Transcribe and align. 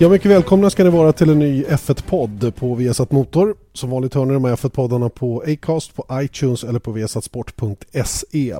Ja, 0.00 0.08
mycket 0.08 0.30
välkomna 0.30 0.70
ska 0.70 0.84
ni 0.84 0.90
vara 0.90 1.12
till 1.12 1.30
en 1.30 1.38
ny 1.38 1.64
F1-podd 1.64 2.54
på 2.54 2.74
Viasat 2.74 3.12
Motor. 3.12 3.54
Som 3.72 3.90
vanligt 3.90 4.14
hör 4.14 4.24
ni 4.24 4.32
de 4.32 4.44
här 4.44 4.56
F1-poddarna 4.56 5.08
på 5.08 5.42
Acast, 5.46 5.94
på 5.94 6.06
iTunes 6.12 6.64
eller 6.64 6.78
på 6.78 6.92
viasatsport.se. 6.92 8.56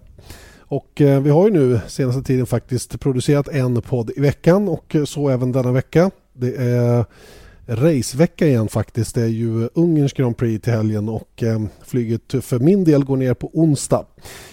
Och 0.59 1.01
eh, 1.01 1.21
vi 1.21 1.31
har 1.31 1.49
ju 1.49 1.55
nu 1.55 1.81
senaste 1.87 2.23
tiden 2.23 2.47
faktiskt 2.47 3.01
producerat 3.01 3.49
en 3.49 3.83
podd 3.83 4.11
i 4.17 4.21
veckan 4.21 4.69
och 4.69 4.95
eh, 4.95 5.05
så 5.05 5.29
även 5.29 5.53
denna 5.53 5.73
vecka. 5.73 6.11
Det 6.33 6.57
är 6.57 7.05
racevecka 7.69 8.47
igen 8.47 8.69
faktiskt. 8.69 9.15
Det 9.15 9.23
är 9.23 9.27
ju 9.27 9.69
Ungerns 9.75 10.13
Grand 10.13 10.37
Prix 10.37 10.65
till 10.65 10.73
helgen 10.73 11.09
och 11.09 11.43
eh, 11.43 11.63
flyget 11.87 12.35
för 12.45 12.59
min 12.59 12.85
del 12.85 13.05
går 13.05 13.17
ner 13.17 13.35
på 13.35 13.51
onsdag. 13.53 14.07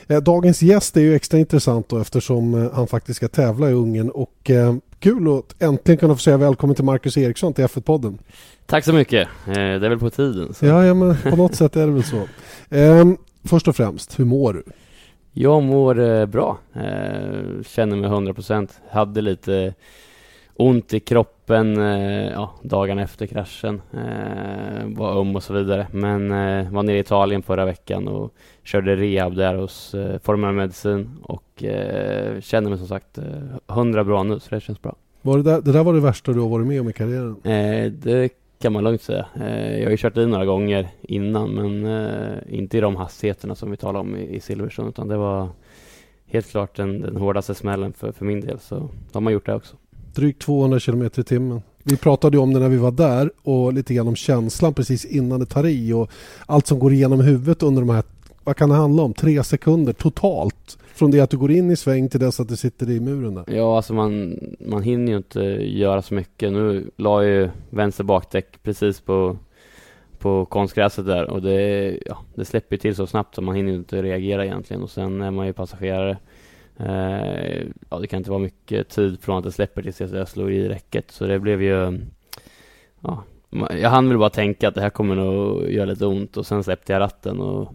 Eh, 0.08 0.22
dagens 0.22 0.62
gäst 0.62 0.98
är 0.98 1.02
ju 1.02 1.16
extra 1.16 1.40
intressant 1.40 1.90
då 1.90 1.98
eftersom 1.98 2.54
eh, 2.54 2.72
han 2.74 2.88
faktiskt 2.88 3.18
ska 3.18 3.28
tävla 3.28 3.70
i 3.70 3.74
Ungern 3.74 4.10
och 4.10 4.50
eh, 4.50 4.76
kul 5.06 5.38
att 5.38 5.62
äntligen 5.62 5.98
kunna 5.98 6.14
få 6.14 6.20
säga 6.20 6.38
välkommen 6.38 6.76
till 6.76 6.86
Marcus 6.86 7.18
Eriksson 7.18 7.54
till 7.54 7.66
F1-podden. 7.66 8.18
Tack 8.66 8.86
så 8.86 8.94
mycket. 8.94 9.28
Eh, 9.48 9.54
det 9.54 9.62
är 9.62 9.90
väl 9.90 10.00
på 10.00 10.10
tiden. 10.10 10.54
Så. 10.54 10.66
Ja, 10.66 10.86
ja, 10.86 10.94
men 10.94 11.18
på 11.18 11.36
något 11.36 11.56
sätt 11.56 11.76
är 11.76 11.88
det 11.88 11.94
väl 11.94 12.04
så. 12.04 12.22
Ehm, 12.70 13.18
först 13.44 13.68
och 13.68 13.76
främst, 13.76 14.20
hur 14.20 14.26
mår 14.26 14.54
du? 14.54 14.64
Jag 15.34 15.64
mår 15.64 16.00
eh, 16.00 16.26
bra. 16.26 16.58
Eh, 16.74 17.64
känner 17.66 17.96
mig 17.96 18.10
100%. 18.10 18.70
Hade 18.90 19.22
lite 19.22 19.74
ont 20.56 20.94
i 20.94 21.00
kroppen 21.00 21.76
ja, 22.34 22.54
dagarna 22.64 23.02
efter 23.02 23.26
kraschen. 23.26 23.82
var 24.86 25.20
öm 25.20 25.36
och 25.36 25.44
så 25.44 25.54
vidare. 25.54 25.88
Men 25.92 26.30
var 26.74 26.84
nere 26.84 26.98
i 26.98 27.00
Italien 27.00 27.44
förra 27.44 27.66
veckan 27.66 28.08
och 28.08 28.34
körde 28.66 28.96
rehab 28.96 29.36
där 29.36 29.56
hos 29.56 29.96
Formula 30.24 30.52
Medicin 30.52 31.10
och 31.24 31.44
känner 32.40 32.70
mig 32.70 32.78
som 32.78 32.88
sagt 32.88 33.20
100 33.70 34.04
bra 34.04 34.24
nu 34.24 34.40
så 34.40 34.56
det 34.56 34.62
känns 34.62 34.82
bra. 34.82 34.96
Var 35.22 35.38
det, 35.38 35.44
där, 35.44 35.62
det 35.62 35.72
där 35.72 35.84
var 35.84 35.94
det 35.94 36.00
värsta 36.00 36.34
du 36.34 36.40
har 36.40 36.50
varit 36.50 36.68
med 36.68 36.82
om 36.82 36.90
i 36.90 36.94
karriären? 36.94 37.36
det 38.04 38.30
kan 38.60 38.74
man 38.74 38.84
lugnt 38.84 39.02
säga. 39.02 39.26
jag 39.78 39.84
har 39.84 39.92
ju 39.92 39.98
kört 39.98 40.18
i 40.18 40.26
några 40.26 40.46
gånger 40.46 40.88
innan 41.02 41.50
men 41.50 41.86
inte 42.48 42.78
i 42.78 42.82
de 42.82 42.96
hastigheterna 42.96 43.56
som 43.56 43.72
vi 43.72 43.78
talade 43.78 44.00
om 44.00 44.16
i, 44.16 44.40
Silverstone 44.40 44.90
utan 44.90 45.08
det 45.08 45.18
var 45.18 45.50
helt 46.28 46.50
klart 46.50 46.76
den, 46.76 47.02
den 47.02 47.16
hårdaste 47.16 47.56
smällen 47.56 47.94
för, 47.94 48.12
för 48.12 48.26
min 48.26 48.42
del 48.42 48.60
så 48.60 48.90
då 49.12 49.20
har 49.20 49.32
gjort 49.32 49.46
det 49.46 49.56
också 49.56 49.76
drygt 50.16 50.42
200 50.42 50.80
km 50.80 51.04
i 51.04 51.10
timmen. 51.24 51.62
Vi 51.84 51.98
pratade 51.98 52.38
om 52.38 52.54
det 52.54 52.60
när 52.60 52.70
vi 52.70 52.78
var 52.78 52.92
där 52.92 53.32
och 53.44 53.74
lite 53.74 53.94
grann 53.94 54.08
om 54.08 54.16
känslan 54.16 54.74
precis 54.74 55.06
innan 55.06 55.40
det 55.40 55.46
tar 55.46 55.66
i 55.66 55.94
och 55.94 56.12
allt 56.46 56.68
som 56.68 56.80
går 56.80 56.94
igenom 56.94 57.22
huvudet 57.22 57.64
under 57.64 57.82
de 57.82 57.90
här, 57.90 58.04
vad 58.46 58.56
kan 58.56 58.70
det 58.70 58.76
handla 58.76 59.04
om, 59.04 59.14
tre 59.14 59.44
sekunder 59.44 59.94
totalt 59.94 60.78
från 60.94 61.12
det 61.12 61.20
att 61.20 61.30
du 61.30 61.38
går 61.38 61.52
in 61.52 61.72
i 61.72 61.76
sväng 61.76 62.10
till 62.10 62.20
dess 62.20 62.40
att 62.40 62.50
du 62.50 62.56
sitter 62.56 62.90
i 62.90 63.00
muren 63.00 63.36
där. 63.36 63.44
Ja, 63.48 63.76
alltså 63.76 63.94
man, 63.94 64.40
man 64.60 64.84
hinner 64.84 65.12
ju 65.12 65.18
inte 65.18 65.42
göra 65.66 66.02
så 66.02 66.14
mycket. 66.14 66.52
Nu 66.52 66.90
la 66.96 67.24
jag 67.24 67.32
ju 67.32 67.50
vänster 67.70 68.04
bakdäck 68.04 68.64
precis 68.64 69.02
på, 69.02 69.38
på 70.20 70.46
konstgräset 70.46 71.06
där 71.06 71.30
och 71.30 71.42
det, 71.42 72.00
ja, 72.06 72.18
det 72.36 72.46
släpper 72.46 72.78
till 72.78 72.96
så 72.96 73.08
snabbt 73.08 73.36
så 73.36 73.42
man 73.42 73.56
hinner 73.56 73.74
inte 73.74 74.02
reagera 74.02 74.46
egentligen 74.46 74.84
och 74.84 74.90
sen 74.90 75.22
är 75.22 75.32
man 75.32 75.48
ju 75.48 75.54
passagerare 75.54 76.18
Eh, 76.78 77.66
ja, 77.90 78.00
det 78.00 78.08
kan 78.08 78.18
inte 78.18 78.30
vara 78.30 78.40
mycket 78.40 78.90
tid 78.90 79.20
från 79.22 79.38
att 79.38 79.44
det 79.44 79.52
släpper 79.52 79.82
tills 79.82 80.00
jag 80.00 80.28
slår 80.28 80.52
i 80.52 80.70
räcket. 80.70 81.12
Så 81.12 81.28
det 81.28 81.40
blev 81.40 81.62
ju... 81.62 82.00
Ja, 83.00 83.24
jag 83.70 83.90
hann 83.90 84.10
väl 84.10 84.18
bara 84.18 84.30
tänka 84.30 84.68
att 84.68 84.76
det 84.76 84.82
här 84.82 84.90
kommer 84.90 85.16
nog 85.16 85.70
göra 85.72 85.86
lite 85.86 86.06
ont 86.06 86.38
och 86.38 86.46
sen 86.46 86.64
släppte 86.64 86.94
jag 86.94 87.00
ratten 87.00 87.40
och 87.40 87.74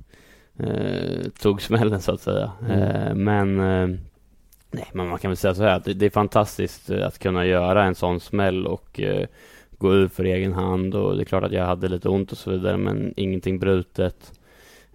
eh, 0.65 1.31
tog 1.41 1.63
smällen 1.63 2.01
så 2.01 2.13
att 2.13 2.21
säga. 2.21 2.53
Mm. 2.69 2.81
Eh, 2.81 3.15
men 3.15 3.61
eh, 3.61 3.99
nej, 4.71 4.87
men 4.93 5.09
man 5.09 5.19
kan 5.19 5.31
väl 5.31 5.37
säga 5.37 5.55
så 5.55 5.63
här 5.63 5.77
att 5.77 5.85
det, 5.85 5.95
det, 5.95 6.07
är 6.07 6.11
fantastiskt 6.11 6.91
att 6.91 7.19
kunna 7.19 7.47
göra 7.47 7.85
en 7.85 7.95
sån 7.95 8.21
smäll 8.21 8.67
och 8.67 9.01
eh, 9.01 9.27
gå 9.71 9.95
ut 9.95 10.13
för 10.13 10.25
egen 10.25 10.53
hand 10.53 10.95
och 10.95 11.17
det 11.17 11.23
är 11.23 11.25
klart 11.25 11.45
att 11.45 11.53
jag 11.53 11.67
hade 11.67 11.89
lite 11.89 12.09
ont 12.09 12.33
och 12.33 12.39
så 12.39 12.51
vidare 12.51 12.77
men 12.77 13.15
ingenting 13.17 13.59
brutet. 13.59 14.33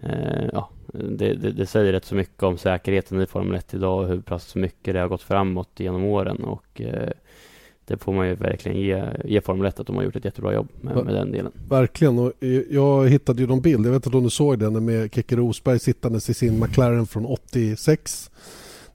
Eh, 0.00 0.46
ja, 0.52 0.70
det, 0.92 1.34
det, 1.34 1.50
det, 1.50 1.66
säger 1.66 1.92
rätt 1.92 2.04
så 2.04 2.14
mycket 2.14 2.42
om 2.42 2.58
säkerheten 2.58 3.20
i 3.20 3.26
Formel 3.26 3.58
1 3.58 3.74
idag 3.74 4.02
och 4.02 4.08
hur 4.08 4.20
pass 4.20 4.54
mycket 4.54 4.94
det 4.94 5.00
har 5.00 5.08
gått 5.08 5.22
framåt 5.22 5.70
genom 5.76 6.04
åren 6.04 6.44
och 6.44 6.80
eh, 6.80 7.10
det 7.86 7.96
får 7.96 8.12
man 8.12 8.28
ju 8.28 8.34
verkligen 8.34 8.80
ge, 8.80 9.04
ge 9.24 9.40
Formel 9.40 9.66
1 9.66 9.80
att 9.80 9.86
de 9.86 9.96
har 9.96 10.02
gjort 10.02 10.16
ett 10.16 10.24
jättebra 10.24 10.54
jobb 10.54 10.68
med, 10.80 11.04
med 11.04 11.14
den 11.14 11.32
delen. 11.32 11.52
Verkligen 11.68 12.18
och 12.18 12.32
jag 12.70 13.08
hittade 13.08 13.42
ju 13.42 13.48
någon 13.48 13.60
bild, 13.60 13.86
jag 13.86 13.92
vet 13.92 14.06
inte 14.06 14.16
om 14.16 14.24
du 14.24 14.30
såg 14.30 14.58
den 14.58 14.84
med 14.84 15.14
Keke 15.14 15.36
Rosberg 15.36 15.78
sittandes 15.78 16.30
i 16.30 16.34
sin 16.34 16.60
McLaren 16.60 17.06
från 17.06 17.26
86 17.26 18.30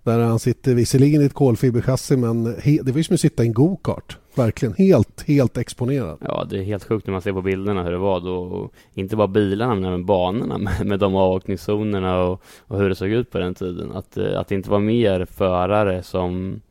där 0.04 0.20
han 0.20 0.40
sitter 0.40 0.76
visserligen 0.76 1.22
i 1.22 1.26
ett 1.26 1.34
kolfiberchassi 1.34 2.18
men 2.18 2.44
det 2.44 2.92
var 2.92 2.98
ju 2.98 3.04
som 3.04 3.14
att 3.14 3.20
sitta 3.20 3.44
i 3.44 3.48
en 3.48 3.54
go-kart. 3.54 4.18
Verkligen 4.36 4.76
helt, 4.78 5.28
helt 5.28 5.58
exponerad. 5.58 6.18
Ja, 6.22 6.48
det 6.50 6.60
är 6.60 6.64
helt 6.64 6.84
sjukt 6.84 7.08
när 7.08 7.12
man 7.12 7.22
ser 7.22 7.34
på 7.34 7.42
bilderna 7.42 7.84
hur 7.84 7.92
det 7.92 7.98
var 7.98 8.20
då. 8.20 8.36
Och 8.36 8.74
inte 8.94 9.16
bara 9.16 9.28
bilarna 9.28 9.76
men 9.76 9.86
även 9.86 10.06
banorna 10.06 10.58
med, 10.58 10.86
med 10.86 11.00
de 11.00 11.16
avåkningszonerna 11.16 12.24
och, 12.24 12.44
och, 12.60 12.78
hur 12.78 12.90
det 12.90 12.96
såg 12.96 13.10
ut 13.10 13.32
på 13.32 13.38
den 13.38 13.56
tiden. 13.56 13.92
Att, 13.92 14.18
eh, 14.18 14.40
att 14.40 14.48
det 14.48 14.56
inte 14.56 14.70
var 14.70 14.80
mer 14.80 15.26
förare 15.26 16.04
som 16.04 16.62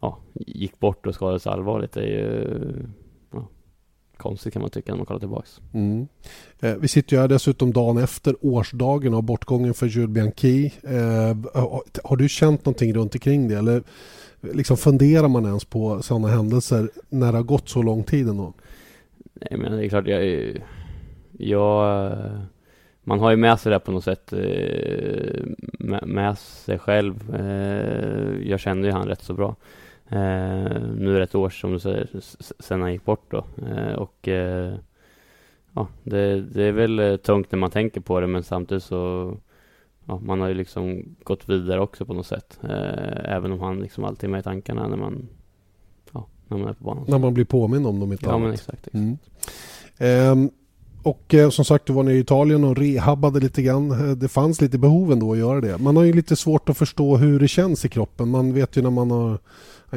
ja, 0.00 0.18
gick 0.34 0.78
bort 0.78 1.06
och 1.06 1.14
skadades 1.14 1.46
allvarligt 1.46 1.96
är 1.96 2.02
ju 2.02 2.86
konstigt 4.20 4.52
kan 4.52 4.62
man 4.62 4.70
tycka 4.70 4.92
när 4.92 4.96
man 4.96 5.06
kollar 5.06 5.20
tillbaks. 5.20 5.60
Mm. 5.72 6.08
Eh, 6.60 6.74
vi 6.74 6.88
sitter 6.88 7.16
ju 7.16 7.20
här 7.20 7.28
dessutom 7.28 7.72
dagen 7.72 7.98
efter 7.98 8.34
årsdagen 8.40 9.14
av 9.14 9.22
bortgången 9.22 9.74
för 9.74 9.86
Jules 9.86 10.10
Bianchi. 10.10 10.72
Eh, 10.82 11.36
har 12.04 12.16
du 12.16 12.28
känt 12.28 12.64
någonting 12.64 12.94
runt 12.94 13.14
omkring 13.14 13.48
det 13.48 13.58
eller 13.58 13.82
liksom 14.40 14.76
funderar 14.76 15.28
man 15.28 15.46
ens 15.46 15.64
på 15.64 16.02
sådana 16.02 16.28
händelser 16.28 16.90
när 17.08 17.32
det 17.32 17.38
har 17.38 17.44
gått 17.44 17.68
så 17.68 17.82
lång 17.82 18.04
tid 18.04 18.28
ändå? 18.28 18.52
Nej 19.34 19.60
men 19.60 19.72
det 19.72 19.86
är 19.86 19.88
klart 19.88 20.06
jag, 20.06 20.56
jag 21.32 22.12
man 23.02 23.20
har 23.20 23.30
ju 23.30 23.36
med 23.36 23.60
sig 23.60 23.72
det 23.72 23.80
på 23.80 23.92
något 23.92 24.04
sätt 24.04 24.32
eh, 24.32 25.42
med 26.02 26.38
sig 26.38 26.78
själv. 26.78 27.34
Eh, 27.34 28.48
jag 28.50 28.60
kände 28.60 28.86
ju 28.86 28.92
han 28.92 29.08
rätt 29.08 29.22
så 29.22 29.34
bra. 29.34 29.56
Eh, 30.12 30.80
nu 30.96 31.14
är 31.14 31.18
det 31.18 31.22
ett 31.22 31.34
år 31.34 31.50
som 31.50 31.72
du 31.72 31.78
säger, 31.78 32.08
sen 32.62 32.82
han 32.82 32.92
gick 32.92 33.04
bort 33.04 33.30
då. 33.30 33.44
Eh, 33.66 33.92
och 33.92 34.28
eh, 34.28 34.74
ja, 35.72 35.88
det, 36.02 36.40
det, 36.40 36.64
är 36.64 36.72
väl 36.72 36.98
eh, 36.98 37.16
tungt 37.16 37.52
när 37.52 37.58
man 37.58 37.70
tänker 37.70 38.00
på 38.00 38.20
det 38.20 38.26
men 38.26 38.42
samtidigt 38.42 38.84
så 38.84 39.32
ja, 40.04 40.18
man 40.18 40.40
har 40.40 40.48
ju 40.48 40.54
liksom 40.54 41.16
gått 41.22 41.48
vidare 41.48 41.80
också 41.80 42.04
på 42.04 42.14
något 42.14 42.26
sätt. 42.26 42.58
Eh, 42.62 43.34
även 43.34 43.52
om 43.52 43.60
han 43.60 43.80
liksom 43.80 44.04
alltid 44.04 44.24
är 44.24 44.30
med 44.30 44.40
i 44.40 44.42
tankarna 44.42 44.88
när 44.88 44.96
man, 44.96 45.28
ja, 46.12 46.26
när 46.48 46.58
man 46.58 46.68
är 46.68 46.72
på 46.72 46.84
banan. 46.84 47.04
När 47.08 47.18
man 47.18 47.34
blir 47.34 47.44
påmind 47.44 47.86
om 47.86 48.00
dem 48.00 48.12
inte 48.12 48.26
Ja 48.26 48.38
men 48.38 48.52
exakt. 48.52 48.86
exakt. 48.86 48.94
Mm. 48.94 50.50
Och 51.02 51.34
eh, 51.34 51.50
som 51.50 51.64
sagt, 51.64 51.86
du 51.86 51.92
var 51.92 52.02
nere 52.02 52.14
i 52.14 52.18
Italien 52.18 52.64
och 52.64 52.76
rehabbade 52.76 53.40
lite 53.40 53.62
grann. 53.62 53.90
Eh, 53.90 54.16
det 54.16 54.28
fanns 54.28 54.60
lite 54.60 54.78
behov 54.78 55.12
ändå 55.12 55.32
att 55.32 55.38
göra 55.38 55.60
det. 55.60 55.78
Man 55.78 55.96
har 55.96 56.04
ju 56.04 56.12
lite 56.12 56.36
svårt 56.36 56.68
att 56.68 56.78
förstå 56.78 57.16
hur 57.16 57.40
det 57.40 57.48
känns 57.48 57.84
i 57.84 57.88
kroppen. 57.88 58.28
Man 58.28 58.54
vet 58.54 58.76
ju 58.76 58.82
när 58.82 58.90
man 58.90 59.10
har 59.10 59.38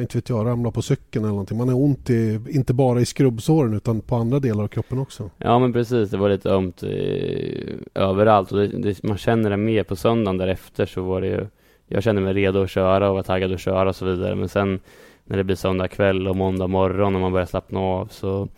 inte 0.00 0.18
vet 0.18 0.28
jag, 0.28 0.46
ramlat 0.46 0.74
på 0.74 0.82
cykeln 0.82 1.24
eller 1.24 1.32
någonting. 1.32 1.58
Man 1.58 1.68
har 1.68 1.76
ont 1.76 2.10
i, 2.10 2.40
inte 2.48 2.74
bara 2.74 3.00
i 3.00 3.06
skrubbsåren 3.06 3.74
utan 3.74 4.00
på 4.00 4.16
andra 4.16 4.38
delar 4.38 4.64
av 4.64 4.68
kroppen 4.68 4.98
också. 4.98 5.30
Ja 5.38 5.58
men 5.58 5.72
precis, 5.72 6.10
det 6.10 6.16
var 6.16 6.28
lite 6.28 6.50
ömt 6.50 6.82
i, 6.82 7.76
överallt 7.94 8.52
och 8.52 8.58
det, 8.58 8.66
det, 8.66 9.02
man 9.02 9.18
känner 9.18 9.50
det 9.50 9.56
mer 9.56 9.84
på 9.84 9.96
söndagen 9.96 10.38
därefter 10.38 10.86
så 10.86 11.02
var 11.02 11.20
det 11.20 11.26
ju 11.26 11.46
Jag 11.86 12.02
kände 12.02 12.22
mig 12.22 12.32
redo 12.32 12.62
att 12.62 12.70
köra 12.70 13.08
och 13.08 13.14
var 13.14 13.22
taggad 13.22 13.52
att 13.52 13.60
köra 13.60 13.88
och 13.88 13.96
så 13.96 14.04
vidare 14.04 14.34
men 14.34 14.48
sen 14.48 14.80
när 15.24 15.36
det 15.36 15.44
blir 15.44 15.56
söndag 15.56 15.88
kväll 15.88 16.28
och 16.28 16.36
måndag 16.36 16.66
morgon 16.66 17.14
och 17.14 17.20
man 17.20 17.32
börjar 17.32 17.46
slappna 17.46 17.80
av 17.80 18.06
så 18.06 18.48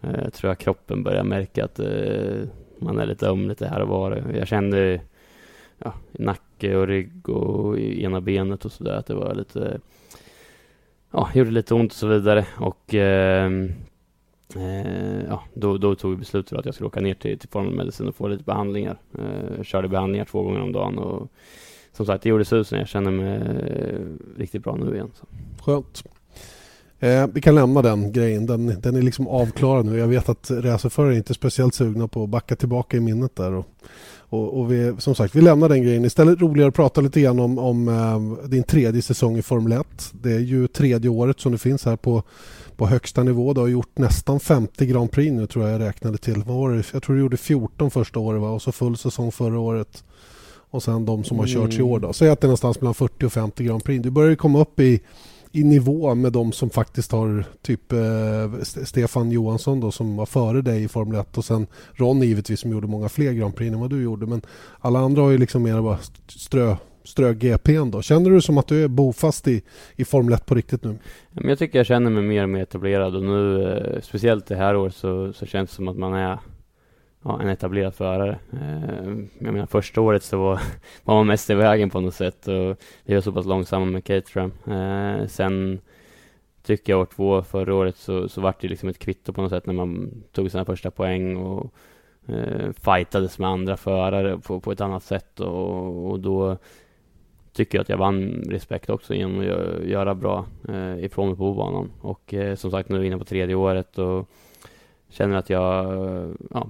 Eh, 0.00 0.20
jag 0.24 0.32
tror 0.32 0.50
jag 0.50 0.58
kroppen 0.58 1.02
börjar 1.02 1.24
märka 1.24 1.64
att 1.64 1.78
eh, 1.78 2.48
man 2.78 2.98
är 2.98 3.06
lite 3.06 3.28
öm 3.28 3.48
lite 3.48 3.66
här 3.66 3.80
och 3.80 3.88
var. 3.88 4.34
Jag 4.34 4.48
kände 4.48 5.00
ja, 5.78 5.92
nacke 6.12 6.76
och 6.76 6.86
rygg 6.86 7.28
och 7.28 7.78
i 7.78 8.02
ena 8.04 8.20
benet 8.20 8.64
och 8.64 8.72
sådär 8.72 8.96
att 8.96 9.06
det 9.06 9.14
var 9.14 9.34
lite 9.34 9.80
ja, 11.10 11.28
gjorde 11.34 11.50
lite 11.50 11.74
ont 11.74 11.92
och 11.92 11.96
så 11.96 12.06
vidare 12.06 12.46
och 12.56 12.94
ehm, 12.94 13.72
eh, 14.56 15.24
ja, 15.28 15.42
då, 15.54 15.78
då, 15.78 15.94
tog 15.94 16.10
vi 16.10 16.16
beslutet 16.16 16.58
att 16.58 16.64
jag 16.64 16.74
skulle 16.74 16.86
åka 16.86 17.00
ner 17.00 17.14
till, 17.14 17.38
till 17.38 17.60
Medicin 17.60 18.08
och 18.08 18.14
få 18.14 18.28
lite 18.28 18.44
behandlingar. 18.44 18.98
Eh, 19.18 19.62
körde 19.62 19.88
behandlingar 19.88 20.24
två 20.24 20.42
gånger 20.42 20.60
om 20.60 20.72
dagen 20.72 20.98
och 20.98 21.28
som 21.92 22.06
sagt, 22.06 22.22
det 22.22 22.28
gjorde 22.28 22.44
susen. 22.44 22.78
Jag 22.78 22.88
känner 22.88 23.10
mig 23.10 23.36
eh, 23.36 24.38
riktigt 24.38 24.62
bra 24.64 24.76
nu 24.76 24.94
igen. 24.94 25.10
Så. 25.14 25.26
Skönt. 25.62 26.04
Eh, 27.06 27.26
vi 27.32 27.40
kan 27.40 27.54
lämna 27.54 27.82
den 27.82 28.12
grejen. 28.12 28.46
Den, 28.46 28.80
den 28.80 28.96
är 28.96 29.02
liksom 29.02 29.28
avklarad 29.28 29.86
nu. 29.86 29.98
Jag 29.98 30.06
vet 30.06 30.28
att 30.28 30.50
racerförare 30.50 31.16
inte 31.16 31.32
är 31.32 31.34
speciellt 31.34 31.74
sugna 31.74 32.08
på 32.08 32.22
att 32.22 32.28
backa 32.28 32.56
tillbaka 32.56 32.96
i 32.96 33.00
minnet 33.00 33.36
där. 33.36 33.52
Och, 33.52 33.66
och, 34.28 34.60
och 34.60 34.72
vi, 34.72 34.94
som 34.98 35.14
sagt, 35.14 35.34
vi 35.34 35.40
lämnar 35.40 35.68
den 35.68 35.82
grejen. 35.82 36.04
Istället 36.04 36.40
roligare 36.40 36.68
att 36.68 36.74
prata 36.74 37.00
lite 37.00 37.20
grann 37.20 37.38
om, 37.38 37.58
om 37.58 37.88
eh, 37.88 38.48
din 38.48 38.62
tredje 38.62 39.02
säsong 39.02 39.38
i 39.38 39.42
Formel 39.42 39.72
1. 39.72 39.86
Det 40.12 40.32
är 40.32 40.38
ju 40.38 40.68
tredje 40.68 41.10
året 41.10 41.40
som 41.40 41.52
du 41.52 41.58
finns 41.58 41.84
här 41.84 41.96
på, 41.96 42.22
på 42.76 42.86
högsta 42.86 43.22
nivå. 43.22 43.52
Du 43.52 43.60
har 43.60 43.68
gjort 43.68 43.98
nästan 43.98 44.40
50 44.40 44.86
Grand 44.86 45.10
Prix 45.10 45.32
nu 45.32 45.46
tror 45.46 45.64
jag 45.64 45.74
jag 45.74 45.88
räknade 45.88 46.18
till. 46.18 46.42
Vad 46.46 46.56
var 46.56 46.70
det? 46.70 46.84
Jag 46.92 47.02
tror 47.02 47.16
du 47.16 47.22
gjorde 47.22 47.36
14 47.36 47.90
första 47.90 48.20
året 48.20 48.40
va? 48.40 48.50
och 48.50 48.62
så 48.62 48.72
full 48.72 48.96
säsong 48.96 49.32
förra 49.32 49.58
året. 49.58 50.04
Och 50.70 50.82
sen 50.82 51.04
de 51.04 51.24
som 51.24 51.38
har 51.38 51.46
körts 51.46 51.78
i 51.78 51.82
år 51.82 52.00
då. 52.00 52.12
Säg 52.12 52.28
att 52.28 52.40
det 52.40 52.44
är 52.44 52.48
någonstans 52.48 52.80
mellan 52.80 52.94
40 52.94 53.26
och 53.26 53.32
50 53.32 53.64
Grand 53.64 53.84
Prix. 53.84 54.02
Du 54.02 54.10
börjar 54.10 54.30
ju 54.30 54.36
komma 54.36 54.60
upp 54.60 54.80
i 54.80 55.00
i 55.56 55.64
nivå 55.64 56.14
med 56.14 56.32
de 56.32 56.52
som 56.52 56.70
faktiskt 56.70 57.12
har 57.12 57.44
typ 57.62 57.92
eh, 57.92 58.62
Stefan 58.62 59.30
Johansson 59.30 59.80
då 59.80 59.90
som 59.90 60.16
var 60.16 60.26
före 60.26 60.62
dig 60.62 60.84
i 60.84 60.88
Formel 60.88 61.20
1 61.20 61.38
och 61.38 61.44
sen 61.44 61.66
Ron 61.94 62.22
givetvis 62.22 62.60
som 62.60 62.70
gjorde 62.70 62.86
många 62.86 63.08
fler 63.08 63.32
Grand 63.32 63.56
Prix 63.56 63.72
än 63.72 63.80
vad 63.80 63.90
du 63.90 64.02
gjorde 64.02 64.26
men 64.26 64.42
alla 64.80 64.98
andra 64.98 65.22
har 65.22 65.30
ju 65.30 65.38
liksom 65.38 65.62
mer 65.62 65.82
bara 65.82 65.98
strö 66.26 66.76
strö 67.04 67.32
GPn 67.34 67.90
då. 67.90 68.02
Känner 68.02 68.30
du 68.30 68.40
som 68.40 68.58
att 68.58 68.66
du 68.66 68.84
är 68.84 68.88
bofast 68.88 69.48
i, 69.48 69.62
i 69.96 70.04
Formel 70.04 70.34
1 70.34 70.46
på 70.46 70.54
riktigt 70.54 70.84
nu? 70.84 70.98
Jag 71.32 71.58
tycker 71.58 71.78
jag 71.78 71.86
känner 71.86 72.10
mig 72.10 72.22
mer 72.22 72.42
och 72.42 72.48
mer 72.48 72.62
etablerad 72.62 73.16
och 73.16 73.22
nu 73.22 73.62
eh, 73.72 74.00
speciellt 74.02 74.46
det 74.46 74.56
här 74.56 74.76
året 74.76 74.94
så, 74.94 75.32
så 75.32 75.46
känns 75.46 75.70
det 75.70 75.76
som 75.76 75.88
att 75.88 75.96
man 75.96 76.14
är 76.14 76.38
ja, 77.26 77.40
en 77.42 77.48
etablerad 77.48 77.94
förare. 77.94 78.38
Eh, 78.52 79.06
jag 79.38 79.52
menar 79.52 79.66
första 79.66 80.00
året 80.00 80.22
så 80.22 80.38
var, 80.38 80.60
var 81.04 81.14
man 81.14 81.26
mest 81.26 81.50
i 81.50 81.54
vägen 81.54 81.90
på 81.90 82.00
något 82.00 82.14
sätt 82.14 82.48
och 82.48 82.76
vi 83.04 83.14
var 83.14 83.20
så 83.20 83.32
pass 83.32 83.46
långsamma 83.46 83.86
med 83.86 84.04
Caterham. 84.04 84.52
Eh, 84.66 85.26
sen 85.26 85.80
tycker 86.62 86.92
jag 86.92 87.00
år 87.00 87.06
två 87.06 87.42
förra 87.42 87.74
året 87.74 87.96
så, 87.96 88.28
så 88.28 88.40
vart 88.40 88.60
det 88.60 88.68
liksom 88.68 88.88
ett 88.88 88.98
kvitto 88.98 89.32
på 89.32 89.42
något 89.42 89.50
sätt 89.50 89.66
när 89.66 89.74
man 89.74 90.10
tog 90.32 90.50
sina 90.50 90.64
första 90.64 90.90
poäng 90.90 91.36
och 91.36 91.72
eh, 92.26 92.72
fightades 92.72 93.38
med 93.38 93.50
andra 93.50 93.76
förare 93.76 94.38
på, 94.38 94.60
på 94.60 94.72
ett 94.72 94.80
annat 94.80 95.02
sätt 95.02 95.40
och, 95.40 96.10
och 96.10 96.20
då 96.20 96.56
tycker 97.52 97.78
jag 97.78 97.82
att 97.82 97.88
jag 97.88 97.96
vann 97.96 98.44
respekt 98.48 98.90
också 98.90 99.14
genom 99.14 99.40
att 99.40 99.46
göra 99.86 100.14
bra 100.14 100.46
eh, 100.68 101.04
ifrån 101.04 101.28
mig 101.28 101.36
på 101.36 101.54
banan 101.54 101.92
och 102.00 102.34
eh, 102.34 102.54
som 102.54 102.70
sagt 102.70 102.88
nu 102.88 102.96
är 102.96 103.00
vi 103.00 103.06
inne 103.06 103.18
på 103.18 103.24
tredje 103.24 103.54
året 103.54 103.98
och 103.98 104.28
känner 105.08 105.36
att 105.36 105.50
jag 105.50 105.86
ja, 106.50 106.68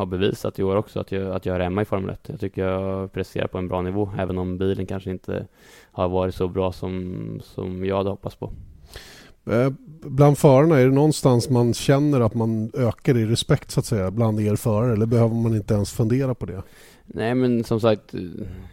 har 0.00 0.06
bevisat 0.06 0.58
i 0.58 0.62
år 0.62 0.76
också 0.76 1.00
att 1.00 1.12
jag, 1.12 1.32
att 1.36 1.46
jag 1.46 1.56
är 1.56 1.60
hemma 1.60 1.82
i 1.82 1.84
Formel 1.84 2.10
1. 2.10 2.20
Jag 2.28 2.40
tycker 2.40 2.64
jag 2.64 3.12
presterar 3.12 3.46
på 3.46 3.58
en 3.58 3.68
bra 3.68 3.82
nivå, 3.82 4.10
även 4.18 4.38
om 4.38 4.58
bilen 4.58 4.86
kanske 4.86 5.10
inte 5.10 5.46
har 5.92 6.08
varit 6.08 6.34
så 6.34 6.48
bra 6.48 6.72
som, 6.72 7.40
som 7.44 7.84
jag 7.84 7.96
hade 7.96 8.10
hoppats 8.10 8.36
på. 8.36 8.52
Eh, 9.46 9.72
bland 10.02 10.38
förarna, 10.38 10.78
är 10.78 10.84
det 10.84 10.94
någonstans 10.94 11.50
man 11.50 11.74
känner 11.74 12.20
att 12.20 12.34
man 12.34 12.70
ökar 12.74 13.16
i 13.16 13.26
respekt 13.26 13.70
så 13.70 13.80
att 13.80 13.86
säga 13.86 14.10
bland 14.10 14.40
er 14.40 14.56
förare 14.56 14.92
eller 14.92 15.06
behöver 15.06 15.34
man 15.34 15.54
inte 15.54 15.74
ens 15.74 15.92
fundera 15.92 16.34
på 16.34 16.46
det? 16.46 16.62
Nej 17.04 17.34
men 17.34 17.64
som 17.64 17.80
sagt, 17.80 18.14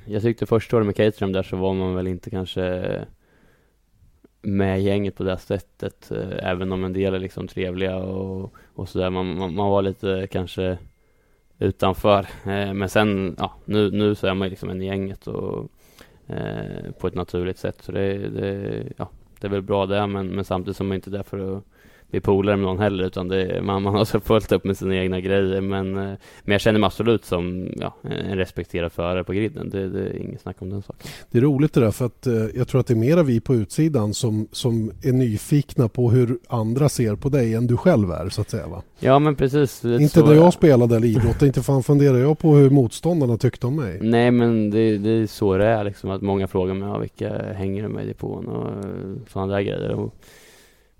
jag 0.05 0.21
tyckte 0.21 0.45
första 0.45 0.77
året 0.77 0.85
med 0.85 0.95
Caterham 0.95 1.31
där 1.31 1.43
så 1.43 1.57
var 1.57 1.73
man 1.73 1.95
väl 1.95 2.07
inte 2.07 2.29
kanske 2.29 2.89
med 4.41 4.81
gänget 4.81 5.15
på 5.15 5.23
det 5.23 5.37
sättet, 5.37 6.11
eh, 6.11 6.49
även 6.49 6.71
om 6.71 6.83
en 6.83 6.93
del 6.93 7.13
är 7.13 7.19
liksom 7.19 7.47
trevliga 7.47 7.97
och, 7.97 8.53
och 8.75 8.89
sådär. 8.89 9.09
Man, 9.09 9.37
man, 9.37 9.55
man 9.55 9.69
var 9.69 9.81
lite 9.81 10.27
kanske 10.31 10.77
utanför. 11.59 12.19
Eh, 12.45 12.73
men 12.73 12.89
sen, 12.89 13.35
ja, 13.39 13.53
nu, 13.65 13.91
nu 13.91 14.15
så 14.15 14.27
är 14.27 14.33
man 14.33 14.45
ju 14.45 14.49
liksom 14.49 14.69
en 14.69 14.81
i 14.81 14.85
gänget 14.85 15.27
och 15.27 15.71
eh, 16.27 16.91
på 16.99 17.07
ett 17.07 17.15
naturligt 17.15 17.57
sätt. 17.57 17.81
Så 17.81 17.91
det, 17.91 18.29
det, 18.29 18.83
ja, 18.97 19.09
det 19.39 19.47
är 19.47 19.51
väl 19.51 19.61
bra 19.61 19.85
det, 19.85 20.07
men, 20.07 20.27
men 20.27 20.45
samtidigt 20.45 20.77
så 20.77 20.83
är 20.83 20.87
man 20.87 20.95
inte 20.95 21.09
där 21.09 21.23
för 21.23 21.57
att 21.57 21.63
bli 22.11 22.19
polare 22.19 22.57
med 22.57 22.65
någon 22.65 22.79
heller 22.79 23.03
utan 23.03 23.27
det, 23.27 23.61
man, 23.63 23.83
man 23.83 23.95
har 23.95 24.05
så 24.05 24.19
fullt 24.19 24.51
upp 24.51 24.63
med 24.63 24.77
sina 24.77 24.95
egna 24.95 25.19
grejer 25.19 25.61
men, 25.61 25.97
eh, 25.97 26.03
men 26.43 26.51
jag 26.51 26.61
känner 26.61 26.79
mig 26.79 26.87
absolut 26.87 27.25
som 27.25 27.67
ja, 27.75 27.95
en 28.03 28.37
respekterad 28.37 28.91
förare 28.91 29.23
på 29.23 29.33
griden. 29.33 29.69
Det, 29.69 29.89
det, 29.89 29.99
är 29.99 30.17
inget 30.17 30.41
snack 30.41 30.55
om 30.59 30.69
den 30.69 30.81
saken. 30.81 31.07
Det 31.31 31.37
är 31.37 31.41
roligt 31.41 31.73
det 31.73 31.81
där 31.81 31.91
för 31.91 32.05
att 32.05 32.27
eh, 32.27 32.33
jag 32.33 32.67
tror 32.67 32.81
att 32.81 32.87
det 32.87 32.93
är 32.93 32.95
mera 32.95 33.23
vi 33.23 33.39
på 33.39 33.55
utsidan 33.55 34.13
som, 34.13 34.47
som 34.51 34.91
är 35.03 35.11
nyfikna 35.11 35.87
på 35.87 36.11
hur 36.11 36.37
andra 36.47 36.89
ser 36.89 37.15
på 37.15 37.29
dig 37.29 37.53
än 37.53 37.67
du 37.67 37.77
själv 37.77 38.11
är 38.11 38.29
så 38.29 38.41
att 38.41 38.49
säga 38.49 38.67
va? 38.67 38.81
Ja 38.99 39.19
men 39.19 39.35
precis. 39.35 39.85
Inte 39.85 40.23
när 40.23 40.33
jag 40.33 40.53
spelade 40.53 40.95
eller 40.95 41.07
idrott, 41.07 41.41
inte 41.41 41.63
fan 41.63 41.83
funderar 41.83 42.17
jag 42.17 42.39
på 42.39 42.55
hur 42.55 42.69
motståndarna 42.69 43.37
tyckte 43.37 43.67
om 43.67 43.75
mig. 43.75 43.99
Nej 44.01 44.31
men 44.31 44.71
det, 44.71 44.97
det 44.97 45.09
är 45.09 45.27
så 45.27 45.57
det 45.57 45.65
är 45.65 45.83
liksom 45.83 46.09
att 46.09 46.21
många 46.21 46.47
frågar 46.47 46.73
mig 46.73 46.89
ja, 46.89 46.97
vilka 46.97 47.53
hänger 47.53 47.83
du 47.83 47.89
med 47.89 48.03
i 48.03 48.07
depån 48.07 48.47
och 48.47 48.85
sådana 49.31 49.53
där 49.53 49.61
grejer. 49.61 49.91
Och, 49.91 50.13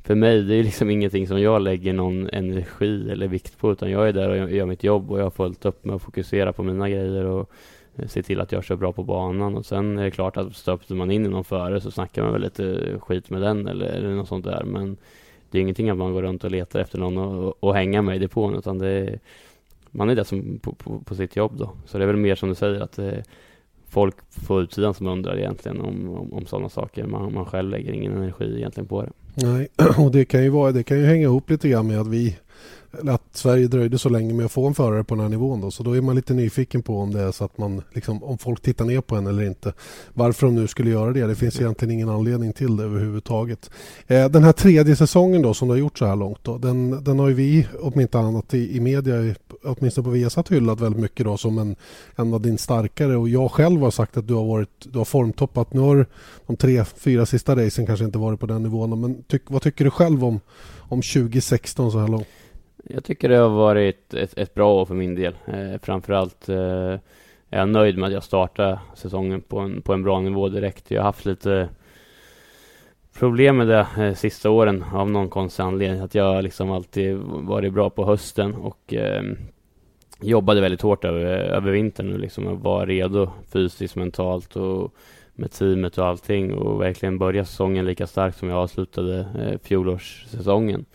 för 0.07 0.15
mig, 0.15 0.43
det 0.43 0.55
är 0.55 0.63
liksom 0.63 0.89
ingenting 0.89 1.27
som 1.27 1.41
jag 1.41 1.61
lägger 1.61 1.93
någon 1.93 2.29
energi 2.29 3.11
eller 3.11 3.27
vikt 3.27 3.57
på 3.57 3.71
utan 3.71 3.91
jag 3.91 4.07
är 4.09 4.13
där 4.13 4.29
och 4.29 4.51
gör 4.51 4.65
mitt 4.65 4.83
jobb 4.83 5.11
och 5.11 5.19
jag 5.19 5.23
har 5.23 5.31
fullt 5.31 5.65
upp 5.65 5.85
med 5.85 5.95
att 5.95 6.01
fokusera 6.01 6.53
på 6.53 6.63
mina 6.63 6.89
grejer 6.89 7.25
och 7.25 7.51
eh, 7.95 8.07
se 8.07 8.23
till 8.23 8.41
att 8.41 8.51
jag 8.51 8.63
kör 8.63 8.75
bra 8.75 8.91
på 8.91 9.03
banan 9.03 9.55
och 9.57 9.65
sen 9.65 9.97
är 9.97 10.03
det 10.03 10.11
klart 10.11 10.37
att 10.37 10.55
stöpte 10.55 10.93
man 10.93 11.11
in 11.11 11.25
i 11.25 11.29
någon 11.29 11.43
före 11.43 11.81
så 11.81 11.91
snackar 11.91 12.23
man 12.23 12.33
väl 12.33 12.41
lite 12.41 12.93
skit 12.99 13.29
med 13.29 13.41
den 13.41 13.67
eller, 13.67 13.85
eller 13.85 14.09
något 14.09 14.27
sånt 14.27 14.45
där 14.45 14.63
men 14.63 14.97
det 15.51 15.57
är 15.57 15.61
ingenting 15.61 15.89
att 15.89 15.97
man 15.97 16.13
går 16.13 16.21
runt 16.21 16.43
och 16.43 16.51
letar 16.51 16.79
efter 16.79 16.99
någon 16.99 17.17
och, 17.17 17.63
och 17.63 17.75
hänga 17.75 18.01
med 18.01 18.15
i 18.15 18.19
depån 18.19 18.55
utan 18.55 18.77
det 18.77 18.89
är, 18.89 19.19
man 19.91 20.09
är 20.09 20.15
där 20.15 20.23
som 20.23 20.59
på, 20.59 20.73
på, 20.73 20.99
på, 20.99 21.15
sitt 21.15 21.35
jobb 21.35 21.57
då. 21.57 21.71
Så 21.85 21.97
det 21.97 22.03
är 22.03 22.07
väl 22.07 22.15
mer 22.15 22.35
som 22.35 22.49
du 22.49 22.55
säger 22.55 22.81
att 22.81 22.91
det, 22.91 23.23
folk 23.87 24.15
på 24.47 24.61
utsidan 24.61 24.93
som 24.93 25.07
undrar 25.07 25.37
egentligen 25.37 25.81
om, 25.81 26.09
om, 26.09 26.33
om 26.33 26.45
sådana 26.45 26.69
saker. 26.69 27.05
Man, 27.05 27.33
man 27.33 27.45
själv 27.45 27.69
lägger 27.69 27.93
ingen 27.93 28.17
energi 28.17 28.57
egentligen 28.57 28.87
på 28.87 29.01
det. 29.01 29.11
Nej, 29.41 29.67
och 29.97 30.11
det 30.11 30.25
kan 30.25 30.43
ju, 30.43 30.49
vara, 30.49 30.71
det 30.71 30.83
kan 30.83 30.97
ju 30.97 31.05
hänga 31.05 31.23
ihop 31.23 31.49
lite 31.49 31.69
grann 31.69 31.87
med 31.87 31.99
att 31.99 32.07
vi 32.07 32.37
att 33.07 33.21
Sverige 33.31 33.67
dröjde 33.67 33.97
så 33.97 34.09
länge 34.09 34.33
med 34.33 34.45
att 34.45 34.51
få 34.51 34.67
en 34.67 34.75
förare 34.75 35.03
på 35.03 35.15
den 35.15 35.21
här 35.21 35.29
nivån. 35.29 35.61
Då. 35.61 35.71
Så 35.71 35.83
då 35.83 35.97
är 35.97 36.01
man 36.01 36.15
lite 36.15 36.33
nyfiken 36.33 36.81
på 36.81 36.99
om 36.99 37.13
det 37.13 37.21
är 37.21 37.31
så 37.31 37.43
att 37.43 37.57
man, 37.57 37.81
liksom, 37.93 38.23
om 38.23 38.37
folk 38.37 38.61
tittar 38.61 38.85
ner 38.85 39.01
på 39.01 39.15
en 39.15 39.27
eller 39.27 39.43
inte. 39.43 39.73
Varför 40.13 40.47
de 40.47 40.55
nu 40.55 40.67
skulle 40.67 40.89
göra 40.89 41.13
det. 41.13 41.27
Det 41.27 41.35
finns 41.35 41.61
egentligen 41.61 41.91
ingen 41.91 42.09
anledning 42.09 42.53
till 42.53 42.77
det 42.77 42.83
överhuvudtaget. 42.83 43.69
Eh, 44.07 44.29
den 44.29 44.43
här 44.43 44.51
tredje 44.51 44.95
säsongen 44.95 45.41
då 45.41 45.53
som 45.53 45.67
du 45.67 45.73
har 45.73 45.79
gjort 45.79 45.97
så 45.97 46.05
här 46.05 46.15
långt. 46.15 46.39
Då, 46.41 46.57
den, 46.57 47.03
den 47.03 47.19
har 47.19 47.27
ju 47.27 47.33
vi, 47.33 47.67
om 47.81 47.99
inte 47.99 48.19
annat 48.19 48.53
i, 48.53 48.77
i 48.77 48.79
media, 48.79 49.35
åtminstone 49.63 50.05
på 50.05 50.11
Viasat 50.11 50.51
hyllat 50.51 50.81
väldigt 50.81 51.01
mycket 51.01 51.25
då 51.25 51.37
som 51.37 51.57
en, 51.57 51.75
en 52.15 52.33
av 52.33 52.41
din 52.41 52.57
starkare. 52.57 53.17
Och 53.17 53.29
jag 53.29 53.51
själv 53.51 53.81
har 53.81 53.91
sagt 53.91 54.17
att 54.17 54.27
du 54.27 54.33
har, 54.33 54.45
varit, 54.45 54.87
du 54.91 54.97
har 54.97 55.05
formtoppat. 55.05 55.73
Nu 55.73 55.79
har 55.79 56.05
de 56.47 56.55
tre, 56.55 56.85
fyra 56.85 57.25
sista 57.25 57.55
racen 57.55 57.85
kanske 57.85 58.05
inte 58.05 58.17
varit 58.17 58.39
på 58.39 58.45
den 58.45 58.63
nivån. 58.63 59.01
Men 59.01 59.23
tyck, 59.23 59.41
vad 59.47 59.61
tycker 59.61 59.85
du 59.85 59.91
själv 59.91 60.25
om, 60.25 60.39
om 60.77 61.01
2016 61.01 61.91
så 61.91 61.99
här 61.99 62.07
långt? 62.07 62.27
Jag 62.83 63.03
tycker 63.03 63.29
det 63.29 63.35
har 63.35 63.49
varit 63.49 64.13
ett, 64.13 64.37
ett 64.37 64.53
bra 64.53 64.73
år 64.73 64.85
för 64.85 64.95
min 64.95 65.15
del. 65.15 65.35
Eh, 65.45 65.79
framförallt 65.81 66.49
eh, 66.49 66.99
är 67.49 67.59
jag 67.59 67.69
nöjd 67.69 67.97
med 67.97 68.07
att 68.07 68.13
jag 68.13 68.23
startade 68.23 68.79
säsongen 68.95 69.41
på 69.41 69.59
en, 69.59 69.81
på 69.81 69.93
en 69.93 70.03
bra 70.03 70.19
nivå 70.19 70.49
direkt. 70.49 70.91
Jag 70.91 71.01
har 71.01 71.05
haft 71.05 71.25
lite 71.25 71.69
problem 73.19 73.57
med 73.57 73.67
det 73.67 73.87
eh, 73.97 74.13
sista 74.13 74.49
åren 74.49 74.85
av 74.93 75.09
någon 75.09 75.29
konstig 75.29 75.63
anledning. 75.63 76.01
Att 76.01 76.15
jag 76.15 76.43
liksom 76.43 76.71
alltid 76.71 77.17
varit 77.27 77.73
bra 77.73 77.89
på 77.89 78.05
hösten 78.05 78.53
och 78.53 78.93
eh, 78.93 79.23
jobbade 80.21 80.61
väldigt 80.61 80.81
hårt 80.81 81.05
över, 81.05 81.25
över 81.25 81.71
vintern 81.71 82.13
och 82.13 82.19
liksom 82.19 82.61
var 82.61 82.85
redo 82.85 83.29
fysiskt, 83.53 83.95
mentalt 83.95 84.55
och 84.55 84.93
med 85.33 85.51
teamet 85.51 85.97
och 85.97 86.05
allting 86.05 86.53
och 86.53 86.81
verkligen 86.81 87.17
börja 87.17 87.45
säsongen 87.45 87.85
lika 87.85 88.07
starkt 88.07 88.37
som 88.37 88.49
jag 88.49 88.57
avslutade 88.57 89.19
eh, 89.19 89.59
fjolårssäsongen. 89.67 90.85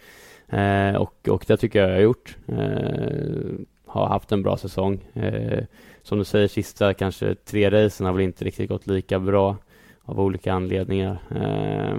Eh, 0.52 0.94
och, 0.94 1.28
och 1.28 1.44
det 1.46 1.56
tycker 1.56 1.78
jag 1.78 1.90
jag 1.90 1.94
har 1.94 2.02
gjort. 2.02 2.36
Eh, 2.46 3.64
har 3.86 4.06
haft 4.06 4.32
en 4.32 4.42
bra 4.42 4.56
säsong. 4.56 5.04
Eh, 5.14 5.64
som 6.02 6.18
du 6.18 6.24
säger, 6.24 6.48
sista 6.48 6.94
kanske 6.94 7.34
tre 7.34 7.70
racen 7.70 8.06
har 8.06 8.12
väl 8.12 8.22
inte 8.22 8.44
riktigt 8.44 8.68
gått 8.68 8.86
lika 8.86 9.18
bra 9.18 9.56
av 10.02 10.20
olika 10.20 10.52
anledningar. 10.52 11.18
Eh, 11.30 11.98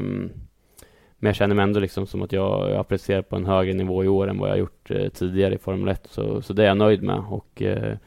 men 1.18 1.30
jag 1.30 1.36
känner 1.36 1.56
mig 1.56 1.64
ändå 1.64 1.80
liksom 1.80 2.08
som 2.08 2.22
att 2.22 2.32
jag, 2.32 2.70
jag 2.70 2.78
har 2.78 2.84
presterat 2.84 3.30
på 3.30 3.36
en 3.36 3.46
högre 3.46 3.74
nivå 3.74 4.04
i 4.04 4.08
år 4.08 4.28
än 4.28 4.38
vad 4.38 4.50
jag 4.50 4.58
gjort 4.58 4.92
eh, 4.92 5.10
tidigare 5.10 5.56
i 5.56 5.58
Formel 5.58 5.90
1. 5.90 6.08
Så, 6.10 6.42
så 6.42 6.54
det 6.54 6.64
är 6.64 6.68
jag 6.68 6.78
nöjd 6.78 7.04
med. 7.04 7.24
Och, 7.30 7.62
eh, 7.62 7.98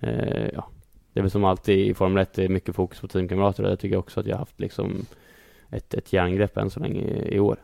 eh 0.00 0.48
ja, 0.54 0.70
det 1.12 1.20
är 1.20 1.22
väl 1.22 1.30
som 1.30 1.44
alltid 1.44 1.78
i 1.78 1.94
Formel 1.94 2.22
1, 2.22 2.32
det 2.34 2.44
är 2.44 2.48
mycket 2.48 2.74
fokus 2.74 3.00
på 3.00 3.08
teamkamrater 3.08 3.62
och 3.64 3.70
det 3.70 3.76
tycker 3.76 3.94
jag 3.94 4.00
också 4.00 4.20
att 4.20 4.26
jag 4.26 4.34
har 4.34 4.38
haft 4.38 4.60
liksom 4.60 5.06
ett, 5.70 5.94
ett 5.94 6.12
järngrepp 6.12 6.56
än 6.56 6.70
så 6.70 6.80
länge 6.80 7.00
i, 7.00 7.34
i 7.34 7.40
år. 7.40 7.58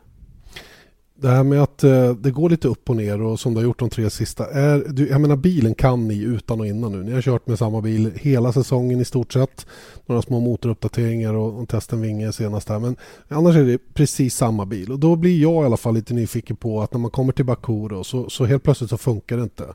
Det 1.17 1.29
här 1.29 1.43
med 1.43 1.63
att 1.63 1.83
eh, 1.83 2.11
det 2.11 2.31
går 2.31 2.49
lite 2.49 2.67
upp 2.67 2.89
och 2.89 2.95
ner 2.95 3.21
och 3.21 3.39
som 3.39 3.53
du 3.53 3.59
har 3.59 3.63
gjort 3.63 3.79
de 3.79 3.89
tre 3.89 4.09
sista. 4.09 4.45
Är, 4.45 4.85
du, 4.89 5.09
jag 5.09 5.21
menar 5.21 5.35
bilen 5.35 5.75
kan 5.75 6.07
ni 6.07 6.17
utan 6.17 6.59
och 6.59 6.67
innan 6.67 6.91
nu. 6.91 7.03
Ni 7.03 7.11
har 7.11 7.21
kört 7.21 7.47
med 7.47 7.59
samma 7.59 7.81
bil 7.81 8.11
hela 8.15 8.53
säsongen 8.53 8.99
i 9.01 9.05
stort 9.05 9.33
sett. 9.33 9.65
Några 10.05 10.21
små 10.21 10.39
motoruppdateringar 10.39 11.33
och, 11.33 11.61
och 11.61 11.69
testen 11.69 12.01
vinge 12.01 12.31
senast 12.31 12.69
här. 12.69 12.79
Men 12.79 12.95
annars 13.27 13.55
är 13.55 13.63
det 13.63 13.77
precis 13.93 14.35
samma 14.35 14.65
bil. 14.65 14.91
Och 14.91 14.99
då 14.99 15.15
blir 15.15 15.41
jag 15.41 15.63
i 15.63 15.65
alla 15.65 15.77
fall 15.77 15.93
lite 15.93 16.13
nyfiken 16.13 16.55
på 16.55 16.81
att 16.81 16.93
när 16.93 16.99
man 16.99 17.11
kommer 17.11 17.33
till 17.33 17.45
Baku 17.45 17.87
då, 17.87 18.03
så, 18.03 18.29
så 18.29 18.45
helt 18.45 18.63
plötsligt 18.63 18.89
så 18.89 18.97
funkar 18.97 19.37
det 19.37 19.43
inte 19.43 19.65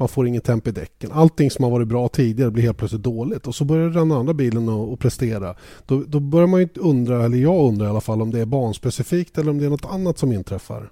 man 0.00 0.08
får 0.08 0.26
ingen 0.26 0.40
temp 0.40 0.66
i 0.66 0.70
däcken. 0.70 1.12
Allting 1.12 1.50
som 1.50 1.64
har 1.64 1.70
varit 1.70 1.88
bra 1.88 2.08
tidigare 2.08 2.50
blir 2.50 2.62
helt 2.62 2.78
plötsligt 2.78 3.02
dåligt 3.02 3.46
och 3.46 3.54
så 3.54 3.64
börjar 3.64 3.90
den 3.90 4.12
andra 4.12 4.34
bilen 4.34 4.68
att 4.68 4.98
prestera. 4.98 5.54
Då, 5.86 6.02
då 6.06 6.20
börjar 6.20 6.46
man 6.46 6.60
ju 6.60 6.68
undra, 6.74 7.24
eller 7.24 7.38
jag 7.38 7.68
undrar 7.68 7.86
i 7.86 7.90
alla 7.90 8.00
fall, 8.00 8.22
om 8.22 8.30
det 8.30 8.40
är 8.40 8.46
banspecifikt 8.46 9.38
eller 9.38 9.50
om 9.50 9.58
det 9.58 9.66
är 9.66 9.70
något 9.70 9.92
annat 9.92 10.18
som 10.18 10.32
inträffar. 10.32 10.90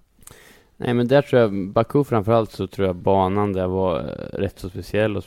Nej 0.76 0.94
men 0.94 1.08
där 1.08 1.22
tror 1.22 1.42
jag, 1.42 1.68
Baku 1.72 2.04
framförallt 2.04 2.52
så 2.52 2.66
tror 2.66 2.86
jag 2.86 2.96
banan 2.96 3.52
där 3.52 3.66
var 3.66 3.98
eh, 3.98 4.38
rätt 4.38 4.58
så 4.58 4.68
speciell 4.68 5.16
och 5.16 5.24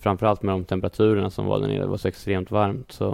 framförallt 0.00 0.42
med 0.42 0.54
de 0.54 0.64
temperaturerna 0.64 1.30
som 1.30 1.46
var 1.46 1.60
där 1.60 1.68
nere, 1.68 1.82
det 1.82 1.86
var 1.86 1.96
så 1.96 2.08
extremt 2.08 2.50
varmt 2.50 2.92
så 2.92 3.10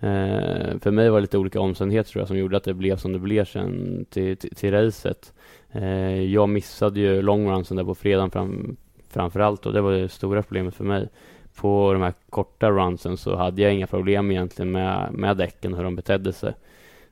eh, 0.00 0.78
för 0.80 0.90
mig 0.90 1.10
var 1.10 1.16
det 1.16 1.20
lite 1.20 1.38
olika 1.38 1.60
omständigheter 1.60 2.10
tror 2.10 2.20
jag 2.20 2.28
som 2.28 2.38
gjorde 2.38 2.56
att 2.56 2.64
det 2.64 2.74
blev 2.74 2.96
som 2.96 3.12
det 3.12 3.18
blev 3.18 3.44
sen 3.44 4.04
till, 4.10 4.36
till, 4.36 4.54
till 4.54 4.70
racet. 4.70 5.32
Eh, 5.72 6.22
jag 6.22 6.48
missade 6.48 7.00
ju 7.00 7.22
longrunsen 7.22 7.76
där 7.76 7.84
på 7.84 7.94
fredagen 7.94 8.30
fram, 8.30 8.76
framförallt 9.10 9.66
och 9.66 9.72
det 9.72 9.80
var 9.80 9.92
det 9.92 10.08
stora 10.08 10.42
problemet 10.42 10.74
för 10.74 10.84
mig. 10.84 11.08
På 11.54 11.92
de 11.92 12.02
här 12.02 12.14
korta 12.30 12.70
runsen 12.70 13.16
så 13.16 13.36
hade 13.36 13.62
jag 13.62 13.74
inga 13.74 13.86
problem 13.86 14.30
egentligen 14.30 14.72
med, 14.72 15.12
med 15.12 15.36
däcken, 15.36 15.74
hur 15.74 15.84
de 15.84 15.96
betedde 15.96 16.32
sig. 16.32 16.54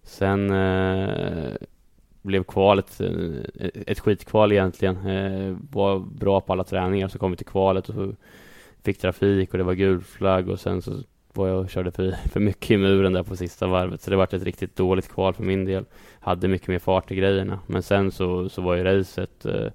Sen 0.02 0.50
eh, 0.50 1.52
blev 2.22 2.44
kvalet 2.44 3.00
eh, 3.00 3.70
ett 3.86 4.00
skitkval 4.00 4.52
egentligen. 4.52 5.06
Eh, 5.06 5.56
var 5.70 5.98
bra 5.98 6.40
på 6.40 6.52
alla 6.52 6.64
träningar, 6.64 7.08
så 7.08 7.18
kom 7.18 7.30
vi 7.30 7.36
till 7.36 7.46
kvalet 7.46 7.88
och 7.88 7.94
så 7.94 8.12
fick 8.84 8.98
trafik 8.98 9.52
och 9.52 9.58
det 9.58 9.64
var 9.64 9.74
gul 9.74 10.00
flagg 10.00 10.48
och 10.48 10.60
sen 10.60 10.82
så 10.82 10.92
var 11.32 11.48
jag 11.48 11.60
och 11.60 11.70
körde 11.70 11.90
för, 11.90 12.10
för 12.32 12.40
mycket 12.40 12.70
i 12.70 12.76
muren 12.76 13.12
där 13.12 13.22
på 13.22 13.36
sista 13.36 13.66
varvet. 13.66 14.02
Så 14.02 14.10
det 14.10 14.16
var 14.16 14.24
ett 14.24 14.42
riktigt 14.42 14.76
dåligt 14.76 15.08
kval 15.08 15.34
för 15.34 15.42
min 15.42 15.64
del. 15.64 15.84
Hade 16.20 16.48
mycket 16.48 16.68
mer 16.68 16.78
fart 16.78 17.10
i 17.10 17.14
grejerna. 17.14 17.58
Men 17.66 17.82
sen 17.82 18.10
så, 18.12 18.48
så 18.48 18.62
var 18.62 18.74
ju 18.74 18.84
racet 18.84 19.46
eh, 19.46 19.66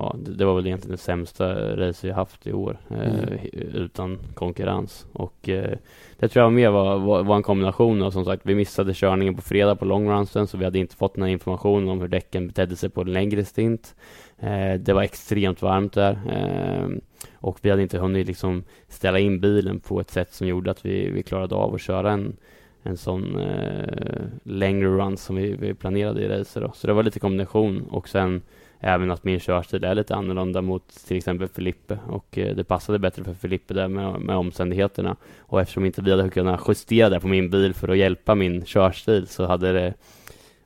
ja, 0.00 0.16
det, 0.18 0.34
det, 0.34 0.44
var 0.44 0.54
väl 0.54 0.66
egentligen 0.66 0.96
det 0.96 1.02
sämsta 1.02 1.76
race 1.76 2.06
vi 2.06 2.12
haft 2.12 2.46
i 2.46 2.52
år 2.52 2.78
eh, 2.90 3.18
mm. 3.18 3.38
utan 3.72 4.18
konkurrens. 4.34 5.06
Och 5.12 5.48
eh, 5.48 5.78
det 6.18 6.28
tror 6.28 6.42
jag 6.42 6.52
mer 6.52 6.70
var, 6.70 6.98
var, 6.98 7.22
var, 7.22 7.36
en 7.36 7.42
kombination 7.42 8.02
av 8.02 8.10
som 8.10 8.24
sagt, 8.24 8.42
vi 8.44 8.54
missade 8.54 8.94
körningen 8.94 9.34
på 9.34 9.42
fredag 9.42 9.76
på 9.76 9.84
longrunsen 9.84 10.46
så 10.46 10.56
vi 10.56 10.64
hade 10.64 10.78
inte 10.78 10.96
fått 10.96 11.16
någon 11.16 11.28
information 11.28 11.88
om 11.88 12.00
hur 12.00 12.08
däcken 12.08 12.46
betedde 12.46 12.76
sig 12.76 12.90
på 12.90 13.00
en 13.00 13.12
längre 13.12 13.44
stint. 13.44 13.94
Eh, 14.38 14.74
det 14.74 14.92
var 14.92 15.02
extremt 15.02 15.62
varmt 15.62 15.92
där 15.92 16.12
eh, 16.12 16.88
och 17.34 17.58
vi 17.62 17.70
hade 17.70 17.82
inte 17.82 17.98
hunnit 17.98 18.26
liksom 18.26 18.64
ställa 18.88 19.18
in 19.18 19.40
bilen 19.40 19.80
på 19.80 20.00
ett 20.00 20.10
sätt 20.10 20.32
som 20.32 20.46
gjorde 20.46 20.70
att 20.70 20.86
vi, 20.86 21.10
vi 21.10 21.22
klarade 21.22 21.54
av 21.54 21.74
att 21.74 21.80
köra 21.80 22.12
en 22.12 22.36
en 22.82 22.96
sån 22.96 23.40
eh, 23.40 24.24
längre 24.42 24.88
run 24.88 25.16
som 25.16 25.36
vi, 25.36 25.56
vi 25.56 25.74
planerade 25.74 26.22
i 26.22 26.28
racet. 26.28 26.74
Så 26.74 26.86
det 26.86 26.92
var 26.92 27.02
lite 27.02 27.20
kombination 27.20 27.82
och 27.90 28.08
sen 28.08 28.42
Även 28.80 29.10
att 29.10 29.24
min 29.24 29.40
körstil 29.40 29.84
är 29.84 29.94
lite 29.94 30.14
annorlunda 30.14 30.62
mot 30.62 30.88
till 31.06 31.16
exempel 31.16 31.48
Filippe 31.48 31.98
och 32.08 32.38
eh, 32.38 32.56
det 32.56 32.64
passade 32.64 32.98
bättre 32.98 33.24
för 33.24 33.34
Filippe 33.34 33.74
där 33.74 33.88
med, 33.88 34.20
med 34.20 34.36
omständigheterna. 34.36 35.16
Och 35.38 35.60
eftersom 35.60 35.84
inte 35.84 36.02
vi 36.02 36.10
hade 36.10 36.28
kunnat 36.28 36.60
justera 36.68 37.08
det 37.08 37.20
på 37.20 37.28
min 37.28 37.50
bil 37.50 37.74
för 37.74 37.88
att 37.88 37.96
hjälpa 37.96 38.34
min 38.34 38.64
körstil 38.64 39.26
så 39.26 39.46
hade 39.46 39.72
det, 39.72 39.94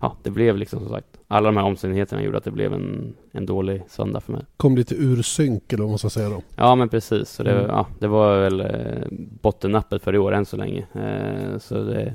ja, 0.00 0.16
det 0.22 0.30
blev 0.30 0.56
liksom 0.56 0.80
som 0.80 0.88
sagt, 0.88 1.06
alla 1.28 1.46
de 1.48 1.56
här 1.56 1.64
omständigheterna 1.64 2.22
gjorde 2.22 2.38
att 2.38 2.44
det 2.44 2.50
blev 2.50 2.72
en, 2.72 3.14
en 3.32 3.46
dålig 3.46 3.82
söndag 3.88 4.20
för 4.20 4.32
mig. 4.32 4.42
Kom 4.56 4.76
lite 4.76 4.94
ur 4.94 5.22
synk 5.22 5.72
eller 5.72 5.82
vad 5.82 5.90
man 5.90 5.98
ska 5.98 6.10
säga 6.10 6.28
då? 6.28 6.42
Ja 6.56 6.74
men 6.74 6.88
precis, 6.88 7.30
så 7.30 7.42
det, 7.42 7.52
mm. 7.52 7.66
ja, 7.66 7.86
det 7.98 8.06
var 8.06 8.40
väl 8.40 8.60
eh, 8.60 9.06
bottennappet 9.42 10.02
för 10.02 10.14
i 10.14 10.18
år 10.18 10.32
än 10.32 10.46
så 10.46 10.56
länge. 10.56 10.86
Eh, 10.92 11.58
så 11.58 11.74
det, 11.84 12.14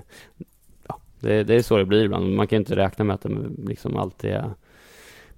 ja, 0.88 1.00
det, 1.20 1.44
det, 1.44 1.56
är 1.56 1.62
så 1.62 1.77
det 1.77 1.86
blir 1.86 2.03
ibland. 2.03 2.36
Man 2.36 2.48
kan 2.48 2.60
inte 2.60 2.75
räkna 2.75 3.06
med 3.06 3.13
att 3.13 3.22
det 3.22 3.38
liksom 3.65 3.98
alltid 3.98 4.32
är 4.32 4.50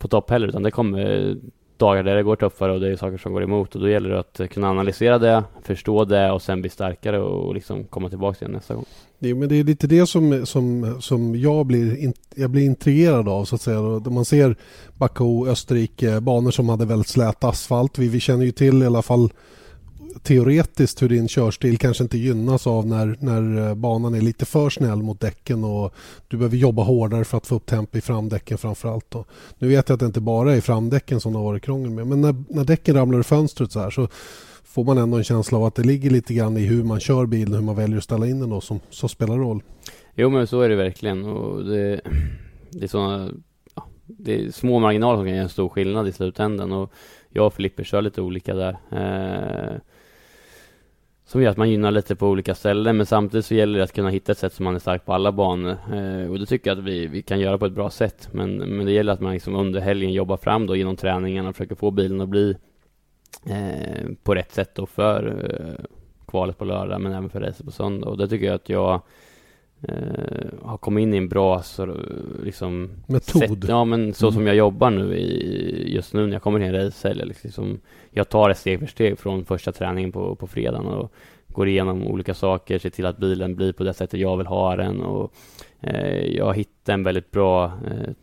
på 0.01 0.07
topp 0.07 0.29
heller, 0.29 0.47
utan 0.47 0.63
det 0.63 0.71
kommer 0.71 1.35
dagar 1.81 2.03
där 2.03 2.15
det 2.15 2.23
går 2.23 2.35
tuffare 2.35 2.71
och 2.71 2.79
det 2.79 2.91
är 2.91 2.95
saker 2.95 3.17
som 3.17 3.33
går 3.33 3.43
emot 3.43 3.75
och 3.75 3.81
då 3.81 3.89
gäller 3.89 4.09
det 4.09 4.19
att 4.19 4.41
kunna 4.49 4.69
analysera 4.69 5.19
det, 5.19 5.43
förstå 5.63 6.05
det 6.05 6.31
och 6.31 6.41
sen 6.41 6.61
bli 6.61 6.69
starkare 6.69 7.19
och 7.19 7.55
liksom 7.55 7.83
komma 7.83 8.09
tillbaka 8.09 8.45
igen 8.45 8.51
nästa 8.51 8.73
gång. 8.73 8.85
Det, 9.19 9.35
men 9.35 9.49
det 9.49 9.55
är 9.55 9.63
lite 9.63 9.87
det 9.87 10.07
som, 10.07 10.45
som, 10.45 10.95
som 11.01 11.35
jag, 11.35 11.65
blir, 11.65 12.13
jag 12.35 12.49
blir 12.49 12.65
intrigerad 12.65 13.29
av 13.29 13.45
så 13.45 13.55
att 13.55 13.61
säga. 13.61 13.99
Då 13.99 14.09
man 14.11 14.25
ser 14.25 14.55
Baku, 14.97 15.47
Österrike, 15.47 16.21
banor 16.21 16.51
som 16.51 16.69
hade 16.69 16.85
väldigt 16.85 17.07
slät 17.07 17.43
asfalt. 17.43 17.97
Vi, 17.97 18.07
vi 18.07 18.19
känner 18.19 18.45
ju 18.45 18.51
till 18.51 18.83
i 18.83 18.85
alla 18.85 19.01
fall 19.01 19.29
teoretiskt 20.23 21.01
hur 21.01 21.09
din 21.09 21.27
körstil 21.27 21.77
kanske 21.77 22.03
inte 22.03 22.17
gynnas 22.17 22.67
av 22.67 22.87
när, 22.87 23.17
när 23.19 23.69
eh, 23.69 23.75
banan 23.75 24.13
är 24.13 24.21
lite 24.21 24.45
för 24.45 24.69
snäll 24.69 25.01
mot 25.03 25.19
däcken 25.19 25.63
och 25.63 25.93
du 26.27 26.37
behöver 26.37 26.57
jobba 26.57 26.83
hårdare 26.83 27.23
för 27.23 27.37
att 27.37 27.47
få 27.47 27.55
upp 27.55 27.65
tempo 27.65 27.97
i 27.97 28.01
framdäcken 28.01 28.57
framförallt. 28.57 29.05
Då. 29.11 29.25
Nu 29.57 29.67
vet 29.67 29.89
jag 29.89 29.93
att 29.93 29.99
det 29.99 30.05
inte 30.05 30.21
bara 30.21 30.55
är 30.55 30.61
framdäcken 30.61 31.19
som 31.19 31.33
det 31.33 31.39
har 31.39 31.45
varit 31.45 31.63
krångel 31.63 31.89
med 31.89 32.07
men 32.07 32.21
när, 32.21 32.35
när 32.49 32.63
däcken 32.63 32.95
ramlar 32.95 33.19
ur 33.19 33.23
fönstret 33.23 33.71
så 33.71 33.79
här 33.79 33.89
så 33.89 34.07
får 34.63 34.83
man 34.83 34.97
ändå 34.97 35.17
en 35.17 35.23
känsla 35.23 35.57
av 35.57 35.63
att 35.63 35.75
det 35.75 35.83
ligger 35.83 36.09
lite 36.09 36.33
grann 36.33 36.57
i 36.57 36.65
hur 36.65 36.83
man 36.83 36.99
kör 36.99 37.25
bilen, 37.25 37.53
hur 37.53 37.61
man 37.61 37.75
väljer 37.75 37.97
att 37.97 38.03
ställa 38.03 38.27
in 38.27 38.39
den 38.39 38.49
då 38.49 38.61
som, 38.61 38.79
som 38.89 39.09
spelar 39.09 39.37
roll. 39.37 39.63
Jo 40.15 40.29
men 40.29 40.47
så 40.47 40.61
är 40.61 40.69
det 40.69 40.75
verkligen 40.75 41.25
och 41.25 41.65
det, 41.65 42.01
det 42.69 42.83
är 42.83 42.87
sådana 42.87 43.31
ja, 43.75 43.85
det 44.05 44.45
är 44.45 44.51
små 44.51 44.79
marginaler 44.79 45.17
som 45.17 45.25
kan 45.25 45.33
göra 45.33 45.43
en 45.43 45.49
stor 45.49 45.69
skillnad 45.69 46.07
i 46.07 46.11
slutändan 46.11 46.71
och 46.71 46.93
jag 47.29 47.47
och 47.47 47.53
Filipper 47.53 47.83
kör 47.83 48.01
lite 48.01 48.21
olika 48.21 48.53
där. 48.53 48.77
Eh, 48.91 49.77
som 51.31 51.41
gör 51.41 51.51
att 51.51 51.57
man 51.57 51.69
gynnar 51.69 51.91
lite 51.91 52.15
på 52.15 52.27
olika 52.27 52.55
ställen 52.55 52.97
men 52.97 53.05
samtidigt 53.05 53.45
så 53.45 53.55
gäller 53.55 53.77
det 53.77 53.83
att 53.83 53.93
kunna 53.93 54.09
hitta 54.09 54.31
ett 54.31 54.37
sätt 54.37 54.53
som 54.53 54.63
man 54.63 54.75
är 54.75 54.79
stark 54.79 55.05
på 55.05 55.13
alla 55.13 55.31
banor. 55.31 55.77
Eh, 55.93 56.31
och 56.31 56.39
det 56.39 56.45
tycker 56.45 56.69
jag 56.69 56.77
att 56.77 56.83
vi, 56.83 57.07
vi 57.07 57.21
kan 57.21 57.39
göra 57.39 57.57
på 57.57 57.65
ett 57.65 57.73
bra 57.73 57.89
sätt. 57.89 58.29
Men, 58.31 58.57
men 58.57 58.85
det 58.85 58.91
gäller 58.91 59.13
att 59.13 59.19
man 59.19 59.33
liksom 59.33 59.55
under 59.55 59.81
helgen 59.81 60.13
jobbar 60.13 60.37
fram 60.37 60.67
då 60.67 60.75
genom 60.75 60.95
träningarna 60.95 61.49
och 61.49 61.55
försöker 61.55 61.75
få 61.75 61.91
bilen 61.91 62.21
att 62.21 62.29
bli 62.29 62.55
eh, 63.45 64.09
på 64.23 64.35
rätt 64.35 64.51
sätt 64.51 64.75
då 64.75 64.85
för 64.85 65.47
eh, 65.49 65.85
kvalet 66.27 66.57
på 66.57 66.65
lördag 66.65 67.01
men 67.01 67.11
även 67.11 67.29
för 67.29 67.39
racet 67.39 67.65
på 67.65 67.71
söndag. 67.71 68.07
Och 68.07 68.17
det 68.17 68.27
tycker 68.27 68.45
jag 68.45 68.55
att 68.55 68.69
jag 68.69 69.01
Uh, 69.89 70.67
har 70.67 70.77
kommit 70.77 71.01
in 71.01 71.13
i 71.13 71.17
en 71.17 71.29
bra 71.29 71.61
så, 71.61 71.95
liksom, 72.43 72.89
metod. 73.07 73.41
Sätt, 73.41 73.69
ja, 73.69 73.85
men 73.85 74.13
så 74.13 74.25
mm. 74.25 74.33
som 74.33 74.47
jag 74.47 74.55
jobbar 74.55 74.89
nu 74.89 75.15
i, 75.15 75.93
just 75.95 76.13
nu 76.13 76.25
när 76.25 76.33
jag 76.33 76.41
kommer 76.41 76.59
till 76.59 76.67
en 76.67 76.85
racehelg. 76.85 77.25
Liksom, 77.25 77.79
jag 78.11 78.29
tar 78.29 78.49
det 78.49 78.55
steg 78.55 78.79
för 78.79 78.87
steg 78.87 79.19
från 79.19 79.45
första 79.45 79.71
träningen 79.71 80.11
på, 80.11 80.35
på 80.35 80.47
fredagen 80.47 80.85
och 80.85 81.13
går 81.47 81.67
igenom 81.67 82.07
olika 82.07 82.33
saker, 82.33 82.79
ser 82.79 82.89
till 82.89 83.05
att 83.05 83.17
bilen 83.17 83.55
blir 83.55 83.73
på 83.73 83.83
det 83.83 83.93
sättet 83.93 84.19
jag 84.19 84.37
vill 84.37 84.47
ha 84.47 84.75
den 84.75 85.01
och 85.01 85.33
uh, 85.87 86.35
jag 86.35 86.55
hittar 86.55 86.93
en 86.93 87.03
väldigt 87.03 87.31
bra 87.31 87.65
uh, 87.65 88.13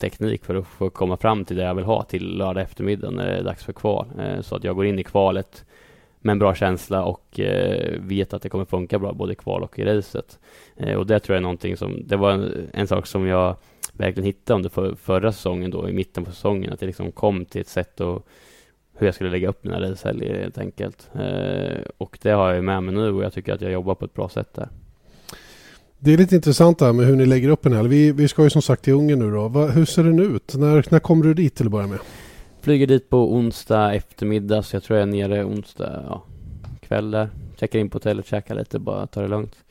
teknik 0.00 0.44
för 0.44 0.54
att 0.54 0.66
få 0.66 0.90
komma 0.90 1.16
fram 1.16 1.44
till 1.44 1.56
det 1.56 1.62
jag 1.62 1.74
vill 1.74 1.84
ha 1.84 2.02
till 2.02 2.36
lördag 2.36 2.62
eftermiddag 2.62 3.10
när 3.10 3.26
det 3.26 3.36
är 3.36 3.42
dags 3.42 3.64
för 3.64 3.72
kval. 3.72 4.06
så 4.40 4.56
att 4.56 4.64
jag 4.64 4.76
går 4.76 4.86
in 4.86 4.98
i 4.98 5.04
kvalet 5.04 5.64
med 6.20 6.32
en 6.32 6.38
bra 6.38 6.54
känsla 6.54 7.04
och 7.04 7.40
eh, 7.40 8.00
vet 8.00 8.32
att 8.32 8.42
det 8.42 8.48
kommer 8.48 8.64
funka 8.64 8.98
bra 8.98 9.12
både 9.12 9.32
i 9.32 9.36
kval 9.36 9.62
och 9.62 9.78
i 9.78 9.84
racet. 9.84 10.38
Eh, 10.76 10.94
och 10.94 11.06
det 11.06 11.20
tror 11.20 11.34
jag 11.34 11.40
är 11.40 11.42
någonting 11.42 11.76
som, 11.76 12.06
det 12.06 12.16
var 12.16 12.30
en, 12.30 12.68
en 12.72 12.86
sak 12.86 13.06
som 13.06 13.26
jag 13.26 13.56
verkligen 13.92 14.26
hittade 14.26 14.56
under 14.56 14.70
för, 14.70 14.94
förra 14.94 15.32
säsongen 15.32 15.70
då, 15.70 15.88
i 15.88 15.92
mitten 15.92 16.24
på 16.24 16.30
säsongen, 16.30 16.72
att 16.72 16.80
det 16.80 16.86
liksom 16.86 17.12
kom 17.12 17.44
till 17.44 17.60
ett 17.60 17.68
sätt 17.68 18.00
och 18.00 18.26
hur 18.98 19.06
jag 19.06 19.14
skulle 19.14 19.30
lägga 19.30 19.48
upp 19.48 19.64
mina 19.64 19.80
racehelger 19.80 20.40
helt 20.40 20.58
enkelt. 20.58 21.10
Eh, 21.14 21.82
och 21.98 22.18
det 22.22 22.30
har 22.30 22.54
jag 22.54 22.64
med 22.64 22.82
mig 22.82 22.94
nu 22.94 23.12
och 23.12 23.24
jag 23.24 23.32
tycker 23.32 23.54
att 23.54 23.60
jag 23.60 23.72
jobbar 23.72 23.94
på 23.94 24.04
ett 24.04 24.14
bra 24.14 24.28
sätt 24.28 24.54
där. 24.54 24.68
Det 25.98 26.12
är 26.12 26.18
lite 26.18 26.34
intressant 26.34 26.80
här 26.80 26.92
med 26.92 27.06
hur 27.06 27.16
ni 27.16 27.26
lägger 27.26 27.48
upp 27.48 27.66
en 27.66 27.72
helg. 27.72 27.88
Vi, 27.88 28.12
vi 28.12 28.28
ska 28.28 28.42
ju 28.42 28.50
som 28.50 28.62
sagt 28.62 28.82
till 28.82 28.92
Ungern 28.92 29.18
nu 29.18 29.30
då. 29.30 29.48
Va, 29.48 29.66
hur 29.66 29.84
ser 29.84 30.04
den 30.04 30.34
ut? 30.34 30.54
När, 30.54 30.86
när 30.88 30.98
kommer 30.98 31.24
du 31.24 31.34
dit 31.34 31.54
till 31.54 31.66
att 31.66 31.72
börja 31.72 31.86
med? 31.86 31.98
Flyger 32.60 32.86
dit 32.86 33.10
på 33.10 33.34
onsdag 33.34 33.94
eftermiddag, 33.94 34.62
så 34.62 34.76
jag 34.76 34.82
tror 34.82 34.98
jag 34.98 35.08
är 35.08 35.12
nere 35.12 35.44
onsdag 35.44 36.04
ja, 36.06 36.22
kväll 36.80 37.10
där. 37.10 37.28
Checkar 37.56 37.78
in 37.78 37.90
på 37.90 37.96
hotellet, 37.96 38.26
käkar 38.26 38.54
lite, 38.54 38.78
bara 38.78 39.06
tar 39.06 39.22
det 39.22 39.28
lugnt. 39.28 39.64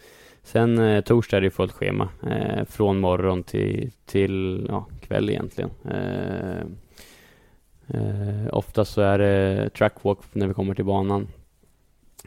Sen 0.43 0.79
eh, 0.79 1.01
torsdag 1.01 1.37
är 1.37 1.41
det 1.41 1.49
fullt 1.49 1.71
schema. 1.71 2.09
Eh, 2.29 2.65
från 2.65 2.99
morgon 2.99 3.43
till, 3.43 3.91
till 4.05 4.65
ja, 4.69 4.85
kväll 5.01 5.29
egentligen. 5.29 5.69
Eh, 5.89 6.59
eh, 7.87 8.47
oftast 8.51 8.93
så 8.93 9.01
är 9.01 9.19
det 9.19 9.69
trackwalk 9.69 10.19
när 10.33 10.47
vi 10.47 10.53
kommer 10.53 10.75
till 10.75 10.85
banan. 10.85 11.27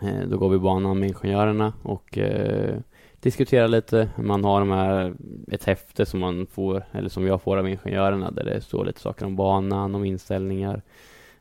Eh, 0.02 0.28
då 0.28 0.38
går 0.38 0.48
vi 0.48 0.58
banan 0.58 0.98
med 0.98 1.08
ingenjörerna 1.08 1.72
och 1.82 2.18
eh, 2.18 2.76
diskutera 3.20 3.66
lite. 3.66 4.08
Man 4.16 4.44
har 4.44 4.60
de 4.60 4.70
här, 4.70 5.14
ett 5.52 5.64
häfte 5.64 6.06
som 6.06 6.20
man 6.20 6.46
får, 6.46 6.84
eller 6.92 7.08
som 7.08 7.26
jag 7.26 7.42
får 7.42 7.56
av 7.56 7.68
ingenjörerna 7.68 8.30
där 8.30 8.44
det 8.44 8.60
står 8.60 8.84
lite 8.84 9.00
saker 9.00 9.26
om 9.26 9.36
banan, 9.36 9.94
om 9.94 10.04
inställningar, 10.04 10.82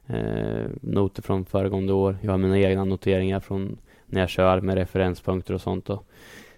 eh, 0.07 0.65
noter 0.81 1.21
från 1.21 1.45
föregående 1.45 1.93
år. 1.93 2.17
Jag 2.21 2.31
har 2.31 2.37
mina 2.37 2.59
egna 2.59 2.85
noteringar 2.85 3.39
från 3.39 3.77
när 4.05 4.21
jag 4.21 4.29
kör 4.29 4.61
med 4.61 4.75
referenspunkter 4.75 5.53
och 5.53 5.61
sånt. 5.61 5.85
Då. 5.85 6.03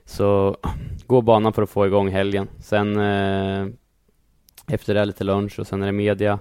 Så 0.06 0.58
gå 1.08 1.22
banan 1.22 1.54
för 1.54 1.62
att 1.62 1.70
få 1.70 1.88
igång 1.88 2.10
helgen. 2.10 2.48
Sen 2.60 3.00
eh, 3.00 3.68
efter 4.68 4.94
det 4.94 5.06
lite 5.06 5.24
lunch 5.24 5.60
och 5.60 5.68
sen 5.68 5.82
är 5.82 5.86
det 5.86 5.92
media. 5.92 6.40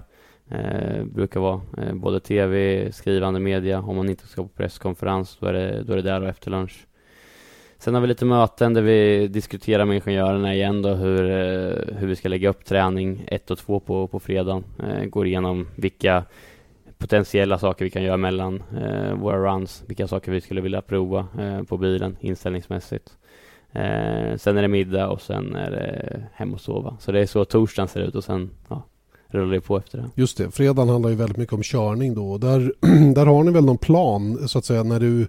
Eh, 0.50 1.04
brukar 1.04 1.40
vara 1.40 1.60
eh, 1.78 1.94
både 1.94 2.20
tv, 2.20 2.92
skrivande 2.92 3.40
media. 3.40 3.80
Om 3.80 3.96
man 3.96 4.08
inte 4.08 4.26
ska 4.26 4.42
på 4.42 4.48
presskonferens 4.48 5.38
då 5.40 5.46
är 5.46 5.52
det, 5.52 5.82
då 5.82 5.92
är 5.92 5.96
det 5.96 6.02
där 6.02 6.22
och 6.22 6.28
efter 6.28 6.50
lunch. 6.50 6.86
Sen 7.80 7.94
har 7.94 8.00
vi 8.00 8.06
lite 8.06 8.24
möten 8.24 8.74
där 8.74 8.82
vi 8.82 9.28
diskuterar 9.28 9.84
med 9.84 9.96
ingenjörerna 9.96 10.54
igen 10.54 10.82
då 10.82 10.88
hur, 10.94 11.30
eh, 11.30 11.96
hur 11.96 12.06
vi 12.06 12.16
ska 12.16 12.28
lägga 12.28 12.48
upp 12.48 12.64
träning 12.64 13.24
1 13.26 13.50
och 13.50 13.58
2 13.58 13.80
på, 13.80 14.06
på 14.06 14.20
fredagen. 14.20 14.64
Eh, 14.78 15.04
går 15.04 15.26
igenom 15.26 15.68
vilka 15.76 16.24
potentiella 16.98 17.58
saker 17.58 17.84
vi 17.84 17.90
kan 17.90 18.02
göra 18.02 18.16
mellan 18.16 18.62
eh, 18.82 19.14
våra 19.14 19.54
runs, 19.54 19.82
vilka 19.86 20.08
saker 20.08 20.32
vi 20.32 20.40
skulle 20.40 20.60
vilja 20.60 20.82
prova 20.82 21.26
eh, 21.38 21.62
på 21.62 21.76
bilen 21.76 22.16
inställningsmässigt. 22.20 23.10
Eh, 23.72 24.36
sen 24.36 24.56
är 24.56 24.62
det 24.62 24.68
middag 24.68 25.08
och 25.08 25.20
sen 25.20 25.54
är 25.54 25.70
det 25.70 26.22
hem 26.34 26.54
och 26.54 26.60
sova. 26.60 26.96
Så 27.00 27.12
det 27.12 27.20
är 27.20 27.26
så 27.26 27.44
torsdagen 27.44 27.88
ser 27.88 28.00
ut 28.00 28.14
och 28.14 28.24
sen 28.24 28.50
ja, 28.68 28.82
rullar 29.26 29.54
det 29.54 29.60
på 29.60 29.78
efter 29.78 29.98
det. 29.98 30.10
Just 30.14 30.38
det, 30.38 30.50
fredagen 30.50 30.88
handlar 30.88 31.10
ju 31.10 31.16
väldigt 31.16 31.36
mycket 31.36 31.54
om 31.54 31.62
körning 31.62 32.14
då. 32.14 32.38
Där, 32.38 32.72
där 33.14 33.26
har 33.26 33.44
ni 33.44 33.50
väl 33.50 33.64
någon 33.64 33.78
plan 33.78 34.48
så 34.48 34.58
att 34.58 34.64
säga 34.64 34.82
när 34.82 35.00
du 35.00 35.28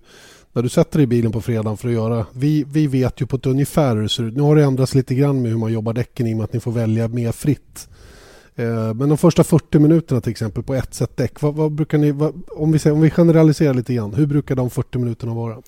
när 0.54 0.64
du 0.64 0.70
sätter 0.70 0.98
dig 0.98 1.04
i 1.04 1.08
bilen 1.08 1.32
på 1.32 1.42
fredagen 1.42 1.78
för 1.78 1.88
att 1.88 1.94
göra... 1.94 2.26
Vi, 2.34 2.64
vi 2.68 2.88
vet 2.88 3.22
ju 3.22 3.26
på 3.26 3.36
ett 3.36 3.46
ungefär 3.46 3.96
hur 3.96 4.04
det 4.04 4.10
ser 4.10 4.24
ut. 4.24 4.36
Nu 4.36 4.42
har 4.42 4.56
det 4.56 4.64
ändrats 4.64 4.96
lite 4.96 5.16
grann 5.16 5.42
med 5.42 5.52
hur 5.52 5.58
man 5.58 5.74
jobbar 5.74 5.94
däcken 5.94 6.28
i 6.28 6.34
och 6.34 6.38
med 6.38 6.44
att 6.44 6.54
ni 6.54 6.60
får 6.60 6.72
välja 6.72 7.08
mer 7.08 7.32
fritt. 7.32 7.90
Eh, 8.56 8.94
men 8.94 9.10
de 9.10 9.18
första 9.18 9.44
40 9.44 9.80
minuterna 9.80 10.22
till 10.22 10.32
exempel 10.32 10.64
på 10.64 10.74
ett 10.74 10.94
sätt 10.94 11.18
däck. 11.18 11.42
Vad, 11.42 11.56
vad 11.56 11.72
brukar 11.72 11.98
ni, 11.98 12.12
vad, 12.12 12.42
om, 12.48 12.72
vi 12.72 12.80
säger, 12.80 12.96
om 12.96 13.02
vi 13.02 13.10
generaliserar 13.10 13.74
lite 13.74 13.94
grann, 13.94 14.14
hur 14.14 14.26
brukar 14.26 14.56
de 14.56 14.70
40 14.70 14.98
minuterna 14.98 15.34
vara? 15.34 15.62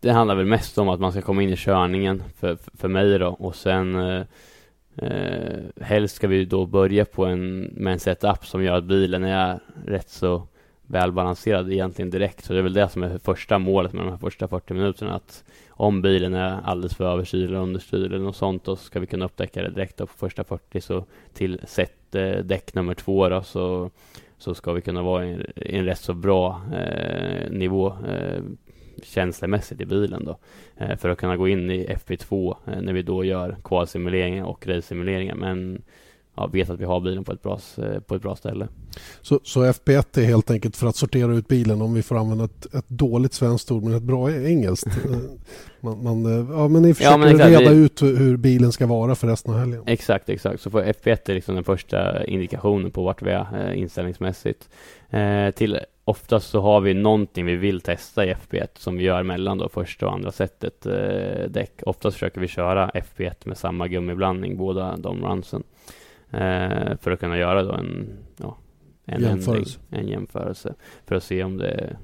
Det 0.00 0.10
handlar 0.10 0.34
väl 0.34 0.46
mest 0.46 0.78
om 0.78 0.88
att 0.88 1.00
man 1.00 1.12
ska 1.12 1.22
komma 1.22 1.42
in 1.42 1.50
i 1.50 1.56
körningen 1.56 2.22
för, 2.38 2.58
för 2.74 2.88
mig 2.88 3.18
då 3.18 3.28
och 3.28 3.56
sen 3.56 3.94
eh, 3.94 4.22
eh, 4.96 5.58
helst 5.80 6.16
ska 6.16 6.28
vi 6.28 6.44
då 6.44 6.66
börja 6.66 7.04
på 7.04 7.24
en, 7.24 7.60
med 7.60 7.92
en 7.92 8.00
setup 8.00 8.46
som 8.46 8.62
gör 8.62 8.76
att 8.76 8.84
bilen 8.84 9.24
är 9.24 9.60
rätt 9.86 10.10
så 10.10 10.48
välbalanserad 10.86 11.72
egentligen 11.72 12.10
direkt. 12.10 12.44
Så 12.44 12.52
det 12.52 12.58
är 12.58 12.62
väl 12.62 12.72
det 12.72 12.88
som 12.88 13.02
är 13.02 13.18
första 13.18 13.58
målet 13.58 13.92
med 13.92 14.04
de 14.04 14.10
här 14.10 14.18
första 14.18 14.48
40 14.48 14.74
minuterna. 14.74 15.14
Att 15.14 15.44
om 15.68 16.02
bilen 16.02 16.34
är 16.34 16.60
alldeles 16.64 16.96
för 16.96 17.04
överstyrd 17.04 17.48
eller 17.48 17.58
understyrd 17.58 18.12
eller 18.12 18.24
något 18.24 18.36
sånt, 18.36 18.64
då 18.64 18.76
ska 18.76 19.00
vi 19.00 19.06
kunna 19.06 19.24
upptäcka 19.24 19.62
det 19.62 19.70
direkt 19.70 19.96
på 19.96 20.06
första 20.06 20.44
40. 20.44 20.80
Så 20.80 21.04
till 21.32 21.60
set 21.66 22.14
eh, 22.14 22.38
däck 22.38 22.74
nummer 22.74 22.94
två 22.94 23.28
då, 23.28 23.42
så, 23.42 23.90
så 24.38 24.54
ska 24.54 24.72
vi 24.72 24.80
kunna 24.80 25.02
vara 25.02 25.26
i 25.26 25.32
en, 25.32 25.40
i 25.56 25.76
en 25.76 25.84
rätt 25.84 25.98
så 25.98 26.14
bra 26.14 26.62
eh, 26.74 27.50
nivå 27.50 27.96
eh, 28.08 28.42
känslomässigt 29.02 29.80
i 29.80 29.86
bilen 29.86 30.24
då. 30.24 30.38
Eh, 30.76 30.96
för 30.96 31.08
att 31.08 31.18
kunna 31.18 31.36
gå 31.36 31.48
in 31.48 31.70
i 31.70 31.86
FP2 31.86 32.56
eh, 32.66 32.80
när 32.80 32.92
vi 32.92 33.02
då 33.02 33.24
gör 33.24 33.56
kvalsimuleringar 33.64 34.44
och 34.44 34.66
racesimuleringar, 34.66 35.34
Men 35.34 35.82
ja, 36.36 36.46
vet 36.46 36.70
att 36.70 36.80
vi 36.80 36.84
har 36.84 37.00
bilen 37.00 37.24
på 37.24 37.32
ett 37.32 37.42
bra, 37.42 37.58
på 38.06 38.14
ett 38.14 38.22
bra 38.22 38.36
ställe. 38.36 38.68
Så, 39.22 39.40
så 39.44 39.64
FP1 39.64 40.18
är 40.18 40.24
helt 40.24 40.50
enkelt 40.50 40.76
för 40.76 40.86
att 40.86 40.96
sortera 40.96 41.34
ut 41.34 41.48
bilen 41.48 41.82
om 41.82 41.94
vi 41.94 42.02
får 42.02 42.18
använda 42.18 42.44
ett, 42.44 42.74
ett 42.74 42.88
dåligt 42.88 43.32
svenskt 43.32 43.70
ord 43.70 43.82
men 43.82 43.94
ett 43.94 44.02
bra 44.02 44.32
engelskt. 44.32 44.86
man, 45.80 46.02
man, 46.02 46.48
ja, 46.52 46.68
men 46.68 46.82
ni 46.82 46.94
försöker 46.94 47.10
ja, 47.10 47.16
men 47.16 47.38
reda 47.38 47.70
vi... 47.70 47.76
ut 47.76 48.02
hur 48.02 48.36
bilen 48.36 48.72
ska 48.72 48.86
vara 48.86 49.14
för 49.14 49.28
resten 49.28 49.54
av 49.54 49.60
helgen. 49.60 49.82
Exakt, 49.86 50.28
exakt. 50.28 50.60
Så 50.60 50.70
för 50.70 50.84
FP1 50.84 51.30
är 51.30 51.34
liksom 51.34 51.54
den 51.54 51.64
första 51.64 52.24
indikationen 52.24 52.90
på 52.90 53.04
vart 53.04 53.22
vi 53.22 53.30
är 53.30 53.70
eh, 53.70 53.78
inställningsmässigt. 53.78 54.68
Eh, 55.10 55.50
till 55.50 55.78
oftast 56.04 56.50
så 56.50 56.60
har 56.60 56.80
vi 56.80 56.94
någonting 56.94 57.46
vi 57.46 57.56
vill 57.56 57.80
testa 57.80 58.24
i 58.26 58.34
FP1 58.34 58.68
som 58.74 58.96
vi 58.96 59.04
gör 59.04 59.22
mellan 59.22 59.58
då 59.58 59.68
första 59.68 60.06
och 60.06 60.12
andra 60.12 60.32
sättet 60.32 60.86
eh, 60.86 61.48
däck. 61.48 61.72
Oftast 61.82 62.14
försöker 62.14 62.40
vi 62.40 62.48
köra 62.48 62.90
FP1 62.90 63.34
med 63.44 63.58
samma 63.58 63.88
gummiblandning 63.88 64.56
båda 64.56 64.96
de 64.96 65.24
runsen. 65.24 65.62
Eh, 66.34 66.96
för 67.00 67.10
att 67.10 67.20
kunna 67.20 67.38
göra 67.38 67.62
då 67.62 67.72
en, 67.72 68.08
ja, 68.36 68.56
en 69.04 69.22
jämförelse. 69.22 69.78
Ändring, 69.90 70.04
en 70.04 70.08
jämförelse. 70.08 70.74
För 71.06 71.14
att 71.14 71.22
se 71.22 71.44
om 71.44 71.56
det 71.56 71.68
är 71.68 71.96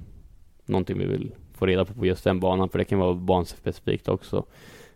någonting 0.67 0.99
vi 0.99 1.07
vill 1.07 1.33
få 1.55 1.67
reda 1.67 1.85
på 1.85 1.95
på 1.95 2.07
just 2.07 2.25
den 2.25 2.41
banan. 2.41 2.69
För 2.69 2.79
det 2.79 2.85
kan 2.85 2.99
vara 2.99 3.15
banspecifikt 3.15 4.09
också. 4.09 4.37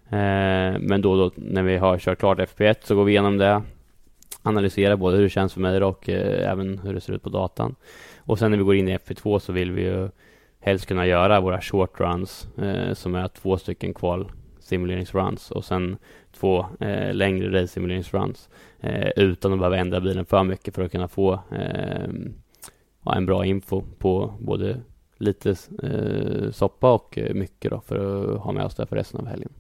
Eh, 0.08 0.78
men 0.80 1.02
då, 1.02 1.16
då 1.16 1.30
när 1.36 1.62
vi 1.62 1.76
har 1.76 1.98
kört 1.98 2.18
klart 2.18 2.38
FP1 2.38 2.76
så 2.84 2.94
går 2.94 3.04
vi 3.04 3.12
igenom 3.12 3.38
det. 3.38 3.62
Analyserar 4.42 4.96
både 4.96 5.16
hur 5.16 5.22
det 5.22 5.30
känns 5.30 5.52
för 5.52 5.60
mig 5.60 5.82
och 5.82 6.08
eh, 6.08 6.50
även 6.50 6.78
hur 6.78 6.94
det 6.94 7.00
ser 7.00 7.12
ut 7.12 7.22
på 7.22 7.28
datan. 7.28 7.74
Och 8.18 8.38
sen 8.38 8.50
när 8.50 8.58
vi 8.58 8.64
går 8.64 8.74
in 8.74 8.88
i 8.88 8.96
FP2 8.96 9.38
så 9.38 9.52
vill 9.52 9.72
vi 9.72 9.82
ju 9.82 10.08
helst 10.60 10.86
kunna 10.86 11.06
göra 11.06 11.40
våra 11.40 11.60
short 11.60 12.00
runs 12.00 12.48
eh, 12.58 12.94
som 12.94 13.14
är 13.14 13.28
två 13.28 13.58
stycken 13.58 13.94
kval 13.94 14.30
simuleringsruns 14.60 15.50
och 15.50 15.64
sen 15.64 15.96
två 16.44 16.66
eh, 16.80 17.14
längre 17.14 17.62
race 17.62 17.72
simuleringsruns 17.72 18.48
eh, 18.80 19.08
utan 19.16 19.52
att 19.52 19.58
behöva 19.58 19.76
ändra 19.76 20.00
bilen 20.00 20.26
för 20.26 20.44
mycket 20.44 20.74
för 20.74 20.82
att 20.82 20.92
kunna 20.92 21.08
få 21.08 21.32
eh, 21.32 23.16
en 23.16 23.26
bra 23.26 23.44
info 23.44 23.82
på 23.98 24.34
både 24.38 24.80
lite 25.18 25.50
eh, 25.82 26.50
soppa 26.52 26.92
och 26.92 27.18
eh, 27.18 27.34
mycket 27.34 27.70
då 27.70 27.80
för 27.80 27.96
att 28.34 28.40
ha 28.40 28.52
med 28.52 28.64
oss 28.64 28.74
det 28.74 28.86
för 28.86 28.96
resten 28.96 29.20
av 29.20 29.26
helgen. 29.26 29.52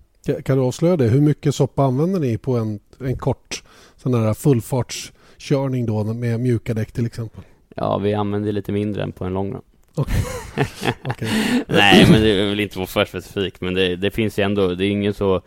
Kan 0.44 0.58
du 0.58 0.64
avslöja 0.64 0.96
det? 0.96 1.04
Hur 1.04 1.20
mycket 1.20 1.54
soppa 1.54 1.84
använder 1.84 2.20
ni 2.20 2.38
på 2.38 2.56
en, 2.56 2.80
en 3.00 3.18
kort 3.18 3.62
sån 3.96 4.14
här 4.14 4.34
fullfartskörning 4.34 5.86
då 5.86 6.04
med 6.04 6.40
mjuka 6.40 6.74
däck 6.74 6.92
till 6.92 7.06
exempel? 7.06 7.44
Ja, 7.76 7.98
vi 7.98 8.14
använder 8.14 8.52
lite 8.52 8.72
mindre 8.72 9.02
än 9.02 9.12
på 9.12 9.24
en 9.24 9.32
lång 9.32 9.52
run. 9.52 9.62
Okay. 9.96 10.22
okay. 11.04 11.28
Nej, 11.68 12.06
men 12.10 12.22
det 12.22 12.48
vill 12.48 12.60
inte 12.60 12.78
vara 12.78 12.86
för 12.86 13.04
specifikt, 13.04 13.60
men 13.60 13.74
det, 13.74 13.96
det, 13.96 14.10
finns 14.10 14.38
ju 14.38 14.42
ändå, 14.42 14.74
det 14.74 14.84
är 14.84 14.90
ingen 14.90 15.14
så, 15.14 15.42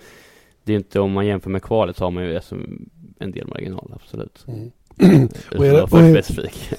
det 0.67 0.73
är 0.73 0.77
inte 0.77 0.99
om 0.99 1.11
man 1.11 1.25
jämför 1.25 1.49
med 1.49 1.63
kvalet 1.63 1.97
så 1.97 2.03
har 2.03 2.11
man 2.11 2.23
ju 2.23 2.39
en 3.19 3.31
del 3.31 3.47
marginal, 3.47 3.91
absolut. 3.95 4.45
Mm. 4.47 4.71
och 5.57 5.65
är 5.65 5.73
det, 5.73 5.87
för 5.87 6.13
specifik. 6.13 6.69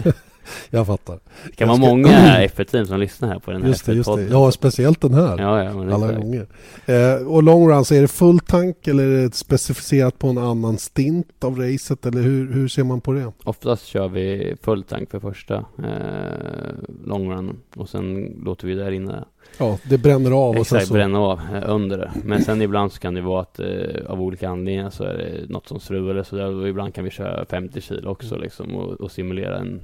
jag 0.70 0.86
fattar. 0.86 1.18
Det 1.46 1.56
kan 1.56 1.68
vara 1.68 1.78
många 1.78 2.08
F1-team 2.48 2.86
som 2.86 3.00
lyssnar 3.00 3.28
här 3.28 3.38
på 3.38 3.50
den 3.50 3.62
här 3.62 3.68
just 3.68 3.86
det, 3.86 3.92
just 3.92 4.16
det. 4.16 4.22
Ja, 4.22 4.50
speciellt 4.52 5.00
den 5.00 5.14
här. 5.14 5.38
Ja, 5.38 5.64
ja, 5.64 5.94
alla 5.94 6.12
gånger. 6.12 6.46
Eh, 6.86 7.26
och 7.26 7.42
long 7.42 7.68
runs, 7.70 7.92
är 7.92 8.00
det 8.00 8.08
full 8.08 8.40
tank 8.40 8.86
eller 8.86 9.06
är 9.08 9.22
det 9.22 9.34
specificerat 9.34 10.18
på 10.18 10.28
en 10.28 10.38
annan 10.38 10.78
stint 10.78 11.44
av 11.44 11.60
racet 11.60 12.06
eller 12.06 12.22
hur, 12.22 12.52
hur 12.52 12.68
ser 12.68 12.84
man 12.84 13.00
på 13.00 13.12
det? 13.12 13.32
Oftast 13.44 13.86
kör 13.86 14.08
vi 14.08 14.54
full 14.62 14.82
tank 14.82 15.10
för 15.10 15.20
första 15.20 15.54
eh, 15.56 15.94
long 17.04 17.32
run 17.32 17.56
och 17.76 17.88
sen 17.88 18.36
låter 18.44 18.66
vi 18.66 18.74
där 18.74 18.90
inne 18.90 19.24
Ja, 19.58 19.78
det 19.88 19.98
bränner 19.98 20.30
av. 20.30 20.56
Exakt, 20.56 20.60
och 20.60 20.78
sen 20.78 20.86
så... 20.86 20.94
bränner 20.94 21.18
av 21.18 21.40
eh, 21.54 21.62
under 21.66 21.98
det. 21.98 22.12
Men 22.24 22.42
sen 22.42 22.62
ibland 22.62 22.92
så 22.92 23.00
kan 23.00 23.14
det 23.14 23.20
vara 23.20 23.40
att 23.40 23.60
eh, 23.60 23.66
av 24.06 24.22
olika 24.22 24.48
anledningar 24.48 24.90
så 24.90 25.04
är 25.04 25.16
det 25.16 25.52
något 25.52 25.68
som 25.68 25.80
strular 25.80 26.22
så 26.22 26.36
där, 26.36 26.54
och 26.54 26.68
ibland 26.68 26.94
kan 26.94 27.04
vi 27.04 27.10
köra 27.10 27.44
50 27.44 27.80
kilo 27.80 28.10
också 28.10 28.34
mm. 28.34 28.42
liksom 28.42 28.74
och, 28.74 29.00
och 29.00 29.10
simulera 29.10 29.58
en 29.58 29.80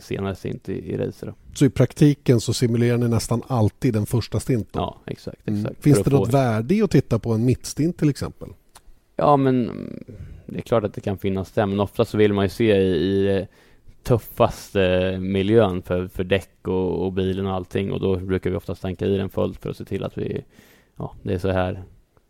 senare 0.00 0.34
stint 0.34 0.68
i, 0.68 0.92
i 0.92 0.96
racer. 0.96 1.34
Så 1.54 1.64
i 1.64 1.70
praktiken 1.70 2.40
så 2.40 2.52
simulerar 2.52 2.98
ni 2.98 3.08
nästan 3.08 3.42
alltid 3.46 3.94
den 3.94 4.06
första 4.06 4.40
stinten? 4.40 4.82
Ja, 4.82 4.96
exakt. 5.06 5.38
exakt. 5.44 5.66
Mm. 5.66 5.74
Finns 5.80 6.02
det 6.02 6.10
något 6.10 6.30
få... 6.30 6.36
värde 6.36 6.74
i 6.74 6.82
att 6.82 6.90
titta 6.90 7.18
på 7.18 7.32
en 7.32 7.44
mittstint 7.44 7.98
till 7.98 8.08
exempel? 8.08 8.48
Ja, 9.16 9.36
men 9.36 9.70
det 10.46 10.58
är 10.58 10.62
klart 10.62 10.84
att 10.84 10.94
det 10.94 11.00
kan 11.00 11.18
finnas 11.18 11.52
det, 11.52 11.66
men 11.66 11.80
ofta 11.80 12.04
så 12.04 12.18
vill 12.18 12.32
man 12.32 12.44
ju 12.44 12.48
se 12.48 12.76
i, 12.76 12.96
i 12.96 13.46
tuffaste 14.02 15.18
miljön 15.18 15.82
för, 15.82 16.08
för 16.08 16.24
däck 16.24 16.68
och, 16.68 17.04
och 17.04 17.12
bilen 17.12 17.46
och 17.46 17.52
allting 17.52 17.92
och 17.92 18.00
då 18.00 18.16
brukar 18.16 18.50
vi 18.50 18.56
oftast 18.56 18.82
tanka 18.82 19.06
i 19.06 19.16
den 19.16 19.30
fullt 19.30 19.62
för 19.62 19.70
att 19.70 19.76
se 19.76 19.84
till 19.84 20.04
att 20.04 20.18
vi, 20.18 20.44
ja, 20.96 21.14
det 21.22 21.34
är 21.34 21.38
så 21.38 21.50
här 21.50 21.84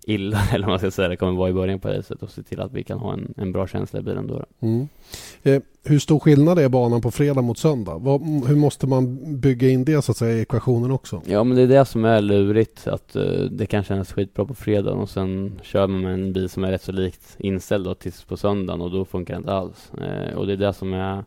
illa, 0.07 0.39
eller 0.53 0.67
man 0.67 0.79
ska 0.79 0.91
säga, 0.91 1.09
det 1.09 1.17
kommer 1.17 1.33
vara 1.33 1.51
i 1.51 1.53
början 1.53 1.81
på 1.81 1.89
racet 1.89 2.23
och 2.23 2.31
se 2.31 2.43
till 2.43 2.61
att 2.61 2.73
vi 2.73 2.85
kan 2.85 2.99
ha 2.99 3.13
en, 3.13 3.35
en 3.37 3.53
bra 3.53 3.67
känsla 3.67 3.99
i 3.99 4.03
bilen 4.03 4.27
då. 4.27 4.45
Mm. 4.61 4.89
Eh, 5.43 5.63
hur 5.85 5.99
stor 5.99 6.19
skillnad 6.19 6.59
är 6.59 6.69
banan 6.69 7.01
på 7.01 7.11
fredag 7.11 7.43
mot 7.43 7.59
söndag? 7.59 7.99
Vad, 7.99 8.21
hur 8.47 8.57
måste 8.57 8.87
man 8.87 9.19
bygga 9.41 9.69
in 9.69 9.85
det 9.85 10.03
så 10.03 10.13
att 10.13 10.19
säga 10.19 10.39
i 10.39 10.41
ekvationen 10.41 10.91
också? 10.91 11.23
Ja, 11.27 11.45
men 11.45 11.57
det 11.57 11.63
är 11.63 11.67
det 11.67 11.85
som 11.85 12.05
är 12.05 12.21
lurigt, 12.21 12.87
att 12.87 13.17
uh, 13.17 13.51
det 13.51 13.67
kan 13.67 13.85
kännas 13.85 14.13
skitbra 14.13 14.45
på 14.45 14.55
fredagen 14.55 14.99
och 14.99 15.11
sen 15.11 15.61
kör 15.63 15.87
man 15.87 16.01
med 16.01 16.15
en 16.15 16.33
bil 16.33 16.49
som 16.49 16.65
är 16.65 16.71
rätt 16.71 16.83
så 16.83 16.93
likt 16.93 17.37
inställd 17.39 17.85
då 17.85 17.95
tills 17.95 18.25
på 18.25 18.37
söndagen 18.37 18.81
och 18.81 18.91
då 18.91 19.05
funkar 19.05 19.35
det 19.35 19.39
inte 19.39 19.53
alls. 19.53 19.93
Uh, 19.99 20.37
och 20.37 20.47
det 20.47 20.53
är 20.53 20.57
det 20.57 20.73
som 20.73 20.95
är 20.95 21.25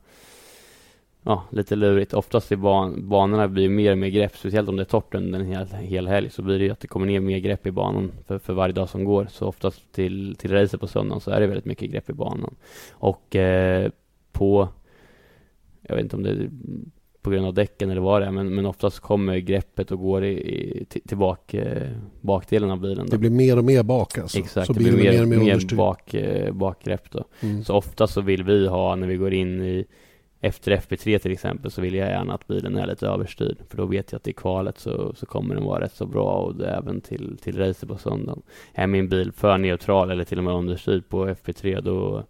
ja, 1.24 1.44
lite 1.52 1.76
lurigt. 1.76 2.14
Oftast 2.14 2.52
i 2.52 2.56
ban 2.56 3.10
banorna 3.10 3.48
blir 3.48 3.70
mer 3.70 3.92
och 3.92 3.98
mer 3.98 4.10
grepp, 4.10 4.38
speciellt 4.38 4.70
om 4.70 4.76
det 4.76 4.84
är 4.84 4.86
torrt 4.86 5.16
under 5.16 5.40
en 5.40 5.46
hel, 5.46 5.68
hel 5.68 6.08
helg, 6.08 6.30
så 6.30 6.42
blir 6.42 6.60
det 6.60 6.70
att 6.70 6.80
det 6.80 6.88
kommer 6.88 7.06
ner 7.06 7.20
mer 7.20 7.40
grepp 7.40 7.68
i 7.68 7.72
banan 7.72 8.12
för, 8.28 8.40
för 8.40 8.54
varje 8.54 8.74
dag 8.74 8.90
som 8.90 9.04
går. 9.06 9.28
Så 9.32 9.48
oftast 9.48 9.92
till, 9.92 10.36
till 10.36 10.52
racet 10.52 10.80
på 10.80 10.88
söndagen 10.88 11.22
så 11.22 11.32
är 11.32 11.40
det 11.40 11.48
väldigt 11.48 11.66
mycket 11.66 11.92
grepp 11.92 12.10
i 12.10 12.14
banan. 12.14 12.56
Och 12.92 13.36
eh, 13.36 13.92
på, 14.32 14.68
jag 15.82 15.96
vet 15.96 16.04
inte 16.04 16.16
om 16.16 16.24
det 16.24 16.30
är 16.30 16.50
på 17.22 17.30
grund 17.30 17.46
av 17.46 17.54
däcken 17.54 17.90
eller 17.90 18.02
vad 18.02 18.22
det 18.22 18.26
är, 18.26 18.32
men, 18.32 18.56
men 18.56 18.66
oftast 18.66 19.00
kommer 19.00 19.38
greppet 19.38 19.92
och 19.92 20.00
går 20.00 20.24
i, 20.24 20.32
i, 20.32 20.86
till, 20.86 21.02
till 21.02 21.18
bak, 21.18 21.54
eh, 21.54 21.90
bakdelen 22.22 22.72
av 22.72 22.80
bilen. 22.80 23.06
Då. 23.06 23.12
Det 23.12 23.18
blir 23.18 23.30
mer 23.30 23.58
och 23.58 23.64
mer 23.64 23.84
bak 23.84 24.18
alltså? 24.18 24.40
Exakt, 24.40 24.68
så 24.68 24.74
det 24.74 24.80
blir 24.80 24.92
mer, 24.92 25.26
mer, 25.26 25.38
mer, 25.38 25.38
mer 25.38 25.76
bak, 25.76 26.14
eh, 26.14 26.54
bakgrepp 26.54 27.12
då. 27.12 27.24
Mm. 27.40 27.64
Så 27.64 27.74
ofta 27.74 28.08
så 28.08 28.22
vill 28.22 28.44
vi 28.44 28.68
ha, 28.68 28.96
när 28.96 29.08
vi 29.08 29.16
går 29.16 29.34
in 29.34 29.62
i 29.62 29.86
efter 30.42 30.72
FP3 30.72 31.20
till 31.20 31.32
exempel 31.32 31.72
så 31.72 31.82
vill 31.82 31.96
jag 31.96 32.10
gärna 32.10 32.34
att 32.34 32.48
bilen 32.48 32.78
är 32.78 32.88
lite 32.88 33.08
överstyrd 33.08 33.58
för 33.70 33.78
då 33.78 33.86
vet 33.86 34.12
jag 34.12 34.20
att 34.20 34.28
i 34.28 34.34
kvalet 34.34 34.80
så, 34.80 35.14
så 35.16 35.26
kommer 35.26 35.56
den 35.56 35.64
vara 35.64 35.82
rätt 35.82 35.96
så 35.96 36.06
bra 36.06 36.34
och 36.34 36.56
det 36.56 36.70
även 36.70 37.02
till, 37.02 37.38
till 37.42 37.58
racer 37.58 37.88
på 37.88 37.98
söndagen. 37.98 38.42
Är 38.74 38.88
min 38.88 39.10
bil 39.10 39.32
för 39.32 39.58
neutral 39.58 40.12
eller 40.12 40.24
till 40.24 40.38
och 40.38 40.44
med 40.44 40.54
understyrd 40.54 41.10
på 41.10 41.28
FP3 41.28 41.82
då, 41.82 42.24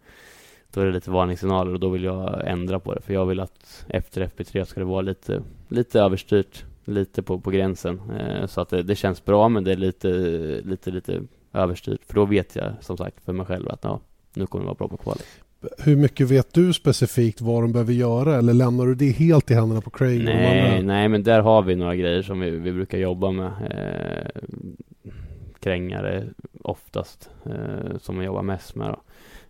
då 0.73 0.81
är 0.81 0.85
det 0.85 0.91
lite 0.91 1.11
varningssignaler 1.11 1.73
och 1.73 1.79
då 1.79 1.89
vill 1.89 2.03
jag 2.03 2.47
ändra 2.47 2.79
på 2.79 2.93
det 2.93 3.01
för 3.01 3.13
jag 3.13 3.25
vill 3.25 3.39
att 3.39 3.85
efter 3.87 4.27
FP3 4.27 4.63
ska 4.63 4.79
det 4.79 4.85
vara 4.85 5.01
lite, 5.01 5.41
lite 5.67 6.01
överstyrt, 6.01 6.65
lite 6.85 7.23
på, 7.23 7.39
på 7.39 7.51
gränsen 7.51 8.01
eh, 8.19 8.45
så 8.45 8.61
att 8.61 8.69
det, 8.69 8.83
det, 8.83 8.95
känns 8.95 9.25
bra 9.25 9.49
men 9.49 9.63
det 9.63 9.71
är 9.71 9.77
lite, 9.77 10.09
lite, 10.63 10.91
lite 10.91 11.21
överstyrt 11.53 12.05
för 12.05 12.13
då 12.13 12.25
vet 12.25 12.55
jag 12.55 12.73
som 12.81 12.97
sagt 12.97 13.25
för 13.25 13.33
mig 13.33 13.45
själv 13.45 13.69
att 13.69 13.83
ja, 13.83 13.99
nu 14.33 14.47
kommer 14.47 14.63
det 14.63 14.67
vara 14.67 14.75
bra 14.75 14.87
på 14.87 14.97
kvalet. 14.97 15.25
Hur 15.77 15.95
mycket 15.95 16.31
vet 16.31 16.53
du 16.53 16.73
specifikt 16.73 17.41
vad 17.41 17.63
de 17.63 17.71
behöver 17.71 17.93
göra 17.93 18.35
eller 18.35 18.53
lämnar 18.53 18.85
du 18.85 18.95
det 18.95 19.11
helt 19.11 19.51
i 19.51 19.53
händerna 19.53 19.81
på 19.81 19.89
Craig? 19.89 20.23
Nej, 20.23 20.83
nej 20.83 21.09
men 21.09 21.23
där 21.23 21.41
har 21.41 21.61
vi 21.61 21.75
några 21.75 21.95
grejer 21.95 22.21
som 22.21 22.39
vi, 22.39 22.49
vi 22.49 22.71
brukar 22.71 22.97
jobba 22.97 23.31
med. 23.31 23.51
Eh, 23.71 24.41
krängare 25.59 26.23
oftast, 26.61 27.29
eh, 27.45 27.97
som 27.97 28.19
vi 28.19 28.25
jobbar 28.25 28.41
mest 28.41 28.75
med. 28.75 28.95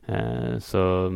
Eh, 0.05 0.59
så 0.59 1.13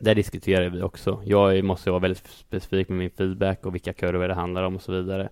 där 0.00 0.14
diskuterar 0.14 0.68
vi 0.68 0.82
också. 0.82 1.20
Jag 1.24 1.64
måste 1.64 1.90
vara 1.90 2.00
väldigt 2.00 2.26
specifik 2.26 2.88
med 2.88 2.98
min 2.98 3.10
feedback 3.10 3.66
och 3.66 3.74
vilka 3.74 3.92
kurvor 3.92 4.28
det 4.28 4.34
handlar 4.34 4.62
om 4.62 4.76
och 4.76 4.82
så 4.82 4.92
vidare. 4.92 5.28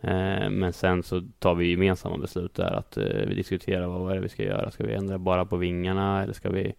Eh, 0.00 0.50
men 0.50 0.72
sen 0.72 1.02
så 1.02 1.22
tar 1.38 1.54
vi 1.54 1.70
gemensamma 1.70 2.18
beslut 2.18 2.54
där 2.54 2.72
att 2.72 2.96
eh, 2.96 3.26
vi 3.26 3.34
diskuterar 3.34 3.86
vad 3.86 4.10
är 4.10 4.14
det 4.14 4.20
vi 4.20 4.28
ska 4.28 4.42
göra. 4.42 4.70
Ska 4.70 4.84
vi 4.84 4.94
ändra 4.94 5.18
bara 5.18 5.44
på 5.44 5.56
vingarna 5.56 6.22
eller 6.22 6.32
ska 6.32 6.50
vi 6.50 6.74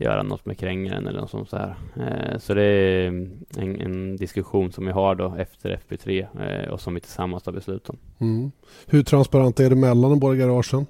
göra 0.00 0.22
något 0.22 0.46
med 0.46 0.58
krängaren 0.58 1.06
eller 1.06 1.20
något 1.20 1.30
sånt 1.30 1.50
där. 1.50 1.74
Eh, 1.96 2.38
så 2.38 2.54
det 2.54 2.62
är 2.62 3.06
en, 3.06 3.80
en, 3.80 4.16
diskussion 4.16 4.72
som 4.72 4.86
vi 4.86 4.92
har 4.92 5.14
då 5.14 5.34
efter 5.38 5.80
FP3 5.88 6.68
och 6.68 6.80
som 6.80 6.94
vi 6.94 7.00
tillsammans 7.00 7.42
tar 7.42 7.52
beslut 7.52 7.88
om. 7.88 7.96
Mm. 8.18 8.52
Hur 8.86 9.02
transparent 9.02 9.60
är 9.60 9.70
det 9.70 9.76
mellan 9.76 10.10
de 10.10 10.20
båda 10.20 10.34
garagen? 10.34 10.86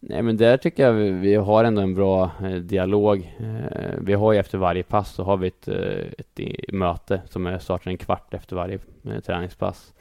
Nej 0.00 0.22
men 0.22 0.36
där 0.36 0.56
tycker 0.56 0.82
jag 0.82 0.92
vi, 0.92 1.10
vi 1.10 1.34
har 1.34 1.64
ändå 1.64 1.82
en 1.82 1.94
bra 1.94 2.30
eh, 2.42 2.54
dialog. 2.54 3.36
Eh, 3.38 3.98
vi 4.00 4.12
har 4.12 4.32
ju 4.32 4.38
efter 4.38 4.58
varje 4.58 4.82
pass 4.82 5.14
så 5.14 5.24
har 5.24 5.36
vi 5.36 5.48
ett, 5.48 5.68
ett 5.68 6.72
möte 6.72 7.22
som 7.28 7.58
startar 7.60 7.90
en 7.90 7.98
kvart 7.98 8.34
efter 8.34 8.56
varje 8.56 8.78
träningspass. 9.26 9.92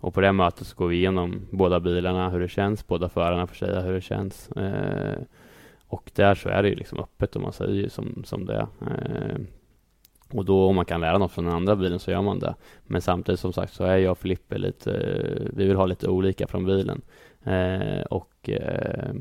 Och 0.00 0.14
på 0.14 0.20
det 0.20 0.32
mötet 0.32 0.66
så 0.66 0.76
går 0.76 0.88
vi 0.88 0.96
igenom 0.96 1.46
båda 1.50 1.80
bilarna, 1.80 2.30
hur 2.30 2.40
det 2.40 2.48
känns, 2.48 2.86
båda 2.86 3.08
förarna 3.08 3.46
får 3.46 3.54
säga 3.54 3.80
hur 3.80 3.92
det 3.92 4.00
känns. 4.00 4.50
Och 5.88 6.10
där 6.14 6.34
så 6.34 6.48
är 6.48 6.62
det 6.62 6.68
ju 6.68 6.74
liksom 6.74 6.98
öppet 6.98 7.36
om 7.36 7.42
man 7.42 7.52
säger 7.52 7.88
som, 7.88 8.22
som 8.24 8.46
det 8.46 8.54
är. 8.54 8.66
Eh, 8.80 9.38
och 10.32 10.44
då 10.44 10.64
om 10.64 10.76
man 10.76 10.84
kan 10.84 11.00
lära 11.00 11.18
något 11.18 11.32
från 11.32 11.44
den 11.44 11.54
andra 11.54 11.76
bilen 11.76 11.98
så 11.98 12.10
gör 12.10 12.22
man 12.22 12.38
det. 12.38 12.54
Men 12.86 13.02
samtidigt 13.02 13.40
som 13.40 13.52
sagt 13.52 13.72
så 13.72 13.84
är 13.84 13.96
jag 13.96 14.10
och 14.10 14.18
Filippe 14.18 14.58
lite, 14.58 14.90
vi 15.52 15.66
vill 15.66 15.76
ha 15.76 15.86
lite 15.86 16.08
olika 16.08 16.46
från 16.46 16.64
bilen. 16.64 17.02
Eh, 17.44 18.02
och 18.02 18.50
eh, 18.50 19.14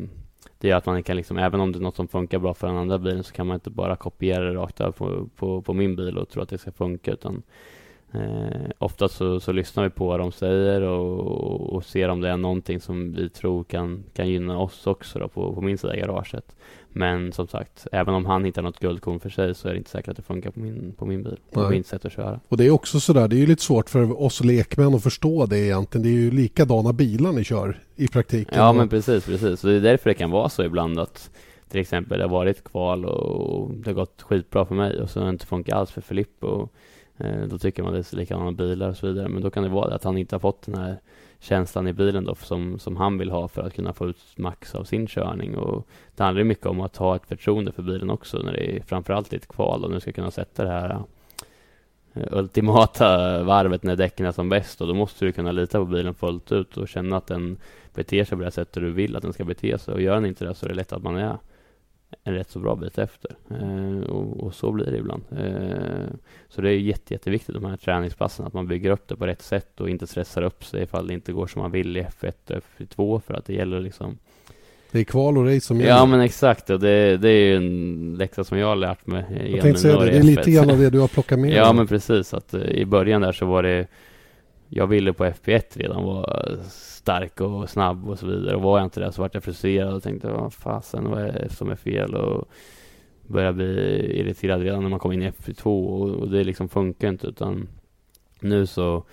det 0.60 0.68
gör 0.68 0.78
att 0.78 0.86
man 0.86 1.04
kan 1.04 1.16
liksom, 1.16 1.38
även 1.38 1.60
om 1.60 1.72
det 1.72 1.80
är 1.80 1.82
något 1.82 1.96
som 1.96 2.08
funkar 2.08 2.40
bra 2.40 2.54
för 2.54 2.68
den 2.68 2.78
andra 2.78 2.98
bilen 2.98 3.24
så 3.24 3.34
kan 3.34 3.48
man 3.48 3.56
inte 3.56 3.70
bara 3.70 3.96
kopiera 3.96 4.44
det 4.44 4.54
rakt 4.54 4.82
av 4.82 4.92
på, 4.92 5.30
på, 5.36 5.62
på 5.62 5.74
min 5.74 5.96
bil 5.96 6.18
och 6.18 6.30
tro 6.30 6.42
att 6.42 6.50
det 6.50 6.58
ska 6.58 6.72
funka 6.72 7.12
utan 7.12 7.44
Eh, 8.14 8.70
oftast 8.78 9.16
så, 9.16 9.40
så, 9.40 9.52
lyssnar 9.52 9.84
vi 9.84 9.90
på 9.90 10.08
vad 10.08 10.20
de 10.20 10.32
säger 10.32 10.82
och, 10.82 11.74
och, 11.74 11.86
ser 11.86 12.10
om 12.10 12.22
det 12.22 12.30
är 12.30 12.38
någonting 12.38 12.80
som 12.80 13.14
vi 13.14 13.30
tror 13.30 13.64
kan, 13.64 14.04
kan 14.14 14.30
gynna 14.30 14.60
oss 14.60 14.88
också 14.88 15.20
då 15.20 15.28
på, 15.28 15.54
på 15.54 15.62
min 15.62 15.78
sida 15.78 15.96
i 15.96 16.00
garaget. 16.00 16.56
Men 16.90 17.32
som 17.32 17.48
sagt, 17.48 17.88
även 17.92 18.14
om 18.14 18.26
han 18.26 18.46
hittar 18.46 18.62
något 18.62 18.80
guldkorn 18.80 19.20
för 19.20 19.30
sig 19.30 19.56
så 19.56 19.68
är 19.68 19.72
det 19.72 19.78
inte 19.78 19.90
säkert 19.90 20.10
att 20.10 20.18
det 20.18 20.24
funkar 20.24 20.52
på 20.52 20.60
min, 20.60 20.94
på 20.98 21.06
min 21.06 21.24
bil, 21.24 21.40
på 21.52 21.62
Nej. 21.62 21.70
mitt 21.70 21.88
sätt 21.88 22.06
att 22.06 22.12
köra. 22.12 22.40
Och 22.48 22.58
det 22.58 22.66
är 22.66 22.72
också 22.72 23.00
sådär, 23.00 23.28
det 23.28 23.36
är 23.36 23.40
ju 23.40 23.46
lite 23.46 23.64
svårt 23.64 23.90
för 23.90 24.22
oss 24.22 24.44
lekmän 24.44 24.96
att 24.96 25.04
förstå 25.04 25.46
det 25.46 25.60
egentligen. 25.60 26.04
Det 26.04 26.10
är 26.10 26.22
ju 26.22 26.32
likadana 26.32 26.94
bilar 26.94 27.32
ni 27.32 27.44
kör 27.44 27.80
i 27.96 28.08
praktiken. 28.08 28.58
Ja 28.58 28.74
men 28.74 28.90
precis, 28.90 29.26
precis. 29.26 29.64
Och 29.64 29.70
det 29.70 29.76
är 29.76 29.82
därför 29.82 30.10
det 30.10 30.14
kan 30.14 30.32
vara 30.32 30.50
så 30.50 30.64
ibland 30.64 31.00
att 31.00 31.30
till 31.70 31.82
exempel 31.82 32.18
det 32.18 32.24
har 32.24 32.30
varit 32.30 32.64
kval 32.64 33.06
och 33.06 33.72
det 33.72 33.90
har 33.90 33.96
gått 33.96 34.22
skitbra 34.22 34.66
för 34.66 34.76
mig 34.76 35.02
och 35.02 35.10
så 35.10 35.20
har 35.20 35.26
det 35.26 35.32
inte 35.32 35.46
funkat 35.46 35.78
alls 35.78 35.92
för 35.92 36.02
Filippo. 36.02 36.48
Och 36.48 36.74
Eh, 37.18 37.42
då 37.42 37.58
tycker 37.58 37.84
man 37.84 37.94
det 37.94 38.14
är 38.14 38.16
likadana 38.16 38.52
bilar 38.52 38.90
och 38.90 38.98
så 38.98 39.08
vidare. 39.08 39.30
Men 39.30 39.42
då 39.42 39.50
kan 39.50 39.64
det 39.64 39.70
vara 39.70 39.96
att 39.96 40.04
han 40.04 40.18
inte 40.18 40.36
har 40.36 40.40
fått 40.40 40.62
den 40.62 40.76
här 40.76 40.98
känslan 41.40 41.88
i 41.88 41.94
bilen 41.94 42.26
då 42.26 42.36
som, 42.36 42.80
som 42.80 42.98
han 42.98 43.18
vill 43.18 43.32
ha 43.32 43.48
för 43.48 43.62
att 43.62 43.74
kunna 43.74 43.94
få 43.94 44.10
ut 44.10 44.38
max 44.38 44.76
av 44.76 44.84
sin 44.84 45.08
körning. 45.08 45.58
Och 45.58 45.88
det 46.16 46.24
handlar 46.24 46.44
mycket 46.44 46.66
om 46.66 46.82
att 46.82 46.98
ha 46.98 47.16
ett 47.16 47.28
förtroende 47.28 47.72
för 47.72 47.84
bilen 47.84 48.10
också 48.10 48.38
när 48.38 48.54
det 48.54 48.78
är 48.78 48.82
framförallt 48.82 49.34
i 49.34 49.36
ett 49.36 49.48
kval 49.48 49.84
och 49.84 49.92
nu 49.92 50.00
ska 50.00 50.12
kunna 50.12 50.32
sätta 50.32 50.64
det 50.64 50.70
här 50.70 51.02
eh, 52.14 52.24
ultimata 52.32 53.44
varvet 53.44 53.84
när 53.84 53.96
däcken 53.96 54.26
är 54.26 54.32
som 54.32 54.50
bäst 54.50 54.82
och 54.82 54.88
då 54.88 54.94
måste 54.94 55.26
du 55.26 55.32
kunna 55.32 55.52
lita 55.52 55.80
på 55.80 55.86
bilen 55.86 56.14
fullt 56.14 56.52
ut 56.52 56.78
och 56.78 56.88
känna 56.88 57.18
att 57.18 57.28
den 57.28 57.58
beter 57.94 58.24
sig 58.24 58.38
på 58.38 58.44
det 58.44 58.52
sättet 58.52 58.74
du 58.74 58.92
vill 58.92 59.16
att 59.16 59.24
den 59.24 59.34
ska 59.34 59.44
bete 59.44 59.78
sig 59.78 59.94
och 59.94 60.02
gör 60.02 60.16
den 60.16 60.26
inte 60.26 60.46
det 60.46 60.56
så 60.56 60.66
är 60.66 60.70
det 60.70 60.76
lätt 60.76 60.94
att 60.94 61.04
man 61.04 61.18
är 61.18 61.38
en 62.24 62.34
rätt 62.34 62.50
så 62.50 62.60
bra 62.60 62.76
bit 62.76 62.98
efter. 62.98 63.32
Eh, 63.50 64.10
och, 64.10 64.44
och, 64.44 64.54
så 64.54 64.72
blir 64.72 64.86
det 64.86 64.98
ibland. 64.98 65.24
Eh, 65.32 66.16
så 66.50 66.62
det 66.62 66.70
är 66.70 66.74
jätte, 66.74 67.14
jätteviktigt 67.14 67.56
de 67.56 67.66
här 67.66 67.78
träningspassen, 67.78 68.46
att 68.46 68.54
man 68.54 68.68
bygger 68.68 68.90
upp 68.90 69.08
det 69.08 69.16
på 69.16 69.26
rätt 69.26 69.42
sätt 69.42 69.82
och 69.82 69.90
inte 69.90 70.08
stressar 70.08 70.42
upp 70.42 70.66
sig 70.66 70.84
ifall 70.84 71.08
det 71.08 71.14
inte 71.14 71.32
går 71.32 71.48
som 71.48 71.62
man 71.62 71.72
vill 71.72 71.98
i 71.98 72.02
F1 72.02 72.58
och 72.58 72.64
F2 72.78 73.20
för 73.20 73.34
att 73.34 73.46
det 73.46 73.54
gäller 73.54 73.80
liksom 73.80 74.18
det 74.92 75.00
är 75.00 75.04
kval 75.04 75.38
och 75.38 75.46
race 75.46 75.62
som 75.62 75.80
gäller. 75.80 75.92
Ja 75.92 76.06
men 76.06 76.20
exakt, 76.20 76.70
och 76.70 76.80
det, 76.80 77.18
det 77.18 77.30
är 77.30 77.46
ju 77.46 77.56
en 77.56 78.16
läxa 78.18 78.44
som 78.44 78.58
jag 78.58 78.68
har 78.68 78.76
lärt 78.76 79.08
mig 79.08 79.26
Jag 79.52 79.62
tänkte 79.62 79.82
säga 79.82 80.00
det, 80.00 80.06
det 80.06 80.18
är 80.18 80.24
lite 80.24 80.52
grann 80.52 80.70
av 80.70 80.78
det 80.78 80.90
du 80.90 81.00
har 81.00 81.08
plockat 81.08 81.40
med 81.40 81.52
Ja 81.52 81.74
men 81.74 81.88
precis, 81.88 82.34
att 82.34 82.54
eh, 82.54 82.62
i 82.62 82.86
början 82.86 83.22
där 83.22 83.32
så 83.32 83.46
var 83.46 83.64
det 83.64 83.88
jag 84.70 84.88
ville 84.88 85.14
på 85.14 85.26
FP1 85.26 85.64
redan 85.74 86.04
vara 86.04 86.64
stark 86.70 87.42
och 87.42 87.70
snabb 87.70 88.10
och 88.10 88.20
så 88.20 88.28
vidare. 88.28 88.56
Och 88.56 88.62
var 88.62 88.78
jag 88.78 88.86
inte 88.86 89.00
det 89.00 89.12
så 89.12 89.22
vart 89.22 89.34
jag 89.34 89.44
frustrerad 89.44 89.94
och 89.94 90.04
tänkte 90.04 90.28
vad 90.28 90.54
fasen, 90.54 91.10
vad 91.10 91.22
är 91.22 91.32
det 91.32 91.50
som 91.50 91.72
är 91.72 91.76
fel? 91.76 92.16
Och 92.16 92.48
började 93.28 93.54
bli 93.54 94.20
irriterad 94.20 94.62
redan 94.62 94.84
när 94.84 94.90
man 94.90 95.00
kom 95.00 95.12
in 95.12 95.22
i 95.22 95.32
FP2. 95.32 95.64
och, 95.66 96.10
och 96.10 96.30
det 96.30 96.44
liksom 96.44 96.70
funkar 96.70 97.10
inte 97.10 97.28
utan 97.28 97.68
nu 98.40 98.66
så 98.66 99.04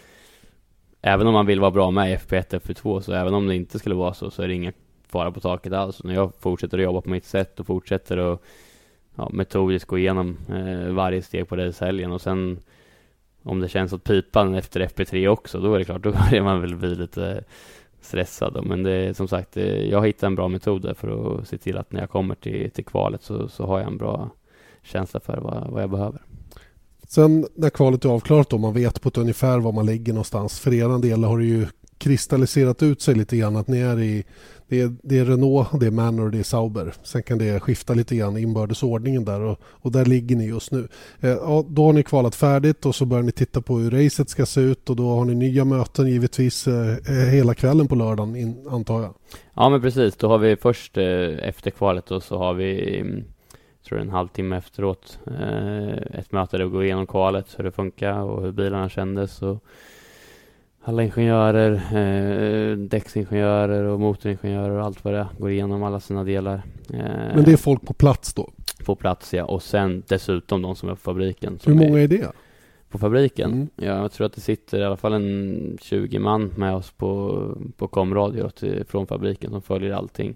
Även 1.07 1.27
om 1.27 1.33
man 1.33 1.47
vill 1.47 1.61
vara 1.61 1.71
bra 1.71 1.91
med 1.91 2.13
i 2.13 2.17
FP1, 2.17 2.61
FP2 2.61 3.01
så 3.01 3.13
även 3.13 3.35
om 3.35 3.47
det 3.47 3.57
inte 3.57 3.79
skulle 3.79 3.95
vara 3.95 4.15
så 4.15 4.31
så 4.31 4.43
är 4.43 4.49
det 4.49 4.55
ingen 4.55 4.73
fara 5.07 5.33
på 5.33 5.41
taket 5.41 5.73
alls. 5.73 6.05
När 6.05 6.15
jag 6.15 6.33
fortsätter 6.41 6.79
att 6.79 6.85
jobba 6.85 7.01
på 7.01 7.11
mitt 7.11 7.25
sätt 7.25 7.61
och 7.61 7.67
fortsätter 7.67 8.17
att 8.17 8.41
ja, 9.15 9.29
metodiskt 9.33 9.89
gå 9.89 9.99
igenom 9.99 10.37
eh, 10.49 10.93
varje 10.93 11.23
steg 11.23 11.49
på 11.49 11.57
racehelgen 11.57 12.13
och 12.13 12.21
sen 12.21 12.59
om 13.45 13.61
det 13.61 13.69
känns 13.69 13.93
åt 13.93 14.05
pipan 14.05 14.55
efter 14.55 14.81
FP3 14.81 15.29
också, 15.29 15.61
då 15.61 15.75
är 15.75 15.79
det 15.79 15.85
klart, 15.85 16.03
då 16.03 16.13
börjar 16.13 16.43
man 16.43 16.61
väl 16.61 16.77
bli 16.77 16.95
lite 16.95 17.45
stressad. 18.01 18.67
Men 18.67 18.83
det 18.83 18.93
är 18.93 19.13
som 19.13 19.29
sagt, 19.29 19.57
jag 19.57 19.99
har 19.99 20.07
hittat 20.07 20.23
en 20.23 20.35
bra 20.35 20.49
metod 20.49 20.97
för 20.97 21.39
att 21.39 21.49
se 21.49 21.59
till 21.59 21.79
att 21.79 21.93
när 21.93 22.01
jag 22.01 22.11
kommer 22.11 22.35
till, 22.35 22.71
till 22.71 22.85
kvalet 22.85 23.23
så, 23.23 23.49
så 23.49 23.67
har 23.67 23.79
jag 23.79 23.89
en 23.89 23.99
bra 23.99 24.31
känsla 24.83 25.21
för 25.21 25.37
vad, 25.37 25.71
vad 25.71 25.83
jag 25.83 25.91
behöver. 25.91 26.21
Sen 27.09 27.47
när 27.55 27.71
kvalet 27.71 28.05
är 28.05 28.09
avklarat 28.09 28.53
och 28.53 28.61
man 28.61 28.75
vet 28.75 29.01
på 29.01 29.09
ett 29.09 29.19
ungefär 29.19 29.59
var 29.59 29.73
man 29.73 29.87
ligger 29.87 30.13
någonstans. 30.13 30.61
För 30.61 30.75
er 30.75 30.99
del 31.03 31.25
har 31.25 31.39
det 31.39 31.45
ju 31.45 31.67
kristalliserat 31.99 32.83
ut 32.83 33.03
sig 33.03 33.15
lite 33.15 33.37
grann 33.37 33.57
att 33.57 33.69
ni 33.69 33.79
är 33.79 34.01
i 34.01 34.25
det 34.75 34.81
är, 34.81 34.93
det 35.03 35.19
är 35.19 35.25
Renault, 35.25 35.69
det 35.81 35.87
är 35.87 35.91
Manor 35.91 36.25
och 36.25 36.31
det 36.31 36.39
är 36.39 36.43
Sauber. 36.43 36.95
Sen 37.03 37.23
kan 37.23 37.39
det 37.39 37.61
skifta 37.61 37.95
lite 37.95 38.17
grann 38.17 38.37
inbördes 38.37 38.83
ordningen 38.83 39.25
där 39.25 39.41
och, 39.41 39.61
och 39.63 39.93
där 39.93 40.05
ligger 40.05 40.37
ni 40.37 40.47
just 40.47 40.73
nu. 40.73 40.89
Eh, 41.21 41.63
då 41.69 41.85
har 41.85 41.93
ni 41.93 42.03
kvalat 42.03 42.35
färdigt 42.35 42.87
och 42.87 42.95
så 42.95 43.05
börjar 43.05 43.23
ni 43.23 43.33
titta 43.33 43.61
på 43.61 43.79
hur 43.79 43.91
racet 43.91 44.29
ska 44.29 44.47
se 44.47 44.61
ut 44.61 44.91
och 44.91 44.97
då 44.97 45.09
har 45.09 45.25
ni 45.25 45.35
nya 45.35 45.65
möten 45.65 46.07
givetvis 46.07 46.67
eh, 46.67 46.97
eh 47.09 47.29
hela 47.31 47.55
kvällen 47.55 47.89
på 47.89 47.95
lördagen 47.95 48.37
in, 48.37 48.67
antar 48.71 49.03
jag. 49.03 49.15
Ja 49.55 49.69
men 49.69 49.81
precis, 49.81 50.17
då 50.17 50.29
har 50.29 50.39
vi 50.39 50.57
först 50.57 50.97
eh, 50.97 51.49
efter 51.49 51.71
kvalet 51.71 52.11
och 52.11 52.23
så 52.23 52.39
har 52.39 52.55
vi 52.55 52.99
mm, 53.01 53.25
tror 53.89 54.01
en 54.01 54.11
halvtimme 54.11 54.57
efteråt 54.57 55.19
eh, 55.27 56.19
ett 56.19 56.33
möte 56.33 56.59
där 56.59 56.65
vi 56.65 56.71
går 56.71 56.85
igenom 56.85 57.07
kvalet, 57.07 57.47
hur 57.57 57.65
det 57.65 57.73
funkar 57.73 58.21
och 58.21 58.43
hur 58.43 58.53
bilarna 58.53 58.89
kändes 58.89 59.43
och 59.43 59.65
alla 60.85 61.03
ingenjörer, 61.03 61.73
eh, 61.73 62.77
däcksingenjörer 62.77 63.85
och 63.85 64.01
motoringenjörer 64.01 64.79
och 64.79 64.85
allt 64.85 65.05
vad 65.05 65.15
det 65.15 65.21
är. 65.21 65.27
Går 65.39 65.51
igenom 65.51 65.83
alla 65.83 66.01
sina 66.01 66.25
delar. 66.25 66.63
Eh, 66.91 67.35
Men 67.35 67.45
det 67.45 67.53
är 67.53 67.57
folk 67.57 67.87
på 67.87 67.95
plats 67.95 68.35
då? 68.35 68.51
På 68.85 68.95
plats 68.95 69.35
ja, 69.35 69.45
och 69.45 69.63
sen 69.63 70.03
dessutom 70.09 70.63
de 70.63 70.77
som 70.77 70.89
är 70.89 70.95
på 70.95 71.01
fabriken. 71.01 71.59
Hur 71.67 71.75
många 71.75 71.99
är, 71.99 72.05
är 72.05 72.09
det? 72.09 72.33
På 72.91 72.99
fabriken? 72.99 73.53
Mm. 73.53 73.69
Ja, 73.77 74.03
jag 74.03 74.13
tror 74.13 74.27
att 74.27 74.33
det 74.33 74.41
sitter 74.41 74.79
i 74.81 74.85
alla 74.85 74.97
fall 74.97 75.13
en 75.13 75.79
20 75.81 76.19
man 76.19 76.53
med 76.57 76.75
oss 76.75 76.91
på, 76.91 77.41
på 77.77 77.89
komradio 77.89 78.51
från 78.89 79.07
fabriken 79.07 79.51
som 79.51 79.63
följer 79.63 79.93
allting 79.93 80.35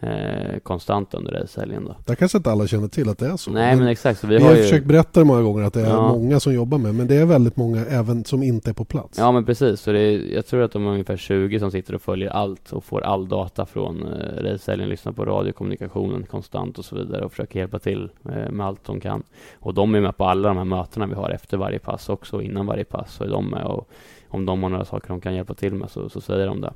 eh, 0.00 0.58
konstant 0.62 1.14
under 1.14 1.32
racehelgen 1.32 1.84
då. 1.84 1.96
Det 2.06 2.16
kanske 2.16 2.38
inte 2.38 2.50
alla 2.50 2.66
känner 2.66 2.88
till 2.88 3.08
att 3.08 3.18
det 3.18 3.26
är 3.26 3.36
så. 3.36 3.50
Nej 3.50 3.70
men, 3.70 3.78
men 3.78 3.88
exakt. 3.88 4.20
Så 4.20 4.26
vi, 4.26 4.36
vi 4.36 4.42
har, 4.42 4.54
ju... 4.54 4.62
försökt 4.62 4.86
berätta 4.86 5.20
det 5.20 5.26
många 5.26 5.42
gånger 5.42 5.62
att 5.62 5.74
det 5.74 5.80
är 5.80 5.90
ja. 5.90 6.08
många 6.08 6.40
som 6.40 6.54
jobbar 6.54 6.78
med 6.78 6.94
men 6.94 7.06
det 7.06 7.16
är 7.16 7.24
väldigt 7.24 7.56
många 7.56 7.84
även 7.86 8.24
som 8.24 8.42
inte 8.42 8.70
är 8.70 8.74
på 8.74 8.84
plats. 8.84 9.18
Ja 9.18 9.32
men 9.32 9.44
precis. 9.44 9.80
Så 9.80 9.92
det 9.92 10.00
är, 10.00 10.34
jag 10.34 10.46
tror 10.46 10.62
att 10.62 10.72
de 10.72 10.86
är 10.86 10.90
ungefär 10.90 11.16
20 11.16 11.58
som 11.58 11.70
sitter 11.70 11.94
och 11.94 12.02
följer 12.02 12.30
allt 12.30 12.72
och 12.72 12.84
får 12.84 13.00
all 13.00 13.28
data 13.28 13.66
från 13.66 14.02
eh, 14.02 14.42
racehelgen, 14.42 14.88
lyssnar 14.88 15.12
på 15.12 15.24
radiokommunikationen 15.24 16.26
konstant 16.26 16.78
och 16.78 16.84
så 16.84 16.96
vidare 16.96 17.24
och 17.24 17.30
försöker 17.30 17.58
hjälpa 17.58 17.78
till 17.78 18.10
eh, 18.24 18.50
med 18.50 18.66
allt 18.66 18.84
de 18.84 19.00
kan. 19.00 19.22
Och 19.60 19.74
de 19.74 19.94
är 19.94 20.00
med 20.00 20.16
på 20.16 20.24
alla 20.24 20.48
de 20.48 20.56
här 20.56 20.64
mötena 20.64 21.06
vi 21.06 21.14
har 21.14 21.30
efter 21.30 21.56
varje 21.56 21.78
pass 21.78 22.08
också 22.08 22.42
innan 22.42 22.66
varje 22.66 22.84
pass 22.84 23.14
så 23.14 23.24
är 23.24 23.28
de 23.28 23.50
med 23.50 23.64
och 23.64 23.88
om 24.28 24.46
de 24.46 24.62
har 24.62 24.70
några 24.70 24.84
saker 24.84 25.08
de 25.08 25.20
kan 25.20 25.34
hjälpa 25.34 25.54
till 25.54 25.74
med 25.74 25.90
så, 25.90 26.08
så 26.08 26.20
säger 26.20 26.46
de 26.46 26.60
det. 26.60 26.72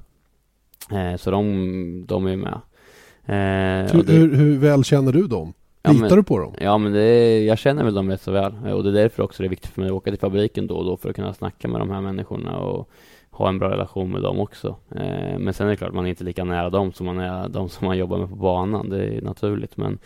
Eh, 0.91 1.17
så 1.17 1.31
de, 1.31 2.05
de 2.07 2.27
är 2.27 2.37
med. 2.37 2.61
Eh, 3.27 3.35
hur, 3.93 4.03
det, 4.03 4.13
hur, 4.13 4.35
hur, 4.35 4.59
väl 4.59 4.85
känner 4.85 5.13
du 5.13 5.27
dem? 5.27 5.53
Ja, 5.83 5.91
Litar 5.91 6.09
men, 6.09 6.17
du 6.17 6.23
på 6.23 6.39
dem? 6.39 6.55
Ja, 6.61 6.79
men 6.79 6.93
det, 6.93 7.41
jag 7.45 7.59
känner 7.59 7.85
väl 7.85 7.95
dem 7.95 8.11
rätt 8.11 8.23
så 8.23 8.33
väl. 8.33 8.55
Och 8.75 8.85
det 8.85 8.91
är 8.91 8.95
därför 8.95 9.23
också 9.23 9.43
det 9.43 9.47
är 9.47 9.51
viktigt 9.51 9.71
för 9.71 9.81
mig 9.81 9.89
att 9.89 9.95
åka 9.95 10.11
till 10.11 10.21
fabriken 10.21 10.67
då 10.67 10.75
och 10.75 10.85
då 10.85 10.97
för 10.97 11.11
att 11.11 11.17
kunna 11.17 11.35
snacka 11.35 11.69
med 11.69 11.81
de 11.81 11.91
här 11.91 12.01
människorna 12.01 12.59
och 12.59 12.91
ha 13.31 13.49
en 13.49 13.59
bra 13.59 13.71
relation 13.71 14.11
med 14.11 14.23
dem 14.23 14.41
också. 14.41 14.77
Eh, 14.91 15.39
men 15.39 15.55
sen 15.55 15.67
är 15.67 15.71
det 15.71 15.77
klart, 15.77 15.95
man 15.95 16.07
är 16.07 16.11
inte 16.11 16.25
lika 16.25 16.45
nära 16.45 16.71
dem 16.71 16.93
som 16.93 17.07
man 17.07 17.19
är 17.19 17.49
de 17.49 17.69
som 17.69 17.87
man 17.87 17.99
jobbar 17.99 18.19
med 18.19 18.29
på 18.29 18.37
banan. 18.37 18.89
Det 18.89 19.05
är 19.05 19.23
naturligt. 19.23 19.77
Men 19.77 19.99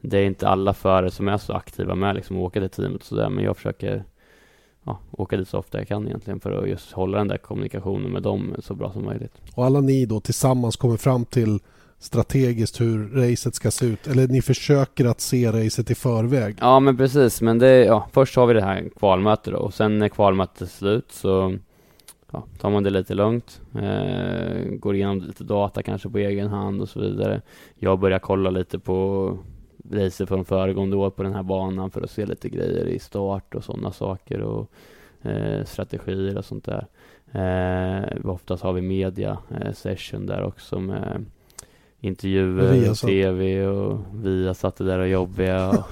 det 0.00 0.18
är 0.18 0.24
inte 0.24 0.48
alla 0.48 0.74
förare 0.74 1.10
som 1.10 1.28
är 1.28 1.38
så 1.38 1.52
aktiva 1.52 1.94
med 1.94 2.14
liksom 2.14 2.36
att 2.36 2.42
åka 2.42 2.60
till 2.60 2.70
teamet 2.70 3.00
och 3.00 3.06
sådär, 3.06 3.28
men 3.28 3.44
jag 3.44 3.56
försöker 3.56 4.04
ja, 4.84 4.98
åka 5.10 5.36
dit 5.36 5.48
så 5.48 5.58
ofta 5.58 5.78
jag 5.78 5.88
kan 5.88 6.06
egentligen 6.06 6.40
för 6.40 6.62
att 6.62 6.68
just 6.68 6.92
hålla 6.92 7.18
den 7.18 7.28
där 7.28 7.36
kommunikationen 7.36 8.10
med 8.10 8.22
dem 8.22 8.54
så 8.58 8.74
bra 8.74 8.92
som 8.92 9.04
möjligt. 9.04 9.32
Och 9.54 9.64
alla 9.64 9.80
ni 9.80 10.06
då 10.06 10.20
tillsammans 10.20 10.76
kommer 10.76 10.96
fram 10.96 11.24
till 11.24 11.60
strategiskt 12.00 12.80
hur 12.80 13.08
racet 13.08 13.54
ska 13.54 13.70
se 13.70 13.86
ut? 13.86 14.06
Eller 14.06 14.28
ni 14.28 14.42
försöker 14.42 15.04
att 15.04 15.20
se 15.20 15.52
racet 15.52 15.90
i 15.90 15.94
förväg? 15.94 16.56
Ja 16.60 16.80
men 16.80 16.96
precis, 16.96 17.42
men 17.42 17.58
det, 17.58 17.84
ja, 17.84 18.08
först 18.12 18.36
har 18.36 18.46
vi 18.46 18.54
det 18.54 18.62
här 18.62 18.88
kvalmötet 18.98 19.52
då 19.52 19.58
och 19.58 19.74
sen 19.74 19.98
när 19.98 20.08
kvalmötet 20.08 20.60
är 20.60 20.66
slut 20.66 21.12
så 21.12 21.56
ja, 22.32 22.44
tar 22.58 22.70
man 22.70 22.82
det 22.82 22.90
lite 22.90 23.14
lugnt, 23.14 23.60
eh, 23.74 24.64
går 24.64 24.94
igenom 24.94 25.20
lite 25.20 25.44
data 25.44 25.82
kanske 25.82 26.08
på 26.08 26.18
egen 26.18 26.48
hand 26.48 26.80
och 26.82 26.88
så 26.88 27.00
vidare. 27.00 27.42
Jag 27.74 27.98
börjar 27.98 28.18
kolla 28.18 28.50
lite 28.50 28.78
på 28.78 29.38
racet 29.90 30.28
från 30.28 30.44
föregående 30.44 30.96
år 30.96 31.10
på 31.10 31.22
den 31.22 31.34
här 31.34 31.42
banan 31.42 31.90
för 31.90 32.02
att 32.02 32.10
se 32.10 32.26
lite 32.26 32.48
grejer 32.48 32.84
i 32.84 32.98
start 32.98 33.54
och 33.54 33.64
sådana 33.64 33.92
saker 33.92 34.40
och 34.40 34.70
eh, 35.22 35.64
strategier 35.64 36.38
och 36.38 36.44
sånt 36.44 36.64
där. 36.64 36.86
Eh, 37.32 38.30
oftast 38.30 38.62
har 38.62 38.72
vi 38.72 38.80
media 38.80 39.38
eh, 39.60 39.72
session 39.72 40.26
där 40.26 40.42
också 40.42 40.80
med 40.80 41.24
intervjuer, 42.00 42.90
och 42.90 42.96
tv 42.96 43.66
och 43.66 43.98
vi 44.22 44.54
satt 44.54 44.76
där 44.76 44.98
och 44.98 45.08
jobbiga. 45.08 45.68
Och, 45.68 45.84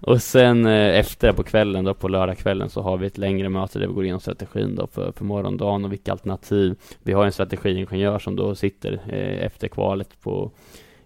och 0.00 0.22
sen 0.22 0.66
eh, 0.66 0.98
efter 0.98 1.32
på 1.32 1.42
kvällen 1.42 1.84
då, 1.84 1.94
på 1.94 2.08
lördagskvällen 2.08 2.68
så 2.68 2.82
har 2.82 2.96
vi 2.96 3.06
ett 3.06 3.18
längre 3.18 3.48
möte 3.48 3.78
där 3.78 3.86
vi 3.86 3.94
går 3.94 4.04
igenom 4.04 4.20
strategin 4.20 4.74
då 4.74 4.86
för, 4.86 5.12
för 5.12 5.24
morgondagen 5.24 5.84
och 5.84 5.92
vilka 5.92 6.12
alternativ. 6.12 6.76
Vi 7.02 7.12
har 7.12 7.24
en 7.24 7.32
strategiingenjör 7.32 8.18
som 8.18 8.36
då 8.36 8.54
sitter 8.54 8.92
eh, 8.92 9.46
efter 9.46 9.68
kvalet 9.68 10.20
på 10.20 10.50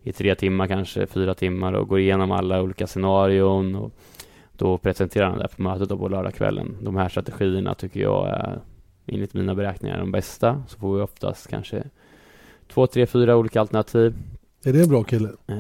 i 0.03 0.12
tre 0.12 0.35
timmar, 0.35 0.66
kanske 0.66 1.07
fyra 1.07 1.35
timmar 1.35 1.72
och 1.72 1.88
går 1.88 1.99
igenom 1.99 2.31
alla 2.31 2.62
olika 2.62 2.87
scenarion 2.87 3.75
och 3.75 3.92
då 4.53 4.79
presenterar 4.79 5.31
han 5.31 5.38
det 5.38 5.49
på 5.57 5.62
mötet 5.62 5.88
då 5.88 5.99
på 5.99 6.09
lördagskvällen. 6.09 6.77
De 6.81 6.96
här 6.96 7.09
strategierna 7.09 7.75
tycker 7.75 8.01
jag 8.01 8.29
är 8.29 8.61
enligt 9.07 9.35
mina 9.35 9.55
beräkningar 9.55 9.99
de 9.99 10.12
bästa. 10.12 10.62
Så 10.68 10.79
får 10.79 10.96
vi 10.96 11.03
oftast 11.03 11.49
kanske 11.49 11.85
två, 12.68 12.87
tre, 12.87 13.07
fyra 13.07 13.37
olika 13.37 13.61
alternativ. 13.61 14.14
Är 14.64 14.72
det 14.72 14.83
en 14.83 14.88
bra 14.88 15.02
kille? 15.02 15.29
Eh, 15.46 15.57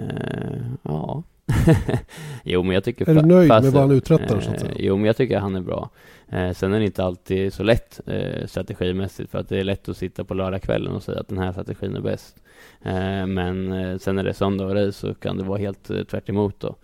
ja. 0.82 1.22
jo, 2.44 2.62
men 2.62 2.74
jag 2.74 2.84
tycker... 2.84 3.10
Är 3.10 3.14
du 3.14 3.22
nöjd 3.22 3.48
fast, 3.48 3.64
med 3.64 3.72
vad 3.72 3.82
han 3.82 3.90
uträttar? 3.90 4.40
så 4.40 4.50
att 4.50 4.60
säga? 4.60 4.72
Eh, 4.72 4.78
jo, 4.78 4.96
men 4.96 5.04
jag 5.04 5.16
tycker 5.16 5.38
han 5.38 5.56
är 5.56 5.60
bra. 5.60 5.90
Eh, 6.28 6.52
sen 6.52 6.72
är 6.72 6.78
det 6.78 6.84
inte 6.84 7.04
alltid 7.04 7.52
så 7.52 7.62
lätt 7.62 8.00
eh, 8.06 8.46
strategimässigt 8.46 9.30
för 9.30 9.38
att 9.38 9.48
det 9.48 9.60
är 9.60 9.64
lätt 9.64 9.88
att 9.88 9.96
sitta 9.96 10.24
på 10.24 10.34
lördagskvällen 10.34 10.94
och 10.94 11.02
säga 11.02 11.20
att 11.20 11.28
den 11.28 11.38
här 11.38 11.52
strategin 11.52 11.96
är 11.96 12.00
bäst. 12.00 12.36
Eh, 12.86 13.26
men 13.26 13.72
eh, 13.72 13.98
sen 13.98 14.16
när 14.16 14.24
det 14.24 14.30
är 14.30 14.34
söndag 14.34 14.64
och 14.64 14.74
race 14.74 14.92
så 14.92 15.14
kan 15.14 15.38
det 15.38 15.44
vara 15.44 15.58
helt 15.58 15.90
eh, 15.90 16.02
tvärt 16.02 16.28
emot 16.28 16.60
då. 16.60 16.76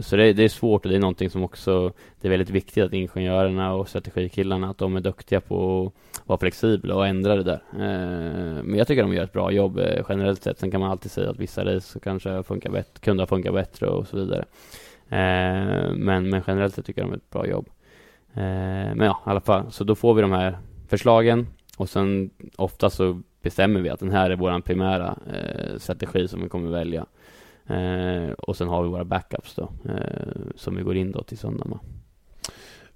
Så 0.00 0.16
det, 0.16 0.32
det, 0.32 0.44
är 0.44 0.48
svårt 0.48 0.84
och 0.84 0.90
det 0.90 0.96
är 0.96 1.00
någonting 1.00 1.30
som 1.30 1.44
också 1.44 1.92
det 2.20 2.28
är 2.28 2.30
väldigt 2.30 2.50
viktigt 2.50 2.84
att 2.84 2.92
ingenjörerna 2.92 3.74
och 3.74 3.88
strategikillarna 3.88 4.70
att 4.70 4.78
de 4.78 4.96
är 4.96 5.00
duktiga 5.00 5.40
på 5.40 5.92
att 6.12 6.28
vara 6.28 6.38
flexibla 6.38 6.94
och 6.94 7.06
ändra 7.06 7.36
det 7.36 7.42
där. 7.42 7.62
Men 8.62 8.74
jag 8.74 8.86
tycker 8.86 9.02
de 9.02 9.14
gör 9.14 9.24
ett 9.24 9.32
bra 9.32 9.52
jobb 9.52 9.80
generellt 10.08 10.42
sett. 10.42 10.58
Sen 10.58 10.70
kan 10.70 10.80
man 10.80 10.90
alltid 10.90 11.10
säga 11.10 11.30
att 11.30 11.38
vissa 11.38 11.64
race 11.64 12.00
kanske 12.00 12.42
funkar 12.42 12.70
bättre, 12.70 13.00
kunde 13.00 13.22
ha 13.22 13.26
funkat 13.26 13.54
bättre 13.54 13.86
och 13.86 14.08
så 14.08 14.16
vidare. 14.16 14.44
men, 15.94 16.30
men 16.30 16.42
generellt 16.46 16.74
sett 16.74 16.86
tycker 16.86 17.00
jag 17.00 17.08
de 17.08 17.12
gör 17.12 17.16
ett 17.16 17.30
bra 17.30 17.46
jobb. 17.46 17.68
men 18.34 19.00
ja, 19.00 19.22
i 19.26 19.30
alla 19.30 19.40
fall, 19.40 19.72
så 19.72 19.84
då 19.84 19.94
får 19.94 20.14
vi 20.14 20.22
de 20.22 20.32
här 20.32 20.58
förslagen 20.88 21.46
och 21.76 21.88
sen 21.88 22.30
ofta 22.56 22.90
så 22.90 23.22
bestämmer 23.42 23.80
vi 23.80 23.88
att 23.88 24.00
den 24.00 24.10
här 24.10 24.30
är 24.30 24.36
vår 24.36 24.60
primära 24.60 25.18
eh, 25.32 25.78
strategi 25.78 26.28
som 26.28 26.42
vi 26.42 26.48
kommer 26.48 26.70
välja. 26.70 27.06
Eh, 27.66 28.32
och 28.32 28.56
sen 28.56 28.68
har 28.68 28.82
vi 28.82 28.88
våra 28.88 29.04
backups 29.04 29.54
då, 29.54 29.72
eh, 29.84 30.28
som 30.56 30.76
vi 30.76 30.82
går 30.82 30.96
in 30.96 31.12
då 31.12 31.22
till 31.22 31.38
söndagen. 31.38 31.78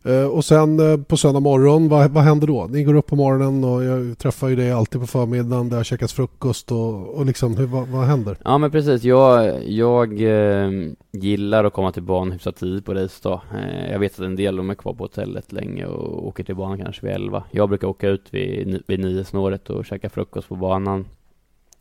Eh, 0.05 0.27
och 0.27 0.45
sen 0.45 0.81
eh, 0.81 1.01
på 1.01 1.17
söndag 1.17 1.40
morgon, 1.40 1.88
vad, 1.88 2.11
vad 2.11 2.25
händer 2.25 2.47
då? 2.47 2.67
Ni 2.67 2.85
går 2.85 2.95
upp 2.95 3.07
på 3.07 3.17
morgonen 3.17 3.64
och 3.64 3.85
jag 3.85 4.19
träffar 4.19 4.49
ju 4.49 4.57
dig 4.57 4.73
alltid 4.73 5.01
på 5.01 5.07
förmiddagen. 5.07 5.69
Det 5.69 5.77
har 5.77 5.85
käkats 5.85 6.12
frukost 6.12 6.73
och, 6.73 7.09
och 7.09 7.27
liksom, 7.27 7.57
hur, 7.57 7.67
vad, 7.67 7.88
vad 7.88 8.05
händer? 8.05 8.37
Ja 8.45 8.59
men 8.59 8.71
precis, 8.71 9.05
jag, 9.05 9.62
jag 9.64 10.23
eh, 10.23 10.71
gillar 11.12 11.64
att 11.64 11.73
komma 11.73 11.93
till 11.93 12.03
banan 12.03 12.33
hyfsat 12.33 12.57
tidigt 12.57 12.85
på 12.85 12.95
racedag. 12.95 13.40
Eh, 13.55 13.93
jag 13.93 13.99
vet 13.99 14.12
att 14.12 14.27
en 14.27 14.37
del 14.37 14.57
de 14.57 14.71
är 14.71 14.75
kvar 14.75 14.95
på 14.95 15.05
hotellet 15.05 15.53
länge 15.53 15.87
och 15.87 16.27
åker 16.27 16.45
till 16.45 16.57
banan 16.57 16.79
kanske 16.79 17.07
vid 17.07 17.14
11. 17.14 17.45
Jag 17.51 17.69
brukar 17.69 17.88
åka 17.88 18.09
ut 18.09 18.27
vid, 18.31 18.83
vid 18.87 19.01
nio 19.01 19.25
snåret 19.25 19.71
och 19.71 19.87
käka 19.87 20.11
frukost 20.11 20.49
på 20.49 20.57
banan. 20.57 21.07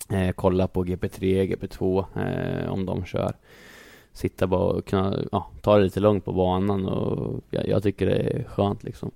Eh, 0.09 0.31
kolla 0.35 0.67
på 0.67 0.83
GP3, 0.83 1.55
GP2 1.55 2.05
eh, 2.15 2.71
om 2.71 2.85
de 2.85 3.05
kör. 3.05 3.33
Sitta 4.13 4.47
bara 4.47 4.73
och 4.73 4.85
kunna 4.85 5.19
ja, 5.31 5.51
ta 5.61 5.77
det 5.77 5.83
lite 5.83 5.99
lugnt 5.99 6.25
på 6.25 6.33
banan 6.33 6.85
och 6.85 7.43
jag, 7.49 7.67
jag 7.67 7.83
tycker 7.83 8.05
det 8.05 8.15
är 8.15 8.43
skönt 8.43 8.83
liksom. 8.83 9.11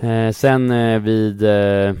Eh, 0.00 0.30
sen 0.30 0.70
eh, 0.70 1.00
vid 1.00 1.42
eh, 1.42 1.94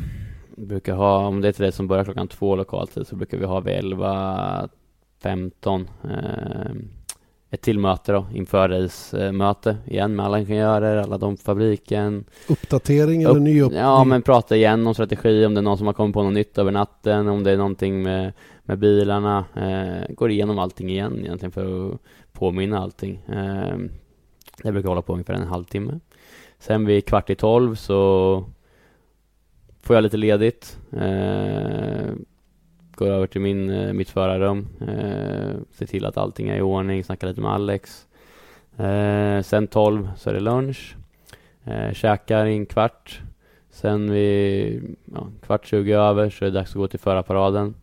brukar 0.56 0.94
ha, 0.94 1.26
om 1.26 1.40
det 1.40 1.48
är 1.48 1.52
till 1.52 1.64
det 1.64 1.72
som 1.72 1.88
börjar 1.88 2.04
klockan 2.04 2.28
två 2.28 2.56
lokaltid 2.56 3.06
så 3.06 3.16
brukar 3.16 3.38
vi 3.38 3.44
ha 3.44 3.60
vid 3.60 3.74
11 3.74 4.68
15 5.22 5.88
ett 7.56 7.62
till 7.62 7.78
möte 7.78 8.12
då, 8.12 8.26
inför 8.34 8.68
race-möte 8.68 9.76
igen 9.86 10.16
med 10.16 10.26
alla 10.26 10.38
ingenjörer, 10.38 10.96
alla 10.96 11.18
de 11.18 11.36
på 11.36 11.42
fabriken. 11.42 12.24
Uppdatering 12.48 13.22
eller 13.22 13.34
Upp, 13.34 13.42
ny 13.42 13.62
upp 13.62 13.72
Ja, 13.72 14.04
men 14.04 14.22
prata 14.22 14.56
igen 14.56 14.86
om 14.86 14.94
strategi, 14.94 15.46
om 15.46 15.54
det 15.54 15.60
är 15.60 15.62
någon 15.62 15.78
som 15.78 15.86
har 15.86 15.94
kommit 15.94 16.14
på 16.14 16.22
något 16.22 16.32
nytt 16.32 16.58
över 16.58 16.72
natten, 16.72 17.28
om 17.28 17.44
det 17.44 17.50
är 17.50 17.56
någonting 17.56 18.02
med, 18.02 18.32
med 18.62 18.78
bilarna. 18.78 19.44
Eh, 19.54 20.14
går 20.14 20.30
igenom 20.30 20.58
allting 20.58 20.90
igen 20.90 21.18
egentligen 21.20 21.52
för 21.52 21.90
att 21.90 21.98
påminna 22.32 22.78
allting. 22.78 23.22
Eh, 23.28 23.76
det 24.62 24.72
brukar 24.72 24.88
hålla 24.88 25.02
på 25.02 25.12
ungefär 25.12 25.34
en 25.34 25.46
halvtimme. 25.46 26.00
Sen 26.58 26.86
vid 26.86 27.06
kvart 27.06 27.30
i 27.30 27.34
tolv 27.34 27.74
så 27.74 28.44
får 29.82 29.96
jag 29.96 30.02
lite 30.02 30.16
ledigt. 30.16 30.78
Eh, 30.92 32.12
går 32.96 33.06
över 33.06 33.26
till 33.26 33.40
min, 33.40 33.70
eh, 33.70 33.92
mitt 33.92 34.10
förarrum, 34.10 34.66
eh, 34.80 35.56
ser 35.70 35.86
till 35.86 36.04
att 36.04 36.16
allting 36.16 36.48
är 36.48 36.56
i 36.56 36.62
ordning, 36.62 37.04
snackar 37.04 37.28
lite 37.28 37.40
med 37.40 37.50
Alex. 37.50 38.06
Eh, 38.76 39.42
sen 39.42 39.66
12 39.66 40.08
så 40.16 40.30
är 40.30 40.34
det 40.34 40.40
lunch, 40.40 40.96
eh, 41.64 41.92
käkar 41.92 42.46
i 42.46 42.52
en 42.52 42.66
kvart. 42.66 43.20
Sen 43.70 44.10
vid 44.10 44.96
ja, 45.14 45.28
kvart 45.46 45.66
20 45.66 45.92
över 45.92 46.30
så 46.30 46.44
är 46.44 46.50
det 46.50 46.58
dags 46.58 46.70
att 46.70 46.76
gå 46.76 46.88
till 46.88 46.98
förarparaden. 46.98 47.74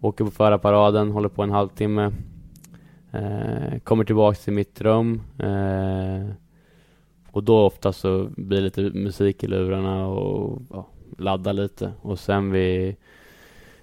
Åker 0.00 0.24
på 0.24 0.30
förarparaden, 0.30 1.10
håller 1.10 1.28
på 1.28 1.42
en 1.42 1.50
halvtimme. 1.50 2.12
Eh, 3.12 3.78
kommer 3.84 4.04
tillbaks 4.04 4.44
till 4.44 4.52
mitt 4.52 4.80
rum. 4.80 5.22
Eh, 5.38 6.34
och 7.32 7.44
då 7.44 7.58
ofta 7.58 7.92
så 7.92 8.28
blir 8.36 8.58
det 8.58 8.64
lite 8.64 8.80
musik 8.82 9.44
i 9.44 9.46
lurarna 9.46 10.06
och 10.06 10.62
ja, 10.70 10.86
ladda 11.18 11.52
lite. 11.52 11.92
Och 12.00 12.18
sen 12.18 12.50
vid 12.50 12.96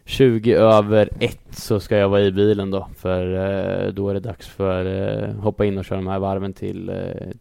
20 0.10 0.54
över 0.54 1.10
ett 1.20 1.40
så 1.52 1.80
ska 1.80 1.98
jag 1.98 2.10
vara 2.10 2.22
i 2.22 2.32
bilen 2.32 2.72
då 2.72 2.88
för 2.98 3.34
eh, 3.34 3.94
då 3.94 4.10
är 4.10 4.14
det 4.14 4.20
dags 4.20 4.48
för 4.48 4.86
eh, 4.86 5.36
hoppa 5.36 5.66
in 5.66 5.78
och 5.78 5.86
köra 5.86 6.00
de 6.00 6.08
här 6.08 6.20
varven 6.20 6.54
till, 6.54 6.90
eh, 6.90 6.96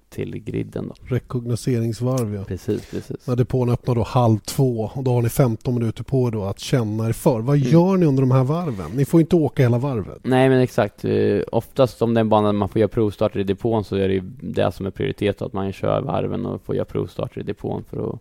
till 0.08 0.38
griden 0.38 0.88
då. 0.88 1.14
Rekognoseringsvarv 1.14 2.34
ja. 2.34 2.44
Precis, 2.44 2.90
precis. 2.90 3.26
När 3.26 3.36
depån 3.36 3.70
öppnar 3.70 3.94
då 3.94 4.02
halv 4.02 4.38
två 4.38 4.90
och 4.94 5.04
då 5.04 5.10
har 5.10 5.22
ni 5.22 5.28
15 5.28 5.74
minuter 5.74 6.04
på 6.04 6.28
er 6.28 6.30
då 6.30 6.44
att 6.44 6.58
känna 6.58 7.08
er 7.08 7.12
för. 7.12 7.40
Vad 7.40 7.56
mm. 7.56 7.68
gör 7.68 7.96
ni 7.96 8.06
under 8.06 8.22
de 8.22 8.30
här 8.30 8.44
varven? 8.44 8.90
Ni 8.94 9.04
får 9.04 9.20
inte 9.20 9.36
åka 9.36 9.62
hela 9.62 9.78
varvet. 9.78 10.18
Nej 10.22 10.48
men 10.48 10.60
exakt. 10.60 11.04
Oftast 11.52 12.02
om 12.02 12.14
det 12.14 12.18
är 12.18 12.22
en 12.22 12.28
bana 12.28 12.48
där 12.48 12.52
man 12.52 12.68
får 12.68 12.80
göra 12.80 12.88
provstarter 12.88 13.40
i 13.40 13.44
depån 13.44 13.84
så 13.84 13.96
är 13.96 14.08
det 14.08 14.22
det 14.40 14.72
som 14.72 14.86
är 14.86 14.90
prioritet 14.90 15.42
att 15.42 15.52
man 15.52 15.72
kör 15.72 16.00
varven 16.00 16.46
och 16.46 16.62
får 16.62 16.74
göra 16.74 16.84
provstarter 16.84 17.40
i 17.40 17.44
depån 17.44 17.84
för 17.90 18.10
att 18.10 18.18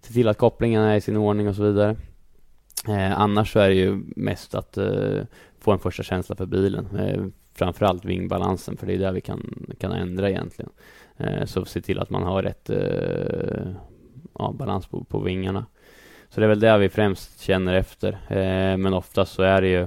se 0.00 0.12
till 0.12 0.28
att 0.28 0.38
kopplingen 0.38 0.82
är 0.82 0.96
i 0.96 1.00
sin 1.00 1.16
ordning 1.16 1.48
och 1.48 1.54
så 1.54 1.62
vidare. 1.62 1.96
Eh, 2.88 3.20
annars 3.20 3.52
så 3.52 3.58
är 3.58 3.68
det 3.68 3.74
ju 3.74 4.02
mest 4.16 4.54
att 4.54 4.76
eh, 4.76 5.20
få 5.60 5.72
en 5.72 5.78
första 5.78 6.02
känsla 6.02 6.36
för 6.36 6.46
bilen. 6.46 6.96
Eh, 6.98 7.24
framförallt 7.54 8.04
vingbalansen, 8.04 8.76
för 8.76 8.86
det 8.86 8.94
är 8.94 8.98
där 8.98 9.12
vi 9.12 9.20
kan, 9.20 9.66
kan 9.80 9.92
ändra 9.92 10.30
egentligen. 10.30 10.70
Eh, 11.16 11.44
så 11.44 11.64
se 11.64 11.80
till 11.80 11.98
att 11.98 12.10
man 12.10 12.22
har 12.22 12.42
rätt 12.42 12.70
eh, 12.70 13.72
ja, 14.38 14.52
balans 14.58 14.86
på, 14.86 15.04
på 15.04 15.18
vingarna. 15.18 15.66
Så 16.28 16.40
det 16.40 16.46
är 16.46 16.48
väl 16.48 16.60
det 16.60 16.78
vi 16.78 16.88
främst 16.88 17.40
känner 17.40 17.74
efter. 17.74 18.12
Eh, 18.12 18.76
men 18.76 18.94
oftast 18.94 19.32
så 19.32 19.42
är 19.42 19.62
det 19.62 19.68
ju 19.68 19.86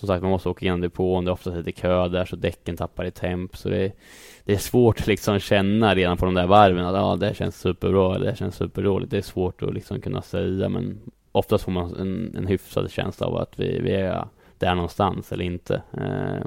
som 0.00 0.06
sagt, 0.06 0.22
man 0.22 0.30
måste 0.30 0.48
åka 0.48 0.64
igenom 0.64 0.80
depån, 0.80 1.24
det 1.24 1.30
är 1.30 1.32
oftast 1.32 1.56
lite 1.56 1.72
kö 1.72 2.08
där 2.08 2.24
så 2.24 2.36
däcken 2.36 2.76
tappar 2.76 3.04
i 3.04 3.10
temp. 3.10 3.56
Så 3.56 3.68
det, 3.68 3.92
det 4.44 4.52
är 4.52 4.58
svårt 4.58 5.00
att 5.00 5.06
liksom 5.06 5.38
känna 5.38 5.94
redan 5.94 6.16
på 6.16 6.24
de 6.24 6.34
där 6.34 6.46
varven 6.46 6.84
att 6.84 6.94
ja, 6.94 7.16
det 7.16 7.34
känns 7.34 7.60
superbra 7.60 8.14
eller 8.14 8.26
det 8.26 8.36
känns 8.36 8.56
superdåligt. 8.56 9.10
Det 9.10 9.18
är 9.18 9.22
svårt 9.22 9.62
att 9.62 9.74
liksom 9.74 10.00
kunna 10.00 10.22
säga 10.22 10.68
men 10.68 11.00
oftast 11.32 11.64
får 11.64 11.72
man 11.72 11.94
en, 11.94 12.34
en 12.36 12.46
hyfsad 12.46 12.90
känsla 12.90 13.26
av 13.26 13.36
att 13.36 13.60
vi, 13.60 13.80
vi 13.80 13.92
är 13.92 14.28
där 14.58 14.74
någonstans 14.74 15.32
eller 15.32 15.44
inte. 15.44 15.82
Eh, 15.92 16.44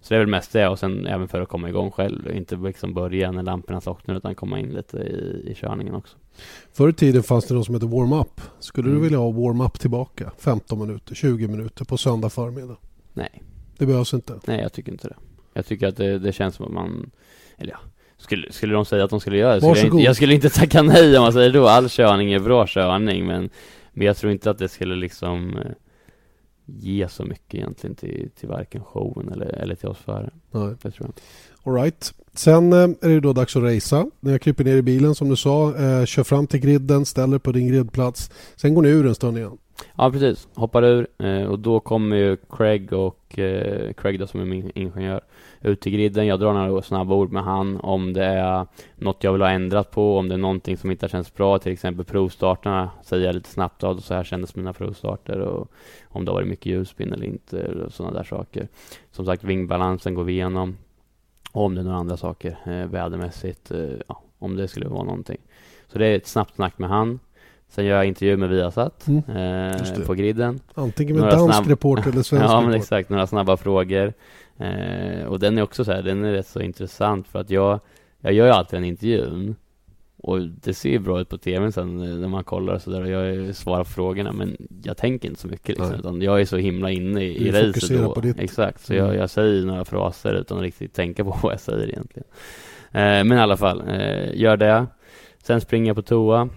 så 0.00 0.14
det 0.14 0.14
är 0.14 0.18
väl 0.18 0.28
mest 0.28 0.52
det 0.52 0.68
och 0.68 0.78
sen 0.78 1.06
även 1.06 1.28
för 1.28 1.40
att 1.40 1.48
komma 1.48 1.68
igång 1.68 1.90
själv, 1.90 2.36
inte 2.36 2.56
liksom 2.56 2.94
börja 2.94 3.32
när 3.32 3.42
lamporna 3.42 3.80
slocknar 3.80 4.16
utan 4.16 4.34
komma 4.34 4.58
in 4.58 4.70
lite 4.70 4.96
i, 4.96 5.50
i 5.50 5.54
körningen 5.54 5.94
också. 5.94 6.16
Förr 6.72 6.88
i 6.88 6.92
tiden 6.92 7.22
fanns 7.22 7.46
det 7.46 7.54
något 7.54 7.66
som 7.66 7.74
heter 7.74 7.86
warm-up. 7.86 8.40
Skulle 8.58 8.88
mm. 8.88 8.98
du 8.98 9.04
vilja 9.04 9.18
ha 9.18 9.30
warm-up 9.30 9.78
tillbaka? 9.80 10.32
15 10.38 10.86
minuter, 10.86 11.14
20 11.14 11.48
minuter 11.48 11.84
på 11.84 11.96
söndag 11.96 12.30
förmiddag? 12.30 12.76
Nej. 13.12 13.42
Det 13.78 13.86
behövs 13.86 14.14
inte? 14.14 14.40
Nej, 14.46 14.60
jag 14.60 14.72
tycker 14.72 14.92
inte 14.92 15.08
det. 15.08 15.16
Jag 15.54 15.66
tycker 15.66 15.88
att 15.88 15.96
det, 15.96 16.18
det 16.18 16.32
känns 16.32 16.54
som 16.54 16.66
att 16.66 16.72
man, 16.72 17.10
eller 17.58 17.72
ja, 17.72 17.78
skulle, 18.18 18.52
skulle 18.52 18.74
de 18.74 18.84
säga 18.84 19.04
att 19.04 19.10
de 19.10 19.20
skulle 19.20 19.36
göra 19.36 19.54
det, 19.54 19.60
skulle 19.60 19.78
jag, 19.78 19.86
inte, 19.86 20.04
jag 20.04 20.16
skulle 20.16 20.34
inte 20.34 20.50
tacka 20.50 20.82
nej 20.82 21.16
om 21.16 21.22
man 21.22 21.32
säger 21.32 21.50
då. 21.50 21.66
All 21.66 21.88
körning 21.88 22.32
är 22.32 22.38
bra 22.38 22.66
körning, 22.66 23.26
men, 23.26 23.50
men 23.92 24.06
jag 24.06 24.16
tror 24.16 24.32
inte 24.32 24.50
att 24.50 24.58
det 24.58 24.68
skulle 24.68 24.94
liksom 24.94 25.56
eh, 25.56 25.72
ge 26.66 27.08
så 27.08 27.24
mycket 27.24 27.54
egentligen 27.54 27.96
till, 27.96 28.30
till 28.40 28.48
varken 28.48 28.84
showen 28.84 29.28
eller, 29.28 29.46
eller 29.46 29.74
till 29.74 29.88
oss 29.88 29.98
förare. 29.98 30.30
Nej. 30.50 30.74
Det 30.82 30.90
tror 30.90 31.10
jag. 31.10 31.14
All 31.64 31.82
right. 31.82 32.14
Sen 32.34 32.72
eh, 32.72 32.78
är 32.78 33.08
det 33.08 33.20
då 33.20 33.32
dags 33.32 33.56
att 33.56 33.62
racea. 33.62 34.06
När 34.20 34.32
jag 34.32 34.40
kryper 34.40 34.64
ner 34.64 34.76
i 34.76 34.82
bilen 34.82 35.14
som 35.14 35.28
du 35.28 35.36
sa, 35.36 35.74
eh, 35.76 36.04
kör 36.04 36.24
fram 36.24 36.46
till 36.46 36.60
griden, 36.60 37.06
ställer 37.06 37.38
på 37.38 37.52
din 37.52 37.68
gridplats. 37.68 38.30
Sen 38.56 38.74
går 38.74 38.82
ni 38.82 38.88
ur 38.88 39.06
en 39.06 39.14
stund 39.14 39.38
igen. 39.38 39.58
Ja, 39.96 40.10
precis. 40.10 40.48
Hoppar 40.54 40.82
ur 40.84 41.06
eh, 41.18 41.44
och 41.44 41.58
då 41.58 41.80
kommer 41.80 42.16
ju 42.16 42.36
Craig 42.50 42.92
och 42.92 43.38
eh, 43.38 43.92
Craig 43.92 44.18
då 44.18 44.26
som 44.26 44.40
är 44.40 44.44
min 44.44 44.72
ingenjör 44.74 45.20
ut 45.60 45.80
till 45.80 45.92
griden. 45.92 46.26
Jag 46.26 46.40
drar 46.40 46.52
några 46.52 46.82
snabba 46.82 47.14
ord 47.14 47.32
med 47.32 47.44
han 47.44 47.80
om 47.80 48.12
det 48.12 48.24
är 48.24 48.66
något 48.96 49.24
jag 49.24 49.32
vill 49.32 49.42
ha 49.42 49.50
ändrat 49.50 49.90
på, 49.90 50.18
om 50.18 50.28
det 50.28 50.34
är 50.34 50.38
någonting 50.38 50.76
som 50.76 50.90
inte 50.90 51.08
känns 51.08 51.34
bra, 51.34 51.58
till 51.58 51.72
exempel 51.72 52.04
provstarterna 52.04 52.90
säger 53.02 53.26
jag 53.26 53.34
lite 53.34 53.48
snabbt 53.48 53.84
av 53.84 53.96
så 53.96 54.14
här 54.14 54.24
kändes 54.24 54.56
mina 54.56 54.72
provstarter 54.72 55.38
och 55.40 55.68
om 56.08 56.24
det 56.24 56.30
har 56.30 56.34
varit 56.34 56.48
mycket 56.48 56.66
ljusspinn 56.66 57.12
eller 57.12 57.26
inte 57.26 57.66
och 57.66 57.92
sådana 57.92 58.16
där 58.16 58.24
saker. 58.24 58.68
Som 59.10 59.26
sagt, 59.26 59.44
vingbalansen 59.44 60.14
går 60.14 60.24
vi 60.24 60.32
igenom. 60.32 60.76
Och 61.52 61.64
om 61.64 61.74
det 61.74 61.80
är 61.80 61.84
några 61.84 61.98
andra 61.98 62.16
saker 62.16 62.58
eh, 62.64 62.86
vädermässigt, 62.86 63.70
eh, 63.70 63.94
ja, 64.08 64.22
om 64.38 64.56
det 64.56 64.68
skulle 64.68 64.88
vara 64.88 65.04
någonting. 65.04 65.38
Så 65.92 65.98
det 65.98 66.06
är 66.06 66.16
ett 66.16 66.26
snabbt 66.26 66.54
snack 66.54 66.78
med 66.78 66.88
han. 66.88 67.20
Sen 67.74 67.84
gör 67.84 67.96
jag 67.96 68.06
intervju 68.06 68.36
med 68.36 68.48
Viasat 68.48 69.06
Mm, 69.08 69.22
eh, 69.70 70.06
på 70.06 70.14
griden. 70.14 70.60
Antingen 70.74 71.14
med 71.16 71.22
Några 71.24 71.36
dansk 71.36 71.58
snabb- 71.58 71.68
report 71.68 72.06
eller 72.06 72.22
svensk 72.22 72.44
Ja 72.48 72.60
men 72.60 72.74
exakt, 72.74 73.08
några 73.08 73.26
snabba 73.26 73.56
frågor. 73.56 74.12
Eh, 74.58 75.24
och 75.26 75.38
den 75.38 75.58
är 75.58 75.62
också 75.62 75.84
så 75.84 75.92
här, 75.92 76.02
den 76.02 76.24
är 76.24 76.32
rätt 76.32 76.46
så 76.46 76.60
intressant 76.60 77.28
för 77.28 77.38
att 77.38 77.50
jag, 77.50 77.80
jag 78.20 78.32
gör 78.32 78.46
ju 78.46 78.52
alltid 78.52 78.78
en 78.78 78.84
intervjun. 78.84 79.56
Och 80.24 80.40
det 80.40 80.74
ser 80.74 80.90
ju 80.90 80.98
bra 80.98 81.20
ut 81.20 81.28
på 81.28 81.38
tvn 81.38 81.72
sen 81.72 82.00
eh, 82.00 82.08
när 82.18 82.28
man 82.28 82.44
kollar 82.44 82.74
och 82.74 82.82
sådär 82.82 83.00
och 83.02 83.08
jag 83.10 83.54
svarar 83.56 83.84
på 83.84 83.90
frågorna 83.90 84.32
men 84.32 84.56
jag 84.84 84.96
tänker 84.96 85.28
inte 85.28 85.40
så 85.40 85.48
mycket 85.48 85.68
liksom, 85.68 85.88
Nej. 85.88 85.98
utan 85.98 86.22
jag 86.22 86.40
är 86.40 86.44
så 86.44 86.56
himla 86.56 86.90
inne 86.90 87.22
i, 87.24 87.48
i 87.48 87.50
racet 87.50 88.02
då. 88.02 88.14
på 88.14 88.20
ditt- 88.20 88.38
Exakt, 88.40 88.80
så 88.84 88.92
Mm. 88.92 89.06
jag, 89.06 89.16
jag 89.16 89.30
säger 89.30 89.66
några 89.66 89.84
fraser 89.84 90.34
utan 90.34 90.56
att 90.58 90.62
riktigt 90.64 90.94
tänka 90.94 91.24
på 91.24 91.36
vad 91.42 91.52
jag 91.52 91.60
säger 91.60 91.88
egentligen. 91.88 92.28
Eh, 92.90 93.24
men 93.24 93.32
i 93.32 93.40
alla 93.40 93.56
fall, 93.56 93.82
eh, 93.88 94.34
gör 94.40 94.56
det. 94.56 94.86
Sen 95.42 95.60
springer 95.60 95.86
jag 95.86 95.96
på 95.96 96.02
toa. 96.02 96.48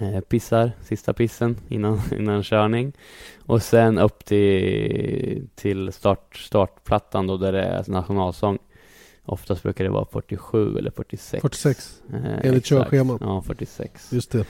Eh, 0.00 0.20
pissar, 0.20 0.72
sista 0.82 1.12
pissen 1.12 1.56
innan, 1.68 2.00
innan 2.18 2.42
körning. 2.42 2.92
Och 3.46 3.62
sen 3.62 3.98
upp 3.98 4.24
till, 4.24 5.48
till 5.54 5.92
start, 5.92 6.36
startplattan 6.36 7.26
då 7.26 7.36
där 7.36 7.52
det 7.52 7.62
är 7.62 7.84
nationalsång. 7.90 8.58
Oftast 9.24 9.62
brukar 9.62 9.84
det 9.84 9.90
vara 9.90 10.04
47 10.04 10.78
eller 10.78 10.90
46. 10.90 11.42
46, 11.42 12.02
Eh, 12.12 12.46
enligt 12.46 12.64
körschemat. 12.64 13.20
Ja, 13.20 13.42
46. 13.42 14.12
just 14.12 14.30
det. 14.30 14.46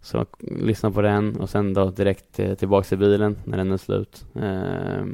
Så 0.00 0.26
lyssna 0.40 0.90
på 0.90 1.02
den 1.02 1.36
och 1.36 1.50
sen 1.50 1.74
då 1.74 1.90
direkt 1.90 2.38
eh, 2.38 2.54
tillbaks 2.54 2.88
till 2.88 2.98
bilen 2.98 3.38
när 3.44 3.58
den 3.58 3.72
är 3.72 3.76
slut. 3.76 4.24
Eh, 4.34 5.04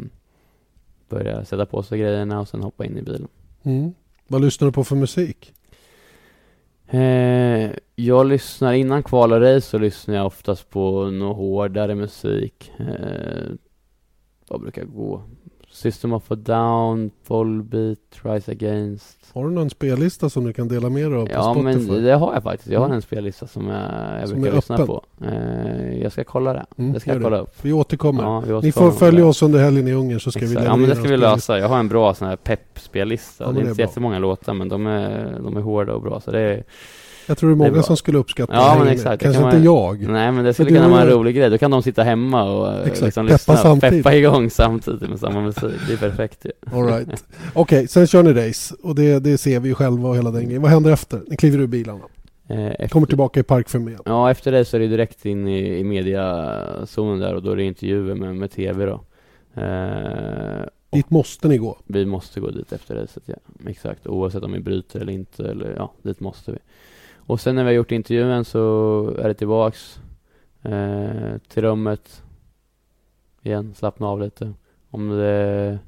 börja 1.09 1.45
sätta 1.45 1.67
på 1.67 1.83
sig 1.83 1.99
grejerna 1.99 2.41
och 2.41 2.49
sen 2.49 2.63
hoppa 2.63 2.85
in 2.85 2.99
i 2.99 3.03
bilen. 3.03 3.29
Mm. 3.63 3.95
Vad 4.27 4.41
lyssnar 4.43 4.67
du 4.69 4.73
på 4.73 4.85
för 4.85 4.97
musik? 4.97 5.55
Eh, 6.87 7.71
jag 7.95 8.27
lyssnar, 8.27 8.73
innan 8.73 9.03
kval 9.03 9.33
och 9.33 9.41
race 9.41 9.61
så 9.61 9.79
lyssnar 9.79 10.15
jag 10.15 10.27
oftast 10.27 10.71
på 10.71 11.11
något 11.11 11.37
hårdare 11.37 11.95
musik. 11.95 12.73
Eh, 12.79 13.53
vad 14.49 14.61
brukar 14.61 14.83
jag 14.83 14.93
gå? 14.93 15.23
System 15.75 16.13
of 16.13 16.31
a 16.33 16.35
Down, 16.35 17.11
Volbeat, 17.27 17.99
Rise 18.23 18.51
Against. 18.53 19.19
Har 19.33 19.45
du 19.45 19.51
någon 19.51 19.71
spellista 19.71 20.31
som 20.31 20.45
du 20.45 20.53
kan 20.53 20.69
dela 20.69 20.91
med 20.91 21.11
dig 21.11 21.21
av 21.21 21.27
på 21.27 21.33
Ja 21.33 21.43
Spotify? 21.55 21.91
men 21.91 22.05
det 22.05 22.13
har 22.15 22.35
jag 22.35 22.43
faktiskt. 22.43 22.71
Jag 22.71 22.81
har 22.81 22.87
Mm. 22.87 22.97
en 22.97 23.03
spellista 23.03 23.47
som 23.47 23.69
jag, 23.69 24.21
jag 24.21 24.29
Som 24.29 24.41
brukar 24.41 24.57
lyssna 24.57 24.77
på. 24.87 25.05
Eh, 25.25 25.99
jag 26.03 26.13
ska 26.13 26.25
kolla 26.25 26.53
det. 26.53 26.67
Mm, 26.79 26.93
det 26.93 27.01
ska 27.01 27.13
jag 27.13 27.23
kolla 27.23 27.39
upp. 27.39 27.51
Vi 27.63 27.73
återkommer. 27.73 28.23
Ja, 28.23 28.41
vi 28.41 28.47
Ni 28.49 28.55
återkommer 28.55 28.73
får 28.73 28.85
med 28.85 28.99
följa 28.99 29.21
det. 29.21 29.27
oss 29.27 29.43
under 29.43 29.59
helgen 29.59 29.89
i 29.89 29.93
Ungern 29.93 30.21
så 30.21 30.31
ska 30.31 30.41
vi 30.41 30.45
Exakt. 30.47 30.55
leverera 30.61 30.73
Ja 30.73 30.77
men 30.77 30.89
det 30.91 30.97
ska 30.97 31.09
vi 31.09 31.17
lösa. 31.17 31.59
Jag 31.59 31.69
har 31.69 31.79
en 31.79 31.89
bra 31.89 32.15
sån 32.15 32.29
här 32.29 32.37
pepp-spellista. 32.37 33.45
Ja, 33.45 33.51
det 33.53 33.59
är 33.59 33.63
det 33.63 33.69
är 33.69 33.71
inte 33.71 33.83
jättemånga 33.83 34.19
låtar 34.19 34.55
men 34.55 34.69
de 34.69 34.87
är, 34.87 35.39
de 35.43 35.57
är 35.57 35.61
hårda 35.61 35.95
och 35.95 36.03
bra. 36.03 36.21
Så 36.21 36.31
det 36.31 36.41
är, 36.41 36.65
Jag 37.27 37.39
tror 37.39 37.51
det 37.51 37.55
är 37.55 37.57
Det 37.59 37.67
är 37.67 37.71
många 37.71 37.83
som 37.83 37.97
skulle 37.97 38.19
uppskatta 38.19 38.55
Ja, 38.55 38.77
men 38.79 38.89
exakt. 38.89 39.21
Det 39.21 39.25
Kanske 39.25 39.43
kan 39.43 39.49
inte 39.57 39.69
man- 39.71 39.77
jag. 39.77 40.09
Nej 40.13 40.33
men 40.33 40.45
det 40.45 40.55
skulle 40.55 40.71
kunna 40.71 40.89
vara 40.89 41.01
en 41.03 41.09
rolig 41.09 41.37
grej. 41.37 41.51
Då 41.51 41.59
kan 41.59 41.71
de 41.71 41.83
sitta 41.83 42.03
hemma 42.03 42.43
och 42.53 42.73
eh, 42.73 42.81
Exakt. 42.87 43.03
liksom 43.03 43.27
Peppa 43.27 43.35
lyssna, 43.35 43.57
samtidigt. 43.57 44.05
peppa 44.05 44.15
igång 44.17 44.51
samtidigt 44.51 45.11
med 45.11 45.19
samma 45.21 45.41
musik. 45.41 45.73
Det 45.89 45.93
är 45.93 45.97
perfekt 45.97 46.45
ju. 46.47 46.51
All 46.79 46.87
right. 46.87 47.25
Okej, 47.53 47.89
sen 47.89 48.07
kör 48.07 48.23
ni 48.23 48.33
race 48.49 48.75
och 48.83 48.95
det, 48.95 49.19
det 49.19 49.39
ser 49.39 49.61
vi 49.61 49.69
ju 49.69 49.75
själva 49.75 50.09
och 50.09 50.17
hela 50.17 50.31
den 50.31 50.45
grejen. 50.45 50.63
Vad 50.63 50.71
händer 50.71 50.91
efter? 50.93 51.21
Ni 51.27 51.37
kliver 51.37 51.59
ur 51.59 51.67
bilarna. 51.67 52.01
Eh, 52.49 52.67
efter, 52.67 52.89
Kommer 52.89 53.07
tillbaka 53.07 53.41
i 53.41 53.43
parkförmedlingen. 53.43 54.03
Ja, 54.07 54.31
efter 54.31 54.53
det 54.53 54.65
så 54.65 54.77
är 54.77 54.81
det 54.81 54.87
direkt 54.89 55.25
in 55.27 55.49
i, 55.49 55.79
i 55.79 55.85
mediazonen 55.85 57.19
där 57.21 57.35
och 57.35 57.43
då 57.43 57.51
är 57.51 57.57
det 57.57 57.65
intervjuer 57.65 58.15
med, 58.15 58.37
med 58.37 58.51
TV 58.51 58.87
då. 58.87 59.01
Eh, 59.63 60.67
Dit 60.93 61.11
måste 61.11 61.49
ni 61.49 61.59
gå. 61.59 61.79
vi 61.87 62.07
måste 62.07 62.41
gå 62.41 62.51
dit 62.51 62.73
efter 62.73 62.95
racet, 62.95 63.23
ja. 63.27 63.35
Exakt. 63.71 64.07
Oavsett 64.07 64.43
om 64.43 64.53
vi 64.53 64.61
bryter 64.61 65.01
eller 65.01 65.13
inte, 65.13 65.45
eller 65.45 65.75
ja, 65.77 65.93
dit 66.03 66.21
måste 66.21 66.53
vi. 66.53 66.59
Och 67.27 67.41
sen 67.41 67.55
när 67.55 67.63
vi 67.65 67.69
har 67.69 67.75
gjort 67.75 67.93
intervjun 67.93 68.45
så 68.45 69.15
är 69.19 69.29
det 69.29 69.35
tillbaks 69.35 69.99
eh, 70.63 71.39
till 71.49 71.63
rummet 71.63 72.23
igen, 73.43 73.75
slappna 73.75 74.07
av 74.07 74.21
lite. 74.21 74.53
Om 74.91 75.09
det 75.09 75.79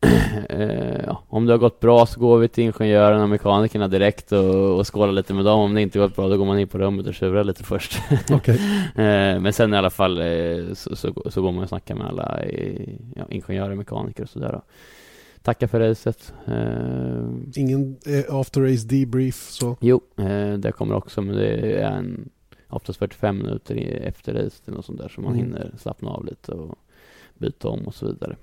eh, 0.48 1.04
ja, 1.06 1.22
om 1.28 1.46
det 1.46 1.52
har 1.52 1.58
gått 1.58 1.80
bra 1.80 2.06
så 2.06 2.20
går 2.20 2.38
vi 2.38 2.48
till 2.48 2.64
ingenjörerna 2.64 3.22
och 3.22 3.28
mekanikerna 3.28 3.88
direkt 3.88 4.32
och, 4.32 4.78
och 4.78 4.94
skålar 4.94 5.12
lite 5.12 5.34
med 5.34 5.44
dem. 5.44 5.60
Om 5.60 5.74
det 5.74 5.82
inte 5.82 5.98
gått 5.98 6.16
bra 6.16 6.28
då 6.28 6.36
går 6.36 6.46
man 6.46 6.58
in 6.58 6.68
på 6.68 6.78
rummet 6.78 7.06
och 7.06 7.14
tjurar 7.14 7.44
lite 7.44 7.64
först. 7.64 7.98
Okej. 8.32 8.54
Eh, 8.94 9.40
Men 9.40 9.52
sen 9.52 9.74
i 9.74 9.76
alla 9.76 9.90
fall 9.90 10.20
eh, 10.20 10.74
så, 10.74 10.96
så, 10.96 11.22
så 11.30 11.42
går 11.42 11.52
man 11.52 11.62
och 11.62 11.68
snackar 11.68 11.94
med 11.94 12.06
alla 12.06 12.44
i, 12.44 12.98
ja, 13.16 13.22
ingenjörer, 13.28 13.74
mekaniker 13.74 14.22
och 14.22 14.28
sådär. 14.28 14.52
då. 14.52 14.62
Tacka 15.42 15.68
för 15.68 15.80
racet. 15.80 16.34
Eh, 16.46 17.60
Ingen 17.62 17.96
eh, 18.06 18.34
after 18.34 18.60
race 18.60 18.86
debrief 18.86 19.48
så. 19.50 19.76
Jo, 19.80 20.00
eh, 20.16 20.52
det 20.52 20.72
kommer 20.72 20.94
också 20.94 21.22
men 21.22 21.36
det 21.36 21.48
är 21.80 21.90
en 21.90 22.28
oftast 22.68 22.98
45 22.98 23.38
minuter 23.38 23.76
efter 24.02 24.34
racet 24.34 24.62
eller 24.68 24.76
något 24.76 24.84
sånt 24.86 24.98
där 24.98 25.08
så 25.08 25.20
man 25.20 25.32
Mm. 25.32 25.44
hinner 25.46 25.72
slappna 25.78 26.10
av 26.10 26.24
lite 26.24 26.52
och 26.52 26.78
byta 27.38 27.68
om 27.68 27.80
och 27.86 27.94
så 27.94 28.06
vidare. 28.06 28.36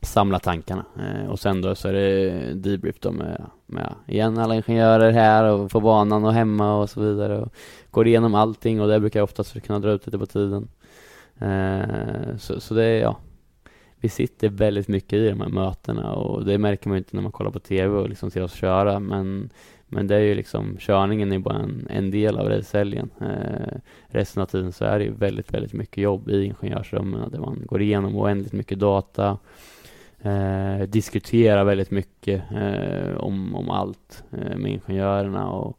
Samla 0.00 0.38
tankarna 0.38 0.84
och 1.28 1.40
sen 1.40 1.60
då 1.62 1.74
så 1.74 1.88
är 1.88 1.92
det 1.92 2.30
debrief 2.54 3.00
då 3.00 3.12
med, 3.12 3.42
med 3.66 3.94
igen 4.06 4.38
alla 4.38 4.54
ingenjörer 4.56 5.10
här 5.10 5.44
och 5.44 5.70
på 5.70 5.80
banan 5.80 6.24
och 6.24 6.32
hemma 6.32 6.74
och 6.80 6.90
så 6.90 7.00
vidare 7.00 7.38
och 7.38 7.52
går 7.90 8.06
igenom 8.06 8.34
allting 8.34 8.80
och 8.80 8.88
det 8.88 9.00
brukar 9.00 9.20
jag 9.20 9.24
oftast 9.24 9.62
kunna 9.62 9.78
dra 9.78 9.90
ut 9.90 10.06
lite 10.06 10.18
på 10.18 10.26
tiden. 10.26 10.68
Så, 12.38 12.60
så 12.60 12.74
det 12.74 12.84
är 12.84 13.00
ja, 13.00 13.16
vi 14.02 14.08
sitter 14.08 14.48
väldigt 14.48 14.88
mycket 14.88 15.12
i 15.12 15.28
de 15.28 15.40
här 15.40 15.48
mötena 15.48 16.12
och 16.12 16.44
det 16.44 16.58
märker 16.58 16.88
man 16.88 16.96
ju 16.96 16.98
inte 16.98 17.16
när 17.16 17.22
man 17.22 17.32
kollar 17.32 17.50
på 17.50 17.58
TV 17.58 17.96
och 17.96 18.08
liksom 18.08 18.30
ser 18.30 18.42
oss 18.42 18.54
köra 18.54 18.98
men 18.98 19.50
men 19.94 20.06
det 20.06 20.14
är 20.14 20.20
ju 20.20 20.34
liksom, 20.34 20.76
körningen 20.78 21.32
är 21.32 21.38
bara 21.38 21.58
en, 21.58 21.86
en 21.90 22.10
del 22.10 22.38
av 22.38 22.48
racehelgen. 22.48 23.10
Eh, 23.20 23.78
resten 24.06 24.42
av 24.42 24.46
tiden 24.46 24.72
så 24.72 24.84
är 24.84 24.98
det 24.98 25.04
ju 25.04 25.12
väldigt, 25.12 25.54
väldigt 25.54 25.72
mycket 25.72 26.02
jobb 26.02 26.30
i 26.30 26.44
ingenjörsrummen 26.44 27.30
där 27.30 27.38
man 27.38 27.62
går 27.66 27.82
igenom 27.82 28.16
oändligt 28.16 28.52
mycket 28.52 28.78
data, 28.78 29.38
eh, 30.22 30.78
diskuterar 30.88 31.64
väldigt 31.64 31.90
mycket 31.90 32.42
eh, 32.52 33.16
om, 33.16 33.54
om 33.54 33.70
allt 33.70 34.24
eh, 34.30 34.56
med 34.56 34.72
ingenjörerna 34.72 35.50
och 35.50 35.78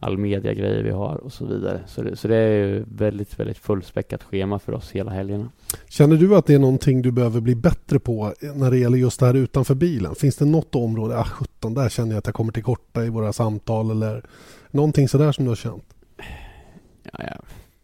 all 0.00 0.18
mediagrejer 0.18 0.82
vi 0.82 0.90
har 0.90 1.16
och 1.16 1.32
så 1.32 1.46
vidare. 1.46 1.80
Så 1.86 2.02
det, 2.02 2.16
så 2.16 2.28
det 2.28 2.36
är 2.36 2.66
ju 2.66 2.84
väldigt, 2.88 3.40
väldigt 3.40 3.58
fullspäckat 3.58 4.22
schema 4.22 4.58
för 4.58 4.72
oss 4.72 4.90
hela 4.90 5.10
helgerna. 5.10 5.50
Känner 5.88 6.16
du 6.16 6.36
att 6.36 6.46
det 6.46 6.54
är 6.54 6.58
någonting 6.58 7.02
du 7.02 7.10
behöver 7.12 7.40
bli 7.40 7.54
bättre 7.54 7.98
på 7.98 8.34
när 8.54 8.70
det 8.70 8.78
gäller 8.78 8.98
just 8.98 9.20
det 9.20 9.26
här 9.26 9.34
utanför 9.34 9.74
bilen? 9.74 10.14
Finns 10.14 10.36
det 10.36 10.44
något 10.44 10.74
område, 10.74 11.18
ah 11.18 11.24
17 11.24 11.74
där 11.74 11.88
känner 11.88 12.10
jag 12.12 12.18
att 12.18 12.26
jag 12.26 12.34
kommer 12.34 12.52
till 12.52 12.62
korta 12.62 13.04
i 13.04 13.08
våra 13.08 13.32
samtal 13.32 13.90
eller 13.90 14.22
någonting 14.70 15.08
sådär 15.08 15.32
som 15.32 15.44
du 15.44 15.50
har 15.50 15.56
känt? 15.56 15.84
Ja, 17.02 17.18
ja. 17.18 17.36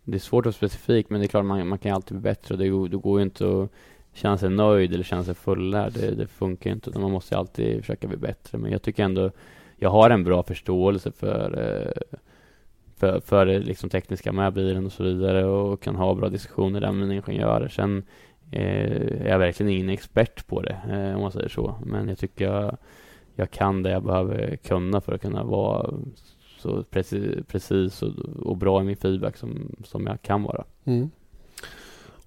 Det 0.05 0.14
är 0.17 0.21
svårt 0.21 0.43
att 0.47 0.62
vara 0.62 0.71
specifik 0.71 1.11
men 1.11 1.21
det 1.21 1.27
är 1.27 1.29
klart 1.29 1.45
man, 1.45 1.69
man 1.69 1.79
kan 1.79 1.93
alltid 1.95 2.17
bli 2.17 2.23
bättre 2.23 2.55
och 2.55 2.59
det, 2.59 2.69
går- 2.69 2.89
det 2.89 2.97
går 2.97 3.19
ju 3.19 3.25
inte 3.25 3.45
att 3.62 3.71
känna 4.14 4.39
sig 4.39 4.51
nöjd 4.51 4.93
eller 4.95 5.05
känna 5.05 5.25
sig 5.25 5.35
fullärd. 5.35 5.93
Det, 5.93 6.11
det 6.11 6.27
funkar 6.27 6.71
ju 6.71 6.75
inte 6.75 6.91
utan 6.91 7.03
man 7.03 7.11
måste 7.11 7.37
alltid 7.39 7.81
försöka 7.81 8.09
bli 8.09 8.17
bättre. 8.17 8.59
Men 8.59 8.73
jag 8.73 8.83
tycker 8.83 9.05
ändå 9.05 9.31
jag 9.77 9.91
har 9.91 10.11
en 10.11 10.24
bra 10.24 10.43
förståelse 10.43 11.12
för, 11.12 11.59
eh, 11.59 12.18
för, 12.97 13.20
för 13.20 13.47
det 13.47 13.59
liksom 13.59 13.91
tekniska 13.91 14.33
med 14.33 14.53
bilen 14.53 14.87
och 14.87 14.93
så 14.93 15.03
vidare 15.03 15.45
och 15.45 15.83
kan 15.83 15.97
ha 15.97 16.14
bra 16.14 16.29
diskussioner 16.29 16.81
där 16.81 16.93
med 16.93 17.16
ingenjörer. 17.16 17.68
Sen 17.68 18.03
eh, 18.51 19.22
är 19.22 19.29
jag 19.29 19.39
verkligen 19.39 19.72
ingen 19.72 19.89
expert 19.89 20.47
på 20.47 20.62
det, 20.62 20.79
eh, 20.91 21.14
om 21.14 21.22
man 21.22 21.33
säger 21.33 21.49
så. 21.49 21.74
Men 21.85 22.09
jag 22.09 22.18
tycker 22.18 22.45
jag, 22.45 22.77
jag 23.35 23.51
kan 23.51 23.83
det 23.83 23.91
jag 23.91 24.05
behöver 24.05 24.57
kunna 24.57 25.01
för 25.01 25.12
att 25.12 25.22
kunna 25.22 25.45
vara 25.45 25.95
så 26.59 26.83
precis, 26.83 27.47
precis 27.47 28.03
och, 28.03 28.12
och, 28.47 28.57
bra 28.57 28.81
i 28.81 28.85
min 28.85 28.97
feedback 28.97 29.37
som, 29.37 29.77
som 29.85 30.07
jag 30.07 30.22
kan 30.22 30.43
vara. 30.43 30.64
Mm. 30.85 31.11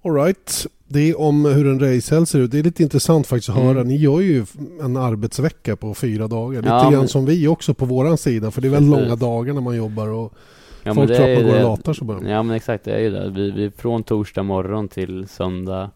Alright, 0.02 0.66
det 0.88 1.10
är 1.10 1.20
om 1.20 1.44
hur 1.44 1.66
en 1.66 1.80
racehelg 1.80 2.26
ser 2.26 2.38
ut. 2.38 2.50
Det 2.50 2.58
är 2.58 2.62
lite 2.62 2.82
intressant 2.82 3.26
faktiskt 3.26 3.48
att 3.48 3.56
mm. 3.56 3.68
höra. 3.68 3.82
Ni 3.82 3.96
gör 3.96 4.20
ju 4.20 4.46
en 4.80 4.96
arbetsvecka 4.96 5.76
på 5.76 5.94
fyra 5.94 6.28
dagar. 6.28 6.62
Lite 6.62 6.74
ja, 6.74 6.82
grann 6.82 6.92
men... 6.92 7.08
som 7.08 7.26
vi 7.26 7.48
också 7.48 7.74
på 7.74 7.84
våran 7.84 8.18
sida. 8.18 8.50
För 8.50 8.60
det 8.60 8.68
är 8.68 8.70
väldigt 8.70 9.00
långa 9.00 9.16
dagar 9.16 9.54
när 9.54 9.60
man 9.60 9.76
jobbar 9.76 10.08
och 10.08 10.32
ja, 10.82 10.94
folk 10.94 11.16
tror 11.16 11.30
att 11.30 11.38
man 11.38 11.46
går 11.46 11.56
och 11.56 11.62
latar 11.62 11.92
sig 11.92 12.06
bara. 12.06 12.28
Ja 12.28 12.42
men 12.42 12.56
exakt, 12.56 12.84
det 12.84 12.92
är 12.92 12.98
ju 12.98 13.10
det. 13.10 13.30
Vi, 13.30 13.50
vi, 13.50 13.70
från 13.70 14.02
torsdag 14.02 14.42
morgon 14.42 14.88
till 14.88 15.28
söndag 15.28 15.90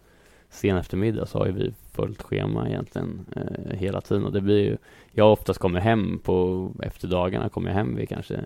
sen 0.50 0.76
eftermiddag 0.76 1.26
så 1.26 1.38
har 1.38 1.46
ju 1.46 1.52
vi 1.52 1.72
fullt 1.92 2.22
schema 2.22 2.68
egentligen 2.68 3.26
eh, 3.36 3.76
hela 3.78 4.00
tiden. 4.00 4.24
Och 4.24 4.32
det 4.32 4.40
blir 4.40 4.58
ju, 4.58 4.76
jag 5.12 5.32
oftast 5.32 5.58
kommer 5.58 5.80
hem 5.80 6.20
på 6.24 6.70
efterdagarna, 6.82 7.48
kommer 7.48 7.68
jag 7.68 7.76
hem 7.76 7.96
vid 7.96 8.08
kanske 8.08 8.40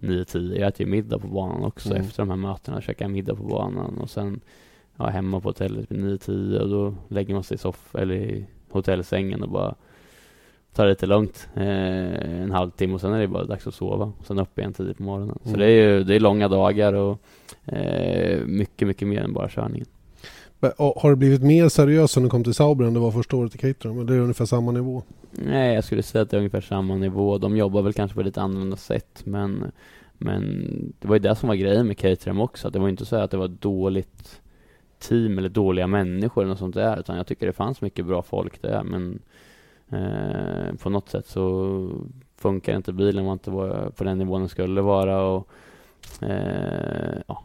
9-10. 0.00 0.58
Jag 0.58 0.68
äter 0.68 0.86
ju 0.86 0.92
middag 0.92 1.18
på 1.18 1.28
banan 1.28 1.64
också 1.64 1.90
mm. 1.90 2.02
efter 2.02 2.22
de 2.22 2.30
här 2.30 2.36
mötena. 2.36 2.80
Käkar 2.80 3.08
middag 3.08 3.34
på 3.34 3.42
banan 3.42 3.98
och 3.98 4.10
sen 4.10 4.40
ja, 4.96 5.06
hemma 5.06 5.40
på 5.40 5.48
hotellet 5.48 5.90
vid 5.90 6.00
9-10 6.00 6.58
och 6.58 6.68
då 6.68 6.94
lägger 7.08 7.34
man 7.34 7.44
sig 7.44 7.54
i 7.54 7.58
soff 7.58 7.94
eller 7.94 8.14
i 8.14 8.46
hotellsängen 8.70 9.42
och 9.42 9.48
bara 9.48 9.74
tar 10.74 10.84
det 10.84 10.90
lite 10.90 11.06
lugnt 11.06 11.48
eh, 11.54 12.42
en 12.42 12.50
halvtimme 12.50 12.94
och 12.94 13.00
sen 13.00 13.12
är 13.12 13.20
det 13.20 13.28
bara 13.28 13.44
dags 13.44 13.66
att 13.66 13.74
sova. 13.74 14.12
Och 14.18 14.26
sen 14.26 14.38
upp 14.38 14.58
igen 14.58 14.72
tidigt 14.72 14.96
på 14.96 15.02
morgonen. 15.02 15.38
Mm. 15.44 15.54
Så 15.54 15.60
det 15.60 15.66
är 15.66 15.70
ju 15.70 16.04
det 16.04 16.14
är 16.14 16.20
långa 16.20 16.48
dagar 16.48 16.92
och 16.92 17.18
eh, 17.64 18.40
mycket, 18.46 18.88
mycket 18.88 19.08
mer 19.08 19.22
än 19.22 19.32
bara 19.32 19.48
körningen. 19.48 19.86
Har 20.78 21.10
det 21.10 21.16
blivit 21.16 21.42
mer 21.42 21.68
seriöst 21.68 22.14
sen 22.14 22.22
du 22.22 22.28
kom 22.28 22.44
till 22.44 22.54
Sauber 22.54 22.84
än 22.84 22.94
det 22.94 23.00
var 23.00 23.10
första 23.10 23.36
året 23.36 23.54
i 23.54 23.58
Caterham? 23.58 23.98
Eller 23.98 24.12
är 24.12 24.16
det 24.16 24.22
ungefär 24.22 24.44
samma 24.44 24.72
nivå? 24.72 25.02
Nej, 25.30 25.74
jag 25.74 25.84
skulle 25.84 26.02
säga 26.02 26.22
att 26.22 26.30
det 26.30 26.36
är 26.36 26.38
ungefär 26.38 26.60
samma 26.60 26.96
nivå. 26.96 27.38
De 27.38 27.56
jobbar 27.56 27.82
väl 27.82 27.92
kanske 27.92 28.14
på 28.14 28.22
lite 28.22 28.42
annorlunda 28.42 28.76
sätt, 28.76 29.22
men, 29.24 29.64
men 30.18 30.52
det 30.98 31.08
var 31.08 31.14
ju 31.14 31.18
det 31.18 31.34
som 31.34 31.48
var 31.48 31.56
grejen 31.56 31.86
med 31.86 31.98
Caterham 31.98 32.40
också. 32.40 32.70
Det 32.70 32.78
var 32.78 32.88
inte 32.88 33.04
så 33.04 33.16
att 33.16 33.30
det 33.30 33.36
var 33.36 33.48
dåligt 33.48 34.40
team 35.08 35.38
eller 35.38 35.48
dåliga 35.48 35.86
människor 35.86 36.42
eller 36.42 36.50
något 36.50 36.58
sånt 36.58 36.74
där, 36.74 37.00
utan 37.00 37.16
jag 37.16 37.26
tycker 37.26 37.46
det 37.46 37.52
fanns 37.52 37.80
mycket 37.80 38.06
bra 38.06 38.22
folk 38.22 38.62
där, 38.62 38.82
men 38.82 39.18
eh, 39.88 40.74
på 40.82 40.90
något 40.90 41.08
sätt 41.08 41.26
så 41.26 41.88
funkar 42.36 42.76
inte 42.76 42.92
bilen, 42.92 43.24
var 43.24 43.32
inte 43.32 43.50
på 43.96 44.04
den 44.04 44.18
nivån 44.18 44.40
den 44.40 44.48
skulle 44.48 44.80
vara 44.80 45.22
och 45.22 45.48
eh, 46.20 47.18
ja, 47.26 47.42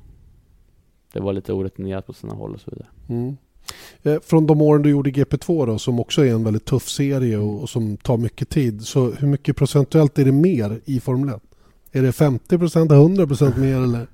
det 1.13 1.19
var 1.19 1.33
lite 1.33 1.53
orutinerat 1.53 2.07
på 2.07 2.13
sina 2.13 2.33
håll 2.33 2.53
och 2.53 2.61
så 2.61 2.71
vidare. 2.71 2.87
Mm. 3.09 3.37
Eh, 4.03 4.19
från 4.19 4.47
de 4.47 4.61
åren 4.61 4.81
du 4.81 4.89
gjorde 4.89 5.09
GP2 5.09 5.65
då, 5.65 5.77
som 5.77 5.99
också 5.99 6.25
är 6.25 6.31
en 6.31 6.43
väldigt 6.43 6.65
tuff 6.65 6.89
serie 6.89 7.37
och, 7.37 7.61
och, 7.61 7.69
som 7.69 7.97
tar 7.97 8.17
mycket 8.17 8.49
tid. 8.49 8.81
Så 8.81 9.11
hur 9.11 9.27
mycket 9.27 9.57
procentuellt 9.57 10.19
är 10.19 10.25
det 10.25 10.31
mer 10.31 10.81
i 10.85 10.99
Formel 10.99 11.29
1? 11.29 11.41
Är 11.91 12.01
det 12.01 12.11
50 12.11 12.57
procent, 12.57 12.91
100 12.91 13.27
procent 13.27 13.57
mer 13.57 13.75
eller? 13.75 14.07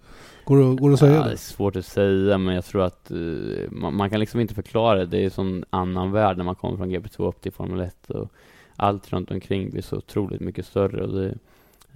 Går 0.45 0.57
det, 0.57 0.75
går 0.75 0.89
det 0.89 0.93
att 0.93 0.99
säga 0.99 1.15
ja, 1.15 1.23
det? 1.23 1.31
Är 1.31 1.35
svårt 1.35 1.75
att 1.75 1.85
säga, 1.85 2.37
men 2.37 2.55
jag 2.55 2.65
tror 2.65 2.83
att 2.83 3.11
uh, 3.11 3.71
man, 3.71 3.95
man, 3.95 4.09
kan 4.09 4.19
liksom 4.19 4.39
inte 4.39 4.53
förklara 4.53 4.99
det. 4.99 5.05
Det 5.05 5.17
är 5.17 5.23
en 5.25 5.31
sån 5.31 5.65
annan 5.69 6.11
värld 6.11 6.37
när 6.37 6.43
man 6.43 6.55
kommer 6.55 6.77
från 6.77 6.91
GP2 6.91 7.27
upp 7.27 7.41
till 7.41 7.51
Formel 7.51 7.79
1 7.79 8.09
och 8.09 8.31
allt 8.75 9.13
runt 9.13 9.31
omkring 9.31 9.69
blir 9.69 9.81
så 9.81 9.97
otroligt 9.97 10.41
mycket 10.41 10.65
större 10.65 11.03
och 11.03 11.13
det, 11.13 11.35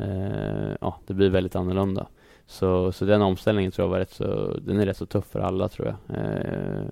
uh, 0.06 0.76
ja, 0.82 1.00
det 1.08 1.14
blir 1.14 1.30
väldigt 1.30 1.56
annorlunda. 1.56 2.08
Så, 2.48 2.92
så 2.92 3.06
den 3.06 3.22
omställningen 3.22 3.72
tror 3.72 3.86
jag 3.86 3.92
var 3.92 4.00
rätt 4.00 4.14
så, 4.14 4.58
den 4.62 4.80
är 4.80 4.86
rätt 4.86 4.98
så 4.98 5.06
tuff 5.06 5.26
för 5.26 5.40
alla 5.40 5.68
tror 5.68 5.88
jag. 5.88 6.18
Uh, 6.18 6.90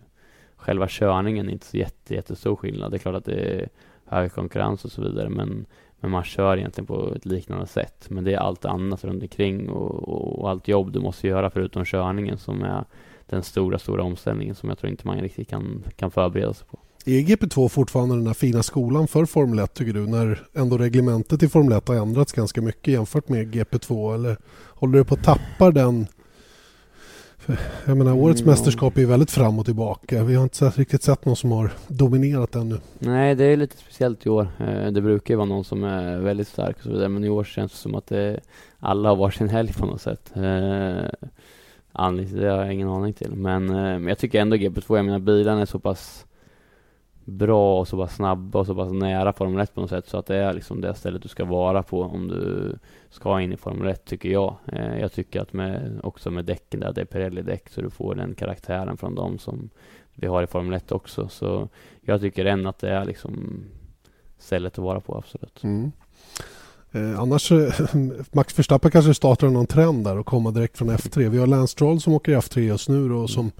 själva 0.55 0.87
körningen 0.89 1.49
är 1.49 1.53
inte 1.53 1.65
så 1.65 1.77
jätte, 1.77 2.13
jättestor 2.13 2.55
skillnad. 2.55 2.91
Det 2.91 2.97
är 2.97 2.99
klart 2.99 3.15
att 3.15 3.25
det 3.25 3.61
är 3.61 3.69
hög 4.05 4.33
konkurrens 4.33 4.85
och 4.85 4.91
så 4.91 5.01
vidare, 5.01 5.29
men 5.29 5.65
men 5.99 6.11
man 6.11 6.23
kör 6.23 6.57
egentligen 6.57 6.85
på 6.85 7.13
ett 7.15 7.25
liknande 7.25 7.67
sätt. 7.67 8.05
Men 8.09 8.23
det 8.23 8.33
är 8.33 8.37
allt 8.37 8.65
annat 8.65 9.03
runt 9.03 9.23
omkring 9.23 9.69
och, 9.69 10.39
och, 10.39 10.49
allt 10.49 10.67
jobb 10.67 10.91
du 10.91 10.99
måste 10.99 11.27
göra 11.27 11.49
förutom 11.49 11.85
körningen 11.85 12.37
som 12.37 12.63
är 12.63 12.85
den 13.25 13.43
stora, 13.43 13.79
stora 13.79 14.03
omställningen 14.03 14.55
som 14.55 14.69
jag 14.69 14.77
tror 14.77 14.91
inte 14.91 15.07
man 15.07 15.19
riktigt 15.19 15.49
kan, 15.49 15.83
kan 15.95 16.11
förbereda 16.11 16.53
sig 16.53 16.67
på. 16.67 16.79
Är 17.05 17.21
GP2 17.21 17.69
fortfarande 17.69 18.15
den 18.15 18.27
här 18.27 18.33
fina 18.33 18.63
skolan 18.63 19.07
för 19.07 19.25
Formel 19.25 19.59
1 19.59 19.73
tycker 19.73 19.93
du? 19.93 20.07
När 20.07 20.41
ändå 20.53 20.77
reglementet 20.77 21.43
i 21.43 21.47
Formel 21.49 21.77
1 21.77 21.87
har 21.87 21.95
ändrats 21.95 22.33
ganska 22.33 22.61
mycket 22.61 22.93
jämfört 22.93 23.29
med 23.29 23.55
GP2 23.55 24.13
eller 24.13 24.37
håller 24.67 24.97
du 24.97 25.05
på 25.05 25.13
att 25.13 25.23
tappa 25.23 25.71
den 25.71 26.07
jag 27.85 27.97
menar, 27.97 28.13
årets 28.13 28.41
mm. 28.41 28.51
mästerskap 28.51 28.97
är 28.97 29.05
väldigt 29.05 29.31
fram 29.31 29.59
och 29.59 29.65
tillbaka. 29.65 30.23
Vi 30.23 30.35
har 30.35 30.43
inte 30.43 30.69
riktigt 30.69 31.03
sett 31.03 31.25
någon 31.25 31.35
som 31.35 31.51
har 31.51 31.71
dominerat 31.87 32.55
ännu. 32.55 32.77
Nej, 32.99 33.35
det 33.35 33.43
är 33.43 33.57
lite 33.57 33.77
speciellt 33.77 34.25
i 34.25 34.29
år. 34.29 34.47
Eh, 34.59 34.91
det 34.91 35.01
brukar 35.01 35.33
ju 35.33 35.37
vara 35.37 35.45
någon 35.45 35.63
som 35.63 35.83
är 35.83 36.19
väldigt 36.19 36.47
stark 36.47 36.77
och 36.77 36.83
så 36.83 36.89
vidare, 36.89 37.09
men 37.09 37.23
i 37.23 37.29
år 37.29 37.43
känns 37.43 37.71
det 37.71 37.77
som 37.77 37.95
att 37.95 38.07
det, 38.07 38.39
alla 38.79 39.09
har 39.09 39.15
varsin 39.15 39.49
helg 39.49 39.73
på 39.73 39.85
något 39.85 40.01
sätt. 40.01 40.31
Eh, 40.35 41.29
anledningen 41.91 42.43
det 42.43 42.49
har 42.49 42.65
jag 42.65 42.73
ingen 42.73 42.89
aning 42.89 43.13
till, 43.13 43.31
men, 43.31 43.69
eh, 43.69 43.75
men 43.75 44.07
jag 44.07 44.17
tycker 44.17 44.41
ändå 44.41 44.55
GP2, 44.55 44.97
jag 44.97 45.05
menar 45.05 45.19
bilarna 45.19 45.61
är 45.61 45.65
så 45.65 45.79
pass 45.79 46.25
bra 47.27 47.79
och 47.79 47.87
så 47.87 47.97
pass 47.97 48.15
snabba 48.15 48.59
och 48.59 48.65
så 48.65 48.75
pass 48.75 48.91
nära 48.91 49.33
Formel 49.33 49.63
1 49.63 49.73
på 49.73 49.81
något 49.81 49.89
sätt 49.89 50.07
så 50.07 50.17
att 50.17 50.25
det 50.25 50.35
är 50.35 50.53
liksom 50.53 50.81
det 50.81 50.95
stället 50.95 51.21
du 51.21 51.29
ska 51.29 51.45
vara 51.45 51.83
på 51.83 52.01
om 52.01 52.27
du 52.27 52.73
ska 53.09 53.41
in 53.41 53.53
i 53.53 53.57
Formel 53.57 53.87
1 53.87 54.05
tycker 54.05 54.29
jag. 54.29 54.55
Eh, 54.65 54.99
jag 54.99 55.11
tycker 55.11 55.41
att 55.41 55.53
med, 55.53 55.99
också 56.03 56.31
med 56.31 56.45
däcken 56.45 56.79
där, 56.79 56.93
det 56.93 57.01
är 57.01 57.05
Pirelli-däck 57.05 57.69
så 57.69 57.81
du 57.81 57.89
får 57.89 58.15
den 58.15 58.35
karaktären 58.35 58.97
från 58.97 59.15
dem 59.15 59.39
som 59.39 59.69
vi 60.13 60.27
har 60.27 60.43
i 60.43 60.47
Formel 60.47 60.73
1 60.73 60.91
också. 60.91 61.27
Så 61.27 61.69
jag 62.01 62.21
tycker 62.21 62.45
än 62.45 62.67
att 62.67 62.79
det 62.79 62.89
är 62.89 63.05
liksom 63.05 63.63
stället 64.39 64.73
att 64.73 64.83
vara 64.83 64.99
på, 64.99 65.17
absolut. 65.17 65.63
Mm. 65.63 65.91
Eh, 66.91 67.19
annars, 67.19 67.51
eh, 67.51 67.73
Max 68.31 68.59
Verstappen 68.59 68.91
kanske 68.91 69.13
startar 69.13 69.49
någon 69.49 69.67
trend 69.67 70.03
där 70.03 70.17
och 70.17 70.25
kommer 70.25 70.51
direkt 70.51 70.77
från 70.77 70.89
F3. 70.89 71.29
Vi 71.29 71.37
har 71.37 71.47
Lance 71.47 71.71
Stroll 71.71 72.01
som 72.01 72.13
åker 72.13 72.31
i 72.31 72.35
F3 72.35 72.59
just 72.59 72.89
nu 72.89 73.13
och 73.13 73.29
som 73.29 73.41
mm 73.41 73.51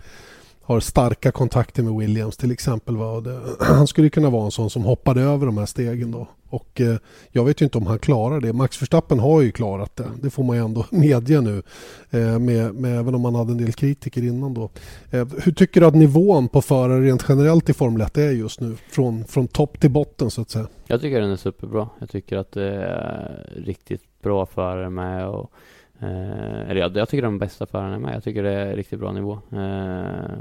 har 0.68 0.80
starka 0.80 1.32
kontakter 1.32 1.84
med 1.84 1.94
Williams 1.94 2.38
till 2.38 2.52
exempel. 2.52 2.98
Va? 2.98 3.22
Det, 3.22 3.42
han 3.60 3.88
skulle 3.88 4.10
kunna 4.10 4.30
vara 4.30 4.46
en 4.46 4.52
sån 4.52 4.70
som 4.70 4.84
hoppade 4.84 5.22
över 5.22 5.46
de 5.46 5.58
här 5.58 5.66
stegen 5.66 6.12
då. 6.12 6.28
Och 6.50 6.82
eh, 6.82 6.98
jag 7.32 7.46
vet 7.46 7.62
ju 7.62 7.64
inte 7.64 7.78
om 7.78 7.88
han 7.88 8.00
klarar 8.00 8.42
det. 8.42 8.54
Max 8.54 8.82
Verstappen 8.82 9.20
har 9.20 9.42
ju 9.42 9.52
klarat 9.52 9.96
det. 9.96 10.10
Det 10.22 10.30
får 10.30 10.44
man 10.44 10.56
ju 10.56 10.64
ändå 10.64 10.86
medge 10.92 11.42
nu. 11.42 11.64
Eh, 12.10 12.40
med, 12.40 12.76
med, 12.76 13.00
även 13.00 13.16
om 13.16 13.22
man 13.22 13.36
hade 13.36 13.52
en 13.52 13.58
del 13.58 13.74
kritiker 13.74 14.24
innan 14.24 14.54
då. 14.54 14.70
Eh, 15.12 15.28
hur 15.44 15.52
tycker 15.52 15.82
du 15.82 15.88
att 15.88 15.96
nivån 15.96 16.48
på 16.48 16.62
förare 16.62 17.02
rent 17.02 17.26
generellt 17.30 17.70
i 17.70 17.74
Formel 17.74 18.02
1 18.02 18.18
är 18.18 18.32
just 18.32 18.62
nu? 18.62 18.76
Från, 18.90 19.26
från 19.26 19.48
topp 19.48 19.80
till 19.80 19.92
botten 19.92 20.32
så 20.32 20.42
att 20.42 20.50
säga. 20.50 20.68
Jag 20.88 21.02
tycker 21.02 21.22
den 21.22 21.32
är 21.32 21.36
superbra. 21.36 21.90
Jag 22.00 22.10
tycker 22.10 22.38
att 22.38 22.52
det 22.52 22.76
är 22.76 23.50
riktigt 23.66 24.22
bra 24.22 24.46
förare 24.46 24.90
med. 24.90 25.28
Och, 25.28 25.52
eh, 26.00 26.70
eller 26.70 26.76
jag, 26.76 26.98
jag 26.98 27.10
tycker 27.10 27.24
de 27.24 27.40
bästa 27.40 27.66
förarna 27.66 27.96
är 27.96 28.00
med. 28.00 28.16
Jag 28.16 28.24
tycker 28.24 28.44
det 28.44 28.54
är 28.54 28.76
riktigt 28.76 29.00
bra 29.00 29.12
nivå. 29.12 29.40
Eh, 29.52 30.40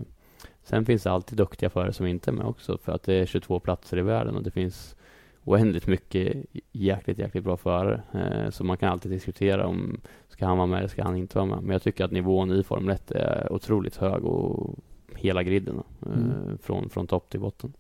Sen 0.67 0.85
finns 0.87 1.03
det 1.03 1.11
alltid 1.11 1.39
duktiga 1.39 1.71
förare 1.71 1.93
som 1.93 2.07
inte 2.07 2.31
är 2.31 2.33
med 2.33 2.47
också 2.47 2.79
för 2.79 2.93
att 2.93 3.03
det 3.03 3.15
är 3.15 3.27
22 3.27 3.61
platser 3.61 3.99
i 3.99 4.03
världen 4.03 4.37
och 4.37 4.43
det 4.43 4.51
finns 4.51 4.97
oändligt 5.45 5.87
mycket 5.87 6.45
jäkligt, 6.73 7.19
jäkligt 7.19 7.45
bra 7.45 7.57
förare. 7.57 8.03
Eh, 8.15 8.51
så 8.51 8.65
man 8.65 8.77
kan 8.77 8.89
alltid 8.89 9.11
diskutera 9.11 9.67
om 9.67 10.01
ska 10.29 10.47
han 10.47 10.59
vara 10.59 10.67
med 10.67 10.79
eller 10.79 10.89
ska 10.89 11.03
han 11.03 11.17
inte 11.17 11.39
vara 11.39 11.47
med. 11.47 11.63
Men 11.63 11.71
jag 11.71 11.83
tycker 11.83 12.05
att 12.05 12.11
nivån 12.11 12.53
i 12.53 12.63
Formel 12.63 12.95
1 12.95 13.11
är 13.11 13.53
otroligt 13.53 13.97
hög 13.97 14.25
och 14.25 14.79
hela 15.15 15.43
griden 15.43 15.83
eh, 16.07 16.13
mm. 16.13 16.59
från, 16.59 16.91
från 16.91 17.07
topp 17.07 17.31
till 17.31 17.41
botten. 17.41 17.73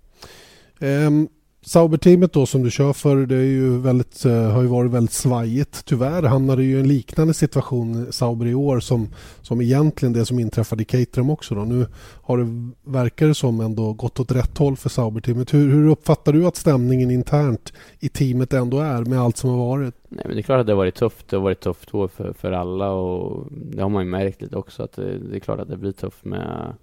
Um, 0.80 1.28
Sauber-teamet 1.66 2.32
då 2.32 2.46
som 2.46 2.62
du 2.62 2.70
kör 2.70 2.92
för 2.92 3.16
det 3.16 3.34
är 3.34 3.40
ju 3.40 3.78
väldigt, 3.78 4.24
eh, 4.24 4.50
har 4.50 4.62
ju 4.62 4.68
varit 4.68 4.90
väldigt 4.90 5.12
svajigt. 5.12 5.84
Tyvärr 5.84 6.22
hamnade 6.22 6.64
ju 6.64 6.76
i 6.76 6.80
en 6.80 6.88
liknande 6.88 7.34
situation 7.34 8.12
Sauber 8.12 8.46
i 8.46 8.54
år 8.54 8.80
som, 8.80 9.08
som 9.42 9.60
egentligen 9.60 10.12
det 10.12 10.26
som 10.26 10.38
inträffade 10.38 10.82
i 10.82 10.84
Caterham 10.84 11.30
också. 11.30 11.54
Då. 11.54 11.64
Nu 11.64 11.86
har 12.22 12.38
det, 12.38 12.72
verkar 12.84 13.26
det 13.26 13.34
som 13.34 13.60
ändå 13.60 13.92
gått 13.92 14.20
åt 14.20 14.32
rätt 14.32 14.58
håll 14.58 14.76
för 14.76 14.88
Sauber-teamet. 14.88 15.54
Hur, 15.54 15.72
hur 15.72 15.88
uppfattar 15.88 16.32
du 16.32 16.46
att 16.46 16.56
stämningen 16.56 17.10
internt 17.10 17.72
i 18.00 18.08
teamet 18.08 18.52
ändå 18.52 18.78
är 18.78 19.04
med 19.04 19.20
allt 19.20 19.36
som 19.36 19.50
har 19.50 19.58
varit? 19.58 19.94
Nej, 20.08 20.24
men 20.26 20.36
det 20.36 20.40
är 20.40 20.42
klart 20.42 20.60
att 20.60 20.66
det 20.66 20.72
har 20.72 20.78
varit 20.78 20.94
tufft. 20.94 21.28
Det 21.28 21.36
har 21.36 21.42
varit 21.42 21.60
tufft 21.60 21.94
år 21.94 22.08
för, 22.08 22.32
för 22.32 22.52
alla 22.52 22.90
och 22.90 23.46
det 23.50 23.82
har 23.82 23.88
man 23.88 24.04
ju 24.04 24.10
märkt 24.10 24.42
lite 24.42 24.56
också 24.56 24.82
att 24.82 24.92
det, 24.92 25.18
det 25.18 25.36
är 25.36 25.40
klart 25.40 25.60
att 25.60 25.68
det 25.68 25.76
blir 25.76 25.92
tufft 25.92 26.24
med 26.24 26.74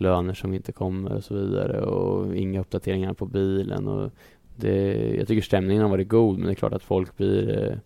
löner 0.00 0.34
som 0.34 0.54
inte 0.54 0.72
kommer 0.72 1.12
och 1.12 1.24
så 1.24 1.34
vidare 1.34 1.80
och 1.80 2.36
inga 2.36 2.60
uppdateringar 2.60 3.12
på 3.12 3.26
bilen. 3.26 3.88
Och 3.88 4.10
det, 4.56 5.14
jag 5.16 5.28
tycker 5.28 5.42
stämningen 5.42 5.82
har 5.82 5.90
varit 5.90 6.08
god 6.08 6.38
men 6.38 6.46
det 6.46 6.52
är 6.52 6.54
klart 6.54 6.72
att 6.72 6.82
folk 6.82 7.16
blir 7.16 7.70
eh, 7.70 7.78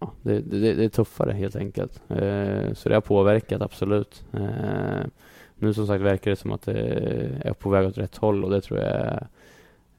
ja, 0.00 0.12
det, 0.22 0.40
det, 0.40 0.74
det, 0.74 0.84
är 0.84 0.88
tuffare 0.88 1.32
helt 1.32 1.56
enkelt. 1.56 2.02
Eh, 2.08 2.72
så 2.72 2.88
det 2.88 2.94
har 2.94 3.00
påverkat 3.00 3.62
absolut. 3.62 4.24
Eh, 4.32 5.06
nu 5.54 5.74
som 5.74 5.86
sagt 5.86 6.02
verkar 6.02 6.30
det 6.30 6.36
som 6.36 6.52
att 6.52 6.62
det 6.62 6.80
är 7.44 7.52
på 7.52 7.70
väg 7.70 7.86
åt 7.86 7.98
rätt 7.98 8.16
håll 8.16 8.44
och 8.44 8.50
det 8.50 8.60
tror 8.60 8.80
jag 8.80 8.88
är 8.88 9.26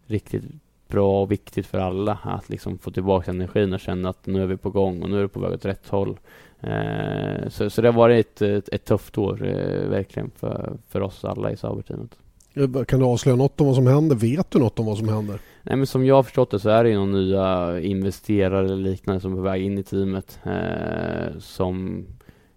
riktigt 0.05 0.43
bra 0.87 1.21
och 1.21 1.31
viktigt 1.31 1.67
för 1.67 1.77
alla 1.77 2.19
att 2.23 2.49
liksom 2.49 2.77
få 2.77 2.91
tillbaka 2.91 3.31
energin 3.31 3.73
och 3.73 3.79
känna 3.79 4.09
att 4.09 4.25
nu 4.25 4.41
är 4.41 4.45
vi 4.45 4.57
på 4.57 4.69
gång 4.69 5.03
och 5.03 5.09
nu 5.09 5.17
är 5.17 5.21
det 5.21 5.27
på 5.27 5.39
väg 5.39 5.53
åt 5.53 5.65
rätt 5.65 5.87
håll. 5.87 6.19
Eh, 6.63 7.49
så, 7.49 7.69
så 7.69 7.81
det 7.81 7.87
har 7.87 7.93
varit 7.93 8.41
ett, 8.41 8.69
ett, 8.69 8.85
tufft 8.85 9.17
år 9.17 9.47
eh, 9.47 9.89
verkligen 9.89 10.31
för, 10.35 10.77
för 10.89 11.01
oss 11.01 11.25
alla 11.25 11.51
i 11.51 11.57
Sauberteamet. 11.57 12.17
Kan 12.87 12.99
du 12.99 13.05
avslöja 13.05 13.35
något 13.35 13.61
om 13.61 13.67
vad 13.67 13.75
som 13.75 13.87
händer? 13.87 14.15
Vet 14.15 14.51
du 14.51 14.59
något 14.59 14.79
om 14.79 14.85
vad 14.85 14.97
som 14.97 15.09
händer? 15.09 15.39
Nej 15.63 15.75
men 15.75 15.87
som 15.87 16.05
jag 16.05 16.15
har 16.15 16.23
förstått 16.23 16.51
det 16.51 16.59
så 16.59 16.69
är 16.69 16.83
det 16.83 16.89
ju 16.89 16.95
några 16.95 17.11
nya 17.11 17.79
investerare 17.79 18.65
eller 18.65 18.89
liknande 18.89 19.21
som 19.21 19.31
är 19.31 19.35
på 19.35 19.41
väg 19.41 19.63
in 19.63 19.77
i 19.77 19.83
teamet 19.83 20.39
eh, 20.43 21.39
som 21.39 22.05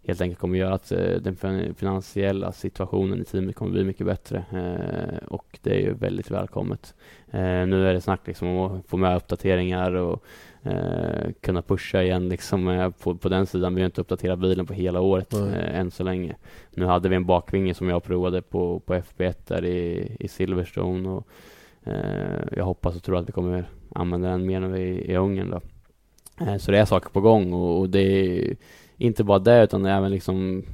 helt 0.07 0.21
enkelt 0.21 0.41
kommer 0.41 0.59
göra 0.59 0.75
att 0.75 0.93
eh, 0.93 1.15
den 1.21 1.37
finansiella 1.77 2.53
situationen 2.53 3.21
i 3.21 3.25
teamet 3.25 3.57
kommer 3.57 3.73
bli 3.73 3.85
mycket 3.85 4.07
bättre 4.07 4.45
eh, 4.53 5.27
och 5.29 5.59
det 5.63 5.71
är 5.71 5.81
ju 5.81 5.95
väldigt 5.95 6.31
välkommet. 6.31 6.95
Eh, 7.31 7.41
nu 7.41 7.89
är 7.89 7.95
det 7.95 8.01
snack 8.01 8.21
liksom 8.25 8.49
om 8.49 8.73
att 8.73 8.87
få 8.87 8.97
med 8.97 9.17
uppdateringar 9.17 9.93
och 9.93 10.25
eh, 10.67 11.33
kunna 11.41 11.63
pusha 11.63 12.03
igen 12.03 12.29
liksom 12.29 12.69
eh, 12.69 12.91
på, 12.91 13.15
på 13.17 13.29
den 13.29 13.47
sidan. 13.47 13.75
Vi 13.75 13.81
har 13.81 13.87
inte 13.87 14.01
uppdaterat 14.01 14.39
bilen 14.39 14.67
på 14.67 14.73
hela 14.73 15.01
året 15.01 15.33
eh, 15.33 15.79
än 15.79 15.91
så 15.91 16.05
länge. 16.05 16.37
Nu 16.75 16.85
hade 16.85 17.09
vi 17.09 17.17
en 17.17 17.27
bakvinge 17.27 17.75
som 17.75 17.89
jag 17.89 18.05
provade 18.05 18.43
på, 18.43 18.81
på 18.81 18.95
FB1 18.95 19.35
där 19.47 19.65
i, 19.65 20.17
i 20.21 20.29
Silverstone 20.29 21.09
och 21.09 21.29
eh, 21.85 22.43
jag 22.57 22.65
hoppas 22.65 22.97
och 22.97 23.03
tror 23.03 23.19
att 23.19 23.29
vi 23.29 23.33
kommer 23.33 23.69
använda 23.95 24.29
den 24.29 24.47
mer 24.47 24.61
när 24.61 24.69
vi 24.69 24.81
är 24.81 25.11
i 25.11 25.17
Ungern 25.17 25.51
då. 25.51 25.61
Eh, 26.45 26.57
så 26.57 26.71
det 26.71 26.79
är 26.79 26.85
saker 26.85 27.11
på 27.11 27.21
gång 27.21 27.53
och, 27.53 27.81
och 27.81 27.91
det 27.91 28.01
är 28.01 28.57
inte 28.97 29.25
bara 29.25 29.39
det 29.39 29.65
utan 29.65 29.87
även 29.87 30.11
liksom 30.11 30.65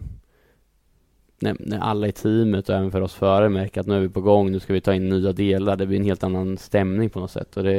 när, 1.42 1.56
när, 1.60 1.78
alla 1.78 2.08
i 2.08 2.12
teamet 2.12 2.68
och 2.68 2.74
även 2.74 2.90
för 2.90 3.00
oss 3.00 3.14
förare 3.14 3.48
märker 3.48 3.80
att 3.80 3.86
nu 3.86 3.96
är 3.96 4.00
vi 4.00 4.08
på 4.08 4.20
gång, 4.20 4.52
nu 4.52 4.60
ska 4.60 4.72
vi 4.72 4.80
ta 4.80 4.94
in 4.94 5.08
nya 5.08 5.32
delar. 5.32 5.76
Det 5.76 5.86
blir 5.86 5.98
en 5.98 6.04
helt 6.04 6.24
annan 6.24 6.58
stämning 6.58 7.10
på 7.10 7.20
något 7.20 7.30
sätt 7.30 7.56
och 7.56 7.62
det, 7.62 7.72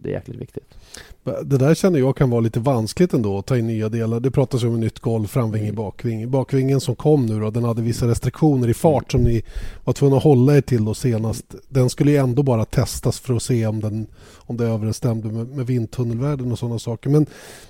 det 0.00 0.08
är 0.08 0.12
jäkligt 0.12 0.40
viktigt. 0.40 0.78
Det 1.24 1.58
där 1.58 1.74
känner 1.74 1.98
jag 1.98 2.16
kan 2.16 2.30
vara 2.30 2.40
lite 2.40 2.60
vanskligt 2.60 3.14
ändå 3.14 3.38
att 3.38 3.46
ta 3.46 3.56
in 3.56 3.66
nya 3.66 3.88
delar. 3.88 4.20
Det 4.20 4.30
pratas 4.30 4.62
om 4.62 4.74
ett 4.74 4.80
nytt 4.80 4.98
golv, 4.98 5.26
framvinge, 5.26 5.64
mm. 5.64 5.74
bakving. 5.74 6.30
Bakvingen 6.30 6.80
som 6.80 6.94
kom 6.94 7.26
nu 7.26 7.40
då, 7.40 7.50
den 7.50 7.64
hade 7.64 7.82
vissa 7.82 8.08
restriktioner 8.08 8.68
i 8.68 8.74
fart 8.74 9.12
som 9.12 9.20
ni 9.20 9.42
var 9.84 9.92
tvungna 9.92 10.16
att 10.16 10.22
hålla 10.22 10.56
er 10.56 10.60
till 10.60 10.84
då 10.84 10.94
senast. 10.94 11.54
Den 11.68 11.90
skulle 11.90 12.10
ju 12.10 12.16
ändå 12.16 12.42
bara 12.42 12.64
testas 12.64 13.20
för 13.20 13.34
att 13.34 13.42
se 13.42 13.66
om, 13.66 13.80
den, 13.80 14.06
om 14.36 14.56
det 14.56 14.64
överensstämde 14.64 15.28
med, 15.28 15.48
med 15.48 15.66
vindtunnelvärden 15.66 16.52
och 16.52 16.58
sådana 16.58 16.78
saker. 16.78 17.10
Men 17.10 17.26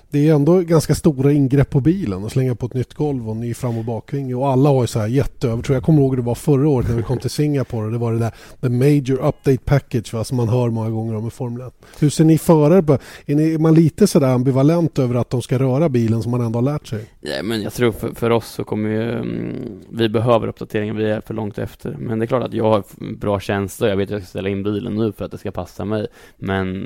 det 0.09 0.29
är 0.29 0.33
ändå 0.33 0.59
ganska 0.59 0.95
stora 0.95 1.31
ingrepp 1.31 1.69
på 1.69 1.79
bilen 1.79 2.25
att 2.25 2.31
slänga 2.31 2.55
på 2.55 2.65
ett 2.65 2.73
nytt 2.73 2.93
golv 2.93 3.29
och 3.29 3.37
ny 3.37 3.53
fram 3.53 3.77
och 3.77 3.85
bakvinge 3.85 4.33
och 4.33 4.49
alla 4.49 4.69
har 4.69 4.81
ju 4.81 4.87
så 4.87 4.99
här 4.99 5.07
jätteövertro. 5.07 5.73
Jag 5.73 5.83
kommer 5.83 6.01
ihåg 6.01 6.15
det 6.15 6.21
var 6.21 6.35
förra 6.35 6.69
året 6.69 6.89
när 6.89 6.95
vi 6.95 7.03
kom 7.03 7.17
till 7.17 7.29
Singapore 7.29 7.91
det 7.91 7.97
var 7.97 8.13
det 8.13 8.19
där 8.19 8.33
the 8.61 8.69
major 8.69 9.27
update 9.27 9.57
package 9.57 10.13
va, 10.13 10.23
som 10.23 10.37
man 10.37 10.49
hör 10.49 10.69
många 10.69 10.89
gånger 10.89 11.15
om 11.15 11.27
i 11.27 11.29
Formel 11.29 11.67
1. 11.67 11.73
Hur 11.99 12.09
ser 12.09 12.23
ni 12.23 12.37
förare 12.37 12.83
på? 12.83 12.97
Är, 13.25 13.35
ni, 13.35 13.53
är 13.53 13.59
man 13.59 13.73
lite 13.73 14.07
sådär 14.07 14.27
ambivalent 14.27 14.99
över 14.99 15.15
att 15.15 15.29
de 15.29 15.41
ska 15.41 15.59
röra 15.59 15.89
bilen 15.89 16.23
som 16.23 16.31
man 16.31 16.41
ändå 16.41 16.57
har 16.57 16.63
lärt 16.63 16.87
sig? 16.87 17.05
Ja, 17.21 17.43
men 17.43 17.61
jag 17.61 17.73
tror 17.73 17.91
för, 17.91 18.13
för 18.15 18.29
oss 18.29 18.47
så 18.47 18.63
kommer 18.63 18.89
ju, 18.89 19.11
mm, 19.11 19.79
vi 19.89 20.09
behöver 20.09 20.47
uppdateringen, 20.47 20.97
vi 20.97 21.09
är 21.09 21.21
för 21.21 21.33
långt 21.33 21.57
efter. 21.57 21.95
Men 21.99 22.19
det 22.19 22.25
är 22.25 22.27
klart 22.27 22.43
att 22.43 22.53
jag 22.53 22.69
har 22.69 22.83
bra 23.15 23.39
känsla, 23.39 23.89
jag 23.89 23.97
vet 23.97 24.07
att 24.07 24.11
jag 24.11 24.21
ska 24.21 24.29
ställa 24.29 24.49
in 24.49 24.63
bilen 24.63 24.95
nu 24.95 25.11
för 25.11 25.25
att 25.25 25.31
det 25.31 25.37
ska 25.37 25.51
passa 25.51 25.85
mig. 25.85 26.07
Men 26.37 26.83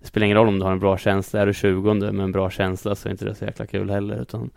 det 0.00 0.06
spelar 0.06 0.24
ingen 0.24 0.36
roll 0.36 0.48
om 0.48 0.58
du 0.58 0.64
har 0.64 0.72
en 0.72 0.78
bra 0.78 0.98
känsla, 0.98 1.40
är 1.40 1.46
du 1.46 1.54
20 1.54 1.94
med 1.94 2.20
en 2.20 2.32
bra 2.32 2.50
känsla 2.50 2.94
så 2.94 3.08
är 3.08 3.12
inte 3.12 3.24
det 3.24 3.34
så 3.34 3.44
jäkla 3.44 3.66
kul 3.66 3.90
heller. 3.90 4.22
Utan, 4.22 4.50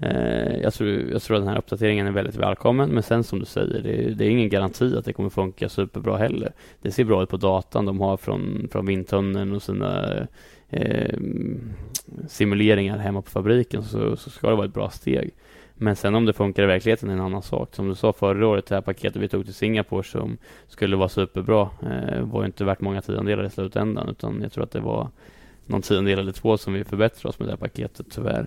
Eh, 0.00 0.56
jag, 0.62 0.74
tror, 0.74 0.88
jag 0.88 1.22
tror 1.22 1.36
att 1.36 1.42
den 1.42 1.48
här 1.48 1.58
uppdateringen 1.58 2.06
är 2.06 2.10
väldigt 2.10 2.36
välkommen, 2.36 2.90
men 2.90 3.02
sen 3.02 3.24
som 3.24 3.38
du 3.38 3.44
säger, 3.44 3.82
det, 3.82 4.14
det, 4.14 4.24
är 4.24 4.28
ingen 4.28 4.48
garanti 4.48 4.96
att 4.96 5.04
det 5.04 5.12
kommer 5.12 5.30
funka 5.30 5.68
superbra 5.68 6.16
heller. 6.16 6.52
Det 6.82 6.90
ser 6.90 7.04
bra 7.04 7.22
ut 7.22 7.28
på 7.28 7.36
datan 7.36 7.84
de 7.84 8.00
har 8.00 8.16
från, 8.16 8.68
från 8.72 8.86
vindtunneln 8.86 9.52
och 9.52 9.62
sina 9.62 10.16
eh, 10.70 11.18
simuleringar 12.28 12.98
hemma 12.98 13.22
på 13.22 13.30
fabriken 13.30 13.82
så, 13.82 14.16
så 14.16 14.30
ska 14.30 14.48
det 14.48 14.56
vara 14.56 14.66
ett 14.66 14.74
bra 14.74 14.90
steg. 14.90 15.30
Men 15.76 15.96
sen 15.96 16.14
om 16.14 16.24
det 16.24 16.32
funkar 16.32 16.62
i 16.62 16.66
verkligheten 16.66 17.08
är 17.08 17.12
en 17.12 17.20
annan 17.20 17.42
sak. 17.42 17.74
Som 17.74 17.88
du 17.88 17.94
sa 17.94 18.12
förra 18.12 18.46
året, 18.46 18.66
det 18.66 18.74
här 18.74 18.82
paketet 18.82 19.22
vi 19.22 19.28
tog 19.28 19.44
till 19.44 19.54
Singapore 19.54 20.02
som 20.02 20.38
skulle 20.68 20.96
vara 20.96 21.08
superbra 21.08 21.70
eh, 21.82 22.20
var 22.20 22.40
ju 22.40 22.46
inte 22.46 22.64
värt 22.64 22.80
många 22.80 23.02
tiondelar 23.02 23.44
i 23.44 23.50
slutändan 23.50 24.08
utan 24.08 24.42
jag 24.42 24.52
tror 24.52 24.64
att 24.64 24.70
det 24.70 24.80
var 24.80 25.08
någon 25.66 25.82
tiondel 25.82 26.18
eller 26.18 26.32
två 26.32 26.56
som 26.56 26.72
vi 26.72 26.84
förbättrade 26.84 27.28
oss 27.28 27.38
med 27.38 27.48
det 27.48 27.52
här 27.52 27.56
paketet 27.56 28.06
tyvärr. 28.10 28.46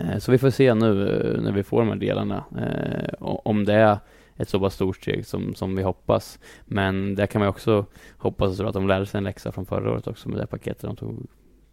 Eh, 0.00 0.18
så 0.18 0.32
vi 0.32 0.38
får 0.38 0.50
se 0.50 0.74
nu 0.74 1.08
eh, 1.08 1.42
när 1.42 1.52
vi 1.52 1.62
får 1.62 1.80
de 1.80 1.88
här 1.88 1.96
delarna 1.96 2.44
eh, 2.58 3.14
om 3.20 3.64
det 3.64 3.74
är 3.74 3.98
ett 4.36 4.48
så 4.48 4.60
pass 4.60 4.74
stort 4.74 4.96
steg 4.96 5.26
som, 5.26 5.54
som 5.54 5.76
vi 5.76 5.82
hoppas. 5.82 6.38
Men 6.64 7.14
där 7.14 7.26
kan 7.26 7.40
man 7.40 7.48
också 7.48 7.86
hoppas 8.18 8.60
att 8.60 8.74
de 8.74 8.88
lärde 8.88 9.06
sig 9.06 9.18
en 9.18 9.24
läxa 9.24 9.52
från 9.52 9.66
förra 9.66 9.92
året 9.92 10.06
också 10.06 10.28
med 10.28 10.38
det 10.38 10.46
paketet 10.46 10.82
de 10.82 10.96
tog 10.96 11.26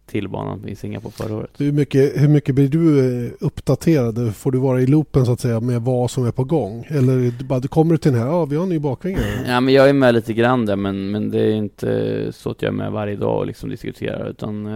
till 0.06 0.28
banan 0.28 0.68
i 0.68 0.76
Singapore 0.76 1.12
förra 1.12 1.36
året. 1.36 1.50
Hur 1.58 1.72
mycket, 1.72 2.22
hur 2.22 2.28
mycket 2.28 2.54
blir 2.54 2.68
du 2.68 3.36
uppdaterad? 3.40 4.34
Får 4.34 4.52
du 4.52 4.58
vara 4.58 4.80
i 4.80 4.86
loopen 4.86 5.26
så 5.26 5.32
att 5.32 5.40
säga 5.40 5.60
med 5.60 5.82
vad 5.82 6.10
som 6.10 6.26
är 6.26 6.30
på 6.30 6.44
gång? 6.44 6.86
Eller 6.88 7.44
bara, 7.44 7.60
kommer 7.60 7.92
du 7.92 7.98
till 7.98 8.12
den 8.12 8.20
här, 8.20 8.28
ja 8.28 8.44
vi 8.44 8.56
har 8.56 8.62
en 8.62 8.68
ny 8.68 8.78
bakvinge? 8.78 9.44
Ja 9.46 9.60
men 9.60 9.74
jag 9.74 9.88
är 9.88 9.92
med 9.92 10.14
lite 10.14 10.32
grann 10.32 10.66
där 10.66 10.76
men, 10.76 11.10
men 11.10 11.30
det 11.30 11.40
är 11.40 11.52
inte 11.52 12.32
så 12.32 12.50
att 12.50 12.62
jag 12.62 12.68
är 12.68 12.76
med 12.76 12.92
varje 12.92 13.16
dag 13.16 13.38
och 13.38 13.46
liksom 13.46 13.70
diskuterar 13.70 14.30
utan 14.30 14.66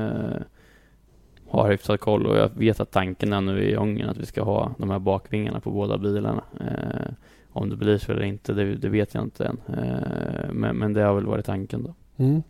har 1.50 1.70
hyfsad 1.70 2.00
koll 2.00 2.26
och 2.26 2.36
jag 2.36 2.50
vet 2.54 2.80
att 2.80 2.90
tanken 2.90 3.32
är 3.32 3.40
nu 3.40 3.62
i 3.62 3.76
Ungern 3.76 4.08
att 4.08 4.16
vi 4.16 4.26
ska 4.26 4.42
ha 4.42 4.74
de 4.78 4.90
här 4.90 4.98
bakvingarna 4.98 5.60
på 5.60 5.70
båda 5.70 5.98
bilarna. 5.98 6.42
Eh, 6.60 7.12
om 7.50 7.70
det 7.70 7.76
blir 7.76 7.98
så 7.98 8.12
eller 8.12 8.22
inte, 8.22 8.52
det, 8.52 8.74
det 8.74 8.88
vet 8.88 9.14
jag 9.14 9.24
inte 9.24 9.44
än. 9.44 9.58
Eh, 9.66 10.52
men, 10.52 10.76
men 10.76 10.92
det 10.92 11.02
har 11.02 11.14
väl 11.14 11.26
varit 11.26 11.46
tanken 11.46 11.82
då. 11.82 11.94
Mm. 12.24 12.42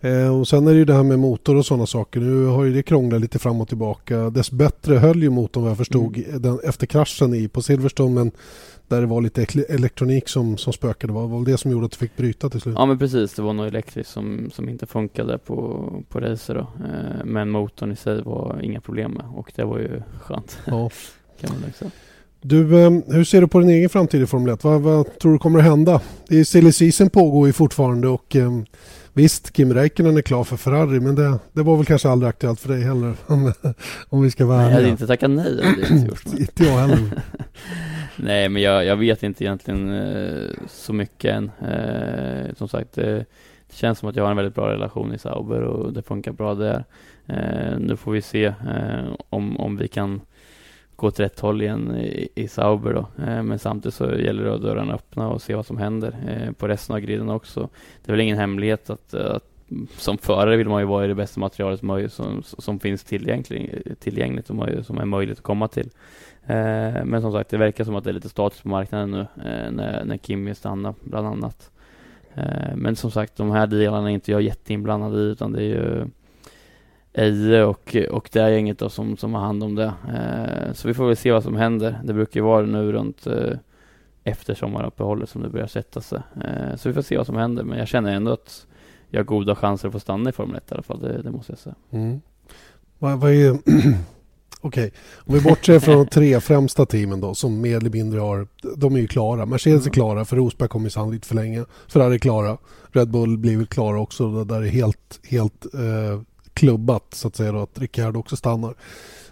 Eh, 0.00 0.38
och 0.38 0.48
sen 0.48 0.66
är 0.66 0.72
det 0.72 0.78
ju 0.78 0.84
det 0.84 0.94
här 0.94 1.02
med 1.02 1.18
motor 1.18 1.56
och 1.56 1.66
sådana 1.66 1.86
saker. 1.86 2.20
Nu 2.20 2.44
har 2.44 2.64
ju 2.64 2.72
det 2.72 2.82
krånglat 2.82 3.20
lite 3.20 3.38
fram 3.38 3.60
och 3.60 3.68
tillbaka. 3.68 4.30
Dess 4.30 4.50
bättre 4.50 4.94
höll 4.94 5.22
ju 5.22 5.30
motorn 5.30 5.62
vad 5.62 5.70
jag 5.70 5.78
förstod 5.78 6.16
mm. 6.16 6.42
den, 6.42 6.58
efter 6.64 6.86
kraschen 6.86 7.34
i, 7.34 7.48
på 7.48 7.62
Silverstone. 7.62 8.14
Men 8.14 8.32
där 8.88 9.00
det 9.00 9.06
var 9.06 9.20
lite 9.20 9.46
elektronik 9.68 10.28
som, 10.28 10.56
som 10.56 10.72
spökade. 10.72 11.12
Det 11.12 11.16
var 11.16 11.28
väl 11.28 11.44
det 11.44 11.58
som 11.58 11.70
gjorde 11.70 11.86
att 11.86 11.92
du 11.92 11.98
fick 11.98 12.16
bryta 12.16 12.50
till 12.50 12.60
slut? 12.60 12.74
Ja 12.78 12.86
men 12.86 12.98
precis, 12.98 13.34
det 13.34 13.42
var 13.42 13.52
något 13.52 13.68
elektriskt 13.68 14.12
som, 14.12 14.50
som 14.54 14.68
inte 14.68 14.86
funkade 14.86 15.38
på, 15.38 15.92
på 16.08 16.20
racer 16.20 16.54
då. 16.54 16.60
Eh, 16.60 17.24
men 17.24 17.50
motorn 17.50 17.92
i 17.92 17.96
sig 17.96 18.22
var 18.22 18.60
inga 18.62 18.80
problem 18.80 19.12
med 19.12 19.24
och 19.34 19.52
det 19.56 19.64
var 19.64 19.78
ju 19.78 20.02
skönt. 20.20 20.58
Ja. 20.64 20.90
kan 21.40 21.50
man 21.62 21.72
säga. 21.72 21.90
Du, 22.40 22.84
eh, 22.84 22.90
hur 23.06 23.24
ser 23.24 23.40
du 23.40 23.48
på 23.48 23.60
din 23.60 23.68
egen 23.68 23.88
framtid 23.88 24.22
i 24.22 24.26
Formel 24.26 24.54
1? 24.54 24.64
Vad, 24.64 24.80
vad 24.80 25.18
tror 25.18 25.32
du 25.32 25.38
kommer 25.38 25.58
att 25.58 25.64
hända? 25.64 26.00
Det 26.28 26.40
är 26.40 26.44
silly 26.44 26.72
season 26.72 27.10
pågår 27.10 27.46
ju 27.46 27.52
fortfarande 27.52 28.08
och 28.08 28.36
Visst, 29.16 29.52
Kim 29.52 29.74
Räikkönen 29.74 30.16
är 30.16 30.22
klar 30.22 30.44
för 30.44 30.56
Ferrari 30.56 31.00
men 31.00 31.14
det, 31.14 31.38
det 31.52 31.62
var 31.62 31.76
väl 31.76 31.86
kanske 31.86 32.08
aldrig 32.08 32.28
aktuellt 32.28 32.60
för 32.60 32.68
dig 32.68 32.82
heller 32.82 33.14
om, 33.26 33.52
om 34.08 34.22
vi 34.22 34.30
ska 34.30 34.46
vara 34.46 34.58
ärliga. 34.58 34.70
Jag 34.70 34.76
hade 34.76 34.88
inte 34.88 35.06
tackat 35.06 35.30
nej 35.30 35.56
det 35.56 35.94
inte 35.94 36.08
gjort 36.08 36.38
Inte 36.38 36.64
jag 36.64 36.78
heller. 36.78 36.98
nej, 38.16 38.48
men 38.48 38.62
jag, 38.62 38.84
jag, 38.84 38.96
vet 38.96 39.22
inte 39.22 39.44
egentligen 39.44 39.92
eh, 39.92 40.50
så 40.68 40.92
mycket 40.92 41.34
än. 41.34 41.50
Eh, 41.70 42.54
som 42.56 42.68
sagt, 42.68 42.92
det, 42.92 43.12
det, 43.68 43.76
känns 43.76 43.98
som 43.98 44.08
att 44.08 44.16
jag 44.16 44.24
har 44.24 44.30
en 44.30 44.36
väldigt 44.36 44.54
bra 44.54 44.72
relation 44.72 45.14
i 45.14 45.18
Sauber 45.18 45.60
och 45.60 45.92
det 45.92 46.02
funkar 46.02 46.32
bra 46.32 46.54
där. 46.54 46.84
Eh, 47.26 47.78
nu 47.78 47.96
får 47.96 48.12
vi 48.12 48.22
se 48.22 48.44
eh, 48.44 49.14
om, 49.28 49.60
om 49.60 49.76
vi 49.76 49.88
kan 49.88 50.20
gå 50.96 51.06
åt 51.06 51.20
rätt 51.20 51.40
håll 51.40 51.62
igen 51.62 51.96
i, 51.96 52.28
i 52.34 52.48
Sauber 52.48 52.92
då. 52.92 53.24
Eh, 53.24 53.42
men 53.42 53.58
samtidigt 53.58 53.94
så 53.94 54.04
gäller 54.04 54.44
det 54.44 54.54
att 54.54 54.62
dörrarna 54.62 54.94
öppna 54.94 55.28
och 55.28 55.42
se 55.42 55.54
vad 55.54 55.66
som 55.66 55.78
händer 55.78 56.16
eh, 56.28 56.52
på 56.52 56.68
resten 56.68 56.94
av 56.96 57.00
griden 57.00 57.30
också. 57.30 57.68
Det 58.04 58.10
är 58.10 58.12
väl 58.12 58.20
ingen 58.20 58.38
hemlighet 58.38 58.90
att, 58.90 59.14
att 59.14 59.44
som 59.96 60.18
förare 60.18 60.56
vill 60.56 60.68
man 60.68 60.80
ju 60.80 60.86
vara 60.86 61.04
i 61.04 61.08
det 61.08 61.14
bästa 61.14 61.40
materialet 61.40 62.12
som, 62.12 62.42
som 62.42 62.80
finns 62.80 63.04
tillgängligt, 63.04 64.00
tillgängligt 64.00 64.50
och 64.50 64.86
som 64.86 64.98
är 64.98 65.04
möjligt 65.04 65.38
att 65.38 65.44
komma 65.44 65.68
till. 65.68 65.90
Eh, 66.46 67.04
men 67.04 67.20
som 67.20 67.32
sagt, 67.32 67.50
det 67.50 67.56
verkar 67.56 67.84
som 67.84 67.96
att 67.96 68.04
det 68.04 68.10
är 68.10 68.14
lite 68.14 68.28
status 68.28 68.60
på 68.60 68.68
marknaden 68.68 69.10
nu 69.10 69.20
eh, 69.20 69.70
när, 69.70 70.04
när 70.04 70.18
Kimi 70.18 70.54
stannar 70.54 70.94
bland 71.00 71.26
annat. 71.26 71.70
Eh, 72.34 72.76
men 72.76 72.96
som 72.96 73.10
sagt, 73.10 73.36
de 73.36 73.50
här 73.50 73.66
delarna 73.66 74.10
är 74.10 74.14
inte 74.14 74.32
jag 74.32 74.42
jätteinblandad 74.42 75.20
i 75.20 75.22
utan 75.22 75.52
det 75.52 75.62
är 75.62 75.68
ju 75.68 76.06
Eje 77.18 77.64
och, 77.64 77.96
och 78.10 78.28
det 78.32 78.40
är 78.40 78.48
gänget 78.48 78.78
då 78.78 78.88
som, 78.88 79.16
som 79.16 79.34
har 79.34 79.40
hand 79.40 79.62
om 79.62 79.74
det. 79.74 79.92
Eh, 80.08 80.72
så 80.72 80.88
vi 80.88 80.94
får 80.94 81.06
väl 81.06 81.16
se 81.16 81.32
vad 81.32 81.42
som 81.42 81.56
händer. 81.56 82.00
Det 82.04 82.12
brukar 82.12 82.40
ju 82.40 82.44
vara 82.44 82.66
nu 82.66 82.92
runt 82.92 83.26
eh, 83.26 83.52
efter 84.24 84.54
sommaruppehållet 84.54 85.28
som 85.28 85.42
det 85.42 85.48
börjar 85.48 85.66
sätta 85.66 86.00
sig. 86.00 86.18
Eh, 86.36 86.76
så 86.76 86.88
vi 86.88 86.94
får 86.94 87.02
se 87.02 87.16
vad 87.16 87.26
som 87.26 87.36
händer. 87.36 87.64
Men 87.64 87.78
jag 87.78 87.88
känner 87.88 88.14
ändå 88.14 88.32
att 88.32 88.66
jag 89.08 89.20
har 89.20 89.24
goda 89.24 89.54
chanser 89.54 89.88
att 89.88 89.92
få 89.92 90.00
stanna 90.00 90.30
i 90.30 90.32
Formel 90.32 90.56
1 90.56 90.70
i 90.70 90.74
alla 90.74 90.82
fall. 90.82 91.00
Det, 91.00 91.22
det 91.22 91.30
måste 91.30 91.52
jag 91.52 91.58
säga. 91.58 91.74
Mm. 91.90 92.20
Vad, 92.98 93.20
vad 93.20 93.30
är... 93.30 93.50
Okej, 94.60 94.86
okay. 94.86 94.90
om 95.16 95.34
vi 95.34 95.40
bortser 95.40 95.80
från 95.80 95.96
de 95.96 96.06
tre 96.06 96.40
främsta 96.40 96.86
teamen 96.86 97.20
då 97.20 97.34
som 97.34 97.60
mer 97.60 97.76
eller 97.76 97.90
mindre 97.90 98.20
har, 98.20 98.48
de 98.76 98.96
är 98.96 99.00
ju 99.00 99.06
klara. 99.06 99.46
Mercedes 99.46 99.80
är 99.80 99.86
mm. 99.86 99.92
klara, 99.92 100.24
för 100.24 100.36
Rosberg 100.36 100.68
kommer 100.68 100.88
sannolikt 100.88 101.26
förlänga. 101.26 101.66
Ferrari 101.88 102.14
är 102.14 102.18
klara. 102.18 102.58
Red 102.90 103.10
Bull 103.10 103.38
blir 103.38 103.56
väl 103.56 103.66
klara 103.66 104.00
också, 104.00 104.44
där 104.44 104.62
är 104.62 104.66
helt, 104.68 105.20
helt 105.22 105.74
eh, 105.74 106.20
klubbat 106.56 107.14
så 107.14 107.28
att 107.28 107.36
säga 107.36 107.52
då, 107.52 107.62
att 107.62 107.78
Ricciardo 107.78 108.20
också 108.20 108.36
stannar 108.36 108.74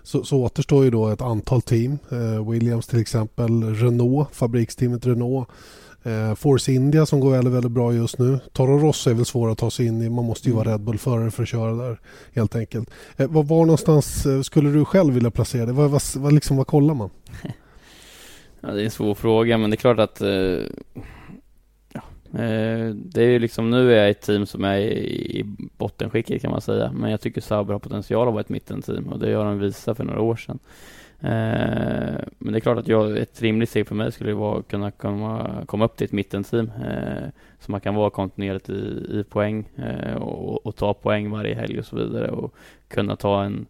så, 0.03 0.25
så 0.25 0.39
återstår 0.39 0.85
ju 0.85 0.91
då 0.91 1.09
ett 1.09 1.23
antal 1.23 1.63
team. 1.63 1.99
Eh, 2.11 2.51
Williams 2.51 2.87
till 2.87 3.01
exempel, 3.01 3.75
Renault, 3.75 4.29
fabriksteamet 4.33 5.07
Renault. 5.07 5.49
Eh, 6.03 6.35
Force 6.35 6.73
India 6.73 7.07
som 7.07 7.21
går 7.21 7.31
väldigt, 7.31 7.53
väldigt 7.55 7.73
bra 7.73 7.93
just 7.93 8.19
nu. 8.19 8.39
Toro 8.53 8.79
Rosso 8.79 9.11
är 9.11 9.15
väl 9.15 9.25
svår 9.25 9.51
att 9.51 9.59
ta 9.59 9.71
sig 9.71 9.87
in 9.87 10.03
i. 10.03 10.11
Man 10.11 10.25
måste 10.25 10.49
ju 10.49 10.55
vara 10.55 10.65
mm. 10.65 10.73
Red 10.73 10.81
Bull-förare 10.81 11.31
för 11.31 11.43
att 11.43 11.49
köra 11.49 11.73
där 11.73 12.01
helt 12.35 12.57
enkelt. 12.57 12.91
Eh, 13.17 13.29
var, 13.29 13.43
var 13.43 13.61
någonstans 13.61 14.27
eh, 14.27 14.41
skulle 14.41 14.71
du 14.71 14.85
själv 14.85 15.15
vilja 15.15 15.31
placera 15.31 15.67
dig? 15.67 15.75
Vad, 15.75 15.91
vad, 15.91 16.03
vad, 16.17 16.33
liksom, 16.33 16.57
vad 16.57 16.67
kollar 16.67 16.95
man? 16.95 17.11
Ja, 18.61 18.71
det 18.71 18.81
är 18.81 18.85
en 18.85 18.91
svår 18.91 19.15
fråga 19.15 19.59
men 19.59 19.71
det 19.71 19.75
är 19.75 19.79
klart 19.79 19.99
att 19.99 20.21
eh, 20.21 20.29
Eh, 20.29 21.03
Eh, 22.35 22.95
det 22.95 23.23
är 23.23 23.29
ju 23.29 23.39
liksom, 23.39 23.71
nu 23.71 23.93
är 23.93 23.97
jag 23.97 24.11
ett 24.11 24.21
team 24.21 24.47
som 24.47 24.65
är 24.65 24.79
i 24.79 25.45
bottenskicket 25.79 26.43
kan 26.43 26.51
man 26.51 26.61
säga, 26.61 26.93
men 26.93 27.11
jag 27.11 27.21
tycker 27.21 27.41
Sauber 27.41 27.73
har 27.73 27.79
potential 27.79 28.29
att 28.29 28.35
vara 28.35 28.41
ett 28.41 28.49
mittenteam 28.49 29.09
och 29.09 29.19
det 29.19 29.33
har 29.33 29.45
de 29.45 29.59
visat 29.59 29.97
för 29.97 30.05
några 30.05 30.21
år 30.21 30.37
sedan. 30.37 30.59
Eh, 31.21 32.25
men 32.39 32.53
det 32.53 32.59
är 32.59 32.61
klart 32.61 32.79
att 32.79 32.89
jag, 32.89 33.19
ett 33.19 33.43
rimligt 33.43 33.71
steg 33.71 33.89
för 33.89 33.95
mig 33.95 34.13
skulle 34.13 34.35
vara 34.35 34.59
att 34.59 34.69
kunna 34.69 34.91
komma, 34.91 35.51
komma 35.67 35.85
upp 35.85 35.97
till 35.97 36.05
ett 36.05 36.13
mittenteam 36.13 36.71
eh, 36.87 37.29
så 37.61 37.73
man 37.73 37.81
kan 37.81 37.95
vara 37.95 38.11
kontinuerligt 38.11 38.69
i, 38.69 39.07
i 39.11 39.25
poäng 39.29 39.65
och, 40.17 40.67
och, 40.67 40.77
ta 40.77 40.95
poäng 40.95 41.31
varje 41.31 41.55
helg 41.55 41.79
och 41.79 41.87
så 41.87 41.97
vidare 41.97 42.31
och 42.31 42.55
kunna 42.89 43.17
ta 43.17 43.45
en, 43.45 43.67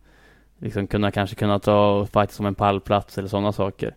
liksom 0.59 0.87
kunna 0.87 1.11
kanske 1.11 1.37
kunna 1.37 1.59
ta 1.59 2.07
faktiskt 2.07 2.37
som 2.37 2.47
en 2.47 2.55
pallplats 2.55 3.19
eller 3.19 3.29
sådana 3.29 3.53
saker. 3.53 3.95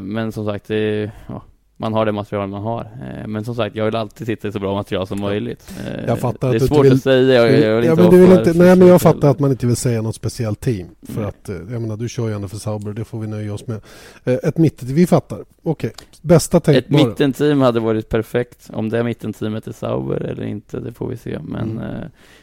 Men 0.00 0.32
som 0.32 0.46
sagt, 0.46 0.68
det, 0.68 0.76
är, 0.76 1.10
ja, 1.26 1.42
man 1.80 1.92
har 1.92 2.06
det 2.06 2.12
material 2.12 2.48
man 2.48 2.62
har. 2.62 2.80
Eh, 2.80 3.26
men 3.26 3.44
som 3.44 3.54
sagt, 3.54 3.76
jag 3.76 3.84
vill 3.84 3.96
alltid 3.96 4.26
sitta 4.26 4.48
i 4.48 4.52
så 4.52 4.58
bra 4.58 4.74
material 4.74 5.06
som 5.06 5.20
möjligt. 5.20 5.72
Eh, 5.86 6.04
jag 6.06 6.18
fattar 6.18 6.50
det 6.50 6.56
är 6.56 6.58
svårt 6.58 6.84
vill, 6.84 6.92
att 6.92 7.02
säga. 7.02 7.46
Jag, 7.46 7.60
jag 7.60 7.84
ja, 7.84 7.94
men, 7.94 8.10
du 8.10 8.20
vill 8.20 8.38
inte, 8.38 8.52
nej, 8.52 8.76
men 8.76 8.88
jag 8.88 9.02
fattar 9.02 9.30
att 9.30 9.38
man 9.38 9.50
inte 9.50 9.66
vill 9.66 9.76
säga 9.76 10.02
något 10.02 10.14
speciellt 10.14 10.60
team. 10.60 10.88
För 11.02 11.16
mm. 11.16 11.28
att, 11.28 11.48
eh, 11.48 11.56
jag 11.56 11.82
menar, 11.82 11.96
du 11.96 12.08
kör 12.08 12.28
ju 12.28 12.34
ändå 12.34 12.48
för 12.48 12.56
Sauber, 12.56 12.92
det 12.92 13.04
får 13.04 13.20
vi 13.20 13.26
nöja 13.26 13.54
oss 13.54 13.66
med. 13.66 13.80
Ett 14.24 14.58
mitten, 14.58 14.88
vi 14.88 15.06
fattar. 15.06 15.38
Okej, 15.62 15.90
okay. 15.90 16.06
bästa 16.22 16.60
tänkbara. 16.60 17.00
Ett 17.00 17.08
mittenteam 17.08 17.60
hade 17.60 17.80
varit 17.80 18.08
perfekt. 18.08 18.70
Om 18.72 18.88
det 18.88 19.04
mittenteamet 19.04 19.66
är 19.66 19.72
Sauber 19.72 20.16
eller 20.16 20.44
inte, 20.44 20.80
det 20.80 20.92
får 20.92 21.08
vi 21.08 21.16
se. 21.16 21.38
Men 21.42 21.70
mm. 21.70 21.84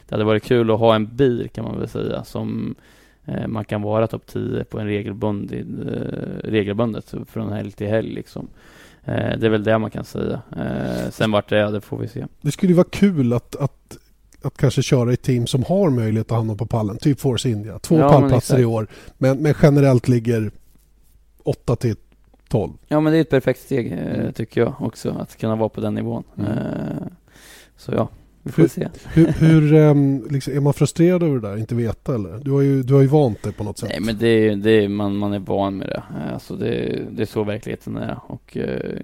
det 0.08 0.14
hade 0.14 0.24
varit 0.24 0.44
kul 0.44 0.70
att 0.70 0.78
ha 0.78 0.94
en 0.94 1.16
bil 1.16 1.48
kan 1.54 1.64
man 1.64 1.78
väl 1.78 1.88
säga, 1.88 2.24
som 2.24 2.74
man 3.46 3.64
kan 3.64 3.82
vara 3.82 4.06
topp 4.06 4.26
10 4.26 4.64
på 4.64 4.78
en 4.78 4.86
regelbundet, 4.86 5.66
regelbundet 6.44 7.14
från 7.28 7.52
helg 7.52 7.70
till 7.72 7.86
helg 7.86 8.14
liksom. 8.14 8.48
Eh, 9.06 9.38
det 9.38 9.46
är 9.46 9.50
väl 9.50 9.64
det 9.64 9.78
man 9.78 9.90
kan 9.90 10.04
säga. 10.04 10.42
Eh, 10.56 11.10
sen 11.10 11.30
vart 11.30 11.48
det 11.48 11.58
är, 11.58 11.72
det 11.72 11.80
får 11.80 11.98
vi 11.98 12.08
se. 12.08 12.26
Det 12.40 12.52
skulle 12.52 12.72
ju 12.72 12.76
vara 12.76 12.88
kul 12.90 13.32
att, 13.32 13.56
att, 13.56 13.96
att 14.42 14.56
kanske 14.56 14.82
köra 14.82 15.12
i 15.12 15.16
team 15.16 15.46
som 15.46 15.64
har 15.64 15.90
möjlighet 15.90 16.30
att 16.30 16.36
hamna 16.36 16.54
på 16.54 16.66
pallen. 16.66 16.98
Typ 16.98 17.20
Force 17.20 17.48
India. 17.48 17.78
Två 17.78 17.98
ja, 17.98 18.08
pallplatser 18.08 18.58
i 18.58 18.64
år. 18.64 18.86
Men, 19.18 19.38
men 19.38 19.54
generellt 19.62 20.08
ligger 20.08 20.50
8 21.42 21.76
till 21.76 21.96
12. 22.48 22.72
Ja 22.88 23.00
men 23.00 23.12
det 23.12 23.18
är 23.18 23.20
ett 23.20 23.30
perfekt 23.30 23.60
steg 23.60 23.92
eh, 23.92 23.98
mm. 23.98 24.32
tycker 24.32 24.60
jag 24.60 24.74
också. 24.78 25.10
Att 25.10 25.36
kunna 25.36 25.56
vara 25.56 25.68
på 25.68 25.80
den 25.80 25.94
nivån. 25.94 26.24
Mm. 26.38 26.50
Så 27.76 27.92
ja, 27.92 28.08
vi 28.46 28.52
får 28.52 28.62
hur, 28.62 28.68
se. 28.68 28.88
Hur, 29.14 29.26
hur 29.26 29.72
um, 29.72 30.26
liksom, 30.30 30.52
är 30.56 30.60
man 30.60 30.74
frustrerad 30.74 31.22
över 31.22 31.34
det 31.34 31.48
där? 31.48 31.56
Inte 31.56 31.74
veta 31.74 32.14
eller? 32.14 32.38
Du 32.38 32.50
har 32.50 32.60
ju, 32.60 32.82
du 32.82 32.94
har 32.94 33.00
ju 33.00 33.06
vant 33.06 33.42
dig 33.42 33.52
på 33.52 33.64
något 33.64 33.78
sätt. 33.78 33.88
Nej 33.88 34.00
men 34.00 34.18
det, 34.18 34.54
det, 34.54 34.88
man, 34.88 35.16
man 35.16 35.32
är 35.32 35.38
van 35.38 35.76
med 35.76 35.88
det. 35.88 36.02
Alltså 36.32 36.56
det, 36.56 37.02
det 37.10 37.22
är 37.22 37.26
så 37.26 37.44
verkligheten 37.44 37.96
är. 37.96 38.18
Och 38.26 38.56
uh, 38.60 39.00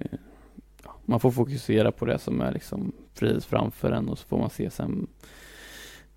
man 1.05 1.19
får 1.19 1.31
fokusera 1.31 1.91
på 1.91 2.05
det 2.05 2.19
som 2.19 2.41
är 2.41 2.51
liksom 2.51 2.91
precis 3.19 3.45
framför 3.45 3.91
en 3.91 4.09
och 4.09 4.17
så 4.17 4.27
får 4.27 4.37
man 4.37 4.49
se 4.49 4.69
sen, 4.69 5.07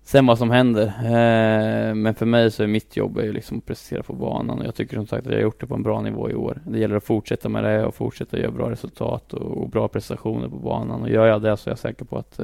sen 0.03 0.25
vad 0.25 0.37
som 0.37 0.51
händer. 0.51 0.85
Uh, 0.85 1.95
men 1.95 2.15
för 2.15 2.25
mig 2.25 2.51
så 2.51 2.63
är 2.63 2.67
mitt 2.67 2.97
jobb 2.97 3.17
är 3.17 3.23
ju 3.23 3.33
liksom 3.33 3.57
att 3.57 3.65
prestera 3.65 4.03
på 4.03 4.13
banan 4.13 4.59
och 4.59 4.65
jag 4.65 4.75
tycker 4.75 4.95
som 4.95 5.07
sagt 5.07 5.27
att 5.27 5.31
jag 5.31 5.39
har 5.39 5.43
gjort 5.43 5.61
det 5.61 5.67
på 5.67 5.75
en 5.75 5.83
bra 5.83 6.01
nivå 6.01 6.29
i 6.29 6.35
år. 6.35 6.61
Det 6.65 6.79
gäller 6.79 6.95
att 6.95 7.03
fortsätta 7.03 7.49
med 7.49 7.63
det 7.63 7.85
och 7.85 7.95
fortsätta 7.95 8.39
göra 8.39 8.51
bra 8.51 8.71
resultat 8.71 9.33
och, 9.33 9.57
och 9.57 9.69
bra 9.69 9.87
prestationer 9.87 10.49
på 10.49 10.57
banan 10.57 11.01
och 11.01 11.09
gör 11.09 11.25
jag 11.25 11.41
det 11.41 11.57
så 11.57 11.69
är 11.69 11.71
jag 11.71 11.79
säker 11.79 12.05
på 12.05 12.17
att 12.17 12.39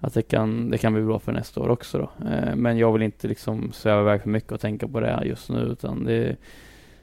att 0.00 0.14
det 0.14 0.22
kan, 0.22 0.70
det 0.70 0.78
kan 0.78 0.92
bli 0.92 1.02
bra 1.02 1.18
för 1.18 1.32
nästa 1.32 1.60
år 1.60 1.68
också 1.68 1.98
då. 1.98 2.26
Eh, 2.28 2.56
men 2.56 2.78
jag 2.78 2.92
vill 2.92 3.02
inte 3.02 3.28
liksom 3.28 3.72
sväva 3.72 4.00
iväg 4.00 4.22
för 4.22 4.28
mycket 4.28 4.52
och 4.52 4.60
tänka 4.60 4.88
på 4.88 5.00
det 5.00 5.22
just 5.24 5.50
nu 5.50 5.58
utan 5.60 6.04
det 6.04 6.12
är 6.12 6.36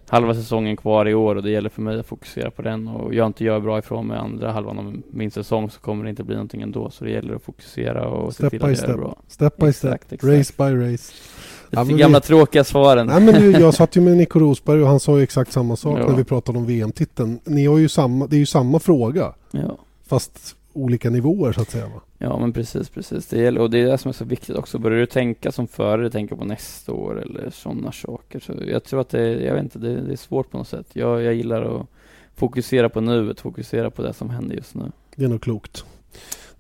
halva 0.08 0.34
säsongen 0.34 0.78
kvar 0.78 1.08
i 1.08 1.14
år 1.14 1.36
och 1.36 1.44
det 1.44 1.50
gäller 1.52 1.70
för 1.70 1.82
mig 1.82 2.00
att 2.00 2.06
fokusera 2.06 2.52
på 2.52 2.62
den 2.62 2.88
och 2.88 3.14
jag 3.14 3.28
inte 3.28 3.44
gör 3.44 3.60
bra 3.60 3.80
ifrån 3.80 4.08
mig 4.08 4.18
andra 4.18 4.52
halvan 4.52 4.80
av 4.80 5.02
min 5.12 5.32
säsong 5.32 5.70
så 5.70 5.80
kommer 5.80 6.04
det 6.04 6.10
inte 6.10 6.24
bli 6.24 6.36
någonting 6.36 6.62
ändå 6.62 6.90
så 6.90 7.06
det 7.06 7.12
gäller 7.12 7.36
att 7.36 7.44
fokusera 7.44 8.08
och 8.08 8.34
step 8.34 8.52
se 8.52 8.60
till 8.60 8.70
att 8.70 8.78
step. 8.78 8.90
göra 8.90 8.98
bra. 8.98 9.18
Step 9.28 9.58
by 9.58 9.68
exakt, 9.68 10.04
step, 10.04 10.14
exakt. 10.14 10.24
race 10.24 10.54
by 10.58 10.94
race. 10.94 11.14
Det 11.70 11.78
ja, 11.78 11.84
gamla 11.84 12.20
vi... 12.20 12.26
tråkiga 12.26 12.64
svaren. 12.64 13.08
Nej, 13.08 13.22
men 13.22 13.34
du, 13.34 13.52
jag 13.60 13.74
satt 13.74 13.96
ju 13.96 14.02
med 14.02 14.18
Nico 14.18 14.40
Rosberg 14.40 14.82
och 14.82 14.88
han 14.88 15.00
sa 15.00 15.18
ju 15.18 15.24
exakt 15.24 15.52
samma 15.52 15.76
sak 15.76 16.00
ja. 16.00 16.08
när 16.08 16.16
vi 16.16 16.24
pratade 16.24 16.58
om 16.58 16.66
VM-titeln. 16.66 17.40
Ni 17.44 17.66
har 17.66 17.78
ju 17.78 17.90
samma, 17.90 18.28
det 18.28 18.36
är 18.36 18.40
ju 18.40 18.46
samma 18.46 18.80
fråga. 18.80 19.34
Ja. 19.52 19.78
Fast 20.08 20.56
olika 20.74 21.10
nivåer 21.10 21.52
så 21.52 21.62
att 21.62 21.70
säga. 21.70 21.86
Va? 21.86 22.02
Ja 22.24 22.40
men 22.40 22.54
precis, 22.54 22.90
precis. 22.90 23.28
Det 23.28 23.38
gäller, 23.38 23.62
och 23.62 23.70
det 23.70 23.82
är 23.82 23.86
det 23.86 23.98
som 23.98 24.10
är 24.10 24.14
så 24.14 24.26
viktigt 24.26 24.56
också. 24.56 24.80
Börjar 24.80 25.00
du 25.00 25.06
tänka 25.06 25.52
som 25.52 25.68
förare, 25.68 26.10
tänka 26.10 26.36
på 26.36 26.46
nästa 26.46 26.92
år 26.92 27.22
eller 27.22 27.50
sådana 27.50 27.92
saker. 27.92 28.40
Så 28.40 28.54
jag 28.68 28.84
tror 28.84 29.02
att 29.02 29.10
det, 29.10 29.44
jag 29.44 29.54
vet 29.54 29.64
inte, 29.64 29.80
det, 29.80 30.02
det 30.02 30.12
är 30.12 30.18
svårt 30.18 30.52
på 30.52 30.58
något 30.58 30.68
sätt. 30.68 30.86
Jag, 30.94 31.22
jag 31.22 31.34
gillar 31.34 31.62
att 31.62 31.88
fokusera 32.36 32.90
på 32.90 33.02
nuet, 33.02 33.40
fokusera 33.40 33.90
på 33.90 34.02
det 34.02 34.14
som 34.14 34.30
händer 34.30 34.56
just 34.56 34.76
nu. 34.76 34.92
Det 35.16 35.26
är 35.26 35.30
nog 35.30 35.42
klokt. 35.42 35.86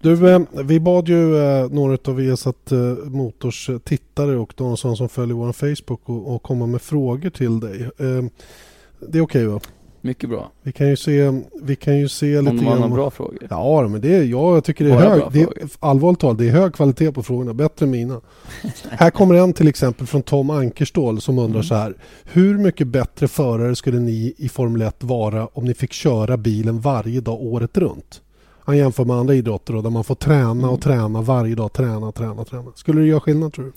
Du, 0.02 0.30
eh, 0.30 0.42
vi 0.64 0.80
bad 0.80 1.08
ju 1.08 1.38
eh, 1.38 1.70
några 1.70 1.98
av 2.08 2.16
Viasat 2.16 2.72
eh, 2.72 2.80
Motors 3.06 3.70
tittare 3.84 4.38
och 4.38 4.54
de 4.58 4.78
som 4.78 5.10
följer 5.10 5.36
vår 5.36 5.54
Facebook 5.54 6.02
att 6.36 6.44
komma 6.44 6.68
med 6.68 6.82
frågor 6.82 7.30
till 7.30 7.60
dig. 7.60 7.90
Det 7.98 9.18
är 9.18 9.22
okej 9.22 9.22
okay, 9.22 9.46
va? 9.46 9.60
Mycket 10.06 10.30
bra. 10.30 10.52
Vi 10.62 10.72
kan 10.72 10.90
ju 10.90 10.96
se, 10.96 11.42
vi 11.62 11.76
kan 11.76 11.98
ju 11.98 12.08
se 12.08 12.38
Om 12.38 12.46
lite 12.46 12.66
grann... 12.66 12.74
Om 12.74 12.82
de 12.82 12.92
har 12.92 12.98
bra 12.98 13.12
frågor? 13.12 13.48
Ja, 13.50 13.88
men 13.88 14.02
det 14.02 14.16
är, 14.16 14.24
ja, 14.24 14.54
jag 14.54 14.64
tycker 14.64 14.86
det 14.86 14.92
är 14.92 14.96
hög, 14.96 15.24
det 15.32 15.48
allvarligt 15.80 16.20
talat, 16.20 16.38
det 16.38 16.48
är 16.48 16.52
hög 16.52 16.74
kvalitet 16.74 17.12
på 17.12 17.24
frågorna, 17.24 17.54
bättre 17.54 17.86
än 17.86 17.92
mina. 17.92 18.22
här 18.90 19.12
kommer 19.12 19.36
en 19.36 19.54
till 19.54 19.68
exempel 19.68 20.08
från 20.08 20.22
Tom 20.22 20.50
Ankerstål 20.50 21.22
som 21.22 21.40
undrar 21.40 21.60
mm. 21.60 21.64
så 21.64 21.76
här. 21.76 21.96
Hur 22.24 22.58
mycket 22.58 22.88
bättre 22.88 23.28
förare 23.28 23.76
skulle 23.76 24.00
ni 24.00 24.34
i 24.38 24.50
Formel 24.50 24.82
1 24.82 25.04
vara 25.04 25.48
om 25.48 25.66
ni 25.66 25.74
fick 25.74 25.94
köra 25.94 26.38
bilen 26.38 26.80
varje 26.80 27.22
dag 27.22 27.42
året 27.42 27.78
runt? 27.78 28.22
Han 28.60 28.78
jämför 28.78 29.06
med 29.06 29.16
andra 29.16 29.34
idrotter 29.34 29.74
då, 29.74 29.82
där 29.82 29.90
man 29.90 30.04
får 30.04 30.16
träna 30.16 30.70
och 30.70 30.86
mm. 30.86 31.00
träna 31.00 31.22
varje 31.22 31.56
dag, 31.56 31.74
träna, 31.74 32.12
träna, 32.12 32.46
träna. 32.46 32.72
Skulle 32.76 33.02
det 33.02 33.08
göra 33.08 33.20
skillnad 33.20 33.54
tror 33.54 33.66
du? 33.66 33.72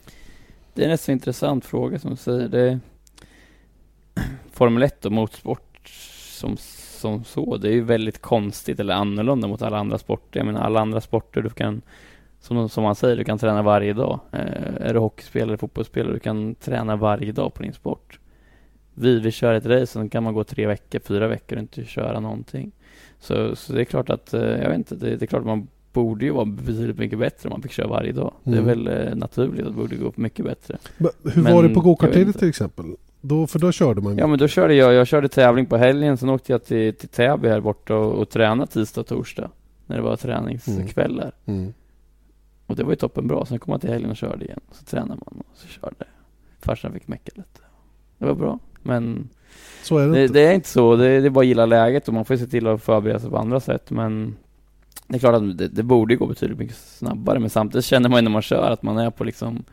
Det 0.75 0.83
är 0.83 0.85
en 0.85 0.91
rätt 0.91 1.01
så 1.01 1.13
intressant 1.13 1.65
fråga 1.65 1.99
som 1.99 2.11
du 2.11 2.17
säger. 2.17 2.49
Det 2.49 2.81
Formel 4.53 4.83
1 4.83 5.05
och 5.05 5.13
motorsport 5.13 5.66
som, 6.37 6.57
som 7.01 7.25
så. 7.25 7.57
Det 7.57 7.69
är 7.69 7.73
ju 7.73 7.83
väldigt 7.83 8.23
konstigt 8.23 8.81
eller 8.81 8.95
annorlunda 8.95 9.49
mot 9.49 9.63
alla 9.63 9.79
andra 9.79 9.99
sporter. 9.99 10.41
Jag 10.41 10.47
menar 10.47 10.61
alla 10.61 10.81
andra 10.81 11.01
sporter 11.01 11.43
du 11.43 11.51
kan, 11.51 11.83
som, 12.41 12.69
som 12.69 12.85
man 12.85 12.95
säger, 12.95 13.17
du 13.17 13.25
kan 13.25 13.39
träna 13.39 13.63
varje 13.63 13.93
dag. 13.93 14.21
Eh, 14.33 14.87
är 14.87 14.93
du 14.95 14.99
hockeyspelare, 14.99 15.57
fotbollsspelare, 15.57 16.13
du 16.13 16.21
kan 16.21 16.55
träna 16.55 16.97
varje 16.97 17.33
dag 17.33 17.55
på 17.55 17.63
din 17.63 17.73
sport. 17.73 18.19
Vi, 18.95 19.21
vi 19.21 19.31
kör 19.31 19.55
ett 19.55 19.67
race, 19.67 19.87
sen 19.87 20.09
kan 20.09 20.23
man 20.23 20.35
gå 20.35 20.45
tre 20.45 20.67
veckor, 20.67 21.01
fyra 21.01 21.29
veckor 21.29 21.57
och 21.57 21.63
inte 21.63 21.85
köra 21.85 22.21
någonting. 22.21 22.73
Så, 23.21 23.57
så 23.57 23.73
det 23.73 23.81
är 23.81 23.85
klart 23.85 24.11
att, 24.11 24.35
eh, 24.35 24.41
jag 24.41 24.69
vet 24.69 24.79
inte, 24.79 24.95
det, 24.95 25.17
det 25.17 25.25
är 25.25 25.27
klart 25.27 25.41
att 25.41 25.47
man 25.47 25.69
borde 25.93 26.25
ju 26.25 26.31
vara 26.31 26.45
betydligt 26.45 26.99
mycket 26.99 27.19
bättre 27.19 27.49
om 27.49 27.53
man 27.53 27.63
fick 27.63 27.73
köra 27.73 27.89
varje 27.89 28.13
dag. 28.13 28.33
Mm. 28.45 28.65
Det 28.65 28.71
är 28.71 28.75
mm. 28.75 28.85
väl 28.85 29.09
eh, 29.09 29.15
naturligt 29.15 29.67
att 29.67 29.73
det 29.73 29.77
borde 29.77 29.97
gå 29.97 30.13
mycket 30.17 30.45
bättre. 30.45 30.79
Men 30.97 31.11
hur 31.23 31.43
Men, 31.43 31.55
var 31.55 31.63
det 31.63 31.69
på 31.69 31.81
gokarttiden 31.81 32.33
till 32.33 32.49
exempel? 32.49 32.85
Då, 33.29 33.47
för 33.47 33.59
då 33.59 33.73
körde 33.73 34.01
man 34.01 34.19
Ja 34.19 34.27
men 34.27 34.39
då 34.39 34.49
körde 34.49 34.75
jag, 34.75 34.93
jag 34.93 35.07
körde 35.07 35.29
tävling 35.29 35.67
på 35.67 35.77
helgen, 35.77 36.17
sen 36.17 36.29
åkte 36.29 36.53
jag 36.53 36.65
till, 36.65 36.95
till 36.95 37.09
Täby 37.09 37.49
här 37.49 37.61
borta 37.61 37.95
och, 37.95 38.13
och 38.13 38.31
tränade 38.31 38.73
tisdag 38.73 39.01
och 39.01 39.07
torsdag. 39.07 39.51
När 39.87 39.97
det 39.97 40.03
var 40.03 40.17
träningskvällar. 40.17 41.33
Mm. 41.45 41.61
Mm. 41.61 41.75
Och 42.67 42.77
det 42.77 42.85
var 42.85 42.91
ju 42.91 42.97
toppen 42.97 43.29
bra. 43.29 43.47
Sen 43.47 43.59
kom 43.59 43.71
man 43.71 43.81
till 43.81 43.91
helgen 43.91 44.11
och 44.11 44.17
körde 44.17 44.45
igen. 44.45 44.61
Så 44.73 44.85
tränade 44.85 45.21
man 45.27 45.41
och 45.41 45.47
så 45.55 45.69
körde. 45.69 46.05
Farsan 46.61 46.93
fick 46.93 47.09
mecka 47.09 47.31
lite. 47.35 47.61
Det 48.19 48.27
var 48.27 48.35
bra. 48.35 48.59
Men 48.83 49.29
så 49.83 49.99
är 49.99 50.07
det, 50.07 50.13
det, 50.13 50.23
inte. 50.23 50.35
det 50.35 50.47
är 50.47 50.55
inte 50.55 50.69
så. 50.69 50.97
Det, 50.97 51.21
det 51.21 51.27
är 51.27 51.31
bara 51.31 51.41
att 51.41 51.47
gilla 51.47 51.67
läget 51.67 52.09
och 52.09 52.15
man 52.15 52.25
får 52.25 52.37
se 52.37 52.47
till 52.47 52.67
att 52.67 52.83
förbereda 52.83 53.19
sig 53.19 53.31
på 53.31 53.39
andra 53.39 53.61
sätt. 53.61 53.91
Men 53.91 54.37
det 55.07 55.17
är 55.17 55.19
klart 55.19 55.35
att 55.35 55.59
det, 55.59 55.69
det 55.69 55.83
borde 55.83 56.17
gå 56.17 56.27
betydligt 56.27 56.59
mycket 56.59 56.77
snabbare. 56.77 57.39
Men 57.39 57.51
samtidigt 57.51 57.85
känner 57.85 58.09
man 58.09 58.19
ju 58.19 58.23
när 58.23 58.31
man 58.31 58.43
kör 58.43 58.71
att 58.71 58.83
man 58.83 58.99
är 58.99 59.11
på 59.11 59.25
liksom 59.25 59.65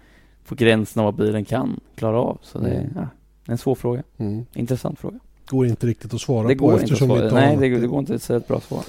på 0.47 0.55
gränsen 0.55 0.99
av 0.99 1.05
vad 1.05 1.25
bilen 1.25 1.45
kan 1.45 1.79
klara 1.95 2.19
av. 2.19 2.37
Så 2.41 2.59
det, 2.59 2.69
mm. 2.69 2.91
ja, 2.95 3.07
en 3.45 3.57
svår 3.57 3.75
fråga. 3.75 4.03
Mm. 4.17 4.45
Intressant 4.53 4.99
fråga. 4.99 5.19
Går 5.45 5.67
inte 5.67 5.87
riktigt 5.87 6.13
att 6.13 6.21
svara 6.21 6.47
det 6.47 6.55
på 6.55 6.65
går 6.65 6.75
eftersom 6.75 7.11
inte 7.11 7.23
att 7.25 7.31
svara. 7.31 7.45
Nej, 7.45 7.69
det, 7.69 7.79
det, 7.79 7.87
går 7.87 7.99
inte 7.99 8.15
att 8.15 8.21
säga 8.21 8.37
ett 8.37 8.47
bra 8.47 8.59
svar. 8.59 8.83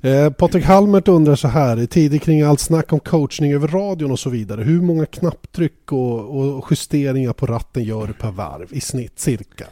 Eh, 0.00 0.30
Patrik 0.30 0.64
Halmert 0.64 1.08
undrar 1.08 1.34
så 1.34 1.48
här, 1.48 1.80
i 1.80 1.86
tider 1.86 2.18
kring 2.18 2.42
allt 2.42 2.60
snack 2.60 2.92
om 2.92 3.00
coachning 3.00 3.52
över 3.52 3.68
radion 3.68 4.10
och 4.10 4.18
så 4.18 4.30
vidare, 4.30 4.62
hur 4.62 4.80
många 4.80 5.06
knapptryck 5.06 5.92
och, 5.92 6.56
och 6.56 6.66
justeringar 6.70 7.32
på 7.32 7.46
ratten 7.46 7.84
gör 7.84 8.06
du 8.06 8.12
per 8.12 8.30
varv 8.30 8.66
i 8.70 8.80
snitt 8.80 9.18
cirka? 9.18 9.66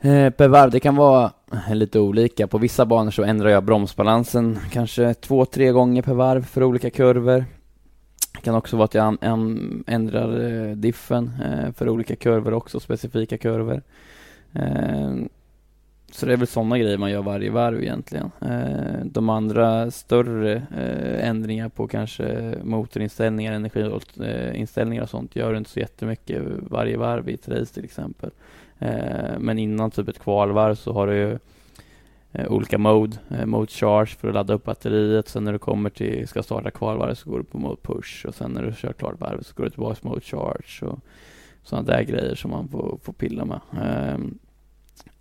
Eh, 0.00 0.30
per 0.30 0.48
varv, 0.48 0.70
det 0.70 0.80
kan 0.80 0.96
vara 0.96 1.32
lite 1.70 1.98
olika. 1.98 2.46
På 2.46 2.58
vissa 2.58 2.86
banor 2.86 3.10
så 3.10 3.22
ändrar 3.22 3.48
jag 3.48 3.64
bromsbalansen 3.64 4.58
kanske 4.70 5.14
två, 5.14 5.44
tre 5.44 5.70
gånger 5.70 6.02
per 6.02 6.14
varv 6.14 6.46
för 6.46 6.62
olika 6.62 6.90
kurvor 6.90 7.44
det 8.34 8.40
kan 8.40 8.54
också 8.54 8.76
vara 8.76 8.84
att 8.84 8.94
jag 8.94 9.16
ändrar 9.86 10.40
eh, 10.40 10.76
diffen 10.76 11.30
eh, 11.44 11.72
för 11.72 11.88
olika 11.88 12.16
kurvor 12.16 12.54
också, 12.54 12.80
specifika 12.80 13.38
kurvor. 13.38 13.82
Eh, 14.52 15.14
så 16.12 16.26
det 16.26 16.32
är 16.32 16.36
väl 16.36 16.46
sådana 16.46 16.78
grejer 16.78 16.98
man 16.98 17.10
gör 17.10 17.22
varje 17.22 17.50
varv 17.50 17.82
egentligen. 17.82 18.30
De 19.04 19.28
andra 19.28 19.90
större 19.90 20.62
ändringar 21.20 21.68
på 21.68 21.88
kanske 21.88 22.54
motorinställningar, 22.62 23.52
energiinställningar 23.52 25.02
och 25.02 25.10
sånt 25.10 25.36
gör 25.36 25.52
du 25.52 25.58
inte 25.58 25.70
så 25.70 25.80
jättemycket 25.80 26.42
varje 26.60 26.96
varv 26.96 27.28
i 27.28 27.34
ett 27.34 27.48
race 27.48 27.74
till 27.74 27.84
exempel. 27.84 28.30
Men 29.38 29.58
innan 29.58 29.90
typ 29.90 30.08
ett 30.08 30.18
kvalvarv 30.18 30.74
så 30.74 30.92
har 30.92 31.06
du 31.06 31.16
ju 31.16 31.38
Eh, 32.34 32.52
olika 32.52 32.78
mode. 32.78 33.16
Eh, 33.30 33.46
mode 33.46 33.66
charge 33.66 34.06
för 34.06 34.28
att 34.28 34.34
ladda 34.34 34.54
upp 34.54 34.64
batteriet. 34.64 35.28
Sen 35.28 35.44
när 35.44 35.52
du 35.52 35.58
kommer 35.58 35.90
till, 35.90 36.28
ska 36.28 36.42
starta 36.42 36.70
kvalvarvet 36.70 37.18
så 37.18 37.30
går 37.30 37.38
du 37.38 37.44
på 37.44 37.58
mode 37.58 37.80
push 37.82 38.26
och 38.26 38.34
sen 38.34 38.50
när 38.50 38.62
du 38.62 38.72
kör 38.72 38.92
klart 38.92 39.20
varvet 39.20 39.46
så 39.46 39.54
går 39.54 39.64
du 39.64 39.70
tillbaka 39.70 39.94
till 39.94 40.08
mode 40.08 40.20
charge 40.20 40.82
och 40.82 40.98
sådana 41.62 41.86
där 41.86 42.02
grejer 42.02 42.34
som 42.34 42.50
man 42.50 42.68
får, 42.68 42.98
får 43.02 43.12
pilla 43.12 43.44
med. 43.44 43.60
Ehm, 43.82 44.38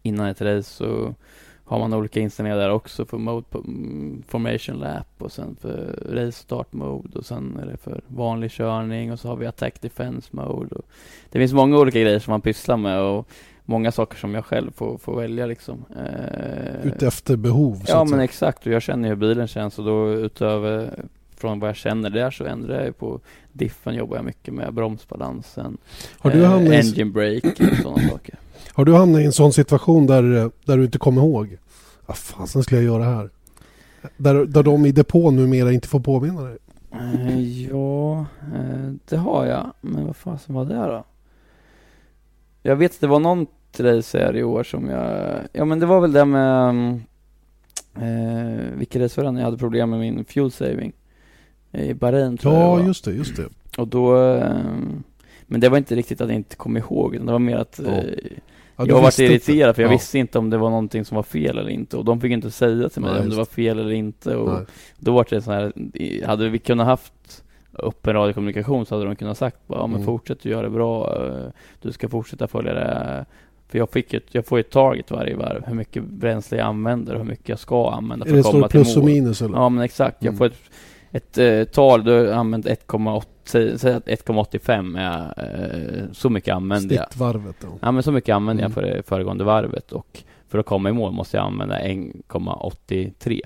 innan 0.01 0.27
ett 0.27 0.41
race 0.41 0.69
så 0.69 1.15
har 1.65 1.79
man 1.79 1.93
olika 1.93 2.19
inställningar 2.19 2.57
där 2.57 2.69
också 2.69 3.05
för 3.05 3.17
mode 3.17 3.45
mm, 3.53 4.23
formation 4.27 4.75
lap 4.75 5.07
och 5.17 5.31
sen 5.31 5.55
för 5.55 6.05
race 6.09 6.31
start 6.31 6.73
mode 6.73 7.19
och 7.19 7.25
sen 7.25 7.59
är 7.61 7.65
det 7.65 7.77
för 7.77 8.01
vanlig 8.07 8.51
körning 8.51 9.11
och 9.11 9.19
så 9.19 9.27
har 9.27 9.35
vi 9.35 9.45
attack 9.45 9.81
defense 9.81 10.29
mode. 10.31 10.75
Och 10.75 10.85
det 11.29 11.39
finns 11.39 11.53
många 11.53 11.77
olika 11.77 11.99
grejer 11.99 12.19
som 12.19 12.31
man 12.31 12.41
pysslar 12.41 12.77
med 12.77 13.01
och 13.01 13.27
många 13.65 13.91
saker 13.91 14.17
som 14.17 14.33
jag 14.33 14.45
själv 14.45 14.71
får, 14.71 14.97
får 14.97 15.15
välja 15.15 15.45
liksom. 15.45 15.85
Eh, 15.95 16.87
Utefter 16.87 17.35
behov? 17.35 17.83
Ja, 17.87 17.99
men 17.99 18.07
säga. 18.07 18.23
exakt. 18.23 18.65
Och 18.65 18.71
jag 18.73 18.81
känner 18.81 19.09
hur 19.09 19.15
bilen 19.15 19.47
känns 19.47 19.79
och 19.79 19.85
då 19.85 20.13
utöver 20.13 21.05
från 21.37 21.59
vad 21.59 21.69
jag 21.69 21.75
känner 21.75 22.09
där 22.09 22.31
så 22.31 22.45
ändrar 22.45 22.85
jag 22.85 22.97
på 22.97 23.19
diffen 23.53 23.95
jobbar 23.95 24.15
jag 24.15 24.25
mycket 24.25 24.53
med, 24.53 24.73
bromsbalansen, 24.73 25.77
har 26.19 26.31
du 26.31 26.43
eh, 26.43 26.53
engine 26.53 27.11
brake 27.11 27.71
och 27.71 27.77
sådana 27.83 28.09
saker. 28.09 28.35
Har 28.73 28.85
du 28.85 28.93
hamnat 28.93 29.21
i 29.21 29.25
en 29.25 29.31
sån 29.31 29.53
situation 29.53 30.07
där, 30.07 30.51
där 30.65 30.77
du 30.77 30.83
inte 30.83 30.97
kommer 30.97 31.21
ihåg? 31.21 31.57
Vad 32.05 32.17
fasen 32.17 32.63
skulle 32.63 32.81
jag 32.81 32.85
göra 32.93 33.03
här? 33.03 33.29
Där, 34.17 34.45
där 34.45 34.63
de 34.63 34.85
i 34.85 34.91
depån 34.91 35.35
numera 35.35 35.71
inte 35.71 35.87
får 35.87 35.99
påminna 35.99 36.41
dig? 36.41 36.57
Eh, 36.93 37.67
ja, 37.69 38.19
eh, 38.55 38.91
det 39.09 39.17
har 39.17 39.45
jag. 39.45 39.71
Men 39.81 40.05
vad 40.05 40.15
fasen 40.15 40.55
var 40.55 40.65
det 40.65 40.75
då? 40.75 41.03
Jag 42.65 42.75
vet 42.75 42.91
att 42.91 43.01
det 43.01 43.07
var 43.07 43.19
någon 43.19 43.47
race 43.77 44.19
här 44.19 44.35
i 44.35 44.43
år 44.43 44.63
som 44.63 44.89
jag, 44.89 45.39
ja 45.53 45.65
men 45.65 45.79
det 45.79 45.85
var 45.85 46.01
väl 46.01 46.11
det 46.11 46.25
med, 46.25 46.69
eh, 47.95 48.77
vilket 48.77 49.01
race 49.01 49.21
var 49.21 49.31
det 49.31 49.39
jag 49.39 49.45
hade 49.45 49.57
problem 49.57 49.89
med 49.89 49.99
min 49.99 50.25
fuel 50.25 50.51
saving? 50.51 50.93
I 51.71 51.93
Bahrain 51.93 52.37
tror 52.37 52.53
ja, 52.53 52.59
jag 52.59 52.79
Ja, 52.79 52.85
just 52.85 53.05
det, 53.05 53.11
just 53.11 53.35
det. 53.35 53.47
Och 53.77 53.87
då, 53.87 54.27
eh, 54.35 54.55
men 55.41 55.61
det 55.61 55.69
var 55.69 55.77
inte 55.77 55.95
riktigt 55.95 56.21
att 56.21 56.27
jag 56.27 56.35
inte 56.35 56.55
kom 56.55 56.77
ihåg 56.77 57.13
det 57.25 57.31
var 57.31 57.39
mer 57.39 57.57
att 57.57 57.79
ja. 57.85 57.91
eh, 57.91 58.03
ja, 58.75 58.85
jag 58.87 59.01
var 59.01 59.21
irriterad 59.21 59.75
för 59.75 59.81
jag 59.81 59.91
ja. 59.91 59.95
visste 59.95 60.19
inte 60.19 60.39
om 60.39 60.49
det 60.49 60.57
var 60.57 60.69
någonting 60.69 61.05
som 61.05 61.15
var 61.15 61.23
fel 61.23 61.57
eller 61.57 61.69
inte 61.69 61.97
och 61.97 62.05
de 62.05 62.21
fick 62.21 62.31
inte 62.31 62.51
säga 62.51 62.89
till 62.89 63.01
mig 63.01 63.11
Nej, 63.11 63.21
om 63.21 63.29
det 63.29 63.35
var 63.35 63.45
fel 63.45 63.79
eller 63.79 63.91
inte 63.91 64.35
och 64.35 64.53
Nej. 64.53 64.65
då 64.99 65.13
var 65.13 65.27
det 65.29 65.41
så 65.41 65.51
här, 65.51 65.73
hade 66.25 66.49
vi 66.49 66.59
kunnat 66.59 66.87
haft 66.87 67.42
öppen 67.73 68.13
radiokommunikation 68.13 68.85
så 68.85 68.95
hade 68.95 69.05
de 69.05 69.15
kunnat 69.15 69.37
sagt 69.37 69.57
ja 69.67 69.87
men 69.87 69.95
mm. 69.95 70.05
fortsätt 70.05 70.37
att 70.37 70.45
göra 70.45 70.61
det 70.61 70.69
bra, 70.69 71.25
eh, 71.25 71.51
du 71.81 71.91
ska 71.91 72.09
fortsätta 72.09 72.47
följa 72.47 72.73
det. 72.73 73.25
För 73.67 73.77
jag, 73.77 73.89
fick 73.89 74.13
ett, 74.13 74.23
jag 74.31 74.45
får 74.45 74.59
ett 74.59 74.69
target 74.69 75.11
varje 75.11 75.35
varv, 75.35 75.65
hur 75.65 75.75
mycket 75.75 76.03
bränsle 76.03 76.57
jag 76.57 76.67
använder 76.67 77.13
och 77.13 77.19
hur 77.19 77.27
mycket 77.27 77.49
jag 77.49 77.59
ska 77.59 77.91
använda 77.91 78.25
för 78.25 78.37
att 78.37 78.43
komma 78.45 78.51
till 78.51 78.79
mål. 78.79 78.85
plus 78.85 78.97
och 78.97 79.05
minus 79.05 79.41
eller? 79.41 79.57
Ja 79.57 79.69
men 79.69 79.83
exakt, 79.83 80.17
jag 80.19 80.33
mm. 80.33 80.37
får 80.37 80.45
ett, 80.45 80.57
ett 81.11 81.37
uh, 81.37 81.63
tal, 81.63 82.03
du 82.03 82.11
har 82.11 82.33
använt 82.33 82.65
1,8 82.65 83.23
säg 83.77 83.93
att 83.93 84.07
1,85 84.07 84.99
är 84.99 86.03
uh, 86.03 86.11
så 86.11 86.29
mycket 86.29 86.55
använder 86.55 86.95
jag. 86.95 87.05
Snittvarvet 87.05 87.55
då? 87.61 87.67
Ja 87.81 87.91
men 87.91 88.03
så 88.03 88.11
mycket 88.11 88.35
använder 88.35 88.63
mm. 88.63 88.71
jag 88.71 88.83
för 88.83 88.95
det 88.95 89.03
föregående 89.03 89.43
varvet 89.43 89.91
och 89.91 90.23
för 90.47 90.59
att 90.59 90.65
komma 90.65 90.89
i 90.89 90.93
mål 90.93 91.11
måste 91.11 91.37
jag 91.37 91.45
använda 91.45 91.79
1,83 91.79 93.41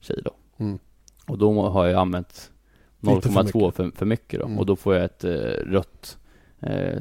kilo. 0.00 0.30
Mm. 0.58 0.78
Och 1.26 1.38
då 1.38 1.68
har 1.68 1.86
jag 1.86 2.00
använt 2.00 2.50
0,2 3.04 3.70
för, 3.70 3.90
för, 3.90 4.06
mycket 4.06 4.40
då. 4.40 4.46
Mm. 4.46 4.58
Och 4.58 4.66
då 4.66 4.76
får 4.76 4.94
jag 4.94 5.04
ett 5.04 5.24
eh, 5.24 5.30
rött 5.66 6.18
eh, 6.60 7.00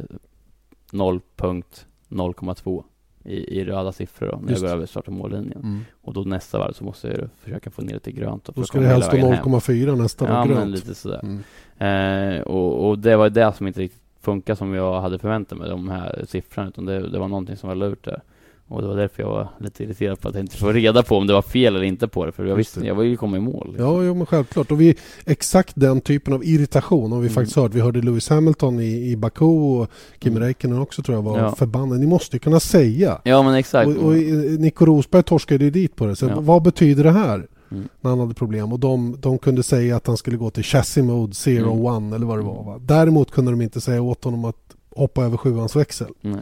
0.0,2 0.91 2.84
i, 3.26 3.60
i 3.60 3.66
röda 3.66 3.91
siffror 3.91 4.28
då, 4.32 4.39
när 4.41 4.49
Just. 4.49 4.62
jag 4.62 4.70
går 4.70 4.76
över 4.78 4.86
starta 4.86 5.12
mållinjen. 5.12 5.62
Mm. 5.64 5.80
Och 6.01 6.14
då 6.14 6.22
nästa 6.22 6.60
varv 6.60 6.74
så 6.74 6.84
måste 6.84 7.08
jag 7.08 7.30
försöka 7.38 7.72
få 7.72 7.82
ner 7.82 7.93
det 7.93 7.99
till 7.99 8.14
grönt. 8.14 8.49
Då 8.56 8.64
ska 8.64 8.80
det 8.80 8.88
helst 8.88 9.08
stå 9.08 9.18
0,4 9.18 9.95
nästa 9.95 10.28
Ja, 10.28 10.43
grönt. 10.43 10.60
men 10.60 10.72
lite 10.72 10.95
sådär. 10.95 11.22
Mm. 11.24 12.36
Eh, 12.38 12.41
och, 12.41 12.89
och, 12.89 12.99
det 12.99 13.16
var 13.16 13.30
det 13.30 13.54
som 13.54 13.68
inte 13.68 13.80
riktigt 13.80 14.01
funkar 14.22 14.56
som 14.56 14.74
jag 14.74 15.01
hade 15.01 15.20
förväntat 15.20 15.58
mig, 15.58 15.70
de 15.70 15.89
här 15.89 16.26
siffrorna. 16.28 16.68
Utan 16.68 16.86
det, 16.86 17.10
det 17.10 17.20
var 17.20 17.28
någonting 17.28 17.58
som 17.58 17.70
var 17.70 17.76
lurt 17.76 18.06
där. 18.06 18.22
Och 18.68 18.82
det 18.82 18.88
var 18.88 18.95
därför 18.95 19.24
jag 19.24 19.30
var 19.30 19.47
lite 19.59 19.84
irriterad 19.84 20.20
på 20.20 20.28
att 20.28 20.36
jag 20.36 20.43
inte 20.43 20.57
får 20.57 20.74
reda 20.74 21.03
på 21.03 21.18
om 21.18 21.28
det 21.28 21.34
var 21.34 21.41
fel 21.41 21.76
eller 21.76 21.86
inte 21.86 22.07
på 22.07 22.26
det. 22.26 22.32
För 22.32 22.45
jag 22.45 22.55
visste, 22.55 22.80
jag 22.80 22.95
var 22.95 23.03
ju 23.03 23.18
komma 23.18 23.38
i 23.38 23.39
mål. 23.39 23.68
Liksom. 23.68 23.86
Ja, 23.86 24.03
ja, 24.03 24.14
men 24.14 24.26
självklart. 24.26 24.72
Och 24.72 24.82
vi, 24.82 24.95
exakt 25.26 25.72
den 25.76 26.01
typen 26.01 26.34
av 26.34 26.43
irritation 26.43 27.11
har 27.11 27.20
vi 27.20 27.28
mm. 27.28 27.34
faktiskt 27.34 27.55
hört. 27.55 27.74
Vi 27.74 27.82
hörde 27.82 28.01
Lewis 28.01 28.30
Hamilton 28.30 28.80
i, 28.80 29.11
i 29.11 29.16
Baku 29.16 29.45
och 29.45 29.89
Kim 30.20 30.32
mm. 30.32 30.43
Räikkönen 30.43 30.80
också 30.80 31.03
tror 31.03 31.18
jag 31.18 31.22
var 31.22 31.39
ja. 31.39 31.55
förbannad. 31.55 31.99
Ni 31.99 32.05
måste 32.05 32.36
ju 32.36 32.39
kunna 32.39 32.59
säga. 32.59 33.22
Ja, 33.24 33.43
men 33.43 33.53
exakt. 33.53 33.88
Och, 33.88 34.03
och 34.03 34.14
Nico 34.59 34.86
Rosberg 34.86 35.24
torskade 35.24 35.64
ju 35.64 35.70
dit 35.70 35.95
på 35.95 36.05
det. 36.05 36.16
Så 36.16 36.26
ja. 36.26 36.39
vad 36.39 36.64
betyder 36.64 37.03
det 37.03 37.11
här? 37.11 37.47
Mm. 37.72 37.88
När 38.01 38.09
han 38.09 38.20
hade 38.20 38.34
problem. 38.34 38.74
Och 38.74 38.80
de, 38.80 39.18
de 39.20 39.38
kunde 39.38 39.64
säga 39.64 39.95
att 39.95 40.07
han 40.07 40.18
skulle 40.18 40.38
gå 40.38 40.49
till 40.49 40.64
chassis 40.64 41.03
mode 41.03 41.34
0 41.45 41.57
mm. 41.57 41.70
one 41.70 42.16
eller 42.16 42.26
vad 42.26 42.38
det 42.39 42.43
var. 42.43 42.64
Va? 42.64 42.80
Däremot 42.82 43.32
kunde 43.32 43.51
de 43.51 43.61
inte 43.61 43.82
säga 43.82 44.01
åt 44.01 44.24
honom 44.24 44.45
att 44.45 44.76
hoppa 44.95 45.24
över 45.24 45.38
sjuans 45.38 45.76
växel. 45.76 46.07
Mm. 46.22 46.39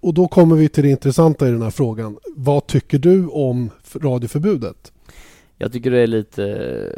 Och 0.00 0.14
då 0.14 0.28
kommer 0.28 0.56
vi 0.56 0.68
till 0.68 0.84
det 0.84 0.90
intressanta 0.90 1.48
i 1.48 1.50
den 1.50 1.62
här 1.62 1.70
frågan. 1.70 2.18
Vad 2.36 2.66
tycker 2.66 2.98
du 2.98 3.26
om 3.26 3.70
radioförbudet? 3.94 4.92
Jag 5.56 5.72
tycker 5.72 5.90
det 5.90 5.98
är 5.98 6.06
lite 6.06 6.92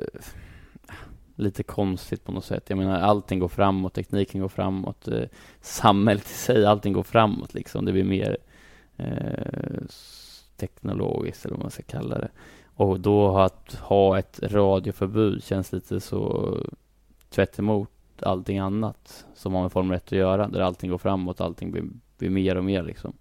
lite 1.40 1.62
konstigt 1.62 2.24
på 2.24 2.32
något 2.32 2.44
sätt. 2.44 2.64
Jag 2.66 2.78
menar 2.78 3.00
allting 3.00 3.38
går 3.38 3.48
framåt, 3.48 3.94
tekniken 3.94 4.40
går 4.40 4.48
framåt, 4.48 5.08
eh, 5.08 5.24
samhället 5.60 6.30
i 6.30 6.34
sig, 6.34 6.66
allting 6.66 6.92
går 6.92 7.02
framåt 7.02 7.54
liksom. 7.54 7.84
Det 7.84 7.92
blir 7.92 8.04
mer 8.04 8.36
eh, 8.96 9.82
teknologiskt 10.56 11.44
eller 11.44 11.54
vad 11.54 11.64
man 11.64 11.70
ska 11.70 11.82
kalla 11.82 12.18
det. 12.18 12.30
Och 12.74 13.00
då 13.00 13.38
att 13.38 13.74
ha 13.74 14.18
ett 14.18 14.40
radioförbud 14.42 15.44
känns 15.44 15.72
lite 15.72 16.00
så 16.00 16.56
tvärt 17.30 17.58
emot 17.58 17.90
allting 18.22 18.58
annat 18.58 19.24
som 19.34 19.54
har 19.54 19.62
med 19.62 19.72
Formel 19.72 19.96
1 19.96 20.04
att 20.04 20.12
göra, 20.12 20.48
där 20.48 20.60
allting 20.60 20.90
går 20.90 20.98
framåt, 20.98 21.40
allting 21.40 21.70
blir 21.70 21.84
blir 22.20 22.30
mer 22.30 22.56
och 22.56 22.64
mer 22.64 22.82
liksom. 22.82 23.12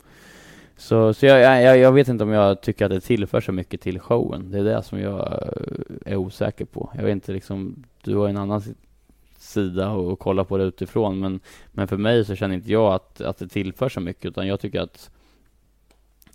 Så, 0.78 1.14
så 1.14 1.26
jag, 1.26 1.64
jag, 1.64 1.78
jag, 1.78 1.92
vet 1.92 2.08
inte 2.08 2.24
om 2.24 2.30
jag 2.30 2.62
tycker 2.62 2.86
att 2.86 2.92
det 2.92 3.02
tillför 3.02 3.42
så 3.42 3.52
mycket 3.52 3.82
till 3.82 4.00
showen. 4.00 4.52
Det 4.52 4.60
är 4.60 4.64
det 4.64 4.84
som 4.84 5.00
jag 5.00 5.20
eh, 5.20 6.12
är 6.14 6.16
osäker 6.16 6.66
på. 6.66 6.90
Jag 6.96 7.04
vet 7.04 7.12
inte 7.12 7.32
liksom, 7.32 7.84
du 8.04 8.16
har 8.16 8.30
en 8.30 8.38
annan 8.38 8.62
sida 9.38 9.90
och, 9.90 10.12
och 10.12 10.20
kolla 10.20 10.44
på 10.44 10.58
det 10.58 10.64
utifrån 10.64 11.20
men, 11.20 11.40
men 11.72 11.88
för 11.88 11.98
mig 11.98 12.26
så 12.26 12.36
känner 12.36 12.56
inte 12.56 12.72
jag 12.72 12.94
att, 12.94 13.22
att 13.22 13.38
det 13.38 13.48
tillför 13.48 13.90
så 13.90 14.00
mycket 14.00 14.26
utan 14.26 14.48
jag 14.48 14.60
tycker 14.60 14.82
att 14.82 15.10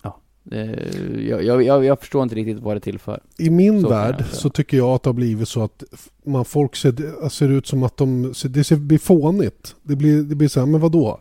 ja, 0.02 0.20
det, 0.42 0.90
jag, 1.28 1.62
jag, 1.62 1.84
jag, 1.84 2.00
förstår 2.00 2.22
inte 2.22 2.34
riktigt 2.34 2.58
vad 2.58 2.76
det 2.76 2.80
tillför. 2.80 3.20
I 3.38 3.50
min 3.50 3.82
så 3.82 3.88
värld 3.88 4.24
så 4.30 4.50
tycker 4.50 4.76
jag 4.76 4.88
att 4.88 5.02
det 5.02 5.08
har 5.08 5.14
blivit 5.14 5.48
så 5.48 5.62
att 5.62 5.84
man, 6.24 6.44
folk 6.44 6.76
ser, 6.76 7.28
ser 7.28 7.48
ut 7.48 7.66
som 7.66 7.82
att 7.82 7.96
de, 7.96 8.32
det 8.44 8.70
blir 8.70 8.98
fånigt. 8.98 9.76
Det 9.82 9.96
blir, 9.96 10.22
det 10.22 10.34
blir 10.34 10.48
så 10.48 10.60
här, 10.60 10.66
men 10.66 10.80
vadå? 10.80 11.20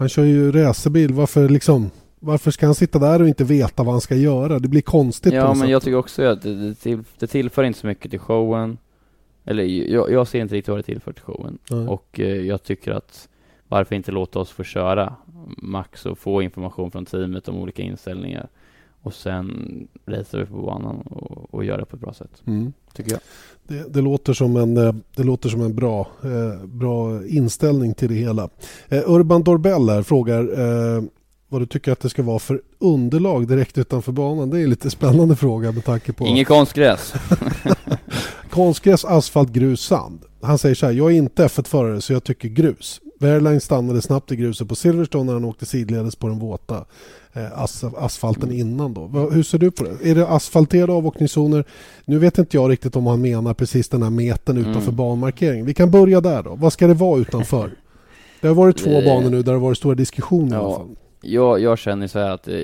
Han 0.00 0.08
kör 0.08 0.24
ju 0.24 0.52
racerbil. 0.52 1.12
Varför 1.12 1.48
liksom... 1.48 1.90
Varför 2.20 2.50
ska 2.50 2.66
han 2.66 2.74
sitta 2.74 2.98
där 2.98 3.22
och 3.22 3.28
inte 3.28 3.44
veta 3.44 3.82
vad 3.82 3.94
han 3.94 4.00
ska 4.00 4.14
göra? 4.14 4.58
Det 4.58 4.68
blir 4.68 4.82
konstigt 4.82 5.32
Ja, 5.32 5.46
men 5.46 5.56
sätt. 5.56 5.70
jag 5.70 5.82
tycker 5.82 5.96
också 5.98 6.22
att 6.22 6.42
det, 6.42 6.54
det, 6.54 6.74
till, 6.74 7.02
det 7.18 7.26
tillför 7.26 7.64
inte 7.64 7.78
så 7.78 7.86
mycket 7.86 8.10
till 8.10 8.20
showen. 8.20 8.78
Eller 9.44 9.64
jag, 9.64 10.10
jag 10.12 10.28
ser 10.28 10.40
inte 10.40 10.54
riktigt 10.54 10.68
vad 10.68 10.78
det 10.78 10.82
tillför 10.82 11.12
till 11.12 11.22
showen. 11.22 11.58
Nej. 11.70 11.88
Och 11.88 12.20
eh, 12.20 12.26
jag 12.26 12.62
tycker 12.62 12.92
att 12.92 13.28
varför 13.68 13.94
inte 13.94 14.12
låta 14.12 14.38
oss 14.38 14.50
få 14.50 14.64
köra 14.64 15.14
max 15.56 16.06
och 16.06 16.18
få 16.18 16.42
information 16.42 16.90
från 16.90 17.06
teamet 17.06 17.48
om 17.48 17.56
olika 17.56 17.82
inställningar 17.82 18.48
och 19.02 19.14
sen 19.14 19.88
racear 20.06 20.40
vi 20.40 20.46
på 20.46 20.62
banan 20.62 20.96
och, 21.00 21.54
och 21.54 21.64
gör 21.64 21.78
det 21.78 21.84
på 21.84 21.96
ett 21.96 22.02
bra 22.02 22.12
sätt. 22.12 22.42
Mm. 22.46 22.72
Tycker 22.94 23.12
jag. 23.12 23.20
Det, 23.62 23.92
det, 23.92 24.00
låter 24.00 24.32
som 24.32 24.56
en, 24.56 24.76
eh, 24.76 24.94
det 25.16 25.22
låter 25.22 25.48
som 25.48 25.60
en 25.60 25.74
bra, 25.74 26.08
eh, 26.24 26.66
bra 26.66 27.26
inställning 27.26 27.94
till 27.94 28.08
det 28.08 28.14
hela. 28.14 28.48
Eh, 28.88 29.02
Urban 29.06 29.42
Dorbell 29.42 29.88
här 29.88 30.02
frågar 30.02 30.40
eh, 30.40 31.02
vad 31.48 31.62
du 31.62 31.66
tycker 31.66 31.92
att 31.92 32.00
det 32.00 32.08
ska 32.08 32.22
vara 32.22 32.38
för 32.38 32.62
underlag 32.78 33.48
direkt 33.48 33.78
utanför 33.78 34.12
banan. 34.12 34.50
Det 34.50 34.58
är 34.58 34.64
en 34.64 34.70
lite 34.70 34.90
spännande 34.90 35.36
fråga 35.36 35.72
med 35.72 35.84
tanke 35.84 36.12
på... 36.12 36.26
Inget 36.26 36.48
konstgräs. 36.48 37.14
konstgräs, 38.50 39.04
asfalt, 39.04 39.52
grus, 39.52 39.80
sand. 39.80 40.20
Han 40.42 40.58
säger 40.58 40.74
så 40.74 40.86
här, 40.86 40.92
jag 40.92 41.12
är 41.12 41.16
inte 41.16 41.46
F1-förare 41.46 42.00
så 42.00 42.12
jag 42.12 42.24
tycker 42.24 42.48
grus. 42.48 43.00
Wehrlein 43.20 43.60
stannade 43.60 44.02
snabbt 44.02 44.32
i 44.32 44.36
gruset 44.36 44.68
på 44.68 44.74
Silverstone 44.74 45.24
när 45.24 45.32
han 45.32 45.44
åkte 45.44 45.66
sidledes 45.66 46.16
på 46.16 46.28
den 46.28 46.38
våta 46.38 46.84
eh, 47.32 47.62
as 47.62 47.84
asfalten 47.84 48.52
innan. 48.52 48.94
Då. 48.94 49.06
Hur 49.32 49.42
ser 49.42 49.58
du 49.58 49.70
på 49.70 49.84
det? 49.84 50.10
Är 50.10 50.14
det 50.14 50.28
asfalterade 50.28 50.92
avåkningszoner? 50.92 51.64
Nu 52.04 52.18
vet 52.18 52.38
inte 52.38 52.56
jag 52.56 52.70
riktigt 52.70 52.96
om 52.96 53.06
han 53.06 53.20
menar 53.20 53.54
precis 53.54 53.88
den 53.88 54.02
här 54.02 54.10
metern 54.10 54.56
utanför 54.58 54.80
mm. 54.80 54.96
banmarkeringen. 54.96 55.66
Vi 55.66 55.74
kan 55.74 55.90
börja 55.90 56.20
där 56.20 56.42
då. 56.42 56.54
Vad 56.54 56.72
ska 56.72 56.86
det 56.86 56.94
vara 56.94 57.20
utanför? 57.20 57.70
Det 58.40 58.48
har 58.48 58.54
varit 58.54 58.76
två 58.76 59.02
banor 59.02 59.30
nu 59.30 59.36
där 59.36 59.42
det 59.42 59.58
har 59.58 59.58
varit 59.58 59.78
stora 59.78 59.94
diskussioner 59.94 60.56
ja, 60.56 60.62
i 60.62 60.64
alla 60.64 60.76
fall. 60.76 60.96
Jag, 61.22 61.60
jag 61.60 61.78
känner 61.78 62.06
så 62.06 62.18
här 62.18 62.30
att 62.30 62.48
eh, 62.48 62.60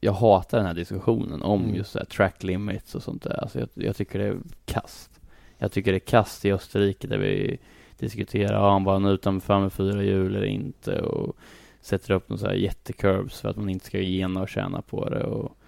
jag 0.00 0.12
hatar 0.12 0.58
den 0.58 0.66
här 0.66 0.74
diskussionen 0.74 1.42
om 1.42 1.62
mm. 1.62 1.74
just 1.74 1.92
så 1.92 1.98
här 1.98 2.06
track 2.06 2.42
limits 2.42 2.94
och 2.94 3.02
sånt 3.02 3.22
där. 3.22 3.40
Alltså 3.42 3.58
jag, 3.58 3.68
jag, 3.74 3.96
tycker 3.96 4.18
det 4.18 4.26
är 4.26 4.36
kast. 4.64 5.10
Jag 5.58 5.72
tycker 5.72 5.92
det 5.92 5.96
är 5.96 6.08
kast 6.08 6.44
i 6.44 6.52
Österrike 6.52 7.06
där 7.06 7.18
vi 7.18 7.58
diskuterar, 7.98 8.52
ja, 8.52 8.72
han 8.72 8.84
bara 8.84 9.10
utanför 9.10 9.60
med 9.60 9.72
fyra 9.72 10.02
hjul 10.02 10.36
eller 10.36 10.46
inte 10.46 11.00
och 11.00 11.36
sätter 11.80 12.14
upp 12.14 12.28
några 12.28 12.54
jättecurbs 12.54 13.40
för 13.40 13.48
att 13.48 13.56
man 13.56 13.68
inte 13.68 13.86
ska 13.86 13.98
gena 13.98 14.42
och 14.42 14.48
tjäna 14.48 14.82
på 14.82 15.08
det 15.08 15.24
och 15.24 15.58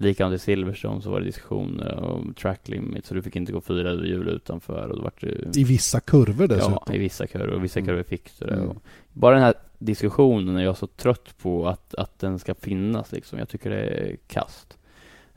likadant 0.00 0.34
i 0.34 0.38
Silverstone 0.38 1.02
så 1.02 1.10
var 1.10 1.20
det 1.20 1.26
diskussioner 1.26 2.00
om 2.04 2.34
track 2.34 2.68
limits 2.68 3.08
så 3.08 3.14
du 3.14 3.22
fick 3.22 3.36
inte 3.36 3.52
gå 3.52 3.60
fyra 3.60 3.92
hjul 3.92 4.28
utanför 4.28 4.88
och 4.88 4.96
då 4.96 5.02
var 5.02 5.12
det 5.20 5.60
I 5.60 5.64
vissa 5.64 6.00
kurvor 6.00 6.46
dessutom? 6.46 6.78
Ja, 6.86 6.94
i 6.94 6.98
vissa 6.98 7.26
kurvor 7.26 7.54
och 7.54 7.64
vissa 7.64 7.80
mm. 7.80 7.88
kurvor 7.88 8.02
fick 8.02 8.38
du 8.38 8.46
det. 8.46 8.54
Mm. 8.54 8.76
bara 9.12 9.34
den 9.34 9.44
här 9.44 9.54
diskussionen 9.78 10.56
är 10.56 10.64
jag 10.64 10.76
så 10.76 10.86
trött 10.86 11.38
på 11.42 11.68
att, 11.68 11.94
att 11.94 12.18
den 12.18 12.38
ska 12.38 12.54
finnas 12.54 13.12
liksom. 13.12 13.38
Jag 13.38 13.48
tycker 13.48 13.70
det 13.70 13.82
är 13.82 14.16
kast. 14.26 14.78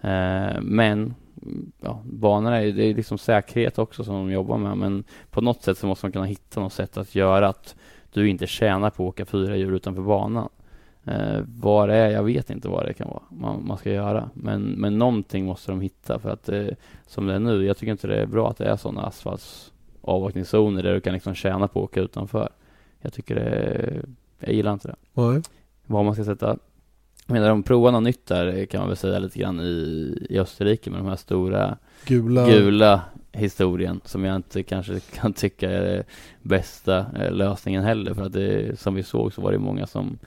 Eh, 0.02 0.62
men 0.62 1.14
ja, 1.82 2.02
banorna 2.06 2.62
är, 2.62 2.72
det 2.72 2.84
är 2.84 2.94
liksom 2.94 3.18
säkerhet 3.18 3.80
också 3.80 4.04
som 4.04 4.16
de 4.16 4.32
jobbar 4.32 4.58
med 4.58 4.78
men 4.78 5.04
på 5.32 5.42
något 5.42 5.64
sätt 5.64 5.78
så 5.78 5.88
måste 5.88 6.06
man 6.06 6.12
kunna 6.12 6.26
hitta 6.26 6.60
något 6.60 6.74
sätt 6.74 6.98
att 6.98 7.16
göra 7.16 7.48
att 7.48 7.76
du 8.14 8.30
inte 8.30 8.48
tjänar 8.48 8.90
på 8.90 9.04
att 9.04 9.10
åka 9.10 9.26
fyra 9.26 9.58
hjul 9.58 9.76
utanför 9.76 10.02
banan. 10.02 10.50
Eh, 11.06 11.42
vad 11.46 11.90
det 11.90 11.96
är, 11.96 12.10
jag 12.10 12.24
vet 12.24 12.50
inte 12.50 12.68
vad 12.68 12.86
det 12.86 12.94
kan 12.94 13.08
vara 13.08 13.24
man, 13.30 13.68
man 13.68 13.78
ska 13.78 13.92
göra. 13.92 14.30
Men, 14.34 14.62
men 14.62 14.98
någonting 14.98 15.46
måste 15.46 15.72
de 15.72 15.82
hitta 15.82 16.20
för 16.20 16.30
att 16.30 16.50
eh, 16.50 16.68
som 17.08 17.28
det 17.28 17.34
är 17.34 17.40
nu, 17.40 17.66
jag 17.66 17.78
tycker 17.78 17.92
inte 17.92 18.08
det 18.08 18.22
är 18.22 18.26
bra 18.26 18.50
att 18.50 18.58
det 18.58 18.66
är 18.66 18.76
sådana 18.76 19.02
asfaltsavåkningszoner 19.02 20.84
där 20.84 20.94
du 20.94 21.02
kan 21.02 21.14
liksom 21.14 21.36
tjäna 21.36 21.68
på 21.68 21.80
att 21.80 21.84
åka 21.84 22.02
utanför. 22.02 22.50
Jag 23.02 23.14
tycker 23.14 23.36
det, 23.36 24.06
jag 24.40 24.54
gillar 24.54 24.74
inte 24.74 24.88
det. 24.88 24.96
Nej. 25.14 25.42
Vad 25.86 26.06
man 26.06 26.14
ska 26.14 26.24
sätta 26.24 26.58
menar, 27.28 27.50
de 27.50 27.64
provar 27.64 27.92
något 27.92 28.04
nytt 28.04 28.26
där 28.26 28.66
kan 28.66 28.80
man 28.80 28.88
väl 28.88 28.98
säga 28.98 29.20
lite 29.20 29.40
grann 29.40 29.60
i, 29.60 30.18
i 30.30 30.40
Österrike 30.40 30.90
med 30.90 31.00
de 31.00 31.08
här 31.08 31.16
stora 31.16 31.78
gula, 32.06 32.48
gula 32.48 33.02
historien 33.32 34.02
som 34.06 34.24
jag 34.24 34.36
inte 34.36 34.64
kanske 34.64 35.00
kan 35.16 35.34
tycka 35.34 35.72
är 35.72 36.04
bästa 36.42 37.06
eh, 37.20 37.32
lösningen 37.32 37.84
heller. 37.84 38.14
För 38.14 38.24
att 38.24 38.34
det, 38.34 38.80
som 38.80 38.96
vi 38.96 39.04
såg 39.04 39.34
så 39.34 39.42
var 39.42 39.52
det 39.52 39.60
många 39.60 39.88
som 39.88 40.18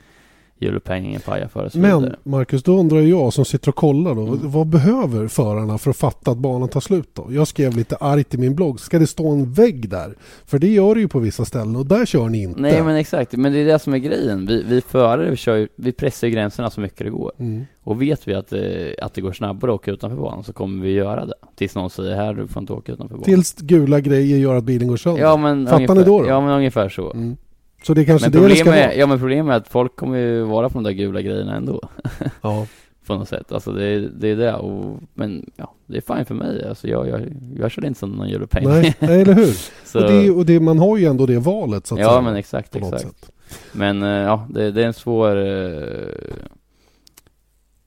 hjulupphängningen 0.59 1.21
pajar 1.21 1.49
för. 1.49 1.71
Men 1.75 2.15
Marcus, 2.23 2.63
då 2.63 2.79
undrar 2.79 3.01
jag 3.01 3.33
som 3.33 3.45
sitter 3.45 3.69
och 3.69 3.75
kollar 3.75 4.15
då. 4.15 4.23
Mm. 4.23 4.39
Vad 4.43 4.67
behöver 4.67 5.29
förarna 5.29 5.79
för 5.79 5.91
att 5.91 5.97
fatta 5.97 6.31
att 6.31 6.39
banan 6.39 6.69
tar 6.69 6.81
slut 6.81 7.09
då? 7.13 7.27
Jag 7.31 7.49
skrev 7.49 7.77
lite 7.77 7.97
argt 7.97 8.35
i 8.35 8.39
min 8.39 8.55
blogg. 8.55 8.81
Ska 8.81 8.99
det 8.99 9.07
stå 9.07 9.29
en 9.29 9.53
vägg 9.53 9.89
där? 9.89 10.15
För 10.47 10.59
det 10.59 10.69
gör 10.69 10.95
det 10.95 11.01
ju 11.01 11.09
på 11.09 11.19
vissa 11.19 11.45
ställen 11.45 11.77
och 11.77 11.87
där 11.87 12.07
kör 12.07 12.29
ni 12.29 12.43
inte. 12.43 12.61
Nej 12.61 12.83
men 12.83 12.97
exakt, 12.97 13.33
men 13.33 13.53
det 13.53 13.59
är 13.59 13.67
det 13.67 13.79
som 13.79 13.95
är 13.95 13.99
grejen. 13.99 14.47
Vi, 14.47 14.63
vi 14.63 14.81
förare 14.81 15.31
vi, 15.31 15.37
kör, 15.37 15.69
vi 15.77 15.93
pressar 15.93 16.27
ju 16.27 16.33
gränserna 16.33 16.71
så 16.71 16.81
mycket 16.81 16.99
det 16.99 17.11
går. 17.11 17.33
Mm. 17.39 17.67
Och 17.83 18.03
vet 18.03 18.29
vi 18.29 18.35
att 18.35 18.49
det, 18.49 18.95
att 19.03 19.15
det 19.15 19.21
går 19.21 19.33
snabbare 19.33 19.71
att 19.71 19.75
åka 19.75 19.91
utanför 19.91 20.17
banan 20.17 20.45
så 20.45 20.53
kommer 20.53 20.83
vi 20.83 20.93
göra 20.93 21.27
det. 21.27 21.35
Tills 21.57 21.75
någon 21.75 21.91
säger 21.91 22.17
här, 22.17 22.35
du 22.35 22.47
får 22.49 22.61
inte 22.61 22.73
åka 22.73 22.93
utanför 22.93 23.15
banan. 23.15 23.25
Tills 23.25 23.55
gula 23.55 24.01
grejer 24.01 24.39
gör 24.39 24.55
att 24.55 24.65
bilen 24.65 24.89
går 24.89 24.97
sönder. 24.97 25.23
Ja, 25.23 25.37
men 25.37 25.67
Fattar 25.67 25.77
ungefär, 25.77 25.95
ni 25.95 26.03
då? 26.03 26.23
då? 26.23 26.29
Ja 26.29 26.41
men 26.41 26.51
ungefär 26.51 26.89
så. 26.89 27.13
Mm. 27.13 27.37
Så 27.83 27.95
det 27.95 28.01
är 28.01 28.05
kanske 28.05 28.31
men 28.31 28.43
det 28.43 28.49
det 28.49 28.57
ska 28.57 28.71
vara? 28.71 28.95
Ja 28.95 29.07
men 29.07 29.19
problemet 29.19 29.53
är 29.53 29.57
att 29.57 29.69
folk 29.69 29.97
kommer 29.97 30.19
ju 30.19 30.43
vara 30.43 30.69
på 30.69 30.75
de 30.75 30.85
där 30.85 30.93
gula 30.93 31.23
grejerna 31.23 31.57
ändå. 31.57 31.81
Ja. 32.43 32.67
på 33.07 33.15
något 33.15 33.29
sätt. 33.29 33.53
Alltså 33.53 33.73
det, 33.73 33.85
är, 33.85 34.01
det 34.01 34.29
är 34.29 34.37
det 34.37 34.55
och, 34.55 35.01
men 35.15 35.51
ja, 35.57 35.75
det 35.87 35.97
är 35.97 36.15
fine 36.15 36.25
för 36.25 36.35
mig. 36.35 36.69
Alltså 36.69 36.89
jag, 36.89 37.09
jag, 37.09 37.21
jag 37.59 37.71
kör 37.71 37.85
inte 37.85 37.99
som 37.99 38.11
någon 38.11 38.29
europeng. 38.29 38.69
Nej, 38.69 38.95
nej, 39.01 39.23
eller 39.23 39.35
hur? 39.35 39.57
så... 39.85 39.99
Och, 39.99 40.11
det, 40.11 40.31
och 40.31 40.47
det, 40.47 40.61
man 40.61 40.79
har 40.79 40.97
ju 40.97 41.05
ändå 41.05 41.27
det 41.27 41.39
valet 41.39 41.87
så 41.87 41.95
att 41.95 42.01
Ja 42.01 42.09
säga, 42.09 42.21
men 42.21 42.37
exakt, 42.37 42.77
exakt. 42.77 43.31
Men 43.73 44.03
uh, 44.03 44.09
ja, 44.09 44.47
det, 44.51 44.71
det, 44.71 44.83
är 44.83 44.87
en 44.87 44.95
svår 44.95 45.37
uh, 45.37 46.09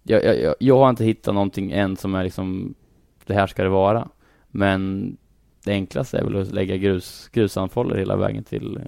jag, 0.03 0.25
jag, 0.25 0.55
jag 0.59 0.77
har 0.77 0.89
inte 0.89 1.05
hittat 1.05 1.33
någonting 1.33 1.71
än 1.71 1.97
som 1.97 2.15
är 2.15 2.23
liksom 2.23 2.75
det 3.25 3.33
här 3.33 3.47
ska 3.47 3.63
det 3.63 3.69
vara. 3.69 4.07
Men 4.47 5.17
det 5.65 5.71
enklaste 5.71 6.17
är 6.17 6.23
väl 6.23 6.41
att 6.41 6.51
lägga 6.51 6.77
grus, 6.77 7.29
grusanfoller 7.31 7.95
hela 7.95 8.15
vägen 8.15 8.43
till, 8.43 8.79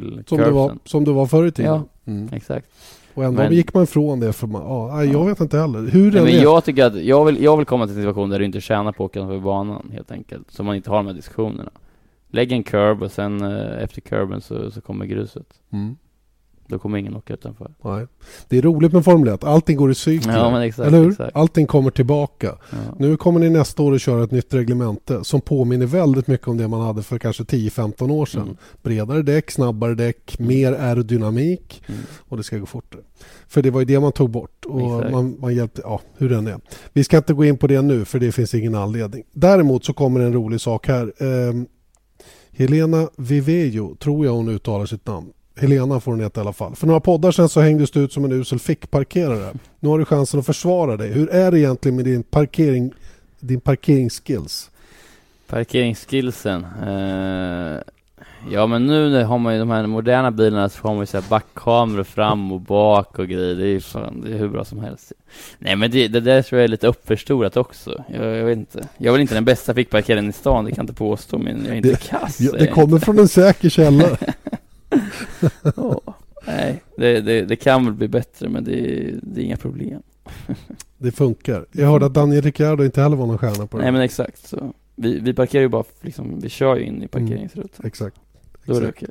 till 0.00 0.24
som 0.26 0.38
det, 0.38 0.50
var, 0.50 0.78
som 0.84 1.04
det 1.04 1.12
var 1.12 1.26
förr 1.26 1.46
i 1.46 1.52
tiden? 1.52 1.72
Ja, 1.72 2.12
mm. 2.12 2.28
exakt. 2.32 2.68
Och 3.14 3.24
ändå 3.24 3.42
men, 3.42 3.52
gick 3.52 3.74
man 3.74 3.82
ifrån 3.82 4.20
det 4.20 4.32
för 4.32 4.46
man, 4.46 4.62
ja, 4.62 5.04
jag 5.04 5.26
vet 5.26 5.40
inte 5.40 5.58
heller. 5.58 5.90
Hur 5.90 6.12
nej, 6.12 6.22
men 6.22 6.42
jag 6.42 6.64
tycker 6.64 6.84
att, 6.84 7.04
jag 7.04 7.24
vill, 7.24 7.42
jag 7.42 7.56
vill 7.56 7.66
komma 7.66 7.86
till 7.86 7.96
en 7.96 8.02
situation 8.02 8.30
där 8.30 8.38
du 8.38 8.44
inte 8.44 8.60
tjänar 8.60 8.92
på 8.92 9.04
att 9.04 9.10
åka 9.10 9.20
över 9.20 9.40
banan 9.40 9.90
helt 9.92 10.10
enkelt. 10.10 10.50
Så 10.50 10.62
man 10.62 10.76
inte 10.76 10.90
har 10.90 10.96
de 10.96 11.06
här 11.06 11.14
diskussionerna. 11.14 11.70
Lägg 12.28 12.52
en 12.52 12.62
curb 12.62 13.02
och 13.02 13.12
sen 13.12 13.42
eh, 13.42 13.82
efter 13.82 14.00
curben 14.00 14.40
så, 14.40 14.70
så 14.70 14.80
kommer 14.80 15.06
gruset. 15.06 15.46
Mm. 15.70 15.96
Då 16.66 16.78
kommer 16.78 16.98
ingen 16.98 17.16
åka 17.16 17.34
utanför. 17.34 17.70
Nej. 17.82 18.06
Det 18.48 18.58
är 18.58 18.62
roligt 18.62 18.92
med 18.92 19.04
Formel 19.04 19.34
1. 19.34 19.44
Allting 19.44 19.76
går 19.76 19.90
i 19.90 19.94
cykler. 19.94 20.36
Ja, 20.36 20.64
exakt, 20.64 20.86
eller 20.86 20.98
hur? 20.98 21.10
Exakt. 21.10 21.36
Allting 21.36 21.66
kommer 21.66 21.90
tillbaka. 21.90 22.58
Ja. 22.70 22.76
Nu 22.98 23.16
kommer 23.16 23.40
ni 23.40 23.50
nästa 23.50 23.82
år 23.82 23.94
att 23.94 24.00
köra 24.00 24.24
ett 24.24 24.30
nytt 24.30 24.54
reglemente 24.54 25.24
som 25.24 25.40
påminner 25.40 25.86
väldigt 25.86 26.26
mycket 26.26 26.48
om 26.48 26.56
det 26.56 26.68
man 26.68 26.80
hade 26.80 27.02
för 27.02 27.18
kanske 27.18 27.42
10-15 27.42 28.10
år 28.10 28.26
sedan. 28.26 28.42
Mm. 28.42 28.56
Bredare 28.82 29.22
däck, 29.22 29.50
snabbare 29.50 29.94
däck, 29.94 30.36
mm. 30.38 30.48
mer 30.48 30.72
aerodynamik 30.72 31.82
mm. 31.86 32.00
och 32.28 32.36
det 32.36 32.42
ska 32.42 32.58
gå 32.58 32.66
fortare. 32.66 33.02
För 33.48 33.62
det 33.62 33.70
var 33.70 33.80
ju 33.80 33.86
det 33.86 34.00
man 34.00 34.12
tog 34.12 34.30
bort 34.30 34.64
och 34.64 35.10
man, 35.10 35.36
man, 35.40 35.54
hjälpte, 35.54 35.82
ja 35.84 36.00
hur 36.16 36.28
den 36.28 36.46
är. 36.46 36.60
Vi 36.92 37.04
ska 37.04 37.16
inte 37.16 37.34
gå 37.34 37.44
in 37.44 37.58
på 37.58 37.66
det 37.66 37.82
nu 37.82 38.04
för 38.04 38.18
det 38.18 38.32
finns 38.32 38.54
ingen 38.54 38.74
anledning. 38.74 39.24
Däremot 39.32 39.84
så 39.84 39.92
kommer 39.92 40.20
en 40.20 40.32
rolig 40.32 40.60
sak 40.60 40.88
här. 40.88 41.12
Eh, 41.18 41.54
Helena 42.56 43.08
Vivejo, 43.16 43.96
tror 43.96 44.26
jag 44.26 44.32
hon 44.32 44.48
uttalar 44.48 44.86
sitt 44.86 45.06
namn 45.06 45.32
Helena 45.56 46.00
får 46.00 46.12
hon 46.12 46.20
heta 46.20 46.40
i 46.40 46.42
alla 46.42 46.52
fall. 46.52 46.74
För 46.74 46.86
några 46.86 47.00
poddar 47.00 47.30
sen 47.30 47.48
så 47.48 47.60
hängdes 47.60 47.90
du 47.90 48.00
ut 48.00 48.12
som 48.12 48.24
en 48.24 48.32
usel 48.32 48.58
fickparkerare. 48.58 49.52
Nu 49.80 49.88
har 49.88 49.98
du 49.98 50.04
chansen 50.04 50.40
att 50.40 50.46
försvara 50.46 50.96
dig. 50.96 51.12
Hur 51.12 51.30
är 51.30 51.50
det 51.50 51.58
egentligen 51.58 51.96
med 51.96 52.04
din 52.04 52.22
parkering, 52.22 52.92
din 53.40 53.60
parkeringsskills? 53.60 54.70
Parkeringsskillsen? 55.46 56.66
Uh, 56.86 57.78
ja 58.50 58.66
men 58.66 58.86
nu 58.86 59.24
har 59.24 59.38
man 59.38 59.52
ju 59.52 59.58
de 59.58 59.70
här 59.70 59.86
moderna 59.86 60.30
bilarna 60.30 60.68
så 60.68 60.82
har 60.82 60.94
man 60.94 61.02
ju 61.02 61.06
så 61.06 61.20
här 61.20 61.28
backkameror 61.28 62.04
fram 62.04 62.52
och 62.52 62.60
bak 62.60 63.18
och 63.18 63.28
grejer. 63.28 63.54
Det 63.54 63.64
är 63.64 63.70
ju 63.70 63.80
fan, 63.80 64.20
det 64.20 64.32
är 64.32 64.38
hur 64.38 64.48
bra 64.48 64.64
som 64.64 64.78
helst. 64.78 65.12
Nej 65.58 65.76
men 65.76 65.90
det, 65.90 66.08
det 66.08 66.20
där 66.20 66.42
tror 66.42 66.58
jag 66.58 66.64
är 66.64 66.68
lite 66.68 66.86
uppförstorat 66.86 67.56
också. 67.56 68.04
Jag, 68.08 68.36
jag 68.36 68.44
vet 68.44 68.58
inte. 68.58 68.88
Jag 68.96 69.06
är 69.06 69.12
väl 69.12 69.20
inte 69.20 69.34
den 69.34 69.44
bästa 69.44 69.74
fickparkeraren 69.74 70.30
i 70.30 70.32
stan, 70.32 70.64
det 70.64 70.70
kan 70.70 70.76
jag 70.76 70.82
inte 70.82 70.98
påstå, 70.98 71.38
men 71.38 71.64
jag 71.64 71.72
är 71.72 71.76
inte 71.76 71.88
det, 71.88 72.08
kass. 72.08 72.40
Ja, 72.40 72.52
det 72.52 72.66
kommer 72.66 72.98
från 72.98 73.18
en 73.18 73.28
säker 73.28 73.68
källa. 73.68 74.08
oh, 75.76 75.98
nej, 76.46 76.82
det, 76.96 77.20
det, 77.20 77.42
det, 77.42 77.56
kan 77.56 77.84
väl 77.84 77.94
bli 77.94 78.08
bättre 78.08 78.48
men 78.48 78.64
det, 78.64 79.10
det 79.22 79.40
är 79.40 79.44
inga 79.44 79.56
problem. 79.56 80.02
det 80.98 81.12
funkar. 81.12 81.66
Jag 81.72 81.86
hörde 81.86 82.06
att 82.06 82.14
Daniel 82.14 82.42
Ricciardo 82.42 82.84
inte 82.84 83.02
heller 83.02 83.16
var 83.16 83.26
någon 83.26 83.38
stjärna 83.38 83.66
på 83.66 83.76
det. 83.76 83.82
Nej 83.82 83.92
men 83.92 84.02
exakt. 84.02 84.48
Så. 84.48 84.72
Vi, 84.96 85.20
vi 85.20 85.34
parkerar 85.34 85.62
ju 85.62 85.68
bara, 85.68 85.84
liksom, 86.00 86.40
vi 86.40 86.48
kör 86.48 86.76
ju 86.76 86.84
in 86.84 87.02
i 87.02 87.08
parkeringsrutan. 87.08 87.70
Mm, 87.78 87.86
exakt. 87.86 88.16
Då 88.66 88.76
är 88.76 88.80
det 88.80 88.88
okej. 88.88 89.08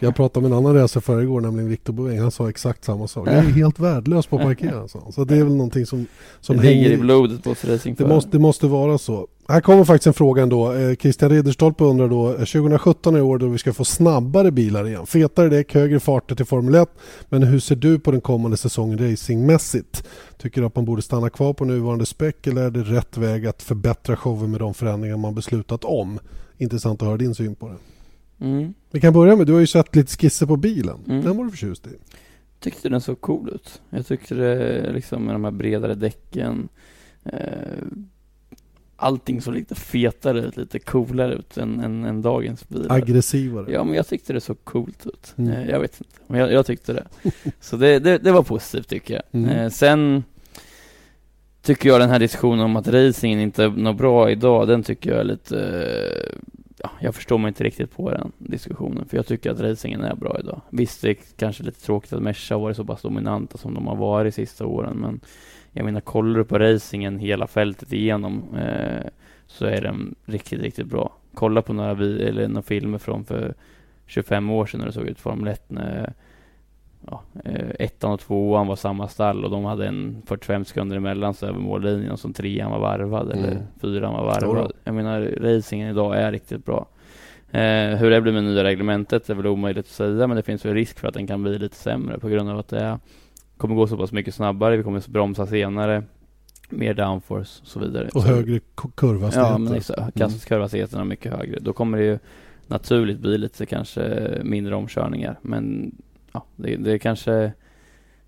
Jag 0.00 0.16
pratade 0.16 0.48
med 0.48 0.56
en 0.56 0.58
annan 0.58 0.74
racer 0.74 1.22
igår, 1.22 1.40
nämligen 1.40 1.70
Viktor 1.70 1.92
Boeng. 1.92 2.18
Han 2.20 2.30
sa 2.30 2.50
exakt 2.50 2.84
samma 2.84 3.08
sak. 3.08 3.28
Jag 3.28 3.34
är 3.34 3.40
helt 3.42 3.78
värdelös 3.78 4.26
på 4.26 4.36
att 4.36 4.42
parkera. 4.42 4.88
Så, 4.88 5.12
så 5.12 5.24
det 5.24 5.36
är 5.36 5.44
väl 5.44 5.56
någonting 5.56 5.86
som, 5.86 6.06
som 6.40 6.56
det 6.56 6.62
hänger 6.62 6.90
i 6.90 6.96
blodet 6.96 7.44
på 7.44 7.50
oss 7.50 7.62
det 7.62 8.06
måste, 8.06 8.30
det 8.30 8.38
måste 8.38 8.66
vara 8.66 8.98
så. 8.98 9.28
Här 9.48 9.60
kommer 9.60 9.84
faktiskt 9.84 10.06
en 10.06 10.14
fråga 10.14 10.42
ändå. 10.42 10.72
Eh, 10.72 10.94
Christian 10.94 11.30
Ridderstolpe 11.30 11.84
undrar 11.84 12.08
då, 12.08 12.32
2017 12.32 13.16
är 13.16 13.22
år 13.22 13.38
då 13.38 13.46
vi 13.46 13.58
ska 13.58 13.72
få 13.72 13.84
snabbare 13.84 14.50
bilar 14.50 14.88
igen. 14.88 15.06
Fetare 15.06 15.48
däck, 15.48 15.74
högre 15.74 16.00
farter 16.00 16.34
till 16.34 16.46
Formel 16.46 16.74
1. 16.74 16.88
Men 17.28 17.42
hur 17.42 17.60
ser 17.60 17.76
du 17.76 17.98
på 17.98 18.10
den 18.10 18.20
kommande 18.20 18.56
säsongen 18.56 18.98
racingmässigt? 18.98 20.04
Tycker 20.38 20.60
du 20.60 20.66
att 20.66 20.76
man 20.76 20.84
borde 20.84 21.02
stanna 21.02 21.30
kvar 21.30 21.52
på 21.52 21.64
nuvarande 21.64 22.06
späck 22.06 22.46
eller 22.46 22.62
är 22.62 22.70
det 22.70 22.82
rätt 22.82 23.16
väg 23.16 23.46
att 23.46 23.62
förbättra 23.62 24.16
showen 24.16 24.50
med 24.50 24.60
de 24.60 24.74
förändringar 24.74 25.16
man 25.16 25.34
beslutat 25.34 25.84
om? 25.84 26.18
Intressant 26.58 27.02
att 27.02 27.08
höra 27.08 27.16
din 27.16 27.34
syn 27.34 27.54
på 27.54 27.68
det. 27.68 27.76
Mm. 28.46 28.74
Vi 28.92 29.00
kan 29.00 29.12
börja 29.12 29.36
med, 29.36 29.46
du 29.46 29.52
har 29.52 29.60
ju 29.60 29.66
sett 29.66 29.96
lite 29.96 30.16
skisser 30.16 30.46
på 30.46 30.56
bilen. 30.56 30.98
Mm. 31.08 31.24
Den 31.24 31.36
var 31.36 31.44
du 31.44 31.50
förtjust 31.50 31.86
i. 31.86 31.90
Tyckte 32.60 32.88
den 32.88 33.00
såg 33.00 33.20
cool 33.20 33.50
ut. 33.54 33.82
Jag 33.90 34.06
tyckte 34.06 34.34
det 34.34 34.92
liksom 34.92 35.24
med 35.24 35.34
de 35.34 35.44
här 35.44 35.50
bredare 35.50 35.94
däcken. 35.94 36.68
Eh, 37.24 37.38
allting 38.96 39.42
såg 39.42 39.54
lite 39.54 39.74
fetare 39.74 40.40
ut, 40.40 40.56
lite 40.56 40.78
coolare 40.78 41.34
ut 41.34 41.56
än, 41.56 41.80
än, 41.80 42.04
än 42.04 42.22
dagens 42.22 42.68
bilar. 42.68 42.96
Aggressivare. 42.96 43.72
Ja, 43.72 43.84
men 43.84 43.94
jag 43.94 44.06
tyckte 44.06 44.32
det 44.32 44.40
såg 44.40 44.64
coolt 44.64 45.06
ut. 45.06 45.34
Mm. 45.36 45.52
Eh, 45.52 45.70
jag 45.70 45.80
vet 45.80 46.00
inte, 46.00 46.16
men 46.26 46.40
jag, 46.40 46.52
jag 46.52 46.66
tyckte 46.66 46.92
det. 46.92 47.06
Så 47.60 47.76
det, 47.76 47.98
det, 47.98 48.18
det, 48.18 48.32
var 48.32 48.42
positivt 48.42 48.88
tycker 48.88 49.14
jag. 49.14 49.22
Mm. 49.32 49.50
Eh, 49.50 49.70
sen 49.70 50.24
tycker 51.62 51.88
jag 51.88 52.00
den 52.00 52.10
här 52.10 52.18
diskussionen 52.18 52.60
om 52.60 52.76
att 52.76 52.88
racingen 52.88 53.40
inte 53.40 53.64
är 53.64 53.68
något 53.68 53.96
bra 53.96 54.30
idag, 54.30 54.68
den 54.68 54.82
tycker 54.82 55.10
jag 55.10 55.20
är 55.20 55.24
lite 55.24 55.58
ja, 56.82 56.90
jag 57.00 57.14
förstår 57.14 57.38
mig 57.38 57.48
inte 57.48 57.64
riktigt 57.64 57.96
på 57.96 58.10
den 58.10 58.32
diskussionen, 58.38 59.08
för 59.08 59.16
jag 59.16 59.26
tycker 59.26 59.50
att 59.50 59.60
racingen 59.60 60.00
är 60.00 60.14
bra 60.14 60.36
idag. 60.40 60.60
Visst, 60.70 61.02
det 61.02 61.10
är 61.10 61.16
kanske 61.36 61.62
lite 61.62 61.80
tråkigt 61.80 62.12
att 62.12 62.22
Merca 62.22 62.54
har 62.54 62.60
varit 62.60 62.76
så 62.76 62.84
pass 62.84 63.02
dominanta 63.02 63.58
som 63.58 63.74
de 63.74 63.86
har 63.86 63.96
varit 63.96 64.34
de 64.34 64.46
sista 64.46 64.66
åren, 64.66 64.96
men 64.96 65.20
jag 65.72 65.84
menar, 65.84 66.00
kollar 66.00 66.38
du 66.38 66.44
på 66.44 66.58
racingen 66.58 67.18
hela 67.18 67.46
fältet 67.46 67.92
igenom 67.92 68.42
eh, 68.58 69.06
så 69.46 69.66
är 69.66 69.80
den 69.80 70.14
riktigt, 70.24 70.60
riktigt 70.60 70.86
bra. 70.86 71.12
Kolla 71.34 71.62
på 71.62 71.72
några, 71.72 71.90
eller 71.90 72.48
några 72.48 72.62
filmer 72.62 72.98
från 72.98 73.24
för 73.24 73.54
25 74.06 74.50
år 74.50 74.66
sedan 74.66 74.80
när 74.80 74.86
det 74.86 74.92
såg 74.92 75.06
ut 75.06 75.20
Formel 75.20 75.48
1 75.48 75.70
när 75.70 76.14
ja, 77.06 77.22
eh, 77.44 77.70
ettan 77.78 78.12
och 78.12 78.20
tvåan 78.20 78.66
var 78.66 78.76
samma 78.76 79.08
stall 79.08 79.44
och 79.44 79.50
de 79.50 79.64
hade 79.64 79.86
en 79.86 80.22
45 80.26 80.64
sekunder 80.64 80.96
emellan 80.96 81.34
så 81.34 81.46
över 81.46 81.58
mållinjen 81.58 82.16
som 82.16 82.32
trean 82.32 82.70
var 82.70 82.78
varvad 82.78 83.32
mm. 83.32 83.44
eller 83.44 83.66
fyran 83.80 84.12
var 84.12 84.24
varvad. 84.24 84.72
Jag 84.84 84.94
menar, 84.94 85.20
racingen 85.40 85.90
idag 85.90 86.16
är 86.16 86.32
riktigt 86.32 86.64
bra. 86.64 86.86
Eh, 87.50 87.96
hur 87.96 88.10
det 88.10 88.20
blir 88.20 88.32
med 88.32 88.44
nya 88.44 88.64
reglementet 88.64 89.30
är 89.30 89.34
väl 89.34 89.46
omöjligt 89.46 89.86
att 89.86 89.92
säga, 89.92 90.26
men 90.26 90.36
det 90.36 90.42
finns 90.42 90.64
väl 90.64 90.74
risk 90.74 90.98
för 90.98 91.08
att 91.08 91.14
den 91.14 91.26
kan 91.26 91.42
bli 91.42 91.58
lite 91.58 91.76
sämre 91.76 92.18
på 92.18 92.28
grund 92.28 92.50
av 92.50 92.58
att 92.58 92.68
det 92.68 92.98
kommer 93.56 93.74
gå 93.74 93.86
så 93.86 93.96
pass 93.96 94.12
mycket 94.12 94.34
snabbare. 94.34 94.76
Vi 94.76 94.82
kommer 94.82 95.10
bromsa 95.10 95.46
senare, 95.46 96.02
mer 96.68 96.94
downforce 96.94 97.60
och 97.62 97.68
så 97.68 97.80
vidare. 97.80 98.08
Och 98.14 98.22
högre 98.22 98.60
kurvhastigheter. 98.96 99.52
Ja, 99.52 99.58
men 99.58 99.74
exakt. 99.74 100.18
Kastkurvhastigheterna 100.18 101.00
är 101.00 101.06
mycket 101.06 101.32
högre. 101.32 101.58
Då 101.60 101.72
kommer 101.72 101.98
det 101.98 102.04
ju 102.04 102.18
naturligt 102.66 103.18
bli 103.18 103.38
lite 103.38 103.66
kanske 103.66 104.30
mindre 104.44 104.74
omkörningar, 104.74 105.38
men 105.42 105.94
ja, 106.32 106.44
det, 106.56 106.76
det 106.76 106.98
kanske 106.98 107.52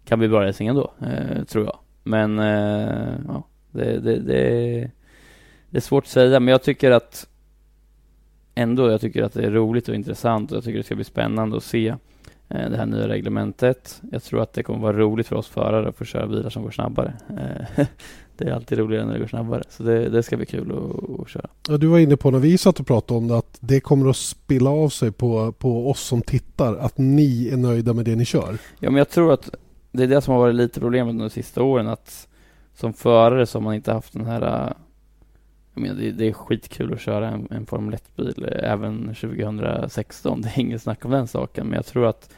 kan 0.05 0.19
bli 0.19 0.29
bra 0.29 0.45
racing 0.45 0.69
ändå, 0.69 0.93
eh, 1.03 1.45
tror 1.45 1.65
jag. 1.65 1.79
Men 2.03 2.39
eh, 2.39 3.15
ja, 3.29 3.47
det, 3.71 4.01
det, 4.01 4.21
det, 4.21 4.91
det 5.71 5.79
är 5.79 5.81
svårt 5.81 6.05
att 6.05 6.11
säga, 6.11 6.41
men 6.41 6.53
jag 6.53 6.63
tycker 6.63 6.91
att 6.91 7.29
ändå, 8.55 8.91
jag 8.91 9.01
tycker 9.01 9.23
att 9.23 9.33
det 9.33 9.45
är 9.45 9.51
roligt 9.51 9.89
och 9.89 9.95
intressant 9.95 10.51
och 10.51 10.57
jag 10.57 10.65
tycker 10.65 10.79
det 10.79 10.85
ska 10.85 10.95
bli 10.95 11.05
spännande 11.05 11.57
att 11.57 11.65
se 11.65 11.89
eh, 12.49 12.71
det 12.71 12.77
här 12.77 12.87
nya 12.87 13.09
reglementet. 13.09 14.03
Jag 14.13 14.23
tror 14.23 14.43
att 14.43 14.53
det 14.53 14.63
kommer 14.63 14.79
vara 14.79 14.97
roligt 14.97 15.27
för 15.27 15.37
oss 15.37 15.49
förare 15.49 15.89
att 15.89 15.97
få 15.97 16.05
köra 16.05 16.27
bilar 16.27 16.51
som 16.51 16.63
går 16.63 16.71
snabbare. 16.71 17.15
Eh, 17.29 17.87
Eh, 18.39 18.45
det 18.45 18.51
är 18.51 18.55
alltid 18.55 18.78
roligare 18.78 19.07
när 19.07 19.12
det 19.12 19.18
går 19.18 19.26
snabbare. 19.26 19.62
Så 19.68 19.82
det, 19.82 20.09
det 20.09 20.22
ska 20.22 20.37
bli 20.37 20.47
kul 20.47 20.72
att, 20.72 21.20
att 21.20 21.28
köra. 21.28 21.47
Ja, 21.68 21.76
du 21.76 21.87
var 21.87 21.99
inne 21.99 22.16
på 22.16 22.30
när 22.30 22.39
vi 22.39 22.59
satt 22.59 22.80
och 22.80 22.87
pratade 22.87 23.18
om 23.18 23.28
det 23.28 23.39
att 23.39 23.59
det 23.61 23.80
kommer 23.80 24.11
att 24.11 24.16
spilla 24.16 24.70
av 24.70 24.89
sig 24.89 25.12
på, 25.12 25.53
på 25.53 25.91
oss 25.91 26.01
som 26.01 26.22
tittar. 26.22 26.76
Att 26.76 26.99
ni 26.99 27.49
är 27.49 27.57
nöjda 27.57 27.93
med 27.93 28.05
det 28.05 28.16
ni 28.16 28.24
kör. 28.24 28.59
Ja, 28.78 28.91
men 28.91 28.95
jag 28.95 29.09
tror 29.09 29.32
att 29.32 29.51
det 29.93 30.03
är 30.03 30.07
det 30.07 30.20
som 30.20 30.35
har 30.35 30.41
varit 30.41 30.55
lite 30.55 30.80
problemet 30.80 31.18
de 31.18 31.30
sista 31.30 31.62
åren. 31.62 31.89
Att 31.89 32.28
som 32.74 32.93
förare 32.93 33.47
så 33.47 33.59
har 33.59 33.62
man 33.62 33.74
inte 33.74 33.93
haft 33.93 34.12
den 34.12 34.26
här 34.26 34.74
jag 35.74 35.82
menar, 35.82 35.95
det, 35.95 36.11
det 36.11 36.28
är 36.28 36.32
skitkul 36.32 36.93
att 36.93 37.01
köra 37.01 37.28
en, 37.28 37.49
en 37.51 37.66
Formel 37.66 37.95
1-bil 37.95 38.49
även 38.62 39.14
2016. 39.14 40.41
Det 40.41 40.49
är 40.49 40.61
inget 40.61 40.82
snack 40.82 41.05
om 41.05 41.11
den 41.11 41.26
saken. 41.26 41.66
Men 41.66 41.76
jag 41.76 41.87
tror 41.87 42.07
att 42.07 42.30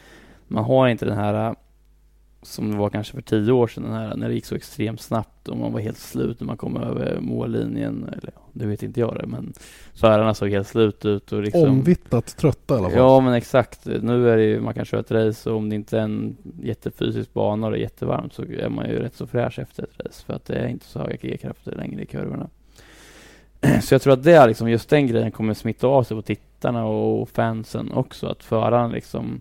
man 0.49 0.64
har 0.64 0.88
inte 0.88 1.05
den 1.05 1.16
här 1.16 1.55
som 2.47 2.70
det 2.70 2.76
var 2.76 2.90
kanske 2.90 3.12
för 3.12 3.22
tio 3.22 3.53
år 3.53 3.66
sedan, 3.66 3.92
här, 3.92 4.16
när 4.16 4.28
det 4.28 4.34
gick 4.34 4.44
så 4.44 4.55
extremt 4.55 5.01
snabbt 5.01 5.49
och 5.49 5.57
man 5.57 5.72
var 5.72 5.80
helt 5.80 5.99
slut 5.99 6.40
när 6.40 6.47
man 6.47 6.57
kom 6.57 6.76
över 6.76 7.20
mållinjen. 7.20 8.09
Eller 8.12 8.32
det 8.53 8.66
vet 8.66 8.82
inte 8.82 9.01
jag 9.01 9.16
det, 9.20 9.26
men 9.26 9.53
förarna 9.94 10.34
såg 10.34 10.51
helt 10.51 10.68
slut 10.68 11.05
ut. 11.05 11.32
Och 11.32 11.42
liksom, 11.42 11.62
Omvittnat 11.62 12.36
trötta 12.36 12.74
i 12.74 12.78
alla 12.78 12.90
fall. 12.90 12.99
Ja, 12.99 13.20
men 13.20 13.34
exakt. 13.34 13.86
Nu 14.03 14.30
är 14.30 14.36
det 14.36 14.44
ju, 14.44 14.61
man 14.61 14.74
kan 14.74 14.84
köra 14.84 15.01
ett 15.01 15.11
race 15.11 15.51
och 15.51 15.57
om 15.57 15.68
det 15.68 15.74
inte 15.76 15.99
är 15.99 16.03
en 16.03 16.36
jättefysisk 16.62 17.32
bana 17.32 17.66
och 17.66 17.72
det 17.72 17.78
är 17.78 17.82
jättevarmt 17.82 18.32
så 18.32 18.42
är 18.42 18.68
man 18.68 18.88
ju 18.88 18.99
rätt 18.99 19.14
så 19.14 19.26
fräsch 19.26 19.59
efter 19.59 19.82
ett 19.82 20.07
race 20.07 20.24
för 20.26 20.34
att 20.34 20.44
det 20.44 20.55
är 20.55 20.68
inte 20.68 20.86
så 20.86 20.99
höga 20.99 21.16
G-krafter 21.22 21.72
längre 21.72 22.03
i 22.03 22.07
kurvorna. 22.07 22.49
Så 23.82 23.94
jag 23.94 24.03
tror 24.03 24.12
att 24.12 24.22
det 24.22 24.32
är 24.32 24.49
liksom, 24.49 24.70
just 24.70 24.88
den 24.88 25.07
grejen 25.07 25.30
kommer 25.30 25.55
smitta 25.55 25.86
av 25.86 26.03
sig 26.03 26.16
på 26.16 26.22
tittarna 26.22 26.86
och 26.86 27.28
fansen 27.28 27.92
också. 27.92 28.26
Att 28.26 28.44
föraren 28.44 28.90
liksom 28.90 29.40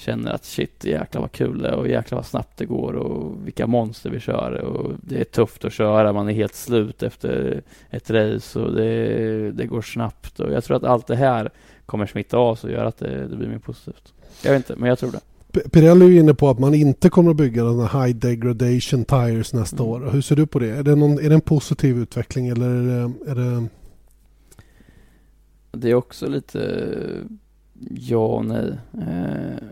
känner 0.00 0.32
att 0.32 0.44
shit, 0.44 0.84
jäklar 0.84 1.20
vad 1.20 1.32
kul 1.32 1.62
det 1.62 1.68
är 1.68 1.74
och 1.74 1.88
jäklar 1.88 2.18
vad 2.18 2.26
snabbt 2.26 2.56
det 2.56 2.64
går 2.64 2.92
och 2.92 3.46
vilka 3.46 3.66
monster 3.66 4.10
vi 4.10 4.20
kör 4.20 4.52
och 4.52 4.92
det 5.02 5.20
är 5.20 5.24
tufft 5.24 5.64
att 5.64 5.72
köra, 5.72 6.12
man 6.12 6.28
är 6.28 6.32
helt 6.32 6.54
slut 6.54 7.02
efter 7.02 7.62
ett 7.90 8.10
race 8.10 8.60
och 8.60 8.74
det, 8.74 9.50
det 9.50 9.66
går 9.66 9.82
snabbt 9.82 10.40
och 10.40 10.52
jag 10.52 10.64
tror 10.64 10.76
att 10.76 10.84
allt 10.84 11.06
det 11.06 11.16
här 11.16 11.50
kommer 11.86 12.06
smitta 12.06 12.36
av 12.36 12.54
sig 12.54 12.68
och 12.68 12.76
göra 12.76 12.88
att 12.88 12.98
det, 12.98 13.26
det 13.26 13.36
blir 13.36 13.48
mer 13.48 13.58
positivt. 13.58 14.12
Jag 14.44 14.52
vet 14.52 14.70
inte, 14.70 14.80
men 14.80 14.88
jag 14.88 14.98
tror 14.98 15.12
det. 15.12 15.20
Pirelli 15.70 16.16
är 16.16 16.20
inne 16.20 16.34
på 16.34 16.48
att 16.48 16.58
man 16.58 16.74
inte 16.74 17.10
kommer 17.10 17.30
att 17.30 17.36
bygga 17.36 17.64
den 17.64 17.80
här 17.80 18.06
high 18.06 18.16
degradation 18.16 19.04
tires 19.04 19.52
nästa 19.52 19.76
mm. 19.76 19.88
år. 19.88 20.10
Hur 20.12 20.20
ser 20.20 20.36
du 20.36 20.46
på 20.46 20.58
det? 20.58 20.70
Är 20.70 20.82
det, 20.82 20.96
någon, 20.96 21.18
är 21.18 21.28
det 21.28 21.34
en 21.34 21.40
positiv 21.40 21.98
utveckling 21.98 22.48
eller 22.48 22.66
är 22.66 22.82
det, 22.84 23.30
är 23.30 23.34
det... 23.34 23.68
Det 25.72 25.90
är 25.90 25.94
också 25.94 26.28
lite 26.28 26.88
ja 27.90 28.26
och 28.26 28.44
nej. 28.44 28.78
Eh, 28.92 29.66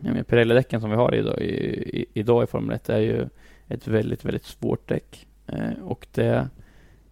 ja, 0.00 0.12
men 0.12 0.24
Pirelli-däcken 0.24 0.80
som 0.80 0.90
vi 0.90 0.96
har 0.96 1.14
idag 1.14 1.40
i, 1.40 1.54
i, 2.00 2.06
idag 2.14 2.44
i 2.44 2.46
Formel 2.46 2.76
1 2.76 2.88
är 2.88 2.98
ju 2.98 3.28
ett 3.68 3.88
väldigt, 3.88 4.24
väldigt 4.24 4.44
svårt 4.44 4.88
däck. 4.88 5.26
Eh, 5.46 5.82
och 5.84 6.06
det 6.12 6.48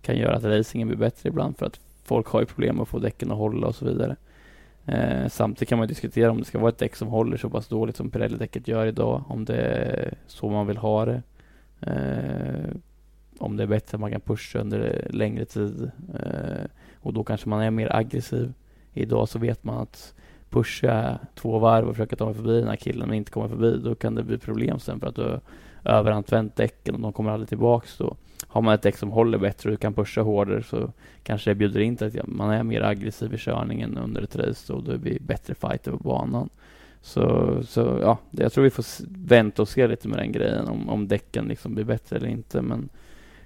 kan 0.03 0.17
göra 0.17 0.37
att 0.37 0.45
racingen 0.45 0.89
blir 0.89 0.99
bättre 0.99 1.29
ibland 1.29 1.59
för 1.59 1.67
att 1.67 1.81
folk 2.05 2.27
har 2.27 2.41
ju 2.41 2.47
problem 2.47 2.81
att 2.81 2.89
få 2.89 2.99
däcken 2.99 3.31
att 3.31 3.39
hålla 3.39 3.67
och 3.67 3.75
så 3.75 3.85
vidare. 3.85 4.17
Eh, 4.87 5.29
samtidigt 5.29 5.69
kan 5.69 5.79
man 5.79 5.89
diskutera 5.89 6.31
om 6.31 6.39
det 6.39 6.45
ska 6.45 6.59
vara 6.59 6.69
ett 6.69 6.79
däck 6.79 6.97
som 6.97 7.09
håller 7.09 7.37
så 7.37 7.51
pass 7.51 7.69
dåligt 7.69 7.97
som 7.97 8.11
Pirelli-däcket 8.11 8.69
gör 8.69 8.87
idag, 8.87 9.25
om 9.29 9.45
det 9.45 9.57
är 9.57 10.15
så 10.27 10.49
man 10.49 10.67
vill 10.67 10.77
ha 10.77 11.05
det. 11.05 11.23
Eh, 11.81 12.75
om 13.39 13.57
det 13.57 13.63
är 13.63 13.67
bättre 13.67 13.97
att 13.97 14.01
man 14.01 14.11
kan 14.11 14.21
pusha 14.21 14.59
under 14.59 15.07
längre 15.11 15.45
tid 15.45 15.91
eh, 16.15 16.65
och 17.01 17.13
då 17.13 17.25
kanske 17.25 17.49
man 17.49 17.61
är 17.61 17.71
mer 17.71 17.97
aggressiv. 17.97 18.53
Idag 18.93 19.29
så 19.29 19.39
vet 19.39 19.65
man 19.65 19.79
att 19.79 20.15
pusha 20.51 21.19
två 21.35 21.59
varv 21.59 21.89
och 21.89 21.97
försöka 21.97 22.17
ta 22.17 22.27
mig 22.27 22.35
förbi 22.35 22.59
den 22.59 22.69
här 22.69 22.77
killen 22.77 23.09
men 23.09 23.17
inte 23.17 23.31
komma 23.31 23.49
förbi, 23.49 23.79
då 23.85 23.95
kan 23.95 24.15
det 24.15 24.23
bli 24.23 24.39
problem 24.39 24.79
sen 24.79 25.01
för 25.01 25.07
att 25.07 25.15
du 25.15 25.23
har 25.23 25.41
överanvänt 25.85 26.57
däcken 26.57 26.95
och 26.95 27.01
de 27.01 27.13
kommer 27.13 27.31
aldrig 27.31 27.49
tillbaks 27.49 27.99
då. 27.99 28.17
Har 28.47 28.63
man 28.63 28.75
ett 28.75 28.83
däck 28.83 28.97
som 28.97 29.11
håller 29.11 29.39
bättre 29.39 29.69
och 29.69 29.71
du 29.71 29.77
kan 29.77 29.95
pusha 29.95 30.23
hårdare 30.23 30.63
så 30.63 30.93
kanske 31.23 31.51
det 31.51 31.55
bjuder 31.55 31.81
in 31.81 31.97
till 31.97 32.21
att 32.21 32.27
man 32.27 32.51
är 32.51 32.63
mer 32.63 32.83
aggressiv 32.83 33.35
i 33.35 33.39
körningen 33.39 33.99
under 33.99 34.23
ett 34.23 34.37
race 34.37 34.73
och 34.73 34.83
det 34.83 34.99
blir 34.99 35.19
bättre 35.21 35.55
fighter 35.55 35.91
på 35.91 35.97
banan. 35.97 36.49
Så, 37.03 37.55
så 37.63 37.99
ja, 38.03 38.19
jag 38.31 38.53
tror 38.53 38.65
vi 38.65 38.71
får 38.71 38.85
vänta 39.29 39.63
och 39.63 39.69
se 39.69 39.89
lite 39.89 40.09
med 40.09 40.19
den 40.19 40.33
grejen 40.33 40.69
om, 40.69 40.89
om 40.89 41.09
däcken 41.09 41.45
liksom 41.45 41.75
blir 41.75 41.85
bättre 41.85 42.17
eller 42.17 42.29
inte. 42.29 42.63
Men 42.63 42.89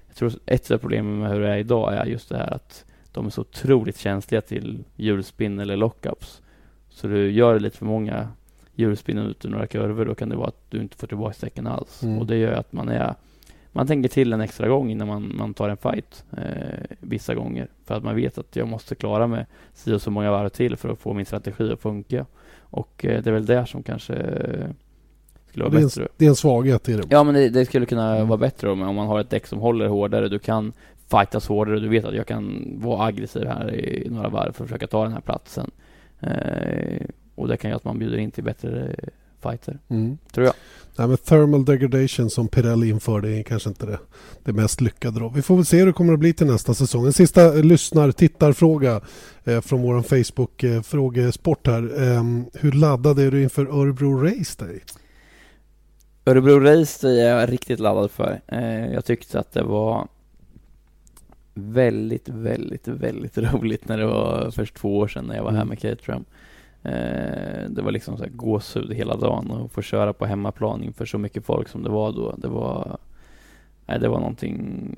jag 0.07 0.16
tror 0.16 0.32
ett 0.46 0.70
av 0.70 0.78
problemen 0.78 1.18
med 1.18 1.30
hur 1.30 1.40
det 1.40 1.48
är 1.48 1.57
idag 1.57 1.94
är 1.94 2.05
just 2.05 2.28
det 2.28 2.36
här 2.36 2.55
att 2.55 2.84
de 3.12 3.26
är 3.26 3.30
så 3.30 3.40
otroligt 3.40 3.98
känsliga 3.98 4.40
till 4.40 4.84
hjulspinn 4.96 5.61
eller 5.61 5.76
lockups. 5.76 6.41
Så 7.03 7.09
du 7.09 7.30
gör 7.30 7.61
lite 7.61 7.76
för 7.76 7.86
många 7.86 8.28
hjulspinn 8.74 9.18
ut 9.18 9.44
ur 9.44 9.50
några 9.50 9.66
kurvor, 9.66 10.05
då 10.05 10.14
kan 10.14 10.28
det 10.28 10.36
vara 10.36 10.48
att 10.48 10.70
du 10.70 10.80
inte 10.80 10.96
får 10.96 11.07
tillbaka 11.07 11.36
däcken 11.40 11.66
alls. 11.66 12.03
Mm. 12.03 12.18
Och 12.18 12.26
det 12.26 12.36
gör 12.36 12.53
att 12.53 12.72
man 12.72 12.88
är 12.88 13.14
man 13.72 13.86
tänker 13.86 14.09
till 14.09 14.32
en 14.32 14.40
extra 14.40 14.68
gång 14.68 14.90
innan 14.90 15.09
man, 15.09 15.32
man 15.36 15.55
tar 15.55 15.68
en 15.68 15.76
fight 15.76 16.24
eh, 16.36 16.96
vissa 17.00 17.34
gånger. 17.34 17.68
För 17.84 17.94
att 17.94 18.05
man 18.05 18.16
vet 18.16 18.38
att 18.38 18.57
jag 18.57 18.68
måste 18.68 18.94
klara 18.94 19.26
mig 19.26 19.46
si 19.74 19.92
och 19.92 20.03
så 20.03 20.11
många 20.11 20.30
varv 20.30 20.48
till 20.48 20.76
för 20.76 20.88
att 20.88 20.98
få 20.98 21.12
min 21.12 21.26
strategi 21.26 21.72
att 21.72 21.80
funka. 21.80 22.26
Och 22.61 23.05
eh, 23.05 23.22
det 23.22 23.30
är 23.30 23.34
väl 23.34 23.46
där 23.46 23.64
som 23.64 23.82
kanske 23.82 24.14
eh, 24.14 24.66
skulle 25.48 25.64
vara 25.64 25.74
det 25.74 25.84
bättre. 25.84 26.03
En, 26.03 26.09
det 26.16 26.24
är 26.24 26.28
en 26.28 26.36
svaghet 26.36 26.88
i 26.88 26.92
det. 26.92 27.03
Ja, 27.11 27.24
men 27.24 27.34
det, 27.34 27.48
det 27.48 27.64
skulle 27.64 27.86
kunna 27.86 28.16
mm. 28.16 28.28
vara 28.28 28.38
bättre 28.38 28.70
om, 28.70 28.82
om 28.82 28.94
man 28.94 29.07
har 29.07 29.20
ett 29.20 29.30
däck 29.30 29.46
som 29.46 29.59
håller 29.59 29.86
hårdare. 29.86 30.28
Du 30.28 30.38
kan 30.38 30.72
fightas 31.11 31.46
hårdare. 31.48 31.80
Du 31.80 31.88
vet 31.88 32.05
att 32.05 32.14
jag 32.14 32.26
kan 32.26 32.74
vara 32.82 33.07
aggressiv 33.07 33.46
här 33.46 33.74
i 33.74 34.09
några 34.11 34.28
varv 34.28 34.53
för 34.53 34.64
att 34.64 34.68
försöka 34.68 34.86
ta 34.86 35.03
den 35.03 35.12
här 35.12 35.20
platsen. 35.20 35.70
Eh, 36.23 37.07
och 37.35 37.49
det 37.49 37.57
kan 37.57 37.70
göra 37.70 37.77
att 37.77 37.85
man 37.85 37.99
bjuder 37.99 38.18
in 38.18 38.31
till 38.31 38.45
bättre 38.45 38.97
fighter, 39.43 39.79
mm. 39.89 40.18
tror 40.33 40.47
jag. 40.47 40.55
Nej, 40.97 41.09
men 41.09 41.16
thermal 41.16 41.64
degradation 41.64 42.31
som 42.31 42.49
Pirelli 42.49 42.89
införde 42.89 43.29
är 43.39 43.43
kanske 43.43 43.68
inte 43.68 43.87
det, 43.87 43.99
det 44.45 44.53
mest 44.53 44.81
lyckade. 44.81 45.20
Då. 45.20 45.29
Vi 45.29 45.43
får 45.43 45.57
väl 45.57 45.64
se 45.64 45.79
hur 45.79 45.87
det 45.87 45.93
kommer 45.93 46.12
att 46.12 46.18
bli 46.18 46.33
till 46.33 46.47
nästa 46.47 46.75
säsong. 46.75 47.07
En 47.07 47.12
sista 47.12 47.53
lyssnar 47.53 48.12
tittarfråga 48.12 49.01
eh, 49.45 49.61
från 49.61 49.83
vår 49.83 50.03
Facebook 50.03 50.62
eh, 50.62 51.73
här. 51.73 52.03
Eh, 52.03 52.23
hur 52.55 52.73
laddad 52.73 53.18
är 53.18 53.31
du 53.31 53.43
inför 53.43 53.81
Örebro 53.81 54.23
Race 54.23 54.64
Day? 54.64 54.81
Örebro 56.27 56.61
Race 56.61 57.07
Day 57.07 57.20
är 57.20 57.39
jag 57.39 57.53
riktigt 57.53 57.81
laddad 57.81 58.11
för. 58.11 58.41
Eh, 58.47 58.93
jag 58.93 59.05
tyckte 59.05 59.39
att 59.39 59.53
det 59.53 59.62
var 59.62 60.09
väldigt, 61.55 62.28
väldigt, 62.28 62.88
väldigt 62.88 63.38
roligt 63.38 63.88
när 63.88 63.98
det 63.98 64.07
var 64.07 64.50
först 64.50 64.74
två 64.74 64.98
år 64.98 65.09
sedan 65.09 65.24
när 65.24 65.36
jag 65.36 65.44
var 65.44 65.50
här 65.50 65.57
mm. 65.57 65.68
med 65.68 65.78
Caterham. 65.78 66.24
Eh, 66.82 67.70
det 67.70 67.82
var 67.82 67.90
liksom 67.90 68.16
så 68.16 68.22
här 68.22 68.30
gåshud 68.30 68.92
hela 68.92 69.16
dagen 69.16 69.50
och 69.50 69.72
få 69.72 69.82
köra 69.82 70.12
på 70.12 70.26
hemmaplan 70.26 70.82
inför 70.82 71.07
så 71.07 71.18
mycket 71.18 71.44
folk 71.44 71.68
som 71.68 71.82
det 71.82 71.90
var 71.90 72.12
då. 72.12 72.34
Det 72.38 72.48
var, 72.48 72.98
nej, 73.86 74.00
det 74.00 74.09
var 74.09 74.18
någonting 74.18 74.94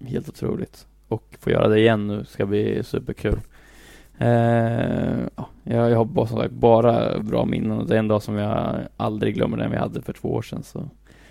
helt 0.00 0.28
otroligt. 0.28 0.86
Och 1.08 1.36
få 1.40 1.50
göra 1.50 1.68
det 1.68 1.80
igen 1.80 2.06
nu 2.06 2.24
ska 2.24 2.46
bli 2.46 2.82
superkul. 2.84 3.40
Eh, 4.18 5.18
ja, 5.36 5.48
jag 5.62 5.96
har 5.96 6.04
bara, 6.04 6.26
som 6.26 6.38
sagt, 6.38 6.54
bara 6.54 7.18
bra 7.18 7.44
minnen 7.44 7.78
och 7.78 7.86
det 7.86 7.94
är 7.94 7.98
en 7.98 8.08
dag 8.08 8.22
som 8.22 8.34
jag 8.34 8.76
aldrig 8.96 9.34
glömmer 9.34 9.56
den 9.56 9.70
vi 9.70 9.76
hade 9.76 10.02
för 10.02 10.12
två 10.12 10.28
år 10.28 10.42
sedan. 10.42 10.62
Så 10.62 10.88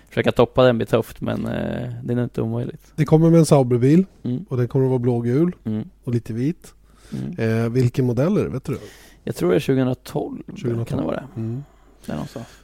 försöka 0.08 0.32
toppa 0.32 0.64
den 0.64 0.78
blir 0.78 0.86
tufft 0.86 1.20
men 1.20 1.46
eh, 1.46 1.92
det 2.02 2.12
är 2.12 2.16
nog 2.16 2.24
inte 2.24 2.42
omöjligt. 2.42 2.92
Det 2.96 3.04
kommer 3.04 3.30
med 3.30 3.38
en 3.38 3.46
Sauberbil 3.46 4.04
mm. 4.22 4.44
och 4.48 4.56
den 4.56 4.68
kommer 4.68 4.84
att 4.84 4.90
vara 4.90 4.98
blågul 4.98 5.52
mm. 5.64 5.88
och 6.04 6.14
lite 6.14 6.32
vit. 6.32 6.74
Mm. 7.12 7.64
Eh, 7.64 7.68
vilken 7.70 8.06
modell 8.06 8.36
är 8.36 8.44
det? 8.44 8.50
Vet 8.50 8.64
du? 8.64 8.78
Jag 9.24 9.36
tror 9.36 9.50
det 9.50 9.56
är 9.56 9.60
2012, 9.60 10.42
2012. 10.46 10.84
kan 10.84 10.98
det 10.98 11.04
vara 11.04 11.16
det? 11.16 11.40
Mm. 11.40 11.62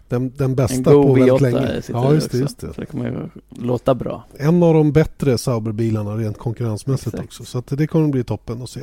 Den, 0.09 0.33
den 0.37 0.51
En 0.51 0.55
bästa 0.55 0.91
på 0.91 1.15
väldigt 1.15 1.33
V8 1.33 1.41
länge. 1.41 1.83
Ja, 1.89 2.15
just 2.15 2.31
det, 2.31 2.39
just 2.39 2.59
det. 2.59 2.75
Så 2.75 2.81
det 2.81 2.87
kommer 2.87 3.05
ju 3.05 3.29
låta 3.67 3.95
bra. 3.95 4.25
En 4.39 4.63
av 4.63 4.75
de 4.75 4.93
bättre 4.93 5.39
Sauberbilarna 5.39 6.17
rent 6.17 6.39
konkurrensmässigt 6.39 7.15
Exakt. 7.15 7.29
också. 7.29 7.45
Så 7.45 7.59
att 7.59 7.67
det 7.67 7.87
kommer 7.87 8.09
bli 8.09 8.25
toppen 8.25 8.63
att 8.63 8.71
se. 8.71 8.81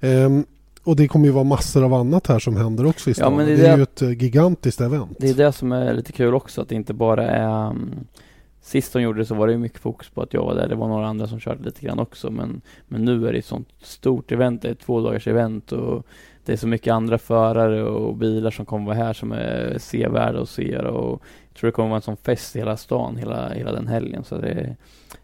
Ehm, 0.00 0.44
och 0.88 0.96
det 0.96 1.08
kommer 1.08 1.26
ju 1.26 1.32
vara 1.32 1.44
massor 1.44 1.84
av 1.84 1.94
annat 1.94 2.26
här 2.26 2.38
som 2.38 2.56
händer 2.56 2.86
också 2.86 3.10
i 3.10 3.12
Ja, 3.12 3.14
stan. 3.14 3.36
men 3.36 3.46
det, 3.46 3.56
det 3.56 3.66
är 3.66 3.72
är 3.72 3.76
ju 3.76 3.82
ett 3.82 4.02
eh, 4.02 4.10
gigantiskt 4.10 4.80
event. 4.80 5.16
Det 5.18 5.28
är 5.28 5.34
det 5.34 5.52
som 5.52 5.72
är 5.72 5.94
lite 5.94 6.12
kul 6.12 6.34
också, 6.34 6.60
att 6.60 6.68
det 6.68 6.74
inte 6.74 6.94
bara 6.94 7.30
är 7.30 7.70
um, 7.70 7.94
Sist 8.60 8.92
de 8.92 9.02
gjorde 9.02 9.18
det 9.18 9.26
så 9.26 9.34
var 9.34 9.46
det 9.46 9.52
ju 9.52 9.58
mycket 9.58 9.78
fokus 9.78 10.08
på 10.08 10.22
att 10.22 10.34
jag 10.34 10.44
var 10.44 10.54
där. 10.54 10.68
Det 10.68 10.74
var 10.74 10.88
några 10.88 11.06
andra 11.06 11.26
som 11.26 11.40
körde 11.40 11.64
lite 11.64 11.80
grann 11.80 11.98
också. 11.98 12.30
Men, 12.30 12.60
men 12.88 13.04
nu 13.04 13.28
är 13.28 13.32
det 13.32 13.38
ett 13.38 13.44
sånt 13.44 13.68
stort 13.82 14.32
event. 14.32 14.62
Det 14.62 14.68
är 14.68 14.72
ett 14.72 14.80
två 14.80 15.00
dagars 15.00 15.26
event 15.28 15.72
och 15.72 16.06
det 16.44 16.52
är 16.52 16.56
så 16.56 16.66
mycket 16.66 16.92
andra 16.92 17.18
förare 17.18 17.82
och 17.84 18.16
bilar 18.16 18.50
som 18.50 18.66
kommer 18.66 18.86
vara 18.86 18.96
här 18.96 19.12
som 19.12 19.32
är 19.32 19.76
sevärda 19.78 20.40
att 20.40 20.48
se. 20.48 20.78
Och 20.78 21.22
jag 21.48 21.58
tror 21.60 21.68
det 21.68 21.72
kommer 21.72 21.88
vara 21.88 21.96
en 21.96 22.02
sån 22.02 22.16
fest 22.16 22.56
i 22.56 22.58
hela 22.58 22.76
stan 22.76 23.16
hela, 23.16 23.48
hela 23.48 23.72
den 23.72 23.86
helgen. 23.88 24.24
Så 24.24 24.38
det, 24.38 24.76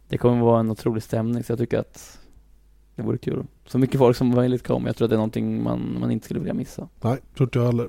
det 0.09 0.19
kommer 0.19 0.45
vara 0.45 0.61
en 0.61 0.71
otrolig 0.71 1.03
stämning. 1.03 1.45
Så 1.45 1.53
jag 1.53 1.59
tycker 1.59 1.79
att 1.79 2.19
det 2.97 3.03
vore 3.03 3.19
kul. 3.19 3.45
Så 3.67 3.79
mycket 3.79 3.99
folk 3.99 4.17
som 4.17 4.29
möjligt 4.29 4.67
kommer. 4.67 4.89
Jag 4.89 4.97
tror 4.97 5.07
att 5.07 5.11
det 5.11 5.15
är 5.15 5.19
någonting 5.19 5.63
man, 5.63 5.97
man 6.01 6.11
inte 6.11 6.25
skulle 6.25 6.41
vilja 6.41 6.55
missa. 6.55 6.89
Nej, 7.01 7.17
tror 7.37 7.47
inte 7.47 7.59
jag 7.59 7.67
heller. 7.67 7.89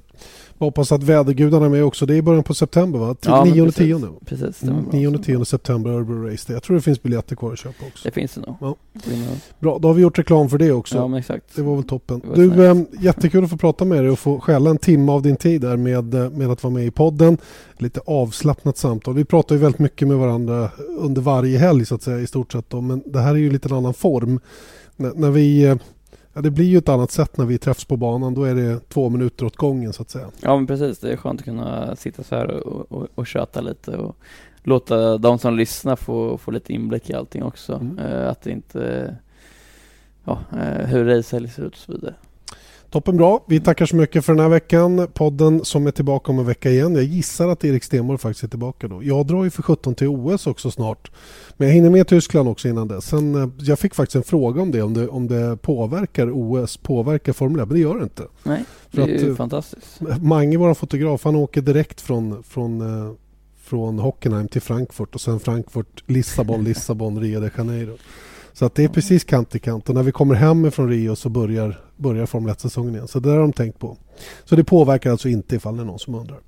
Jag 0.58 0.66
hoppas 0.66 0.92
att 0.92 1.04
vädergudarna 1.04 1.66
är 1.66 1.70
med 1.70 1.84
också. 1.84 2.06
Det 2.06 2.14
är 2.14 2.18
i 2.18 2.22
början 2.22 2.44
på 2.44 2.54
september 2.54 3.00
va? 3.00 3.16
Ja, 3.22 3.46
men 3.46 3.54
9 3.54 3.62
och 3.62 3.68
precis. 3.68 3.98
10. 4.02 4.10
Precis, 4.26 4.56
stämmer 4.58 4.74
Mm, 4.74 4.86
bra. 4.86 4.94
9 5.00 5.08
och 5.08 5.24
10 5.24 5.46
september 5.46 5.90
Örebro 5.92 6.28
Race. 6.32 6.54
Jag 6.54 6.64
tror 6.64 6.76
det 6.76 6.82
finns 6.82 7.04
biljetter 7.04 7.36
kvar 7.36 7.52
att 7.54 7.60
köpa 7.60 7.86
också. 7.86 8.02
Det 8.08 8.12
finns 8.12 8.34
det 8.34 8.42
nog. 8.42 8.56
Ja. 8.62 8.76
Det 8.94 9.40
Bra, 9.60 9.78
då 9.80 9.88
har 9.88 9.94
vi 9.94 10.02
gjort 10.02 10.20
reklam 10.20 10.50
för 10.50 10.58
det 10.58 10.72
också. 10.72 10.96
Ja 10.98 11.08
men 11.08 11.20
exakt. 11.20 11.56
Det 11.56 11.62
var 11.62 11.76
väl 11.76 11.84
toppen. 11.84 12.20
Det 12.20 12.28
var 12.28 12.36
Du, 12.36 12.50
snällt. 12.50 12.94
eh, 12.94 13.04
jättekul 13.04 13.44
att 13.44 13.50
få 13.50 13.58
prata 13.58 13.86
med 13.86 14.04
dig 14.04 14.10
och 14.12 14.20
få 14.20 14.40
skälla 14.40 14.70
en 14.70 14.78
timme 14.78 15.12
av 15.12 15.22
din 15.22 15.36
tid 15.36 15.62
där 15.62 15.78
med, 15.78 16.14
eh, 16.14 16.30
med 16.30 16.52
att 16.52 16.64
vara 16.64 16.74
med 16.74 16.86
i 16.86 16.92
podden. 16.92 17.38
Lite 17.78 18.00
avslappnat 18.06 18.78
samtal. 18.78 19.14
Vi 19.14 19.26
pratar 19.26 19.56
ju 19.56 19.62
väldigt 19.62 19.80
mycket 19.80 20.08
med 20.08 20.18
varandra 20.18 20.70
under 21.00 21.22
varje 21.22 21.58
helg 21.58 21.86
så 21.86 21.96
att 21.96 22.02
säga 22.02 22.20
i 22.20 22.28
stort 22.28 22.52
sett. 22.52 22.70
Då. 22.70 22.82
Men 22.82 23.04
det 23.06 23.20
här 23.20 23.32
är 23.32 23.36
ju 23.40 23.52
lite 23.52 23.70
en 23.70 23.76
annan 23.76 23.94
form. 23.94 24.40
N- 24.98 25.14
när 25.16 25.32
vi, 25.32 25.66
eh, 25.66 25.76
ja, 26.34 26.42
det 26.42 26.52
blir 26.52 26.66
ju 26.66 26.78
ett 26.78 26.90
annat 26.90 27.12
sätt 27.12 27.38
när 27.38 27.46
vi 27.46 27.58
träffs 27.58 27.86
på 27.86 27.98
banan. 27.98 28.34
Då 28.34 28.44
är 28.44 28.56
det 28.56 28.90
två 28.90 29.10
minuter 29.10 29.46
åt 29.46 29.56
gången 29.56 29.94
så 29.94 30.02
att 30.02 30.10
säga. 30.10 30.28
Ja 30.42 30.56
men 30.56 30.68
precis, 30.68 31.00
det 31.00 31.12
är 31.12 31.18
skönt 31.18 31.40
att 31.42 31.46
kunna 31.46 31.96
sitta 31.96 32.24
så 32.24 32.36
här 32.36 32.68
och, 32.68 32.92
och, 32.92 33.08
och 33.16 33.28
köta 33.28 33.62
lite 33.62 33.98
och 33.98 34.18
låta 34.64 35.18
de 35.18 35.40
som 35.40 35.58
lyssnar 35.58 35.96
få, 35.96 36.38
få 36.38 36.52
lite 36.52 36.74
inblick 36.74 37.10
i 37.10 37.14
allting 37.14 37.44
också. 37.44 37.74
Mm. 37.74 38.00
Eh, 38.00 38.30
att 38.30 38.42
det 38.42 38.52
inte, 38.52 39.16
ja, 40.24 40.40
eh, 40.52 40.86
hur 40.88 41.06
racehelg 41.06 41.50
ser 41.50 41.64
ut 41.64 41.74
och 41.74 41.80
så 41.80 41.92
vidare. 41.92 42.16
Toppen 42.96 43.18
bra. 43.18 43.44
Vi 43.48 43.60
tackar 43.60 43.86
så 43.86 43.96
mycket 43.96 44.26
för 44.26 44.34
den 44.34 44.42
här 44.42 44.50
veckan. 44.50 45.08
Podden 45.14 45.66
som 45.66 45.88
är 45.88 45.92
tillbaka 45.92 46.32
om 46.32 46.40
en 46.40 46.46
vecka 46.46 46.70
igen. 46.70 46.96
Jag 46.96 47.04
gissar 47.04 47.48
att 47.48 47.66
Erik 47.66 47.84
Stenborg 47.84 48.20
faktiskt 48.20 48.44
är 48.44 48.48
tillbaka 48.48 48.88
då. 48.88 49.04
Jag 49.04 49.28
drar 49.28 49.44
ju 49.44 49.50
för 49.50 49.64
17 49.64 49.96
till 49.96 50.08
OS 50.08 50.48
också 50.48 50.72
snart. 50.72 51.12
Men 51.58 51.68
jag 51.68 51.76
hinner 51.76 51.90
med 51.90 52.08
Tyskland 52.08 52.50
också 52.50 52.68
innan 52.68 52.88
dess. 52.88 53.06
Sen, 53.06 53.36
eh, 53.36 53.50
jag 53.58 53.80
fick 53.80 53.96
faktiskt 53.96 54.16
en 54.16 54.24
fråga 54.24 54.62
om 54.62 54.72
det. 54.72 54.82
Om 54.82 54.94
det, 54.94 55.08
om 55.08 55.28
det 55.28 55.58
påverkar 55.58 56.32
OS, 56.34 56.78
påverkar 56.78 57.34
Formel 57.34 57.62
1. 57.62 57.68
Men 57.68 57.76
det 57.76 57.82
gör 57.82 57.98
det 57.98 58.04
inte. 58.04 58.24
Nej, 58.44 58.66
det 58.92 59.02
är 59.02 59.08
ju 59.08 59.30
eh, 59.30 59.36
fantastiskt. 59.36 60.02
Mange, 60.22 60.58
vår 60.58 60.74
fotograf, 60.74 61.24
han 61.24 61.36
åker 61.36 61.62
direkt 61.62 62.02
från, 62.02 62.44
från, 62.44 62.82
eh, 62.82 63.12
från 63.64 64.00
Hockenheim 64.00 64.48
till 64.48 64.62
Frankfurt 64.62 65.16
och 65.16 65.22
sen 65.22 65.40
Frankfurt, 65.40 66.04
Lissabon, 66.08 66.64
Lissabon, 66.64 67.20
Rio 67.20 67.40
de 67.40 67.50
Janeiro. 67.58 67.98
Så 68.56 68.66
att 68.66 68.76
det 68.76 68.84
är 68.84 68.88
precis 68.88 69.24
kant 69.24 69.56
i 69.56 69.60
kant 69.60 69.90
och 69.90 69.96
när 69.96 70.04
vi 70.04 70.12
kommer 70.12 70.36
hem 70.36 70.72
från 70.72 70.90
Rio 70.90 71.16
så 71.16 71.30
börjar, 71.30 71.80
börjar 71.96 72.26
Formel 72.26 72.54
1-säsongen 72.54 72.96
igen. 72.96 73.08
Så 73.08 73.20
det 73.20 73.30
där 73.30 73.36
har 73.36 73.42
de 73.42 73.54
tänkt 73.54 73.80
på. 73.80 73.98
Så 74.46 74.56
det 74.56 74.64
påverkar 74.64 75.12
alltså 75.12 75.30
inte 75.30 75.56
ifall 75.56 75.78
det 75.78 75.84
är 75.84 75.86
någon 75.86 76.00
som 76.00 76.16
undrar. 76.16 76.40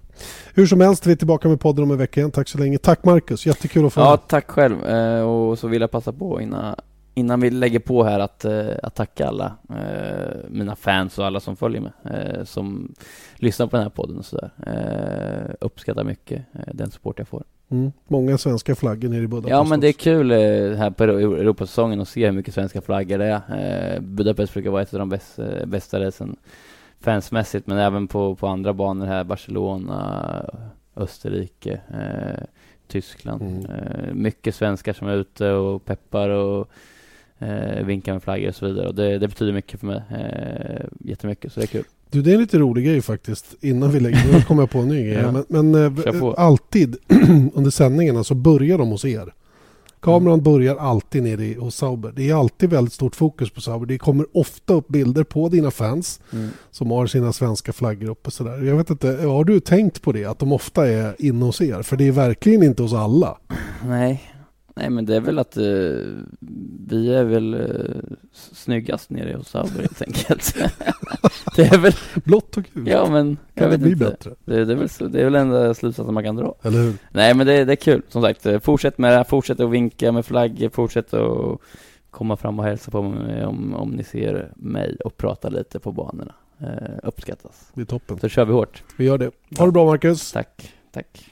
Hur 0.54 0.66
som 0.66 0.82
helst, 0.82 1.08
vi 1.08 1.12
är 1.12 1.16
tillbaka 1.16 1.48
med 1.48 1.60
podden 1.60 1.84
om 1.84 1.92
en 1.92 1.98
vecka 1.98 2.20
igen. 2.20 2.32
Tack 2.32 2.48
så 2.48 2.58
länge. 2.58 2.78
Tack 2.78 3.04
Marcus, 3.04 3.46
jättekul 3.46 3.86
att 3.86 3.94
få 3.94 4.02
Ja, 4.02 4.18
tack 4.18 4.52
själv. 4.52 4.86
Eh, 4.86 5.22
och 5.22 5.60
så 5.60 5.68
vill 5.68 5.82
jag 5.82 5.92
passa 5.92 6.14
på 6.14 6.42
innan, 6.42 6.76
innan 7.14 7.42
vi 7.42 7.50
lägger 7.50 7.80
på 7.80 8.04
här 8.04 8.20
att, 8.20 8.46
eh, 8.46 8.68
att 8.84 8.96
tacka 8.96 9.28
alla 9.28 9.56
eh, 9.70 10.36
mina 10.50 10.76
fans 10.76 11.20
och 11.20 11.26
alla 11.26 11.40
som 11.40 11.56
följer 11.56 11.82
mig, 11.82 11.92
som 12.46 12.94
lyssnar 13.36 13.68
på 13.68 13.76
den 13.76 13.84
här 13.84 13.90
podden 13.90 14.18
och 14.18 14.26
sådär. 14.26 14.52
Uppskattar 15.62 16.04
mycket 16.04 16.46
den 16.74 16.92
support 16.92 17.20
jag 17.20 17.28
får. 17.28 17.44
Mm. 17.70 17.92
Många 18.08 18.38
svenska 18.38 18.76
flaggor 18.76 19.10
nere 19.10 19.24
i 19.24 19.28
Budapest. 19.28 19.50
Ja 19.50 19.64
men 19.64 19.80
det 19.80 19.88
är 19.88 19.94
kul 19.94 20.32
eh, 20.32 20.38
här 20.78 20.90
på 20.92 21.04
Euro- 21.04 21.40
Europasäsongen 21.40 22.02
att 22.02 22.08
se 22.08 22.26
hur 22.26 22.32
mycket 22.32 22.54
svenska 22.54 22.82
flaggor 22.82 23.18
det 23.18 23.26
är. 23.26 23.94
Eh, 23.96 24.00
Budapest 24.02 24.54
brukar 24.54 24.70
vara 24.70 24.82
ett 24.82 24.94
av 24.94 25.00
de 25.00 25.14
eh, 25.14 25.66
bästa 25.66 26.00
racen 26.00 26.36
fansmässigt 27.00 27.68
men 27.68 27.78
även 27.78 28.08
på, 28.08 28.36
på 28.36 28.48
andra 28.48 28.74
banor 28.74 29.06
här, 29.06 29.24
Barcelona, 29.24 30.46
Österrike, 30.96 31.82
eh, 31.94 32.44
Tyskland. 32.88 33.42
Mm. 33.42 33.66
Eh, 33.66 34.14
mycket 34.14 34.56
svenskar 34.56 34.94
som 34.94 35.08
är 35.08 35.16
ute 35.16 35.52
och 35.52 35.86
peppar 35.86 36.30
och 36.30 36.70
eh, 37.40 37.86
vinkar 37.86 38.14
med 38.14 38.24
flaggor 38.24 38.48
och 38.48 38.56
så 38.56 38.66
vidare. 38.66 38.88
Och 38.88 38.96
det, 38.96 39.18
det 39.18 39.28
betyder 39.28 39.54
mycket 39.54 39.80
för 39.80 39.88
mig. 39.88 40.02
Eh, 40.12 40.86
jättemycket, 41.00 41.54
så 41.54 41.60
det 41.60 41.66
är 41.66 41.68
kul. 41.68 41.84
Du, 42.10 42.22
det 42.22 42.32
är 42.32 42.34
en 42.36 42.42
lite 42.42 42.58
rolig 42.60 42.86
grej 42.86 43.02
faktiskt. 43.02 43.46
Innan 43.62 43.92
vi 43.92 44.00
lägger 44.00 44.34
nu 44.34 44.42
kommer 44.42 44.62
jag 44.62 44.70
på 44.70 44.80
en 44.80 44.88
ny 44.88 45.04
grej. 45.10 45.14
Ja. 45.24 45.32
Men, 45.32 45.72
men 45.72 45.98
eh, 46.08 46.34
alltid 46.38 46.96
under 47.54 47.70
sändningarna 47.72 48.24
så 48.24 48.36
börjar 48.36 48.78
de 48.78 48.90
hos 48.90 49.06
er. 49.06 49.34
Kameran 50.02 50.42
börjar 50.44 50.76
alltid 50.76 51.24
nere 51.24 51.46
i- 51.46 51.54
hos 51.54 51.76
Sauber. 51.76 52.14
Det 52.16 52.30
är 52.30 52.36
alltid 52.36 52.70
väldigt 52.70 52.94
stort 52.94 53.16
fokus 53.16 53.50
på 53.50 53.62
Sauber. 53.62 53.86
Det 53.86 53.98
kommer 53.98 54.26
ofta 54.34 54.74
upp 54.74 54.88
bilder 54.88 55.24
på 55.24 55.50
dina 55.50 55.72
fans 55.72 56.20
som 56.72 56.92
har 56.92 57.08
sina 57.08 57.34
svenska 57.34 57.74
flaggor 57.74 58.10
uppe. 58.10 58.32
Sådär. 58.32 58.64
Jag 58.64 58.76
vet 58.76 58.90
inte, 58.90 59.08
har 59.08 59.44
du 59.44 59.60
tänkt 59.60 60.02
på 60.02 60.12
det? 60.12 60.26
Att 60.26 60.40
de 60.40 60.52
ofta 60.52 60.88
är 60.88 61.16
inne 61.20 61.46
hos 61.46 61.62
er? 61.62 61.82
För 61.82 61.98
det 61.98 62.08
är 62.08 62.12
verkligen 62.12 62.64
inte 62.64 62.84
hos 62.84 62.94
alla. 62.94 63.38
Nej, 63.88 64.22
nej 64.78 64.90
men 64.90 65.06
det 65.06 65.16
är 65.16 65.20
väl 65.22 65.40
att 65.40 65.58
eh, 65.58 65.64
vi 66.88 67.14
är 67.14 67.24
väl 67.24 67.54
eh, 67.54 68.16
snyggast 68.34 69.10
nere 69.10 69.38
hos 69.38 69.50
Sauber 69.50 69.80
helt 69.80 70.02
enkelt. 70.02 70.56
det 71.56 71.62
är 71.74 71.78
väl, 71.78 71.94
Blått 72.24 72.58
och 72.58 72.64
gult. 72.74 72.90
ja 72.90 73.10
men 73.10 73.36
kan 73.36 73.64
jag 73.64 73.66
det 73.66 73.70
vet 73.78 73.80
bli 73.82 73.92
inte. 73.92 74.06
bättre? 74.06 74.32
Det, 74.46 74.66
det, 74.66 74.74
är 74.74 74.78
väl, 74.78 74.90
så- 74.90 75.08
det 75.08 75.20
är 75.20 75.24
väl 75.24 75.36
enda 75.36 75.74
slutsatsen 75.74 76.14
man 76.14 76.24
kan 76.24 76.36
dra. 76.36 76.56
Eller 76.62 76.78
hur? 76.84 76.94
Nej 77.12 77.34
men 77.34 77.48
det, 77.48 77.66
det 77.66 77.74
är 77.74 77.76
kul, 77.76 78.02
som 78.10 78.22
sagt. 78.22 78.46
Fortsätt 78.64 78.98
med 78.98 79.12
det 79.12 79.16
här, 79.18 79.24
fortsätt 79.24 79.60
att 79.60 79.70
vinka 79.70 80.12
med 80.12 80.26
flaggor, 80.26 80.70
fortsätt 80.70 81.14
att 81.14 81.60
komma 82.12 82.36
fram 82.38 82.60
och 82.60 82.66
hälsa 82.66 82.92
på 82.92 83.02
mig 83.02 83.46
om, 83.46 83.74
om 83.76 83.90
ni 83.90 84.04
ser 84.04 84.52
mig 84.56 84.98
och 85.06 85.18
prata 85.18 85.50
lite 85.50 85.80
på 85.80 85.92
banorna. 85.92 86.34
Eh, 86.60 86.68
uppskattas. 87.04 87.72
Det 87.74 87.82
är 87.82 87.86
toppen. 87.86 88.20
Så 88.20 88.28
kör 88.30 88.46
vi 88.46 88.54
hårt. 88.54 88.84
Vi 88.98 89.06
gör 89.06 89.18
det. 89.18 89.32
Ha 89.58 89.66
det 89.66 89.72
bra 89.72 89.86
Marcus. 89.86 90.32
Tack, 90.32 90.74
tack. 90.92 91.32